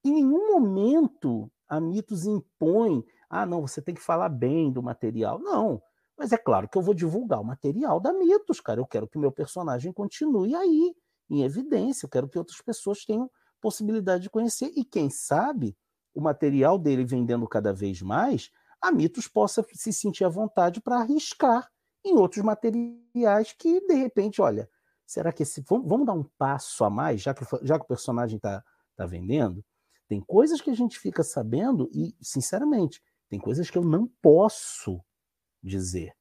Em 0.04 0.12
nenhum 0.12 0.52
momento 0.52 1.50
a 1.68 1.80
Mitos 1.80 2.24
impõe, 2.24 3.04
ah, 3.28 3.44
não, 3.44 3.62
você 3.62 3.82
tem 3.82 3.96
que 3.96 4.00
falar 4.00 4.28
bem 4.28 4.70
do 4.70 4.80
material. 4.80 5.40
Não. 5.40 5.82
Mas 6.16 6.32
é 6.32 6.36
claro 6.36 6.68
que 6.68 6.78
eu 6.78 6.82
vou 6.82 6.94
divulgar 6.94 7.40
o 7.40 7.44
material 7.44 7.98
da 7.98 8.12
Mitos, 8.12 8.60
cara. 8.60 8.80
Eu 8.80 8.86
quero 8.86 9.08
que 9.08 9.16
o 9.16 9.20
meu 9.20 9.32
personagem 9.32 9.92
continue 9.92 10.54
aí, 10.54 10.94
em 11.28 11.42
evidência. 11.42 12.06
Eu 12.06 12.10
quero 12.10 12.28
que 12.28 12.38
outras 12.38 12.60
pessoas 12.60 13.04
tenham 13.04 13.30
possibilidade 13.60 14.24
de 14.24 14.30
conhecer. 14.30 14.70
E 14.76 14.84
quem 14.84 15.10
sabe 15.10 15.76
o 16.14 16.20
material 16.20 16.78
dele 16.78 17.04
vendendo 17.04 17.48
cada 17.48 17.72
vez 17.72 18.00
mais, 18.00 18.50
a 18.80 18.92
Mitos 18.92 19.26
possa 19.26 19.64
se 19.72 19.92
sentir 19.92 20.24
à 20.24 20.28
vontade 20.28 20.80
para 20.80 20.98
arriscar 20.98 21.68
em 22.04 22.14
outros 22.14 22.44
materiais 22.44 23.52
que, 23.58 23.80
de 23.80 23.94
repente, 23.94 24.42
olha, 24.42 24.68
será 25.06 25.32
que 25.32 25.42
esse. 25.42 25.62
Vamos, 25.62 26.06
dar 26.06 26.12
um 26.12 26.24
passo 26.38 26.84
a 26.84 26.90
mais, 26.90 27.22
já 27.22 27.32
que, 27.32 27.44
já 27.62 27.78
que 27.78 27.84
o 27.84 27.88
personagem 27.88 28.36
está 28.36 28.62
tá 28.94 29.06
vendendo? 29.06 29.64
Tem 30.06 30.20
coisas 30.20 30.60
que 30.60 30.70
a 30.70 30.74
gente 30.74 30.98
fica 30.98 31.22
sabendo 31.22 31.88
e, 31.92 32.14
sinceramente, 32.20 33.02
tem 33.30 33.40
coisas 33.40 33.70
que 33.70 33.78
eu 33.78 33.82
não 33.82 34.06
posso 34.20 35.00
dizer. 35.64 36.14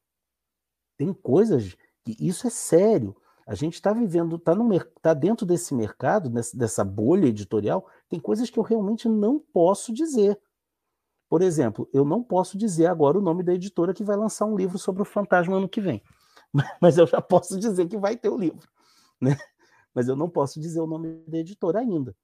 Tem 0.98 1.14
coisas 1.14 1.76
que 2.04 2.16
isso 2.20 2.48
é 2.48 2.50
sério. 2.50 3.16
A 3.46 3.56
gente 3.56 3.74
está 3.74 3.92
vivendo, 3.92 4.38
está 4.38 4.54
tá 5.02 5.14
dentro 5.14 5.46
desse 5.46 5.76
mercado, 5.76 6.30
dessa 6.30 6.84
bolha 6.84 7.28
editorial, 7.28 7.86
tem 8.08 8.20
coisas 8.20 8.50
que 8.50 8.58
eu 8.58 8.64
realmente 8.64 9.10
não 9.10 9.38
posso 9.38 9.94
dizer. 9.94 10.40
Por 11.30 11.42
exemplo, 11.42 11.90
eu 11.92 12.06
não 12.06 12.24
posso 12.24 12.58
dizer 12.58 12.86
agora 12.86 13.18
o 13.18 13.22
nome 13.22 13.44
da 13.44 13.54
editora 13.54 13.94
que 13.94 14.04
vai 14.04 14.16
lançar 14.16 14.46
um 14.46 14.56
livro 14.56 14.78
sobre 14.78 15.02
o 15.02 15.06
fantasma 15.06 15.58
ano 15.58 15.68
que 15.68 15.82
vem. 15.82 16.02
Mas 16.82 16.98
eu 16.98 17.06
já 17.06 17.22
posso 17.22 17.60
dizer 17.60 17.88
que 17.88 17.98
vai 17.98 18.16
ter 18.16 18.30
o 18.30 18.38
livro. 18.38 18.68
Né? 19.20 19.36
Mas 19.94 20.08
eu 20.08 20.16
não 20.16 20.30
posso 20.30 20.60
dizer 20.60 20.80
o 20.80 20.88
nome 20.88 21.24
da 21.28 21.38
editora 21.40 21.80
ainda. 21.80 22.16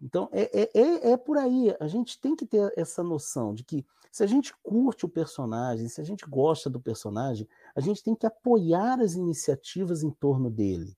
Então, 0.00 0.28
é, 0.32 0.62
é, 0.62 0.70
é, 0.74 1.10
é 1.12 1.16
por 1.16 1.36
aí. 1.36 1.74
A 1.78 1.86
gente 1.86 2.18
tem 2.20 2.34
que 2.34 2.46
ter 2.46 2.72
essa 2.76 3.02
noção 3.02 3.54
de 3.54 3.64
que 3.64 3.84
se 4.10 4.22
a 4.22 4.26
gente 4.26 4.54
curte 4.62 5.04
o 5.04 5.08
personagem, 5.08 5.88
se 5.88 6.00
a 6.00 6.04
gente 6.04 6.24
gosta 6.26 6.70
do 6.70 6.80
personagem, 6.80 7.46
a 7.74 7.80
gente 7.80 8.02
tem 8.02 8.14
que 8.14 8.26
apoiar 8.26 9.00
as 9.00 9.14
iniciativas 9.14 10.02
em 10.02 10.10
torno 10.10 10.50
dele, 10.50 10.96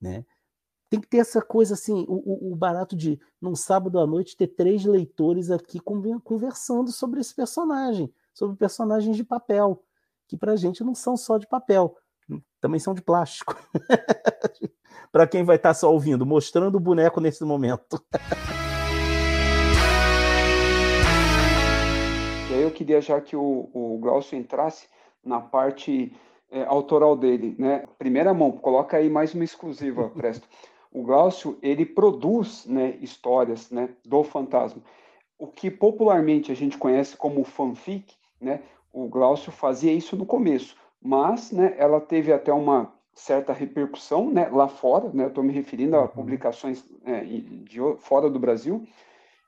né? 0.00 0.24
Tem 0.88 1.00
que 1.00 1.08
ter 1.08 1.18
essa 1.18 1.42
coisa 1.42 1.74
assim, 1.74 2.06
o, 2.08 2.52
o 2.52 2.56
barato 2.56 2.96
de, 2.96 3.20
num 3.40 3.56
sábado 3.56 3.98
à 3.98 4.06
noite, 4.06 4.36
ter 4.36 4.46
três 4.46 4.84
leitores 4.84 5.50
aqui 5.50 5.80
conversando 5.80 6.92
sobre 6.92 7.20
esse 7.20 7.34
personagem, 7.34 8.12
sobre 8.32 8.56
personagens 8.56 9.16
de 9.16 9.24
papel, 9.24 9.82
que 10.28 10.36
pra 10.36 10.56
gente 10.56 10.84
não 10.84 10.94
são 10.94 11.16
só 11.16 11.38
de 11.38 11.46
papel, 11.46 11.96
também 12.60 12.78
são 12.78 12.94
de 12.94 13.02
plástico. 13.02 13.56
para 15.10 15.26
quem 15.26 15.44
vai 15.44 15.56
estar 15.56 15.70
tá 15.70 15.74
só 15.74 15.92
ouvindo, 15.92 16.26
mostrando 16.26 16.76
o 16.76 16.80
boneco 16.80 17.20
nesse 17.20 17.44
momento. 17.44 18.00
eu 22.66 22.70
queria 22.70 23.00
já 23.00 23.20
que 23.20 23.36
o, 23.36 23.70
o 23.72 23.98
Glaucio 24.00 24.36
entrasse 24.36 24.88
na 25.24 25.40
parte 25.40 26.12
é, 26.50 26.64
autoral 26.64 27.16
dele, 27.16 27.54
né? 27.58 27.84
Primeira 27.98 28.34
mão, 28.34 28.52
coloca 28.52 28.96
aí 28.96 29.08
mais 29.08 29.34
uma 29.34 29.44
exclusiva, 29.44 30.10
Presto. 30.14 30.48
O 30.92 31.02
Glaucio, 31.02 31.58
ele 31.62 31.84
produz 31.84 32.64
né, 32.66 32.96
histórias 33.00 33.70
né, 33.70 33.90
do 34.04 34.22
fantasma. 34.24 34.82
O 35.38 35.46
que 35.46 35.70
popularmente 35.70 36.50
a 36.50 36.54
gente 36.54 36.78
conhece 36.78 37.16
como 37.16 37.44
fanfic, 37.44 38.14
né? 38.40 38.62
O 38.92 39.08
Glaucio 39.08 39.52
fazia 39.52 39.92
isso 39.92 40.16
no 40.16 40.24
começo, 40.24 40.74
mas 41.02 41.52
né, 41.52 41.74
ela 41.76 42.00
teve 42.00 42.32
até 42.32 42.52
uma 42.52 42.94
certa 43.16 43.52
repercussão 43.52 44.30
né, 44.30 44.48
lá 44.52 44.68
fora, 44.68 45.10
né? 45.12 45.26
Estou 45.26 45.42
me 45.42 45.52
referindo 45.52 45.96
a 45.96 46.02
uhum. 46.02 46.08
publicações 46.08 46.84
é, 47.04 47.24
de 47.24 47.80
fora 47.98 48.28
do 48.28 48.38
Brasil, 48.38 48.86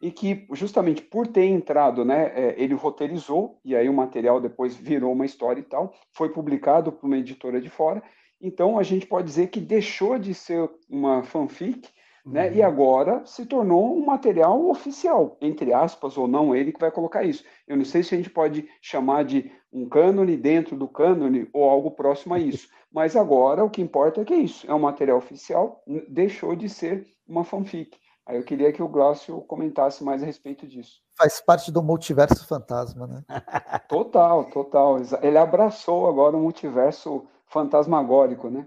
e 0.00 0.10
que 0.10 0.46
justamente 0.52 1.02
por 1.02 1.26
ter 1.26 1.44
entrado, 1.44 2.04
né, 2.04 2.32
é, 2.34 2.54
ele 2.56 2.72
roteirizou 2.72 3.60
e 3.64 3.76
aí 3.76 3.88
o 3.88 3.92
material 3.92 4.40
depois 4.40 4.74
virou 4.74 5.12
uma 5.12 5.26
história 5.26 5.60
e 5.60 5.64
tal, 5.64 5.92
foi 6.12 6.30
publicado 6.30 6.90
por 6.90 7.06
uma 7.06 7.18
editora 7.18 7.60
de 7.60 7.68
fora. 7.68 8.02
Então 8.40 8.78
a 8.78 8.82
gente 8.82 9.06
pode 9.06 9.26
dizer 9.26 9.48
que 9.48 9.60
deixou 9.60 10.18
de 10.18 10.32
ser 10.32 10.70
uma 10.88 11.22
fanfic, 11.22 11.88
Né? 12.30 12.54
E 12.54 12.60
uhum. 12.60 12.66
agora 12.66 13.22
se 13.24 13.46
tornou 13.46 13.96
um 13.96 14.04
material 14.04 14.68
oficial, 14.68 15.36
entre 15.40 15.72
aspas, 15.72 16.18
ou 16.18 16.28
não, 16.28 16.54
ele 16.54 16.72
que 16.72 16.80
vai 16.80 16.90
colocar 16.90 17.24
isso. 17.24 17.44
Eu 17.66 17.76
não 17.76 17.84
sei 17.84 18.02
se 18.02 18.14
a 18.14 18.18
gente 18.18 18.30
pode 18.30 18.68
chamar 18.82 19.24
de 19.24 19.50
um 19.72 19.88
cânone 19.88 20.36
dentro 20.36 20.76
do 20.76 20.88
cânone 20.88 21.48
ou 21.52 21.68
algo 21.68 21.90
próximo 21.90 22.34
a 22.34 22.38
isso. 22.38 22.68
Mas 22.92 23.16
agora 23.16 23.64
o 23.64 23.70
que 23.70 23.82
importa 23.82 24.20
é 24.20 24.24
que 24.24 24.34
é 24.34 24.38
isso, 24.38 24.70
é 24.70 24.74
um 24.74 24.78
material 24.78 25.18
oficial, 25.18 25.82
deixou 26.08 26.56
de 26.56 26.68
ser 26.68 27.06
uma 27.26 27.44
fanfic. 27.44 27.98
Aí 28.26 28.36
eu 28.36 28.44
queria 28.44 28.70
que 28.72 28.82
o 28.82 28.88
Glaucio 28.88 29.40
comentasse 29.42 30.04
mais 30.04 30.22
a 30.22 30.26
respeito 30.26 30.66
disso. 30.66 31.00
Faz 31.16 31.40
parte 31.40 31.72
do 31.72 31.82
multiverso 31.82 32.46
fantasma, 32.46 33.06
né? 33.06 33.24
Total, 33.88 34.44
total. 34.50 34.98
Ele 35.22 35.38
abraçou 35.38 36.06
agora 36.06 36.36
o 36.36 36.40
multiverso 36.40 37.26
fantasmagórico, 37.46 38.50
né? 38.50 38.66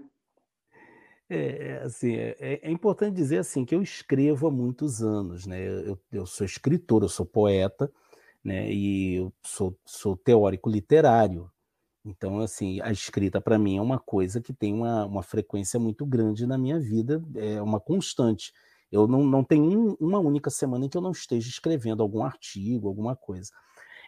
É, 1.34 1.78
é, 1.78 1.82
assim, 1.84 2.14
é, 2.14 2.36
é, 2.38 2.60
é, 2.68 2.70
importante 2.70 3.14
dizer 3.14 3.38
assim 3.38 3.64
que 3.64 3.74
eu 3.74 3.80
escrevo 3.80 4.46
há 4.46 4.50
muitos 4.50 5.02
anos, 5.02 5.46
né? 5.46 5.66
Eu, 5.66 5.98
eu 6.12 6.26
sou 6.26 6.44
escritor, 6.44 7.02
eu 7.02 7.08
sou 7.08 7.24
poeta, 7.24 7.90
né? 8.44 8.70
E 8.70 9.14
eu 9.14 9.32
sou, 9.42 9.74
sou 9.82 10.14
teórico 10.14 10.68
literário. 10.68 11.50
Então, 12.04 12.40
assim, 12.40 12.82
a 12.82 12.92
escrita 12.92 13.40
para 13.40 13.58
mim 13.58 13.78
é 13.78 13.80
uma 13.80 13.98
coisa 13.98 14.42
que 14.42 14.52
tem 14.52 14.74
uma, 14.74 15.06
uma 15.06 15.22
frequência 15.22 15.80
muito 15.80 16.04
grande 16.04 16.46
na 16.46 16.58
minha 16.58 16.78
vida, 16.78 17.22
é 17.34 17.62
uma 17.62 17.80
constante. 17.80 18.52
Eu 18.90 19.06
não, 19.06 19.24
não 19.24 19.42
tenho 19.42 19.64
um, 19.64 19.96
uma 19.98 20.18
única 20.18 20.50
semana 20.50 20.84
em 20.84 20.88
que 20.90 20.98
eu 20.98 21.02
não 21.02 21.12
esteja 21.12 21.48
escrevendo 21.48 22.02
algum 22.02 22.22
artigo, 22.22 22.88
alguma 22.88 23.16
coisa. 23.16 23.50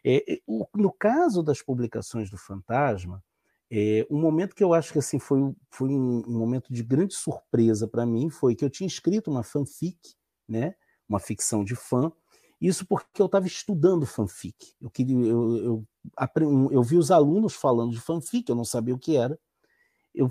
É, 0.04 0.40
o, 0.46 0.66
no 0.74 0.92
caso 0.92 1.42
das 1.42 1.62
publicações 1.62 2.28
do 2.30 2.36
Fantasma, 2.36 3.24
é, 3.70 4.06
um 4.10 4.20
momento 4.20 4.54
que 4.54 4.62
eu 4.62 4.74
acho 4.74 4.92
que 4.92 4.98
assim 4.98 5.18
foi, 5.18 5.40
foi 5.70 5.88
um, 5.88 6.22
um 6.26 6.38
momento 6.38 6.72
de 6.72 6.82
grande 6.82 7.14
surpresa 7.14 7.88
para 7.88 8.06
mim 8.06 8.28
foi 8.30 8.54
que 8.54 8.64
eu 8.64 8.70
tinha 8.70 8.86
escrito 8.86 9.30
uma 9.30 9.42
fanfic, 9.42 9.98
né, 10.48 10.74
uma 11.08 11.18
ficção 11.18 11.64
de 11.64 11.74
fã. 11.74 12.12
Isso 12.60 12.86
porque 12.86 13.20
eu 13.20 13.26
estava 13.26 13.46
estudando 13.46 14.06
fanfic. 14.06 14.74
Eu, 14.80 14.90
queria, 14.90 15.16
eu, 15.16 15.56
eu, 15.56 15.86
eu, 16.36 16.70
eu 16.72 16.82
vi 16.82 16.96
os 16.96 17.10
alunos 17.10 17.54
falando 17.54 17.92
de 17.92 18.00
fanfic, 18.00 18.48
eu 18.48 18.54
não 18.54 18.64
sabia 18.64 18.94
o 18.94 18.98
que 18.98 19.16
era. 19.16 19.38
Eu 20.14 20.30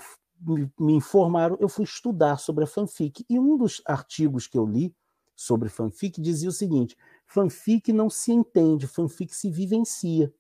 me 0.80 0.94
informaram, 0.94 1.58
eu 1.60 1.70
fui 1.70 1.84
estudar 1.84 2.38
sobre 2.38 2.64
a 2.64 2.68
fanfic. 2.68 3.26
E 3.30 3.40
um 3.40 3.58
dos 3.58 3.82
artigos 3.86 4.48
que 4.48 4.58
eu 4.58 4.66
li 4.66 4.96
sobre 5.36 5.70
fanfic 5.70 6.20
dizia 6.22 6.50
o 6.50 6.54
seguinte: 6.54 6.98
fanfic 7.26 7.92
não 7.92 8.10
se 8.10 8.32
entende, 8.32 8.88
fanfic 8.88 9.36
se 9.36 9.50
vivencia. 9.50 10.34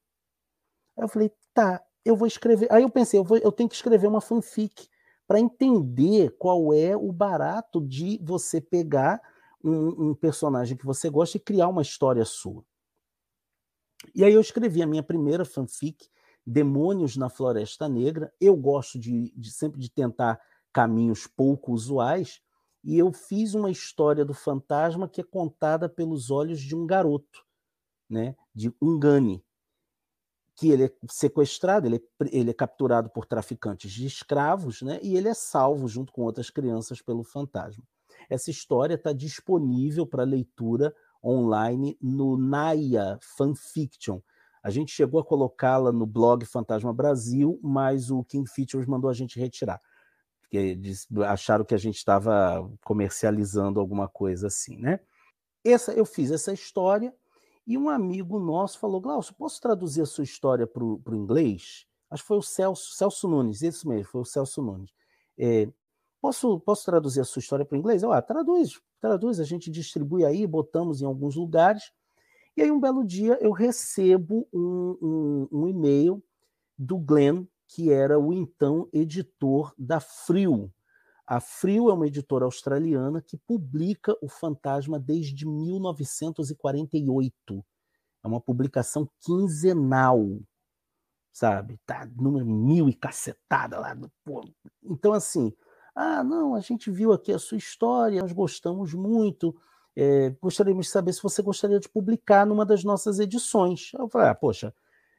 Eu 0.97 1.07
falei, 1.07 1.31
tá, 1.53 1.83
eu 2.05 2.15
vou 2.15 2.27
escrever. 2.27 2.67
Aí 2.71 2.83
eu 2.83 2.89
pensei, 2.89 3.19
eu, 3.19 3.23
vou, 3.23 3.37
eu 3.37 3.51
tenho 3.51 3.69
que 3.69 3.75
escrever 3.75 4.07
uma 4.07 4.21
fanfic 4.21 4.87
para 5.27 5.39
entender 5.39 6.35
qual 6.37 6.73
é 6.73 6.95
o 6.95 7.11
barato 7.11 7.81
de 7.81 8.19
você 8.21 8.59
pegar 8.59 9.21
um, 9.63 10.09
um, 10.09 10.15
personagem 10.15 10.75
que 10.75 10.85
você 10.85 11.09
gosta 11.09 11.37
e 11.37 11.39
criar 11.39 11.69
uma 11.69 11.81
história 11.81 12.25
sua. 12.25 12.63
E 14.13 14.23
aí 14.23 14.33
eu 14.33 14.41
escrevi 14.41 14.81
a 14.81 14.87
minha 14.87 15.03
primeira 15.03 15.45
fanfic, 15.45 16.09
Demônios 16.45 17.15
na 17.15 17.29
Floresta 17.29 17.87
Negra. 17.87 18.33
Eu 18.39 18.55
gosto 18.57 18.99
de, 18.99 19.33
de 19.37 19.49
sempre 19.49 19.79
de 19.79 19.89
tentar 19.89 20.41
caminhos 20.73 21.25
pouco 21.25 21.71
usuais, 21.71 22.41
e 22.83 22.97
eu 22.97 23.13
fiz 23.13 23.53
uma 23.53 23.71
história 23.71 24.25
do 24.25 24.33
fantasma 24.33 25.07
que 25.07 25.21
é 25.21 25.23
contada 25.23 25.87
pelos 25.87 26.29
olhos 26.29 26.59
de 26.59 26.75
um 26.75 26.85
garoto, 26.85 27.45
né, 28.09 28.35
de 28.53 28.73
Ungani, 28.81 29.41
que 30.55 30.69
ele 30.69 30.85
é 30.85 30.91
sequestrado, 31.09 31.87
ele 31.87 31.95
é, 31.95 32.01
ele 32.31 32.51
é 32.51 32.53
capturado 32.53 33.09
por 33.09 33.25
traficantes 33.25 33.91
de 33.91 34.05
escravos, 34.05 34.81
né? 34.81 34.99
E 35.01 35.17
ele 35.17 35.27
é 35.27 35.33
salvo 35.33 35.87
junto 35.87 36.13
com 36.13 36.21
outras 36.21 36.49
crianças 36.49 37.01
pelo 37.01 37.23
fantasma. 37.23 37.83
Essa 38.29 38.51
história 38.51 38.95
está 38.95 39.11
disponível 39.11 40.05
para 40.05 40.23
leitura 40.23 40.93
online 41.23 41.97
no 42.01 42.37
Naya 42.37 43.17
Fanfiction. 43.21 44.19
A 44.61 44.69
gente 44.69 44.91
chegou 44.93 45.19
a 45.19 45.25
colocá-la 45.25 45.91
no 45.91 46.05
blog 46.05 46.45
Fantasma 46.45 46.93
Brasil, 46.93 47.59
mas 47.61 48.09
o 48.09 48.23
King 48.23 48.49
Features 48.49 48.87
mandou 48.87 49.09
a 49.09 49.13
gente 49.13 49.39
retirar. 49.39 49.79
Porque 50.41 50.77
acharam 51.27 51.65
que 51.65 51.73
a 51.73 51.77
gente 51.77 51.97
estava 51.97 52.69
comercializando 52.83 53.79
alguma 53.79 54.07
coisa 54.07 54.47
assim, 54.47 54.77
né? 54.77 54.99
Essa, 55.65 55.93
eu 55.93 56.05
fiz 56.05 56.31
essa 56.31 56.53
história 56.53 57.13
e 57.65 57.77
um 57.77 57.89
amigo 57.89 58.39
nosso 58.39 58.79
falou: 58.79 58.99
Glaucio, 58.99 59.33
posso 59.35 59.61
traduzir 59.61 60.01
a 60.01 60.05
sua 60.05 60.23
história 60.23 60.67
para 60.67 60.83
o 60.83 61.01
inglês? 61.15 61.85
Acho 62.09 62.23
que 62.23 62.27
foi 62.27 62.37
o 62.37 62.43
Celso, 62.43 62.93
Celso 62.93 63.27
Nunes, 63.27 63.61
isso 63.61 63.87
mesmo, 63.87 64.05
foi 64.05 64.21
o 64.21 64.25
Celso 64.25 64.61
Nunes. 64.61 64.91
É, 65.37 65.67
posso, 66.21 66.59
posso 66.59 66.85
traduzir 66.85 67.21
a 67.21 67.25
sua 67.25 67.39
história 67.39 67.65
para 67.65 67.75
o 67.75 67.79
inglês? 67.79 68.03
Eu, 68.03 68.11
ah, 68.11 68.21
traduz, 68.21 68.79
traduz, 68.99 69.39
a 69.39 69.43
gente 69.43 69.71
distribui 69.71 70.23
aí, 70.23 70.45
botamos 70.45 71.01
em 71.01 71.05
alguns 71.05 71.35
lugares. 71.35 71.91
E 72.55 72.61
aí, 72.61 72.69
um 72.69 72.79
belo 72.79 73.03
dia, 73.03 73.37
eu 73.41 73.51
recebo 73.51 74.47
um, 74.53 74.97
um, 75.01 75.47
um 75.51 75.67
e-mail 75.67 76.23
do 76.77 76.99
Glenn, 76.99 77.45
que 77.67 77.91
era 77.91 78.19
o 78.19 78.31
então 78.31 78.87
editor 78.93 79.73
da 79.75 79.99
Frio, 79.99 80.71
a 81.25 81.39
Frio 81.39 81.89
é 81.89 81.93
uma 81.93 82.07
editora 82.07 82.43
australiana 82.45 83.21
que 83.21 83.37
publica 83.37 84.15
o 84.21 84.27
Fantasma 84.29 84.99
desde 84.99 85.47
1948. 85.47 87.65
É 88.23 88.27
uma 88.27 88.41
publicação 88.41 89.09
quinzenal, 89.21 90.19
sabe? 91.31 91.79
Tá 91.85 92.07
número 92.15 92.45
mil 92.45 92.89
e 92.89 92.93
cacetada 92.93 93.79
lá. 93.79 93.95
Então, 94.83 95.13
assim, 95.13 95.53
ah, 95.95 96.23
não, 96.23 96.55
a 96.55 96.59
gente 96.59 96.91
viu 96.91 97.13
aqui 97.13 97.31
a 97.31 97.39
sua 97.39 97.57
história, 97.57 98.21
nós 98.21 98.33
gostamos 98.33 98.93
muito. 98.93 99.55
É, 99.95 100.31
gostaríamos 100.41 100.87
de 100.87 100.91
saber 100.91 101.13
se 101.13 101.21
você 101.21 101.41
gostaria 101.41 101.79
de 101.79 101.87
publicar 101.89 102.45
numa 102.45 102.65
das 102.65 102.83
nossas 102.83 103.19
edições. 103.19 103.91
Eu 103.97 104.09
falei, 104.09 104.29
ah, 104.29 104.35
poxa, 104.35 104.73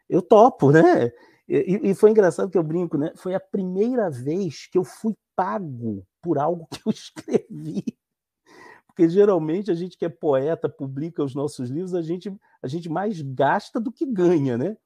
eu 0.09 0.21
topo, 0.23 0.71
né? 0.73 1.13
E, 1.47 1.91
e, 1.91 1.95
foi 1.95 2.11
engraçado 2.11 2.51
que 2.51 2.57
eu 2.57 2.63
brinco, 2.63 2.97
né? 2.97 3.13
Foi 3.17 3.35
a 3.35 3.41
primeira 3.41 4.11
vez 4.11 4.67
que 4.67 4.79
eu 4.79 4.85
fui 4.85 5.15
pago 5.37 6.07
por 6.23 6.39
algo 6.39 6.67
que 6.71 6.81
eu 6.87 6.91
escrevi. 6.93 7.85
Porque 8.87 9.09
geralmente 9.09 9.71
a 9.71 9.75
gente 9.75 9.99
que 9.99 10.05
é 10.05 10.09
poeta, 10.09 10.69
publica 10.69 11.23
os 11.23 11.35
nossos 11.35 11.69
livros, 11.69 11.95
a 11.95 12.03
gente, 12.03 12.35
a 12.63 12.69
gente 12.69 12.89
mais 12.89 13.21
gasta 13.21 13.81
do 13.81 13.93
que 13.93 14.07
ganha, 14.07 14.57
né? 14.57 14.77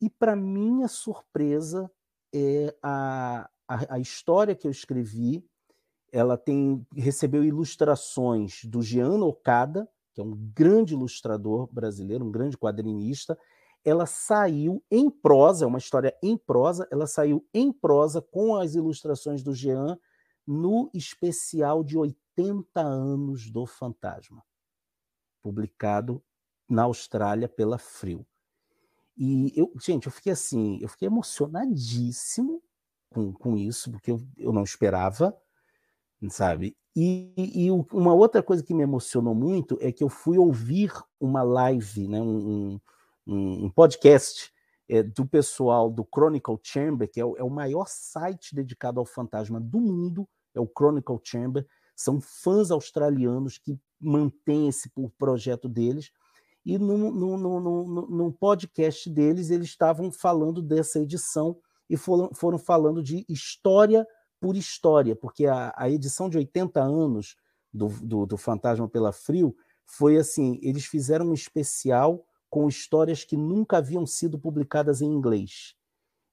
E 0.00 0.10
para 0.10 0.36
minha 0.36 0.86
surpresa, 0.86 1.90
é 2.34 2.76
a, 2.82 3.48
a, 3.66 3.94
a, 3.94 3.98
história 3.98 4.54
que 4.54 4.66
eu 4.66 4.70
escrevi, 4.70 5.42
ela 6.12 6.36
tem 6.36 6.86
recebeu 6.94 7.42
ilustrações 7.42 8.64
do 8.64 8.82
Jean 8.82 9.24
Okada, 9.24 9.88
que 10.12 10.20
é 10.20 10.24
um 10.24 10.36
grande 10.54 10.92
ilustrador 10.92 11.66
brasileiro, 11.72 12.26
um 12.26 12.30
grande 12.30 12.58
quadrinista, 12.58 13.38
ela 13.86 14.04
saiu 14.04 14.82
em 14.90 15.08
prosa, 15.08 15.64
é 15.64 15.68
uma 15.68 15.78
história 15.78 16.12
em 16.20 16.36
prosa, 16.36 16.88
ela 16.90 17.06
saiu 17.06 17.46
em 17.54 17.72
prosa 17.72 18.20
com 18.20 18.56
as 18.56 18.74
ilustrações 18.74 19.44
do 19.44 19.54
Jean 19.54 19.96
no 20.44 20.90
especial 20.92 21.84
de 21.84 21.96
80 21.96 22.80
anos 22.80 23.48
do 23.48 23.64
Fantasma, 23.64 24.42
publicado 25.40 26.20
na 26.68 26.82
Austrália 26.82 27.48
pela 27.48 27.78
Frio. 27.78 28.26
E 29.16 29.52
eu, 29.54 29.72
gente, 29.80 30.06
eu 30.06 30.12
fiquei 30.12 30.32
assim, 30.32 30.80
eu 30.82 30.88
fiquei 30.88 31.06
emocionadíssimo 31.06 32.60
com, 33.08 33.32
com 33.32 33.56
isso, 33.56 33.92
porque 33.92 34.10
eu, 34.10 34.20
eu 34.36 34.52
não 34.52 34.64
esperava, 34.64 35.32
sabe? 36.28 36.76
E, 36.94 37.32
e, 37.36 37.70
uma 37.70 38.14
outra 38.14 38.42
coisa 38.42 38.64
que 38.64 38.74
me 38.74 38.82
emocionou 38.82 39.34
muito 39.34 39.78
é 39.80 39.92
que 39.92 40.02
eu 40.02 40.08
fui 40.08 40.38
ouvir 40.38 40.90
uma 41.20 41.42
live, 41.44 42.08
né, 42.08 42.20
um, 42.20 42.80
um, 43.26 43.70
podcast 43.70 44.52
é, 44.88 45.02
do 45.02 45.26
pessoal 45.26 45.90
do 45.90 46.04
Chronicle 46.04 46.58
Chamber, 46.62 47.10
que 47.10 47.20
é 47.20 47.24
o, 47.24 47.36
é 47.36 47.42
o, 47.42 47.50
maior 47.50 47.86
site 47.88 48.54
dedicado 48.54 49.00
ao 49.00 49.06
fantasma 49.06 49.60
do 49.60 49.80
mundo, 49.80 50.28
é 50.54 50.60
o 50.60 50.66
Chronicle 50.68 51.18
Chamber. 51.22 51.66
São 51.94 52.20
fãs 52.20 52.70
australianos 52.70 53.58
que 53.58 53.78
mantêm 54.00 54.68
esse 54.68 54.90
projeto 55.18 55.68
deles. 55.68 56.10
E 56.64 56.78
no 56.78 58.32
podcast 58.32 59.08
deles, 59.08 59.50
eles 59.50 59.68
estavam 59.68 60.10
falando 60.10 60.60
dessa 60.60 61.00
edição 61.00 61.56
e 61.88 61.96
foram, 61.96 62.30
foram 62.34 62.58
falando 62.58 63.02
de 63.02 63.24
história 63.28 64.06
por 64.40 64.56
história, 64.56 65.16
porque 65.16 65.46
a, 65.46 65.72
a 65.76 65.88
edição 65.88 66.28
de 66.28 66.36
80 66.36 66.80
anos 66.80 67.36
do, 67.72 67.88
do, 68.02 68.26
do 68.26 68.36
Fantasma 68.36 68.88
pela 68.88 69.12
Frio 69.12 69.56
foi 69.84 70.16
assim: 70.16 70.58
eles 70.62 70.84
fizeram 70.84 71.26
um 71.26 71.34
especial 71.34 72.24
com 72.56 72.66
histórias 72.68 73.22
que 73.22 73.36
nunca 73.36 73.76
haviam 73.76 74.06
sido 74.06 74.38
publicadas 74.38 75.02
em 75.02 75.12
inglês. 75.12 75.76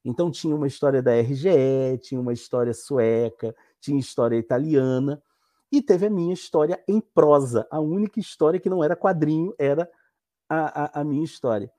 Então 0.06 0.32
tinha 0.32 0.56
uma 0.56 0.68
história 0.68 1.04
da 1.04 1.12
RGE, 1.20 1.98
tinha 2.02 2.22
uma 2.22 2.32
história 2.32 2.74
sueca, 2.74 3.54
tinha 3.82 4.00
história 4.00 4.38
italiana, 4.38 5.22
e 5.70 5.82
teve 5.82 6.06
a 6.06 6.10
minha 6.10 6.34
história 6.34 6.82
em 6.88 7.02
prosa. 7.02 7.68
A 7.70 7.82
única 7.82 8.22
história 8.22 8.58
que 8.58 8.70
não 8.70 8.82
era 8.82 8.96
quadrinho 8.96 9.54
era 9.60 9.92
a, 10.48 10.86
a, 10.86 11.02
a 11.02 11.04
minha 11.04 11.26
história. 11.26 11.70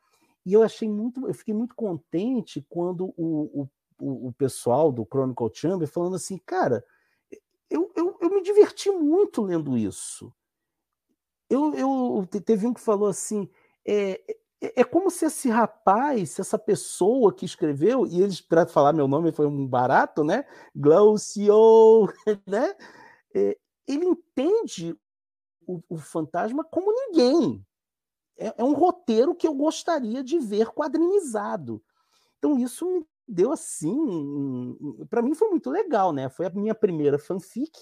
E 0.44 0.52
eu 0.52 0.62
achei 0.62 0.90
muito, 0.90 1.26
eu 1.26 1.32
fiquei 1.32 1.54
muito 1.54 1.74
contente 1.74 2.60
quando 2.68 3.14
o, 3.16 3.66
o, 3.98 4.28
o 4.28 4.32
pessoal 4.34 4.92
do 4.92 5.06
Chronicle 5.06 5.50
Chamber 5.54 5.88
falando 5.88 6.16
assim, 6.16 6.36
cara, 6.44 6.84
eu, 7.70 7.90
eu, 7.96 8.18
eu 8.20 8.28
me 8.28 8.42
diverti 8.42 8.90
muito 8.90 9.40
lendo 9.40 9.74
isso. 9.74 10.30
Eu, 11.48 11.74
eu 11.74 12.26
teve 12.26 12.66
um 12.66 12.74
que 12.74 12.80
falou 12.80 13.08
assim: 13.08 13.48
é, 13.86 14.20
é, 14.64 14.80
é 14.80 14.84
como 14.84 15.10
se 15.10 15.26
esse 15.26 15.48
rapaz, 15.48 16.38
essa 16.38 16.58
pessoa 16.58 17.34
que 17.34 17.44
escreveu, 17.44 18.06
e 18.06 18.22
eles, 18.22 18.40
para 18.40 18.66
falar 18.66 18.92
meu 18.92 19.06
nome, 19.06 19.32
foi 19.32 19.46
um 19.46 19.66
barato, 19.66 20.24
né? 20.24 20.46
Glaucio, 20.74 22.06
né? 22.46 22.74
É, 23.34 23.58
ele 23.86 24.06
entende 24.06 24.96
o, 25.66 25.82
o, 25.88 25.98
fantasma 25.98 26.64
como 26.64 26.92
ninguém. 26.92 27.64
É, 28.38 28.54
é 28.58 28.64
um 28.64 28.72
roteiro 28.72 29.34
que 29.34 29.46
eu 29.46 29.54
gostaria 29.54 30.24
de 30.24 30.38
ver 30.38 30.68
quadrinizado. 30.68 31.82
Então, 32.38 32.58
isso 32.58 32.86
me 32.86 33.06
deu 33.26 33.52
assim. 33.52 34.76
Para 35.08 35.22
mim 35.22 35.34
foi 35.34 35.48
muito 35.50 35.70
legal, 35.70 36.12
né? 36.12 36.28
Foi 36.28 36.46
a 36.46 36.50
minha 36.50 36.74
primeira 36.74 37.18
fanfic. 37.18 37.72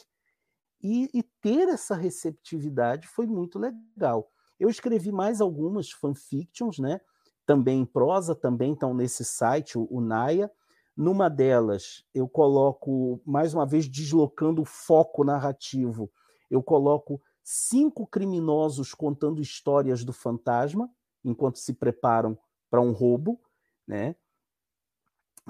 E, 0.83 1.09
e 1.15 1.23
ter 1.23 1.69
essa 1.69 1.95
receptividade 1.95 3.07
foi 3.07 3.24
muito 3.27 3.57
legal. 3.57 4.29
Eu 4.59 4.69
escrevi 4.69 5.11
mais 5.11 5.41
algumas 5.41 5.91
fanfictions, 5.91 6.79
né? 6.79 7.01
Também 7.45 7.81
em 7.81 7.85
prosa, 7.87 8.35
também 8.35 8.73
estão 8.73 8.95
nesse 8.95 9.24
site, 9.24 9.79
o, 9.79 9.87
o 9.91 10.01
Naya. 10.01 10.51
Numa 10.97 11.29
delas, 11.29 12.05
eu 12.15 12.29
coloco, 12.29 13.20
mais 13.24 13.55
uma 13.55 13.66
vez, 13.66 13.89
deslocando 13.89 14.62
o 14.62 14.66
foco 14.66 15.24
narrativo, 15.24 16.11
eu 16.51 16.62
coloco 16.62 17.20
cinco 17.43 18.07
criminosos 18.07 18.95
contando 18.95 19.41
histórias 19.41 20.05
do 20.05 20.12
fantasma, 20.12 20.91
enquanto 21.24 21.59
se 21.59 21.73
preparam 21.73 22.39
para 22.70 22.81
um 22.81 22.93
roubo, 22.93 23.41
né? 23.87 24.15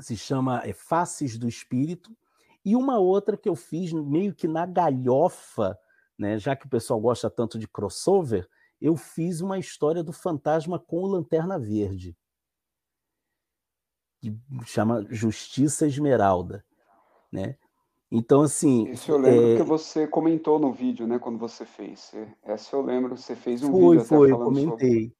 Se 0.01 0.17
chama 0.17 0.63
é, 0.65 0.73
Faces 0.73 1.37
do 1.37 1.49
Espírito. 1.49 2.17
E 2.65 2.77
uma 2.77 2.99
outra 2.99 3.37
que 3.37 3.49
eu 3.49 3.57
fiz 3.57 3.93
meio 3.93 4.35
que 4.35 4.47
na 4.47 4.65
galhofa, 4.65 5.79
né? 6.17 6.39
Já 6.39 6.55
que 6.55 6.67
o 6.67 6.71
pessoal 6.71 7.01
gosta 7.01 7.29
tanto 7.29 7.59
de 7.59 7.67
crossover, 7.67 8.49
eu 8.83 8.97
fiz 8.97 9.41
uma 9.41 9.61
história 9.61 10.03
do 10.03 10.13
fantasma 10.13 10.77
com 10.77 11.07
Lanterna 11.07 11.57
Verde. 11.57 12.17
Que 14.21 14.37
chama 14.67 15.07
Justiça 15.09 15.87
Esmeralda, 15.87 16.65
né? 17.31 17.57
Então, 18.11 18.43
assim. 18.43 18.91
Isso 18.91 19.11
eu 19.11 19.19
lembro 19.19 19.53
é... 19.53 19.57
que 19.57 19.63
você 19.63 20.07
comentou 20.07 20.59
no 20.59 20.73
vídeo, 20.73 21.07
né? 21.07 21.19
Quando 21.19 21.39
você 21.39 21.65
fez. 21.65 22.13
Essa 22.43 22.75
eu 22.75 22.83
lembro, 22.83 23.17
você 23.17 23.37
fez 23.37 23.63
um 23.63 23.71
foi, 23.71 23.97
vídeo 23.97 24.05
foi, 24.05 24.29
até 24.29 24.39
falando 24.39 24.59
eu 24.59 24.67
comentei. 24.67 25.01
Sobre... 25.01 25.17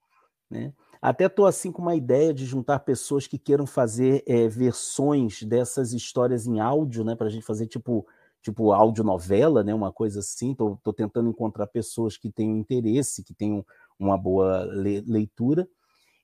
Né? 0.51 0.75
Até 1.01 1.27
estou 1.27 1.47
assim 1.47 1.73
com 1.73 1.83
uma 1.83 1.97
ideia 1.97 2.35
de 2.35 2.45
juntar 2.45 2.81
pessoas 2.81 3.27
que 3.27 3.39
queiram 3.39 3.67
fazer 3.67 4.23
é, 4.27 4.47
versões 4.47 5.43
dessas 5.43 5.93
histórias 5.93 6.47
em 6.47 6.61
áudio, 6.61 7.05
né? 7.05 7.15
Para 7.15 7.29
a 7.29 7.31
gente 7.31 7.47
fazer 7.47 7.67
tipo 7.67 8.07
tipo 8.43 8.73
audionovela, 8.73 9.63
né, 9.63 9.73
uma 9.73 9.93
coisa 9.93 10.21
assim. 10.21 10.55
Tô, 10.55 10.77
tô 10.83 10.93
tentando 10.93 11.31
encontrar 11.31 11.67
pessoas 11.69 12.17
que 12.17 12.31
tenham 12.31 12.59
interesse, 12.59 13.23
que 13.23 13.33
tenham 13.33 13.65
uma 13.99 14.19
boa 14.19 14.65
le 14.65 15.01
leitura. 15.03 15.69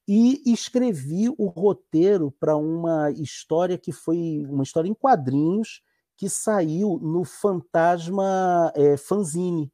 E 0.07 0.43
escrevi 0.51 1.29
o 1.29 1.47
roteiro 1.47 2.31
para 2.41 2.57
uma 2.57 3.11
história 3.11 3.77
que 3.77 3.93
foi 3.93 4.45
uma 4.49 4.63
história 4.63 4.89
em 4.89 4.95
quadrinhos 4.95 5.83
que 6.17 6.29
saiu 6.29 6.99
no 7.01 7.25
Fantasma 7.25 8.73
é, 8.75 8.97
Fanzine, 8.97 9.71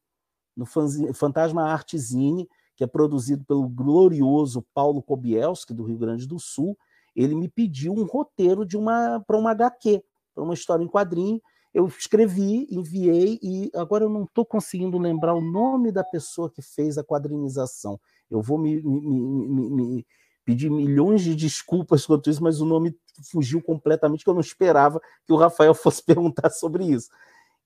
no 0.56 0.66
fanzine, 0.66 1.14
Fantasma 1.14 1.62
Artezine, 1.64 2.48
que 2.76 2.84
é 2.84 2.86
produzido 2.86 3.44
pelo 3.44 3.68
glorioso 3.68 4.64
Paulo 4.74 5.00
Kobielski, 5.02 5.72
do 5.72 5.84
Rio 5.84 5.98
Grande 5.98 6.26
do 6.26 6.38
Sul. 6.38 6.76
Ele 7.14 7.34
me 7.34 7.48
pediu 7.48 7.92
um 7.92 8.04
roteiro 8.04 8.66
de 8.66 8.76
uma 8.76 9.22
para 9.26 9.38
uma 9.38 9.52
HQ, 9.52 10.02
para 10.34 10.44
uma 10.44 10.54
história 10.54 10.82
em 10.82 10.88
quadrinho, 10.88 11.40
eu 11.74 11.88
escrevi, 11.88 12.68
enviei 12.70 13.38
e 13.42 13.68
agora 13.74 14.04
eu 14.04 14.08
não 14.08 14.22
estou 14.22 14.46
conseguindo 14.46 14.96
lembrar 14.96 15.34
o 15.34 15.40
nome 15.40 15.90
da 15.90 16.04
pessoa 16.04 16.48
que 16.48 16.62
fez 16.62 16.96
a 16.96 17.02
quadrinização. 17.02 18.00
Eu 18.30 18.40
vou 18.40 18.56
me, 18.56 18.80
me, 18.80 19.48
me, 19.48 19.70
me 19.70 20.06
pedir 20.44 20.70
milhões 20.70 21.22
de 21.22 21.34
desculpas 21.34 22.06
quanto 22.06 22.30
isso, 22.30 22.42
mas 22.42 22.60
o 22.60 22.64
nome 22.64 22.96
fugiu 23.28 23.60
completamente, 23.60 24.22
que 24.22 24.30
eu 24.30 24.34
não 24.34 24.40
esperava 24.40 25.00
que 25.26 25.32
o 25.32 25.36
Rafael 25.36 25.74
fosse 25.74 26.00
perguntar 26.04 26.50
sobre 26.50 26.84
isso. 26.84 27.10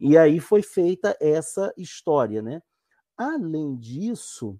E 0.00 0.16
aí 0.16 0.40
foi 0.40 0.62
feita 0.62 1.14
essa 1.20 1.70
história, 1.76 2.40
né? 2.40 2.62
Além 3.14 3.76
disso, 3.76 4.58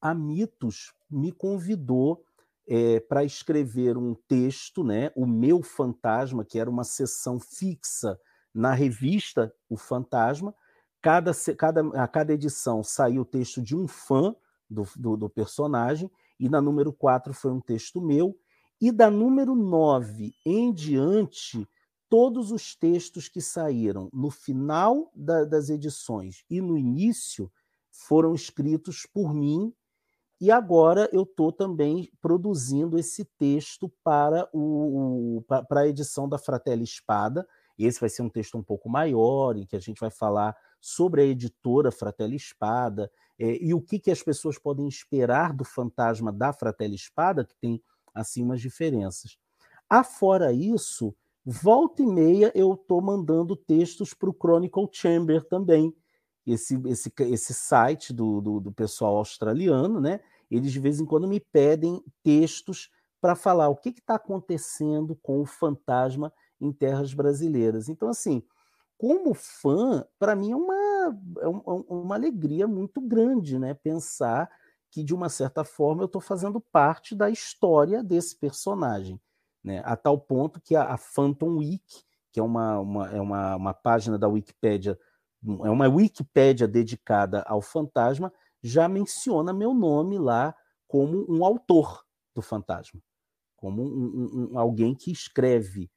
a 0.00 0.12
Mitos 0.12 0.92
me 1.08 1.30
convidou 1.30 2.24
é, 2.68 3.00
para 3.00 3.24
escrever 3.24 3.96
um 3.96 4.14
texto, 4.14 4.84
né, 4.84 5.10
o 5.16 5.26
meu 5.26 5.62
fantasma, 5.62 6.44
que 6.44 6.58
era 6.58 6.68
uma 6.68 6.84
sessão 6.84 7.40
fixa 7.40 8.20
na 8.54 8.74
revista 8.74 9.52
O 9.70 9.76
Fantasma. 9.76 10.54
Cada, 11.00 11.32
cada, 11.56 11.80
a 12.02 12.06
cada 12.06 12.34
edição 12.34 12.84
saiu 12.84 13.22
o 13.22 13.24
texto 13.24 13.62
de 13.62 13.74
um 13.74 13.88
fã 13.88 14.34
do, 14.68 14.86
do, 14.96 15.16
do 15.16 15.30
personagem, 15.30 16.10
e 16.38 16.48
na 16.48 16.60
número 16.60 16.92
4 16.92 17.32
foi 17.32 17.52
um 17.52 17.60
texto 17.60 18.02
meu, 18.02 18.38
e 18.80 18.92
da 18.92 19.10
número 19.10 19.54
9 19.54 20.34
em 20.44 20.72
diante, 20.72 21.66
todos 22.08 22.52
os 22.52 22.74
textos 22.74 23.28
que 23.28 23.40
saíram 23.40 24.10
no 24.12 24.30
final 24.30 25.10
da, 25.14 25.44
das 25.44 25.68
edições 25.68 26.44
e 26.50 26.60
no 26.60 26.76
início 26.76 27.50
foram 27.90 28.34
escritos 28.34 29.06
por 29.12 29.34
mim 29.34 29.72
e 30.40 30.50
agora 30.50 31.08
eu 31.12 31.22
estou 31.22 31.50
também 31.50 32.10
produzindo 32.20 32.98
esse 32.98 33.24
texto 33.24 33.90
para, 34.04 34.48
o, 34.52 35.44
a 35.48 35.86
edição 35.86 36.28
da 36.28 36.38
Fratelli 36.38 36.84
Espada. 36.84 37.46
Esse 37.76 38.00
vai 38.00 38.08
ser 38.08 38.22
um 38.22 38.28
texto 38.28 38.56
um 38.56 38.62
pouco 38.62 38.88
maior, 38.88 39.56
em 39.56 39.66
que 39.66 39.74
a 39.74 39.80
gente 39.80 40.00
vai 40.00 40.10
falar 40.10 40.56
sobre 40.80 41.22
a 41.22 41.24
editora 41.24 41.90
Fratelli 41.90 42.36
Espada 42.36 43.10
é, 43.38 43.56
e 43.62 43.74
o 43.74 43.80
que, 43.80 43.98
que 43.98 44.10
as 44.10 44.22
pessoas 44.22 44.58
podem 44.58 44.86
esperar 44.86 45.52
do 45.52 45.64
fantasma 45.64 46.32
da 46.32 46.52
Fratelli 46.52 46.94
Espada, 46.94 47.44
que 47.44 47.56
tem 47.56 47.82
assim 48.14 48.42
umas 48.42 48.60
diferenças. 48.60 49.36
Afora 49.88 50.52
isso, 50.52 51.14
volta 51.44 52.02
e 52.02 52.06
meia 52.06 52.52
eu 52.54 52.74
estou 52.74 53.00
mandando 53.00 53.56
textos 53.56 54.14
para 54.14 54.30
o 54.30 54.36
Chronicle 54.36 54.88
Chamber 54.92 55.42
também, 55.44 55.94
esse, 56.52 56.80
esse, 56.86 57.12
esse 57.20 57.54
site 57.54 58.12
do, 58.12 58.40
do, 58.40 58.60
do 58.60 58.72
pessoal 58.72 59.16
australiano, 59.16 60.00
né? 60.00 60.20
Eles 60.50 60.72
de 60.72 60.80
vez 60.80 61.00
em 61.00 61.04
quando 61.04 61.28
me 61.28 61.40
pedem 61.40 62.02
textos 62.22 62.90
para 63.20 63.34
falar 63.34 63.68
o 63.68 63.76
que 63.76 63.90
está 63.90 64.14
acontecendo 64.14 65.16
com 65.16 65.40
o 65.40 65.46
fantasma 65.46 66.32
em 66.60 66.72
terras 66.72 67.12
brasileiras. 67.12 67.88
Então, 67.88 68.08
assim, 68.08 68.42
como 68.96 69.34
fã, 69.34 70.04
para 70.18 70.34
mim 70.34 70.52
é 70.52 70.56
uma, 70.56 70.74
é, 71.40 71.44
é 71.44 71.48
uma 71.92 72.14
alegria 72.14 72.66
muito 72.66 73.00
grande, 73.00 73.58
né? 73.58 73.74
Pensar 73.74 74.50
que, 74.90 75.04
de 75.04 75.14
uma 75.14 75.28
certa 75.28 75.64
forma, 75.64 76.02
eu 76.02 76.06
estou 76.06 76.20
fazendo 76.20 76.60
parte 76.60 77.14
da 77.14 77.30
história 77.30 78.02
desse 78.02 78.36
personagem. 78.36 79.20
Né? 79.62 79.82
A 79.84 79.96
tal 79.96 80.18
ponto 80.18 80.60
que 80.60 80.74
a, 80.74 80.84
a 80.84 80.96
Phantom 80.96 81.58
Week, 81.58 82.02
que 82.32 82.40
é 82.40 82.42
uma, 82.42 82.78
uma, 82.80 83.08
é 83.10 83.20
uma, 83.20 83.56
uma 83.56 83.74
página 83.74 84.18
da 84.18 84.28
Wikipédia 84.28 84.98
é 85.44 85.70
uma 85.70 85.88
Wikipédia 85.88 86.66
dedicada 86.66 87.42
ao 87.42 87.60
fantasma, 87.60 88.32
já 88.62 88.88
menciona 88.88 89.52
meu 89.52 89.72
nome 89.72 90.18
lá 90.18 90.54
como 90.86 91.24
um 91.28 91.44
autor 91.44 92.04
do 92.34 92.42
fantasma, 92.42 93.00
como 93.56 93.82
um, 93.82 94.50
um, 94.52 94.58
alguém 94.58 94.94
que 94.94 95.12
escreve 95.12 95.90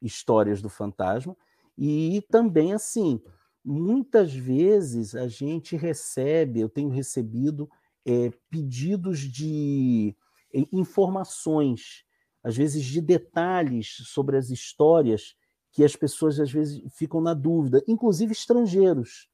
histórias 0.00 0.62
do 0.62 0.68
fantasma. 0.68 1.36
E 1.76 2.24
também, 2.30 2.72
assim, 2.72 3.20
muitas 3.64 4.32
vezes 4.32 5.14
a 5.14 5.28
gente 5.28 5.76
recebe, 5.76 6.60
eu 6.60 6.68
tenho 6.68 6.88
recebido 6.88 7.68
é, 8.06 8.30
pedidos 8.50 9.20
de 9.20 10.16
é, 10.54 10.64
informações, 10.72 12.04
às 12.42 12.56
vezes 12.56 12.84
de 12.84 13.00
detalhes 13.00 13.96
sobre 14.04 14.36
as 14.36 14.50
histórias 14.50 15.36
que 15.72 15.84
as 15.84 15.94
pessoas 15.94 16.38
às 16.40 16.50
vezes 16.50 16.82
ficam 16.94 17.20
na 17.20 17.34
dúvida, 17.34 17.82
inclusive 17.86 18.32
estrangeiros, 18.32 19.28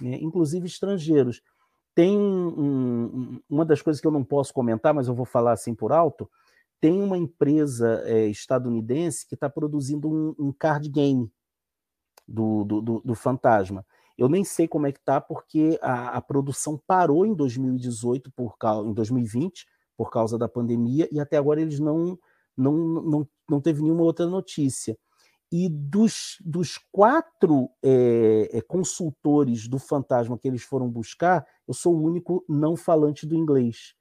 né? 0.00 0.18
inclusive 0.20 0.66
estrangeiros. 0.66 1.42
Tem 1.94 2.16
um, 2.16 3.40
uma 3.48 3.64
das 3.64 3.82
coisas 3.82 4.00
que 4.00 4.06
eu 4.06 4.12
não 4.12 4.24
posso 4.24 4.52
comentar, 4.52 4.94
mas 4.94 5.08
eu 5.08 5.14
vou 5.14 5.26
falar 5.26 5.52
assim 5.52 5.74
por 5.74 5.92
alto. 5.92 6.30
Tem 6.80 7.02
uma 7.02 7.18
empresa 7.18 8.02
é, 8.04 8.26
estadunidense 8.26 9.26
que 9.26 9.34
está 9.34 9.50
produzindo 9.50 10.08
um, 10.08 10.34
um, 10.38 10.52
card 10.52 10.88
game 10.88 11.30
do, 12.26 12.64
do, 12.64 12.80
do, 12.80 13.00
do, 13.04 13.14
Fantasma. 13.16 13.84
Eu 14.16 14.28
nem 14.28 14.44
sei 14.44 14.68
como 14.68 14.86
é 14.86 14.92
que 14.92 15.00
está, 15.00 15.20
porque 15.20 15.76
a, 15.82 16.10
a, 16.10 16.20
produção 16.20 16.80
parou 16.86 17.26
em 17.26 17.34
2018, 17.34 18.30
por, 18.30 18.54
em 18.84 18.92
2020, 18.92 19.66
por 19.96 20.10
causa 20.10 20.38
da 20.38 20.48
pandemia, 20.48 21.08
e 21.10 21.18
até 21.18 21.36
agora 21.36 21.60
eles 21.60 21.80
não, 21.80 22.16
não, 22.56 22.72
não, 22.72 23.28
não 23.50 23.60
teve 23.60 23.82
nenhuma 23.82 24.04
outra 24.04 24.26
notícia. 24.26 24.96
E 25.50 25.68
dos, 25.68 26.36
dos 26.40 26.78
quatro 26.92 27.70
é, 27.82 28.60
consultores 28.68 29.66
do 29.66 29.78
fantasma 29.78 30.38
que 30.38 30.46
eles 30.46 30.62
foram 30.62 30.88
buscar, 30.88 31.46
eu 31.66 31.72
sou 31.72 31.94
o 31.94 32.02
único 32.02 32.44
não 32.48 32.76
falante 32.76 33.26
do 33.26 33.34
inglês. 33.34 33.94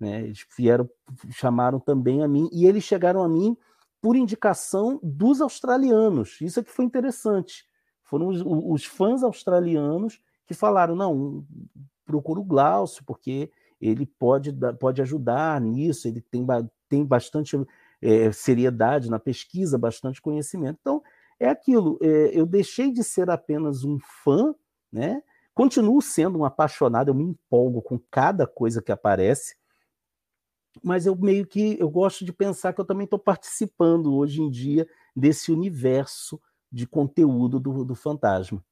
Né? 0.00 0.24
Eles 0.24 0.44
vieram, 0.56 0.88
chamaram 1.30 1.78
também 1.78 2.22
a 2.22 2.28
mim, 2.28 2.48
e 2.52 2.66
eles 2.66 2.84
chegaram 2.84 3.22
a 3.22 3.28
mim 3.28 3.56
por 4.00 4.16
indicação 4.16 4.98
dos 5.02 5.40
australianos. 5.40 6.40
Isso 6.40 6.60
é 6.60 6.62
que 6.62 6.70
foi 6.70 6.84
interessante. 6.84 7.66
Foram 8.02 8.28
os, 8.28 8.42
os 8.44 8.84
fãs 8.84 9.22
australianos 9.22 10.20
que 10.46 10.54
falaram: 10.54 10.96
não, 10.96 11.46
procura 12.04 12.40
o 12.40 12.44
Glaucio, 12.44 13.04
porque 13.04 13.50
ele 13.80 14.06
pode, 14.06 14.52
pode 14.80 15.02
ajudar 15.02 15.60
nisso, 15.60 16.08
ele 16.08 16.20
tem, 16.20 16.44
tem 16.88 17.04
bastante 17.04 17.56
é, 18.00 18.30
seriedade 18.32 19.10
na 19.10 19.18
pesquisa, 19.18 19.78
bastante 19.78 20.20
conhecimento. 20.20 20.78
Então, 20.80 21.02
é 21.40 21.48
aquilo, 21.48 21.98
é, 22.02 22.30
eu 22.32 22.46
deixei 22.46 22.92
de 22.92 23.04
ser 23.04 23.30
apenas 23.30 23.84
um 23.84 23.98
fã, 24.24 24.54
né? 24.92 25.22
Continuo 25.54 26.00
sendo 26.00 26.38
um 26.38 26.44
apaixonado, 26.44 27.08
eu 27.08 27.14
me 27.14 27.24
empolgo 27.24 27.82
com 27.82 27.98
cada 28.10 28.46
coisa 28.46 28.80
que 28.80 28.92
aparece, 28.92 29.56
mas 30.82 31.06
eu 31.06 31.16
meio 31.16 31.46
que 31.46 31.76
eu 31.80 31.90
gosto 31.90 32.24
de 32.24 32.32
pensar 32.32 32.72
que 32.72 32.80
eu 32.80 32.84
também 32.84 33.04
estou 33.04 33.18
participando 33.18 34.14
hoje 34.14 34.40
em 34.40 34.50
dia 34.50 34.86
desse 35.14 35.50
universo 35.50 36.40
de 36.70 36.86
conteúdo 36.86 37.58
do, 37.58 37.84
do 37.84 37.94
fantasma. 37.94 38.62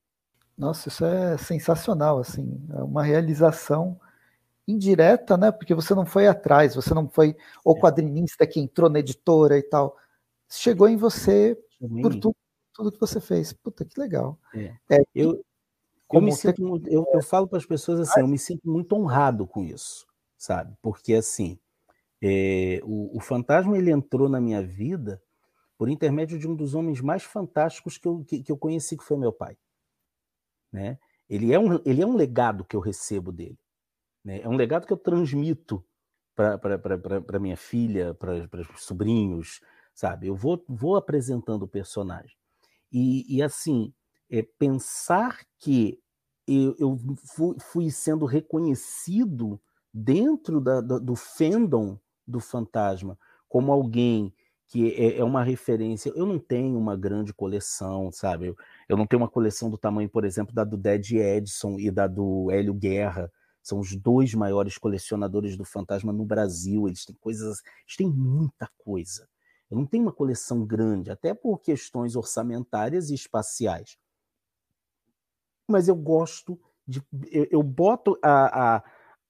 Nossa, 0.57 0.89
isso 0.89 1.05
é 1.05 1.37
sensacional, 1.37 2.19
assim, 2.19 2.65
é 2.71 2.83
uma 2.83 3.03
realização 3.03 4.01
indireta, 4.67 5.37
né? 5.37 5.53
Porque 5.53 5.75
você 5.75 5.95
não 5.95 6.05
foi 6.05 6.27
atrás, 6.27 6.75
você 6.75 6.93
não 6.93 7.09
foi 7.09 7.37
o 7.65 7.77
é. 7.77 7.81
quadrinista 7.81 8.47
que 8.47 8.61
entrou 8.61 8.91
na 8.91 8.99
editora 8.99 9.59
e 9.59 9.63
tal. 9.63 9.97
Chegou 10.49 10.89
em 10.89 10.97
você 10.97 11.59
por 12.03 12.15
tudo, 12.15 12.37
tudo 12.73 12.93
que 12.93 13.01
você 13.01 13.21
fez. 13.21 13.53
Puta, 13.53 13.85
que 13.85 14.01
legal. 14.01 14.39
É. 14.55 14.75
É, 14.91 15.03
eu, 15.15 15.45
eu, 16.13 16.21
me 16.21 16.33
sinto, 16.33 16.83
eu, 16.87 17.07
eu 17.13 17.23
falo 17.23 17.47
para 17.47 17.59
as 17.59 17.67
pessoas 17.67 18.01
assim, 18.01 18.21
eu 18.21 18.29
me 18.29 18.39
sinto 18.39 18.69
muito 18.69 18.95
honrado 18.95 19.47
com 19.47 19.63
isso, 19.63 20.07
sabe? 20.37 20.77
Porque 20.83 21.15
assim, 21.15 21.59
é, 22.23 22.81
o, 22.85 23.17
o 23.17 23.21
fantasma 23.21 23.77
ele 23.77 23.91
entrou 23.91 24.29
na 24.29 24.41
minha 24.41 24.63
vida 24.63 25.23
por 25.77 25.89
intermédio 25.89 26.39
de 26.39 26.49
um 26.49 26.55
dos 26.55 26.75
homens 26.75 27.01
mais 27.01 27.23
fantásticos 27.23 27.99
que 27.99 28.09
eu, 28.09 28.25
que, 28.25 28.43
que 28.43 28.51
eu 28.51 28.57
conheci, 28.57 28.97
que 28.97 29.05
foi 29.05 29.17
meu 29.17 29.33
pai. 29.33 29.57
Né? 30.73 30.99
Ele, 31.29 31.53
é 31.53 31.59
um, 31.59 31.81
ele 31.85 32.03
é 32.03 32.07
um 32.07 32.17
legado 32.17 32.65
que 32.65 32.75
eu 32.75 32.81
recebo 32.81 33.31
dele. 33.31 33.59
Né? 34.27 34.41
É 34.43 34.49
um 34.49 34.57
legado 34.57 34.85
que 34.85 34.93
eu 34.93 34.97
transmito 34.97 35.85
para 36.35 37.39
minha 37.39 37.57
filha, 37.57 38.13
para 38.13 38.35
os 38.75 38.85
sobrinhos, 38.85 39.61
sabe? 39.95 40.27
Eu 40.27 40.35
vou, 40.35 40.63
vou 40.69 40.97
apresentando 40.97 41.63
o 41.63 41.69
personagem. 41.69 42.37
E, 42.93 43.37
e 43.37 43.41
assim, 43.41 43.95
é, 44.29 44.43
pensar 44.43 45.47
que 45.61 45.99
eu, 46.47 46.75
eu 46.79 46.99
fui, 47.25 47.57
fui, 47.61 47.91
sendo 47.91 48.27
reconhecido 48.27 49.61
dentro 49.95 50.61
da, 50.61 50.81
da, 50.81 50.99
do 50.99 51.15
fandom 51.15 51.99
do 52.27 52.41
fantasma 52.41 53.17
como 53.49 53.73
alguém 53.73 54.35
que 54.69 54.93
é, 54.95 55.19
é, 55.19 55.25
uma 55.25 55.45
referência. 55.45 56.13
Eu 56.17 56.27
não 56.27 56.39
tenho 56.39 56.77
uma 56.77 56.97
grande 56.97 57.33
coleção, 57.33 58.11
sabe? 58.11 58.49
Eu, 58.49 58.57
eu 58.89 58.97
não 58.97 59.07
tenho 59.07 59.23
uma 59.23 59.29
coleção 59.29 59.71
do 59.71 59.79
tamanho, 59.79 60.09
por 60.09 60.25
exemplo, 60.25 60.53
da 60.53 60.65
do 60.65 60.77
Dead 60.77 61.13
Edson 61.13 61.79
e 61.79 61.91
da 61.91 62.09
do 62.09 62.51
Hélio 62.51 62.75
Guerra. 62.75 63.31
São 63.67 63.81
os 63.81 63.97
dois 63.97 64.33
maiores 64.33 64.79
colecionadores 64.79 65.57
do 65.57 65.65
fantasma 65.65 66.13
no 66.13 66.25
Brasil. 66.25 66.87
Eles 66.87 67.05
têm 67.05 67.17
coisas, 67.17 67.61
eles 67.85 67.97
têm 67.97 68.09
muita 68.09 68.71
coisa. 68.79 69.29
Eu 69.69 69.77
não 69.77 69.85
tenho 69.85 70.05
uma 70.05 70.13
coleção 70.13 70.65
grande, 70.65 71.11
até 71.11 71.35
por 71.35 71.59
questões 71.59 72.15
orçamentárias 72.15 73.11
e 73.11 73.15
espaciais. 73.15 73.99
Mas 75.69 75.89
eu 75.89 75.97
gosto 75.97 76.57
de. 76.87 77.03
Eu, 77.29 77.49
eu 77.51 77.63
boto 77.65 78.17
a, 78.23 78.77
a 78.77 78.85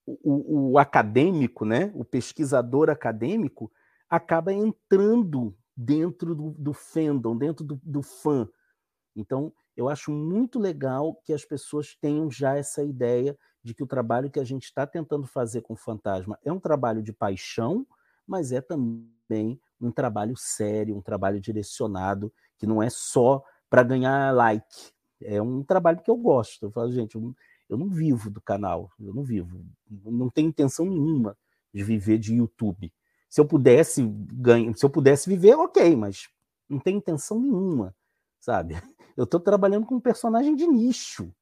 o, 0.05 0.73
o, 0.73 0.79
acadêmico, 0.79 1.65
né, 1.65 1.91
o 1.95 2.05
pesquisador 2.05 2.91
acadêmico, 2.91 3.73
acaba 4.07 4.53
entrando 4.53 5.57
dentro 5.75 6.35
do, 6.35 6.51
do 6.59 6.75
fandom, 6.75 7.35
dentro 7.39 7.65
do, 7.65 7.81
do 7.83 8.03
fã. 8.03 8.47
Então, 9.17 9.51
eu 9.75 9.89
acho 9.89 10.13
muito 10.13 10.59
legal 10.59 11.15
que 11.25 11.33
as 11.33 11.43
pessoas 11.43 11.97
tenham 11.97 12.31
já 12.31 12.55
essa 12.55 12.85
ideia 12.85 13.35
de 13.66 13.74
que 13.74 13.82
o 13.82 13.86
trabalho 13.86 14.30
que 14.30 14.38
a 14.38 14.44
gente 14.44 14.62
está 14.62 14.86
tentando 14.86 15.26
fazer 15.26 15.60
com 15.60 15.74
o 15.74 15.76
fantasma 15.76 16.38
é 16.44 16.52
um 16.52 16.60
trabalho 16.60 17.02
de 17.02 17.12
paixão, 17.12 17.84
mas 18.24 18.52
é 18.52 18.60
também 18.60 19.60
um 19.80 19.90
trabalho 19.90 20.36
sério, 20.36 20.97
um 20.97 21.02
trabalho 21.02 21.40
direcionado, 21.40 22.32
que 22.56 22.64
não 22.64 22.80
é 22.80 22.88
só 22.88 23.43
para 23.68 23.82
ganhar 23.82 24.32
like. 24.32 24.93
É 25.20 25.43
um 25.43 25.64
trabalho 25.64 26.01
que 26.01 26.09
eu 26.09 26.16
gosto. 26.16 26.66
Eu 26.66 26.70
falo, 26.70 26.93
gente, 26.93 27.16
eu, 27.16 27.76
não 27.76 27.88
vivo 27.88 28.30
do 28.30 28.40
canal, 28.40 28.88
eu 29.01 29.12
não 29.12 29.24
vivo, 29.24 29.66
não 29.90 30.30
tenho 30.30 30.48
intenção 30.48 30.86
nenhuma 30.86 31.36
de 31.74 31.82
viver 31.82 32.18
de 32.18 32.36
YouTube. 32.36 32.93
Se 33.28 33.40
eu 33.40 33.47
pudesse 33.47 34.06
ganhar, 34.32 34.76
se 34.76 34.86
eu 34.86 34.90
pudesse 34.90 35.28
viver, 35.28 35.56
ok, 35.56 35.97
mas 35.97 36.28
não 36.68 36.78
tem 36.78 36.98
intenção 36.98 37.40
nenhuma, 37.40 37.94
sabe? 38.38 38.74
Eu 39.16 39.24
estou 39.24 39.40
trabalhando 39.40 39.86
com 39.86 39.94
um 39.94 40.01
personagem 40.01 40.55
de 40.55 40.66
nicho, 40.66 41.32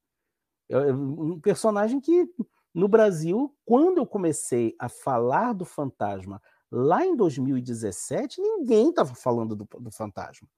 um 0.70 1.40
personagem 1.40 2.00
que 2.00 2.28
no 2.74 2.88
Brasil, 2.88 3.54
quando 3.64 3.98
eu 3.98 4.06
comecei 4.06 4.74
a 4.78 4.88
falar 4.88 5.52
do 5.52 5.64
fantasma 5.64 6.42
lá 6.70 7.04
em 7.06 7.14
2017, 7.14 8.40
ninguém 8.40 8.88
estava 8.90 9.14
falando 9.14 9.54
do, 9.54 9.68
do 9.78 9.90
fantasma, 9.92 10.48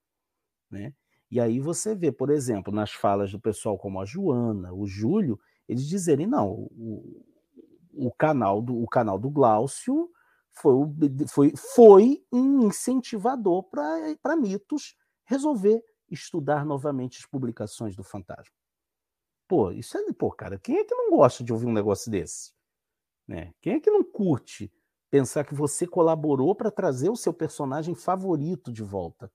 né? 0.70 0.94
E 1.30 1.40
aí 1.40 1.58
você 1.58 1.94
vê, 1.94 2.12
por 2.12 2.30
exemplo, 2.30 2.72
nas 2.72 2.92
falas 2.92 3.32
do 3.32 3.40
pessoal 3.40 3.76
como 3.76 4.00
a 4.00 4.04
Joana, 4.04 4.72
o 4.72 4.86
Júlio, 4.86 5.38
eles 5.68 5.86
dizerem, 5.86 6.26
não, 6.26 6.48
o, 6.48 7.24
o 7.92 8.12
canal 8.12 8.62
do 8.62 8.80
o 8.80 8.86
canal 8.86 9.18
do 9.18 9.28
Glaucio 9.28 10.08
foi, 10.52 10.76
foi, 11.28 11.52
foi 11.74 12.24
um 12.32 12.66
incentivador 12.66 13.64
para 13.64 14.36
mitos 14.36 14.96
resolver 15.24 15.82
estudar 16.10 16.64
novamente 16.64 17.18
as 17.18 17.26
publicações 17.26 17.96
do 17.96 18.04
fantasma. 18.04 18.54
Pô, 19.48 19.70
isso 19.70 19.96
é, 19.96 20.12
pô, 20.12 20.30
cara, 20.30 20.58
quem 20.58 20.78
é 20.78 20.84
que 20.84 20.94
não 20.94 21.10
gosta 21.10 21.44
de 21.44 21.52
ouvir 21.52 21.66
um 21.66 21.72
negócio 21.72 22.10
desse? 22.10 22.52
Né? 23.26 23.52
Quem 23.60 23.74
é 23.74 23.80
que 23.80 23.90
não 23.90 24.02
curte 24.02 24.72
pensar 25.10 25.44
que 25.44 25.54
você 25.54 25.86
colaborou 25.86 26.54
para 26.54 26.70
trazer 26.70 27.10
o 27.10 27.16
seu 27.16 27.32
personagem 27.32 27.94
favorito 27.94 28.72
de 28.72 28.82
volta? 28.82 29.30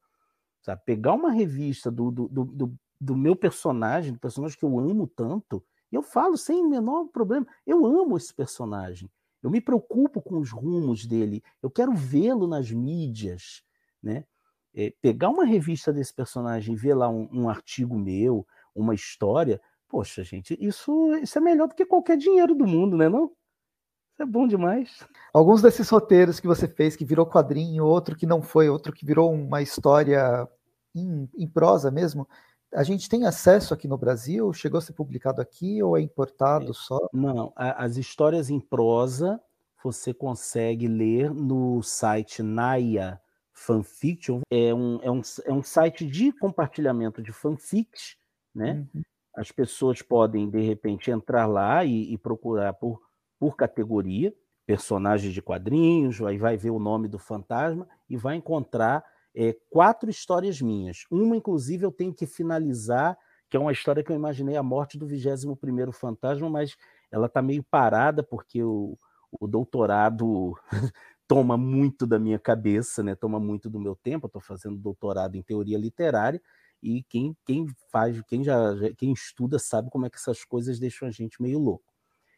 Sabe? 0.61 0.81
Pegar 0.85 1.13
uma 1.13 1.31
revista 1.31 1.89
do, 1.89 2.11
do, 2.11 2.27
do, 2.27 2.79
do 2.99 3.15
meu 3.15 3.35
personagem, 3.35 4.13
do 4.13 4.19
personagem 4.19 4.57
que 4.57 4.65
eu 4.65 4.79
amo 4.79 5.07
tanto, 5.07 5.63
e 5.91 5.95
eu 5.95 6.03
falo 6.03 6.38
sem 6.38 6.67
menor 6.67 7.05
problema, 7.07 7.45
eu 7.65 7.85
amo 7.85 8.15
esse 8.15 8.33
personagem. 8.33 9.11
Eu 9.41 9.49
me 9.49 9.59
preocupo 9.59 10.21
com 10.21 10.38
os 10.38 10.51
rumos 10.51 11.05
dele, 11.05 11.43
eu 11.61 11.69
quero 11.69 11.93
vê-lo 11.93 12.47
nas 12.47 12.71
mídias, 12.71 13.63
né? 14.01 14.25
É, 14.73 14.93
pegar 15.01 15.29
uma 15.29 15.43
revista 15.43 15.91
desse 15.91 16.13
personagem 16.13 16.73
e 16.73 16.77
ver 16.77 16.93
lá 16.93 17.09
um, 17.09 17.27
um, 17.33 17.49
artigo 17.49 17.97
meu, 17.97 18.47
uma 18.73 18.95
história, 18.95 19.59
poxa, 19.91 20.23
gente, 20.23 20.57
isso, 20.57 21.13
isso 21.18 21.38
é 21.38 21.41
melhor 21.41 21.68
do 21.68 21.76
que 21.76 21.85
qualquer 21.85 22.15
dinheiro 22.15 22.55
do 22.55 22.65
mundo, 22.65 22.95
né? 22.95 23.09
Não? 23.09 23.26
Isso 23.26 24.23
é 24.23 24.26
bom 24.26 24.47
demais. 24.47 25.05
Alguns 25.34 25.61
desses 25.61 25.89
roteiros 25.89 26.39
que 26.39 26.47
você 26.47 26.65
fez, 26.65 26.95
que 26.95 27.03
virou 27.03 27.26
quadrinho, 27.26 27.85
outro 27.85 28.15
que 28.15 28.26
não 28.26 28.41
foi, 28.41 28.69
outro 28.69 28.93
que 28.93 29.05
virou 29.05 29.34
uma 29.34 29.61
história 29.61 30.47
em, 30.95 31.30
em 31.38 31.47
prosa 31.47 31.91
mesmo, 31.91 32.26
a 32.73 32.84
gente 32.84 33.09
tem 33.09 33.26
acesso 33.26 33.73
aqui 33.73 33.85
no 33.85 33.97
Brasil? 33.97 34.53
Chegou 34.53 34.77
a 34.77 34.81
ser 34.81 34.93
publicado 34.93 35.41
aqui 35.41 35.84
ou 35.84 35.97
é 35.97 36.01
importado 36.01 36.72
é. 36.72 36.73
só? 36.73 37.09
Não, 37.11 37.51
a, 37.53 37.84
as 37.84 37.97
histórias 37.97 38.49
em 38.49 38.61
prosa 38.61 39.41
você 39.84 40.13
consegue 40.13 40.88
ler 40.88 41.34
no 41.34 41.81
site 41.81 42.41
Naya 42.41 43.19
Fanfiction. 43.51 44.41
É 44.49 44.73
um, 44.73 44.99
é 45.01 45.11
um, 45.11 45.22
é 45.45 45.51
um 45.51 45.63
site 45.63 46.05
de 46.05 46.31
compartilhamento 46.31 47.22
de 47.22 47.34
fanfics, 47.34 48.15
né? 48.55 48.85
Uhum. 48.93 49.01
As 49.33 49.51
pessoas 49.51 50.01
podem, 50.01 50.49
de 50.49 50.61
repente, 50.61 51.09
entrar 51.09 51.45
lá 51.45 51.85
e, 51.85 52.13
e 52.13 52.17
procurar 52.17 52.73
por, 52.73 53.01
por 53.39 53.55
categoria, 53.55 54.33
personagens 54.65 55.33
de 55.33 55.41
quadrinhos, 55.41 56.21
aí 56.21 56.37
vai 56.37 56.57
ver 56.57 56.69
o 56.69 56.79
nome 56.79 57.07
do 57.07 57.17
fantasma 57.17 57.87
e 58.09 58.17
vai 58.17 58.35
encontrar 58.35 59.03
é, 59.35 59.55
quatro 59.69 60.09
histórias 60.09 60.61
minhas. 60.61 61.05
Uma, 61.09 61.35
inclusive, 61.35 61.85
eu 61.85 61.91
tenho 61.91 62.13
que 62.13 62.25
finalizar, 62.25 63.17
que 63.49 63.57
é 63.57 63.59
uma 63.59 63.71
história 63.71 64.03
que 64.03 64.11
eu 64.11 64.15
imaginei 64.15 64.55
a 64.55 64.63
morte 64.63 64.97
do 64.97 65.07
21º 65.07 65.91
fantasma, 65.91 66.49
mas 66.49 66.75
ela 67.09 67.27
está 67.27 67.41
meio 67.41 67.63
parada 67.63 68.23
porque 68.23 68.63
o, 68.63 68.97
o 69.31 69.47
doutorado 69.47 70.53
toma 71.27 71.57
muito 71.57 72.05
da 72.05 72.19
minha 72.19 72.37
cabeça, 72.37 73.01
né? 73.01 73.15
toma 73.15 73.39
muito 73.39 73.69
do 73.69 73.79
meu 73.79 73.95
tempo. 73.95 74.27
Estou 74.27 74.41
fazendo 74.41 74.77
doutorado 74.77 75.35
em 75.35 75.41
teoria 75.41 75.77
literária 75.77 76.41
e 76.81 77.03
quem, 77.03 77.35
quem 77.45 77.67
faz, 77.91 78.19
quem 78.23 78.43
já 78.43 78.73
quem 78.97 79.13
estuda 79.13 79.59
sabe 79.59 79.89
como 79.89 80.05
é 80.05 80.09
que 80.09 80.17
essas 80.17 80.43
coisas 80.43 80.79
deixam 80.79 81.07
a 81.07 81.11
gente 81.11 81.41
meio 81.41 81.59
louco. 81.59 81.91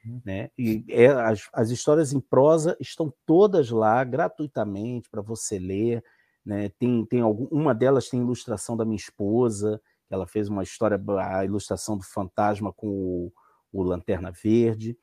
Uhum. 0.06 0.22
Né? 0.26 0.50
E 0.58 0.84
é, 0.90 1.08
as, 1.08 1.48
as 1.54 1.70
histórias 1.70 2.14
em 2.14 2.20
prosa 2.20 2.76
estão 2.80 3.14
todas 3.26 3.70
lá 3.70 4.04
gratuitamente 4.04 5.10
para 5.10 5.22
você 5.22 5.58
ler. 5.58 6.04
Né? 6.46 6.70
Tem, 6.78 7.06
tem 7.06 7.22
algum, 7.22 7.46
uma 7.46 7.74
delas 7.74 8.10
tem 8.10 8.20
ilustração 8.20 8.76
da 8.76 8.84
minha 8.84 8.98
esposa, 8.98 9.82
que 10.08 10.14
ela 10.14 10.28
fez 10.28 10.50
uma 10.50 10.64
história, 10.64 11.02
a 11.20 11.46
ilustração 11.46 11.98
do 11.98 12.04
fantasma 12.04 12.74
com 12.74 12.88
o, 12.88 13.34
o 13.72 13.84
Lanterna 13.84 14.32
Verde. 14.32 14.98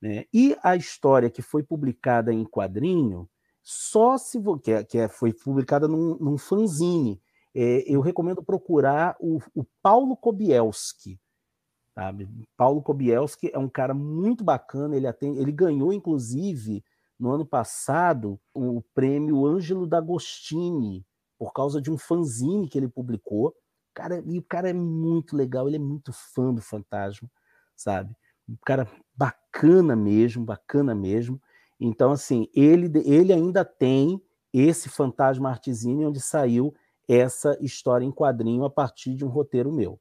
Né? 0.00 0.24
E 0.32 0.56
a 0.62 0.76
história 0.76 1.30
que 1.30 1.42
foi 1.42 1.62
publicada 1.62 2.32
em 2.32 2.44
quadrinho, 2.44 3.28
só 3.62 4.16
se 4.18 4.38
que, 4.62 4.70
é, 4.70 4.84
que 4.84 4.98
é, 4.98 5.08
foi 5.08 5.32
publicada 5.32 5.88
num, 5.88 6.16
num 6.18 6.38
fanzine. 6.38 7.20
É, 7.54 7.84
eu 7.86 8.00
recomendo 8.00 8.42
procurar 8.42 9.16
o, 9.20 9.38
o 9.54 9.64
Paulo 9.80 10.16
Kobielski. 10.16 11.20
Sabe? 11.94 12.28
Paulo 12.56 12.82
Kobielski 12.82 13.50
é 13.52 13.58
um 13.58 13.68
cara 13.68 13.94
muito 13.94 14.42
bacana, 14.42 14.96
ele, 14.96 15.06
atende, 15.06 15.38
ele 15.38 15.52
ganhou, 15.52 15.92
inclusive, 15.92 16.84
no 17.18 17.30
ano 17.30 17.46
passado, 17.46 18.40
o 18.52 18.82
prêmio 18.92 19.46
Ângelo 19.46 19.86
D'Agostini, 19.86 21.06
por 21.38 21.52
causa 21.52 21.80
de 21.80 21.92
um 21.92 21.96
fanzine 21.96 22.68
que 22.68 22.76
ele 22.76 22.88
publicou. 22.88 23.54
Cara, 23.94 24.20
e 24.26 24.38
o 24.38 24.42
cara 24.42 24.68
é 24.68 24.72
muito 24.72 25.36
legal, 25.36 25.68
ele 25.68 25.76
é 25.76 25.80
muito 25.80 26.12
fã 26.12 26.52
do 26.52 26.60
Fantasma, 26.60 27.30
sabe? 27.76 28.16
Um 28.48 28.56
cara 28.66 28.88
bacana 29.16 29.94
mesmo, 29.94 30.44
bacana 30.44 30.96
mesmo. 30.96 31.40
Então, 31.78 32.10
assim, 32.10 32.48
ele, 32.52 32.90
ele 33.04 33.32
ainda 33.32 33.64
tem 33.64 34.20
esse 34.52 34.88
Fantasma 34.88 35.50
Artesini, 35.50 36.04
onde 36.04 36.20
saiu 36.20 36.74
essa 37.08 37.56
história 37.60 38.04
em 38.04 38.12
quadrinho 38.12 38.64
a 38.64 38.70
partir 38.70 39.14
de 39.14 39.24
um 39.24 39.28
roteiro 39.28 39.72
meu. 39.72 39.98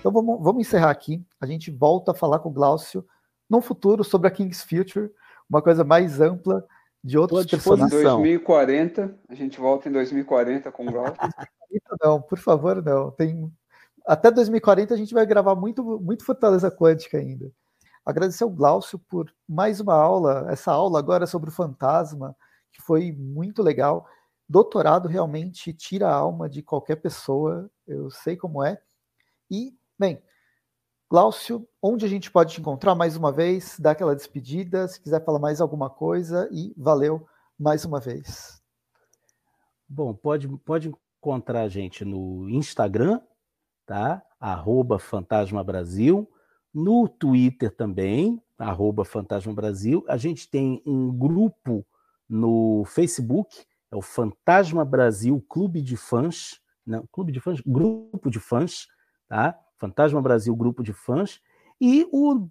Então 0.00 0.10
vamos, 0.10 0.42
vamos 0.42 0.66
encerrar 0.66 0.90
aqui. 0.90 1.22
A 1.40 1.46
gente 1.46 1.70
volta 1.70 2.12
a 2.12 2.14
falar 2.14 2.38
com 2.38 2.48
o 2.48 2.52
Glaucio 2.52 3.04
no 3.48 3.60
futuro 3.60 4.02
sobre 4.02 4.28
a 4.28 4.30
King's 4.30 4.62
Future, 4.62 5.10
uma 5.48 5.60
coisa 5.60 5.84
mais 5.84 6.20
ampla 6.20 6.64
de 7.02 7.18
outros 7.18 7.46
personagens. 7.46 7.92
Em 7.92 8.04
2040, 8.04 9.18
a 9.28 9.34
gente 9.34 9.60
volta 9.60 9.88
em 9.88 9.92
2040 9.92 10.72
com 10.72 10.86
o 10.86 10.92
Glaucio. 10.92 11.16
não, 12.02 12.20
por 12.20 12.38
favor, 12.38 12.82
não. 12.82 13.10
Tem 13.10 13.50
até 14.06 14.30
2040 14.30 14.94
a 14.94 14.96
gente 14.96 15.12
vai 15.12 15.26
gravar 15.26 15.54
muito 15.54 16.00
muito 16.00 16.24
Fortaleza 16.24 16.70
Quântica 16.70 17.18
ainda. 17.18 17.50
Agradecer 18.04 18.44
ao 18.44 18.50
Glaucio 18.50 18.98
por 18.98 19.32
mais 19.48 19.80
uma 19.80 19.94
aula, 19.94 20.46
essa 20.50 20.72
aula 20.72 20.98
agora 20.98 21.26
sobre 21.26 21.50
o 21.50 21.52
fantasma, 21.52 22.36
que 22.72 22.80
foi 22.82 23.12
muito 23.12 23.62
legal. 23.62 24.06
Doutorado 24.48 25.08
realmente 25.08 25.72
tira 25.72 26.08
a 26.08 26.14
alma 26.14 26.48
de 26.48 26.62
qualquer 26.62 26.96
pessoa, 26.96 27.70
eu 27.86 28.10
sei 28.10 28.36
como 28.36 28.64
é. 28.64 28.80
E 29.50 29.74
Bem, 30.00 30.18
Glaucio, 31.10 31.68
onde 31.82 32.06
a 32.06 32.08
gente 32.08 32.30
pode 32.30 32.54
te 32.54 32.60
encontrar 32.62 32.94
mais 32.94 33.18
uma 33.18 33.30
vez? 33.30 33.78
Dá 33.78 33.90
aquela 33.90 34.16
despedida, 34.16 34.88
se 34.88 34.98
quiser 34.98 35.22
falar 35.22 35.38
mais 35.38 35.60
alguma 35.60 35.90
coisa 35.90 36.48
e 36.50 36.72
valeu 36.74 37.28
mais 37.58 37.84
uma 37.84 38.00
vez. 38.00 38.62
Bom, 39.86 40.14
pode, 40.14 40.48
pode 40.64 40.90
encontrar 41.18 41.64
a 41.64 41.68
gente 41.68 42.02
no 42.02 42.48
Instagram, 42.48 43.20
tá? 43.84 44.22
Arroba 44.40 44.98
Fantasma 44.98 45.62
Brasil, 45.62 46.26
no 46.72 47.08
Twitter 47.08 47.74
também, 47.74 48.40
arroba 48.58 49.04
Fantasma 49.04 49.52
Brasil. 49.52 50.04
A 50.08 50.16
gente 50.16 50.48
tem 50.48 50.80
um 50.86 51.10
grupo 51.10 51.84
no 52.28 52.84
Facebook, 52.86 53.64
é 53.90 53.96
o 53.96 54.02
Fantasma 54.02 54.84
Brasil 54.84 55.44
Clube 55.48 55.82
de 55.82 55.96
Fãs, 55.96 56.60
não, 56.86 57.04
Clube 57.10 57.32
de 57.32 57.40
Fãs, 57.40 57.60
Grupo 57.60 58.30
de 58.30 58.38
Fãs, 58.38 58.86
tá? 59.28 59.58
Fantasma 59.76 60.22
Brasil 60.22 60.54
Grupo 60.54 60.80
de 60.82 60.92
Fãs, 60.92 61.40
e 61.80 62.06
o, 62.12 62.46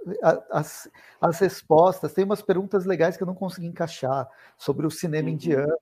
as, 0.50 0.88
as 1.20 1.38
respostas, 1.40 2.12
tem 2.12 2.24
umas 2.24 2.40
perguntas 2.40 2.84
legais 2.84 3.16
que 3.16 3.22
eu 3.22 3.26
não 3.26 3.34
consegui 3.34 3.66
encaixar 3.66 4.28
sobre 4.56 4.86
o 4.86 4.90
cinema 4.90 5.28
uhum. 5.28 5.34
indiano, 5.34 5.76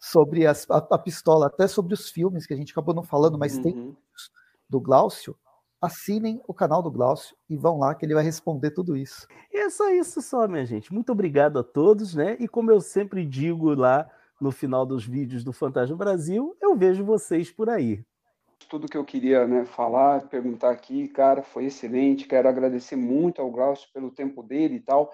sobre 0.00 0.46
as, 0.46 0.68
a, 0.68 0.78
a, 0.78 0.98
pistola, 0.98 1.46
até 1.46 1.68
sobre 1.68 1.94
os 1.94 2.10
filmes 2.10 2.44
que 2.44 2.52
a 2.52 2.56
gente 2.56 2.72
acabou 2.72 2.92
não 2.92 3.04
falando, 3.04 3.38
mas 3.38 3.56
uhum. 3.56 3.62
tem 3.62 3.96
do 4.68 4.80
Glaucio. 4.80 5.36
Assinem 5.82 6.40
o 6.46 6.54
canal 6.54 6.80
do 6.80 6.90
Glaucio 6.90 7.36
e 7.50 7.56
vão 7.56 7.78
lá 7.78 7.94
que 7.94 8.06
ele 8.06 8.14
vai 8.14 8.22
responder 8.22 8.70
tudo 8.70 8.96
isso. 8.96 9.26
E 9.52 9.58
é 9.58 9.68
só 9.68 9.90
isso 9.90 10.22
só, 10.22 10.46
minha 10.46 10.64
gente. 10.64 10.94
Muito 10.94 11.10
obrigado 11.10 11.58
a 11.58 11.64
todos, 11.64 12.14
né? 12.14 12.36
E 12.38 12.46
como 12.46 12.70
eu 12.70 12.80
sempre 12.80 13.26
digo 13.26 13.74
lá 13.74 14.08
no 14.40 14.52
final 14.52 14.86
dos 14.86 15.04
vídeos 15.04 15.42
do 15.42 15.52
Fantasma 15.52 15.96
Brasil, 15.96 16.56
eu 16.60 16.76
vejo 16.76 17.04
vocês 17.04 17.50
por 17.50 17.68
aí 17.68 18.04
tudo 18.72 18.88
que 18.88 18.96
eu 18.96 19.04
queria 19.04 19.46
né, 19.46 19.66
falar, 19.66 20.28
perguntar 20.28 20.70
aqui, 20.70 21.06
cara, 21.06 21.42
foi 21.42 21.66
excelente. 21.66 22.26
Quero 22.26 22.48
agradecer 22.48 22.96
muito 22.96 23.42
ao 23.42 23.50
Glaucio 23.50 23.86
pelo 23.92 24.10
tempo 24.10 24.42
dele 24.42 24.76
e 24.76 24.80
tal. 24.80 25.12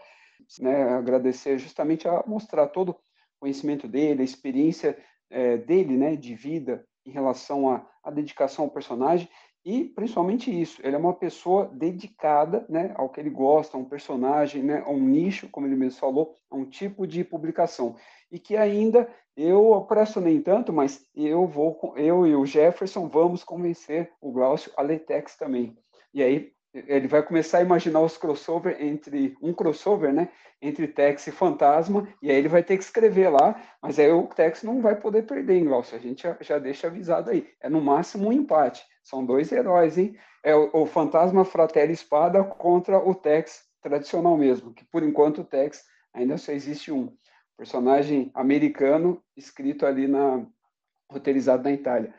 Né, 0.60 0.84
agradecer 0.90 1.58
justamente 1.58 2.06
a 2.06 2.22
mostrar 2.24 2.68
todo 2.68 2.90
o 2.90 2.96
conhecimento 3.40 3.88
dele, 3.88 4.22
a 4.22 4.24
experiência 4.24 4.96
é, 5.28 5.56
dele, 5.56 5.96
né, 5.96 6.14
de 6.14 6.36
vida 6.36 6.86
em 7.04 7.10
relação 7.10 7.68
à, 7.68 7.84
à 8.04 8.12
dedicação 8.12 8.66
ao 8.66 8.70
personagem 8.70 9.28
e 9.64 9.84
principalmente 9.84 10.50
isso, 10.50 10.80
ele 10.84 10.96
é 10.96 10.98
uma 10.98 11.12
pessoa 11.12 11.70
dedicada 11.72 12.64
né, 12.68 12.92
ao 12.96 13.08
que 13.08 13.20
ele 13.20 13.30
gosta, 13.30 13.76
a 13.76 13.80
um 13.80 13.84
personagem, 13.84 14.62
né, 14.62 14.82
a 14.84 14.90
um 14.90 15.00
nicho, 15.00 15.48
como 15.50 15.66
ele 15.66 15.76
mesmo 15.76 16.00
falou, 16.00 16.34
a 16.50 16.56
um 16.56 16.64
tipo 16.64 17.06
de 17.06 17.24
publicação. 17.24 17.96
E 18.30 18.38
que 18.38 18.56
ainda 18.56 19.08
eu 19.36 19.84
presto 19.88 20.20
nem 20.20 20.40
tanto, 20.40 20.72
mas 20.72 21.06
eu 21.14 21.46
vou, 21.46 21.94
eu 21.96 22.26
e 22.26 22.34
o 22.34 22.46
Jefferson 22.46 23.08
vamos 23.08 23.44
convencer 23.44 24.12
o 24.20 24.32
Glaucio 24.32 24.72
a 24.76 24.82
ler 24.82 25.04
text 25.04 25.38
também. 25.38 25.76
E 26.12 26.22
aí 26.22 26.52
ele 26.74 27.08
vai 27.08 27.22
começar 27.22 27.58
a 27.58 27.62
imaginar 27.62 28.00
os 28.00 28.16
crossover 28.16 28.76
entre 28.80 29.36
um 29.40 29.52
crossover, 29.52 30.12
né, 30.12 30.28
entre 30.60 30.88
Tex 30.88 31.26
e 31.26 31.32
Fantasma, 31.32 32.06
e 32.20 32.30
aí 32.30 32.36
ele 32.36 32.48
vai 32.48 32.62
ter 32.62 32.76
que 32.76 32.84
escrever 32.84 33.28
lá, 33.30 33.60
mas 33.80 33.98
aí 33.98 34.10
o 34.10 34.26
Tex 34.26 34.62
não 34.62 34.82
vai 34.82 34.96
poder 34.96 35.22
perder, 35.22 35.56
hein, 35.56 35.64
Glaucio? 35.64 35.96
A 35.96 36.00
gente 36.00 36.22
já, 36.22 36.36
já 36.40 36.58
deixa 36.58 36.88
avisado 36.88 37.30
aí. 37.30 37.48
É 37.60 37.68
no 37.68 37.80
máximo 37.80 38.28
um 38.28 38.32
empate. 38.32 38.84
São 39.02 39.24
dois 39.24 39.50
heróis, 39.52 39.96
hein? 39.96 40.16
É 40.44 40.54
o, 40.54 40.70
o 40.72 40.86
Fantasma 40.86 41.44
Fratelli 41.44 41.92
Espada 41.92 42.42
contra 42.44 42.98
o 42.98 43.14
Tex 43.14 43.62
tradicional 43.80 44.36
mesmo, 44.36 44.74
que 44.74 44.84
por 44.84 45.02
enquanto 45.02 45.42
o 45.42 45.44
Tex 45.44 45.84
ainda 46.12 46.36
só 46.36 46.52
existe 46.52 46.92
um 46.92 47.16
personagem 47.56 48.30
americano 48.34 49.22
escrito 49.36 49.86
ali 49.86 50.06
na 50.06 50.44
roteirizado 51.10 51.62
na 51.62 51.72
Itália. 51.72 52.14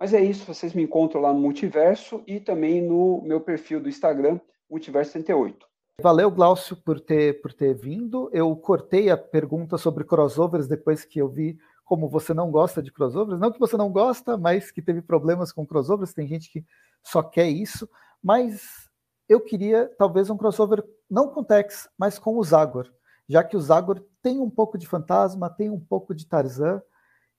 Mas 0.00 0.14
é 0.14 0.20
isso, 0.22 0.46
vocês 0.46 0.72
me 0.72 0.82
encontram 0.82 1.20
lá 1.20 1.30
no 1.30 1.38
Multiverso 1.38 2.22
e 2.26 2.40
também 2.40 2.80
no 2.80 3.20
meu 3.20 3.38
perfil 3.38 3.78
do 3.78 3.88
Instagram, 3.90 4.40
Multiverso 4.70 5.12
38. 5.12 5.66
Valeu, 6.00 6.30
Glaucio, 6.30 6.74
por 6.74 6.98
ter, 6.98 7.42
por 7.42 7.52
ter 7.52 7.74
vindo. 7.74 8.30
Eu 8.32 8.56
cortei 8.56 9.10
a 9.10 9.16
pergunta 9.18 9.76
sobre 9.76 10.04
crossovers 10.04 10.66
depois 10.66 11.04
que 11.04 11.18
eu 11.18 11.28
vi 11.28 11.58
como 11.84 12.08
você 12.08 12.32
não 12.32 12.50
gosta 12.50 12.82
de 12.82 12.90
crossovers. 12.90 13.38
Não 13.38 13.52
que 13.52 13.58
você 13.58 13.76
não 13.76 13.92
gosta, 13.92 14.38
mas 14.38 14.70
que 14.70 14.80
teve 14.80 15.02
problemas 15.02 15.52
com 15.52 15.66
crossovers. 15.66 16.14
Tem 16.14 16.26
gente 16.26 16.50
que 16.50 16.64
só 17.02 17.22
quer 17.22 17.50
isso. 17.50 17.86
Mas 18.22 18.88
eu 19.28 19.38
queria 19.38 19.86
talvez 19.98 20.30
um 20.30 20.36
crossover 20.38 20.82
não 21.10 21.28
com 21.28 21.44
Tex, 21.44 21.90
mas 21.98 22.18
com 22.18 22.38
o 22.38 22.42
Zagor. 22.42 22.90
Já 23.28 23.44
que 23.44 23.54
o 23.54 23.60
Zagor 23.60 24.02
tem 24.22 24.40
um 24.40 24.48
pouco 24.48 24.78
de 24.78 24.86
fantasma, 24.86 25.50
tem 25.50 25.68
um 25.68 25.78
pouco 25.78 26.14
de 26.14 26.26
Tarzan. 26.26 26.80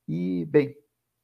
E, 0.08 0.46
bem, 0.46 0.76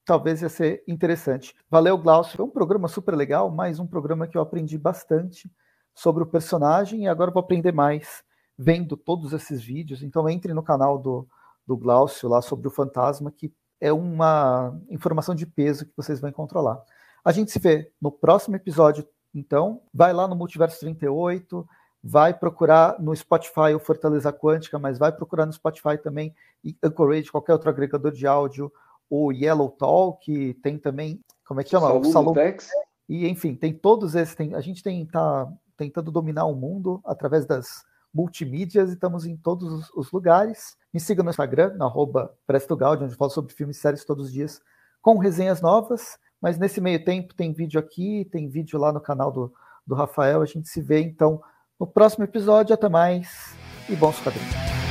talvez 0.07 0.41
ia 0.41 0.47
ser 0.47 0.81
interessante. 0.87 1.53
Valeu, 1.69 1.97
Glaucio. 1.97 2.37
Foi 2.37 2.45
um 2.45 2.49
programa 2.49 2.87
super 2.87 3.13
legal, 3.13 3.51
mais 3.51 3.77
um 3.77 3.85
programa 3.85 4.25
que 4.25 4.37
eu 4.37 4.41
aprendi 4.41 4.77
bastante 4.77 5.51
sobre 5.93 6.23
o 6.23 6.25
personagem 6.25 7.03
e 7.03 7.07
agora 7.09 7.29
vou 7.29 7.41
aprender 7.41 7.73
mais 7.73 8.23
vendo 8.57 8.95
todos 8.95 9.33
esses 9.33 9.61
vídeos. 9.61 10.01
Então 10.01 10.29
entre 10.29 10.53
no 10.53 10.63
canal 10.63 10.97
do, 10.97 11.27
do 11.67 11.75
Glaucio 11.75 12.29
lá 12.29 12.41
sobre 12.41 12.69
o 12.69 12.71
fantasma, 12.71 13.29
que 13.29 13.53
é 13.81 13.91
uma 13.91 14.79
informação 14.89 15.35
de 15.35 15.45
peso 15.45 15.85
que 15.85 15.91
vocês 15.97 16.21
vão 16.21 16.29
encontrar 16.29 16.61
lá. 16.61 16.81
A 17.23 17.33
gente 17.33 17.51
se 17.51 17.59
vê 17.59 17.91
no 18.01 18.09
próximo 18.09 18.55
episódio, 18.55 19.05
então. 19.35 19.81
Vai 19.93 20.13
lá 20.13 20.25
no 20.25 20.37
Multiverso 20.37 20.79
38, 20.79 21.67
vai 22.01 22.33
procurar 22.33 22.97
no 22.97 23.13
Spotify 23.13 23.75
o 23.75 23.79
Fortaleza 23.79 24.31
Quântica, 24.31 24.79
mas 24.79 24.97
vai 24.97 25.11
procurar 25.11 25.45
no 25.45 25.51
Spotify 25.51 25.97
também 26.01 26.33
e 26.63 26.77
Anchorage, 26.81 27.29
qualquer 27.29 27.51
outro 27.51 27.69
agregador 27.69 28.13
de 28.13 28.25
áudio 28.25 28.71
o 29.09 29.31
Yellow 29.31 29.69
Talk, 29.69 30.53
tem 30.61 30.77
também, 30.77 31.23
como 31.45 31.61
é 31.61 31.63
que 31.63 31.69
chama? 31.69 31.87
Salão, 31.87 32.01
o 32.01 32.05
Salão 32.05 32.33
Tex. 32.33 32.69
E, 33.07 33.27
enfim, 33.27 33.55
tem 33.55 33.73
todos 33.73 34.15
esses. 34.15 34.35
Tem, 34.35 34.53
a 34.53 34.61
gente 34.61 34.83
tem, 34.83 35.05
tá 35.05 35.51
tentando 35.77 36.11
dominar 36.11 36.45
o 36.45 36.55
mundo 36.55 37.01
através 37.05 37.45
das 37.45 37.85
multimídias 38.13 38.89
e 38.89 38.93
estamos 38.93 39.25
em 39.25 39.37
todos 39.37 39.89
os, 39.95 40.11
lugares. 40.11 40.75
Me 40.93 40.99
siga 40.99 41.23
no 41.23 41.29
Instagram, 41.29 41.75
na 41.75 41.85
arroba 41.85 42.33
onde 42.49 43.13
eu 43.13 43.17
falo 43.17 43.31
sobre 43.31 43.53
filmes 43.53 43.77
e 43.77 43.79
séries 43.79 44.03
todos 44.03 44.27
os 44.27 44.33
dias, 44.33 44.61
com 45.01 45.17
resenhas 45.17 45.61
novas. 45.61 46.17
Mas 46.41 46.57
nesse 46.57 46.81
meio 46.81 47.03
tempo 47.03 47.33
tem 47.33 47.53
vídeo 47.53 47.79
aqui, 47.79 48.27
tem 48.31 48.49
vídeo 48.49 48.79
lá 48.79 48.91
no 48.91 49.01
canal 49.01 49.31
do, 49.31 49.53
do 49.85 49.95
Rafael. 49.95 50.41
A 50.41 50.45
gente 50.45 50.67
se 50.67 50.81
vê 50.81 51.01
então 51.01 51.41
no 51.79 51.87
próximo 51.87 52.23
episódio. 52.23 52.73
Até 52.73 52.89
mais 52.89 53.55
e 53.89 53.95
bons 53.95 54.19
quadrinhos. 54.19 54.86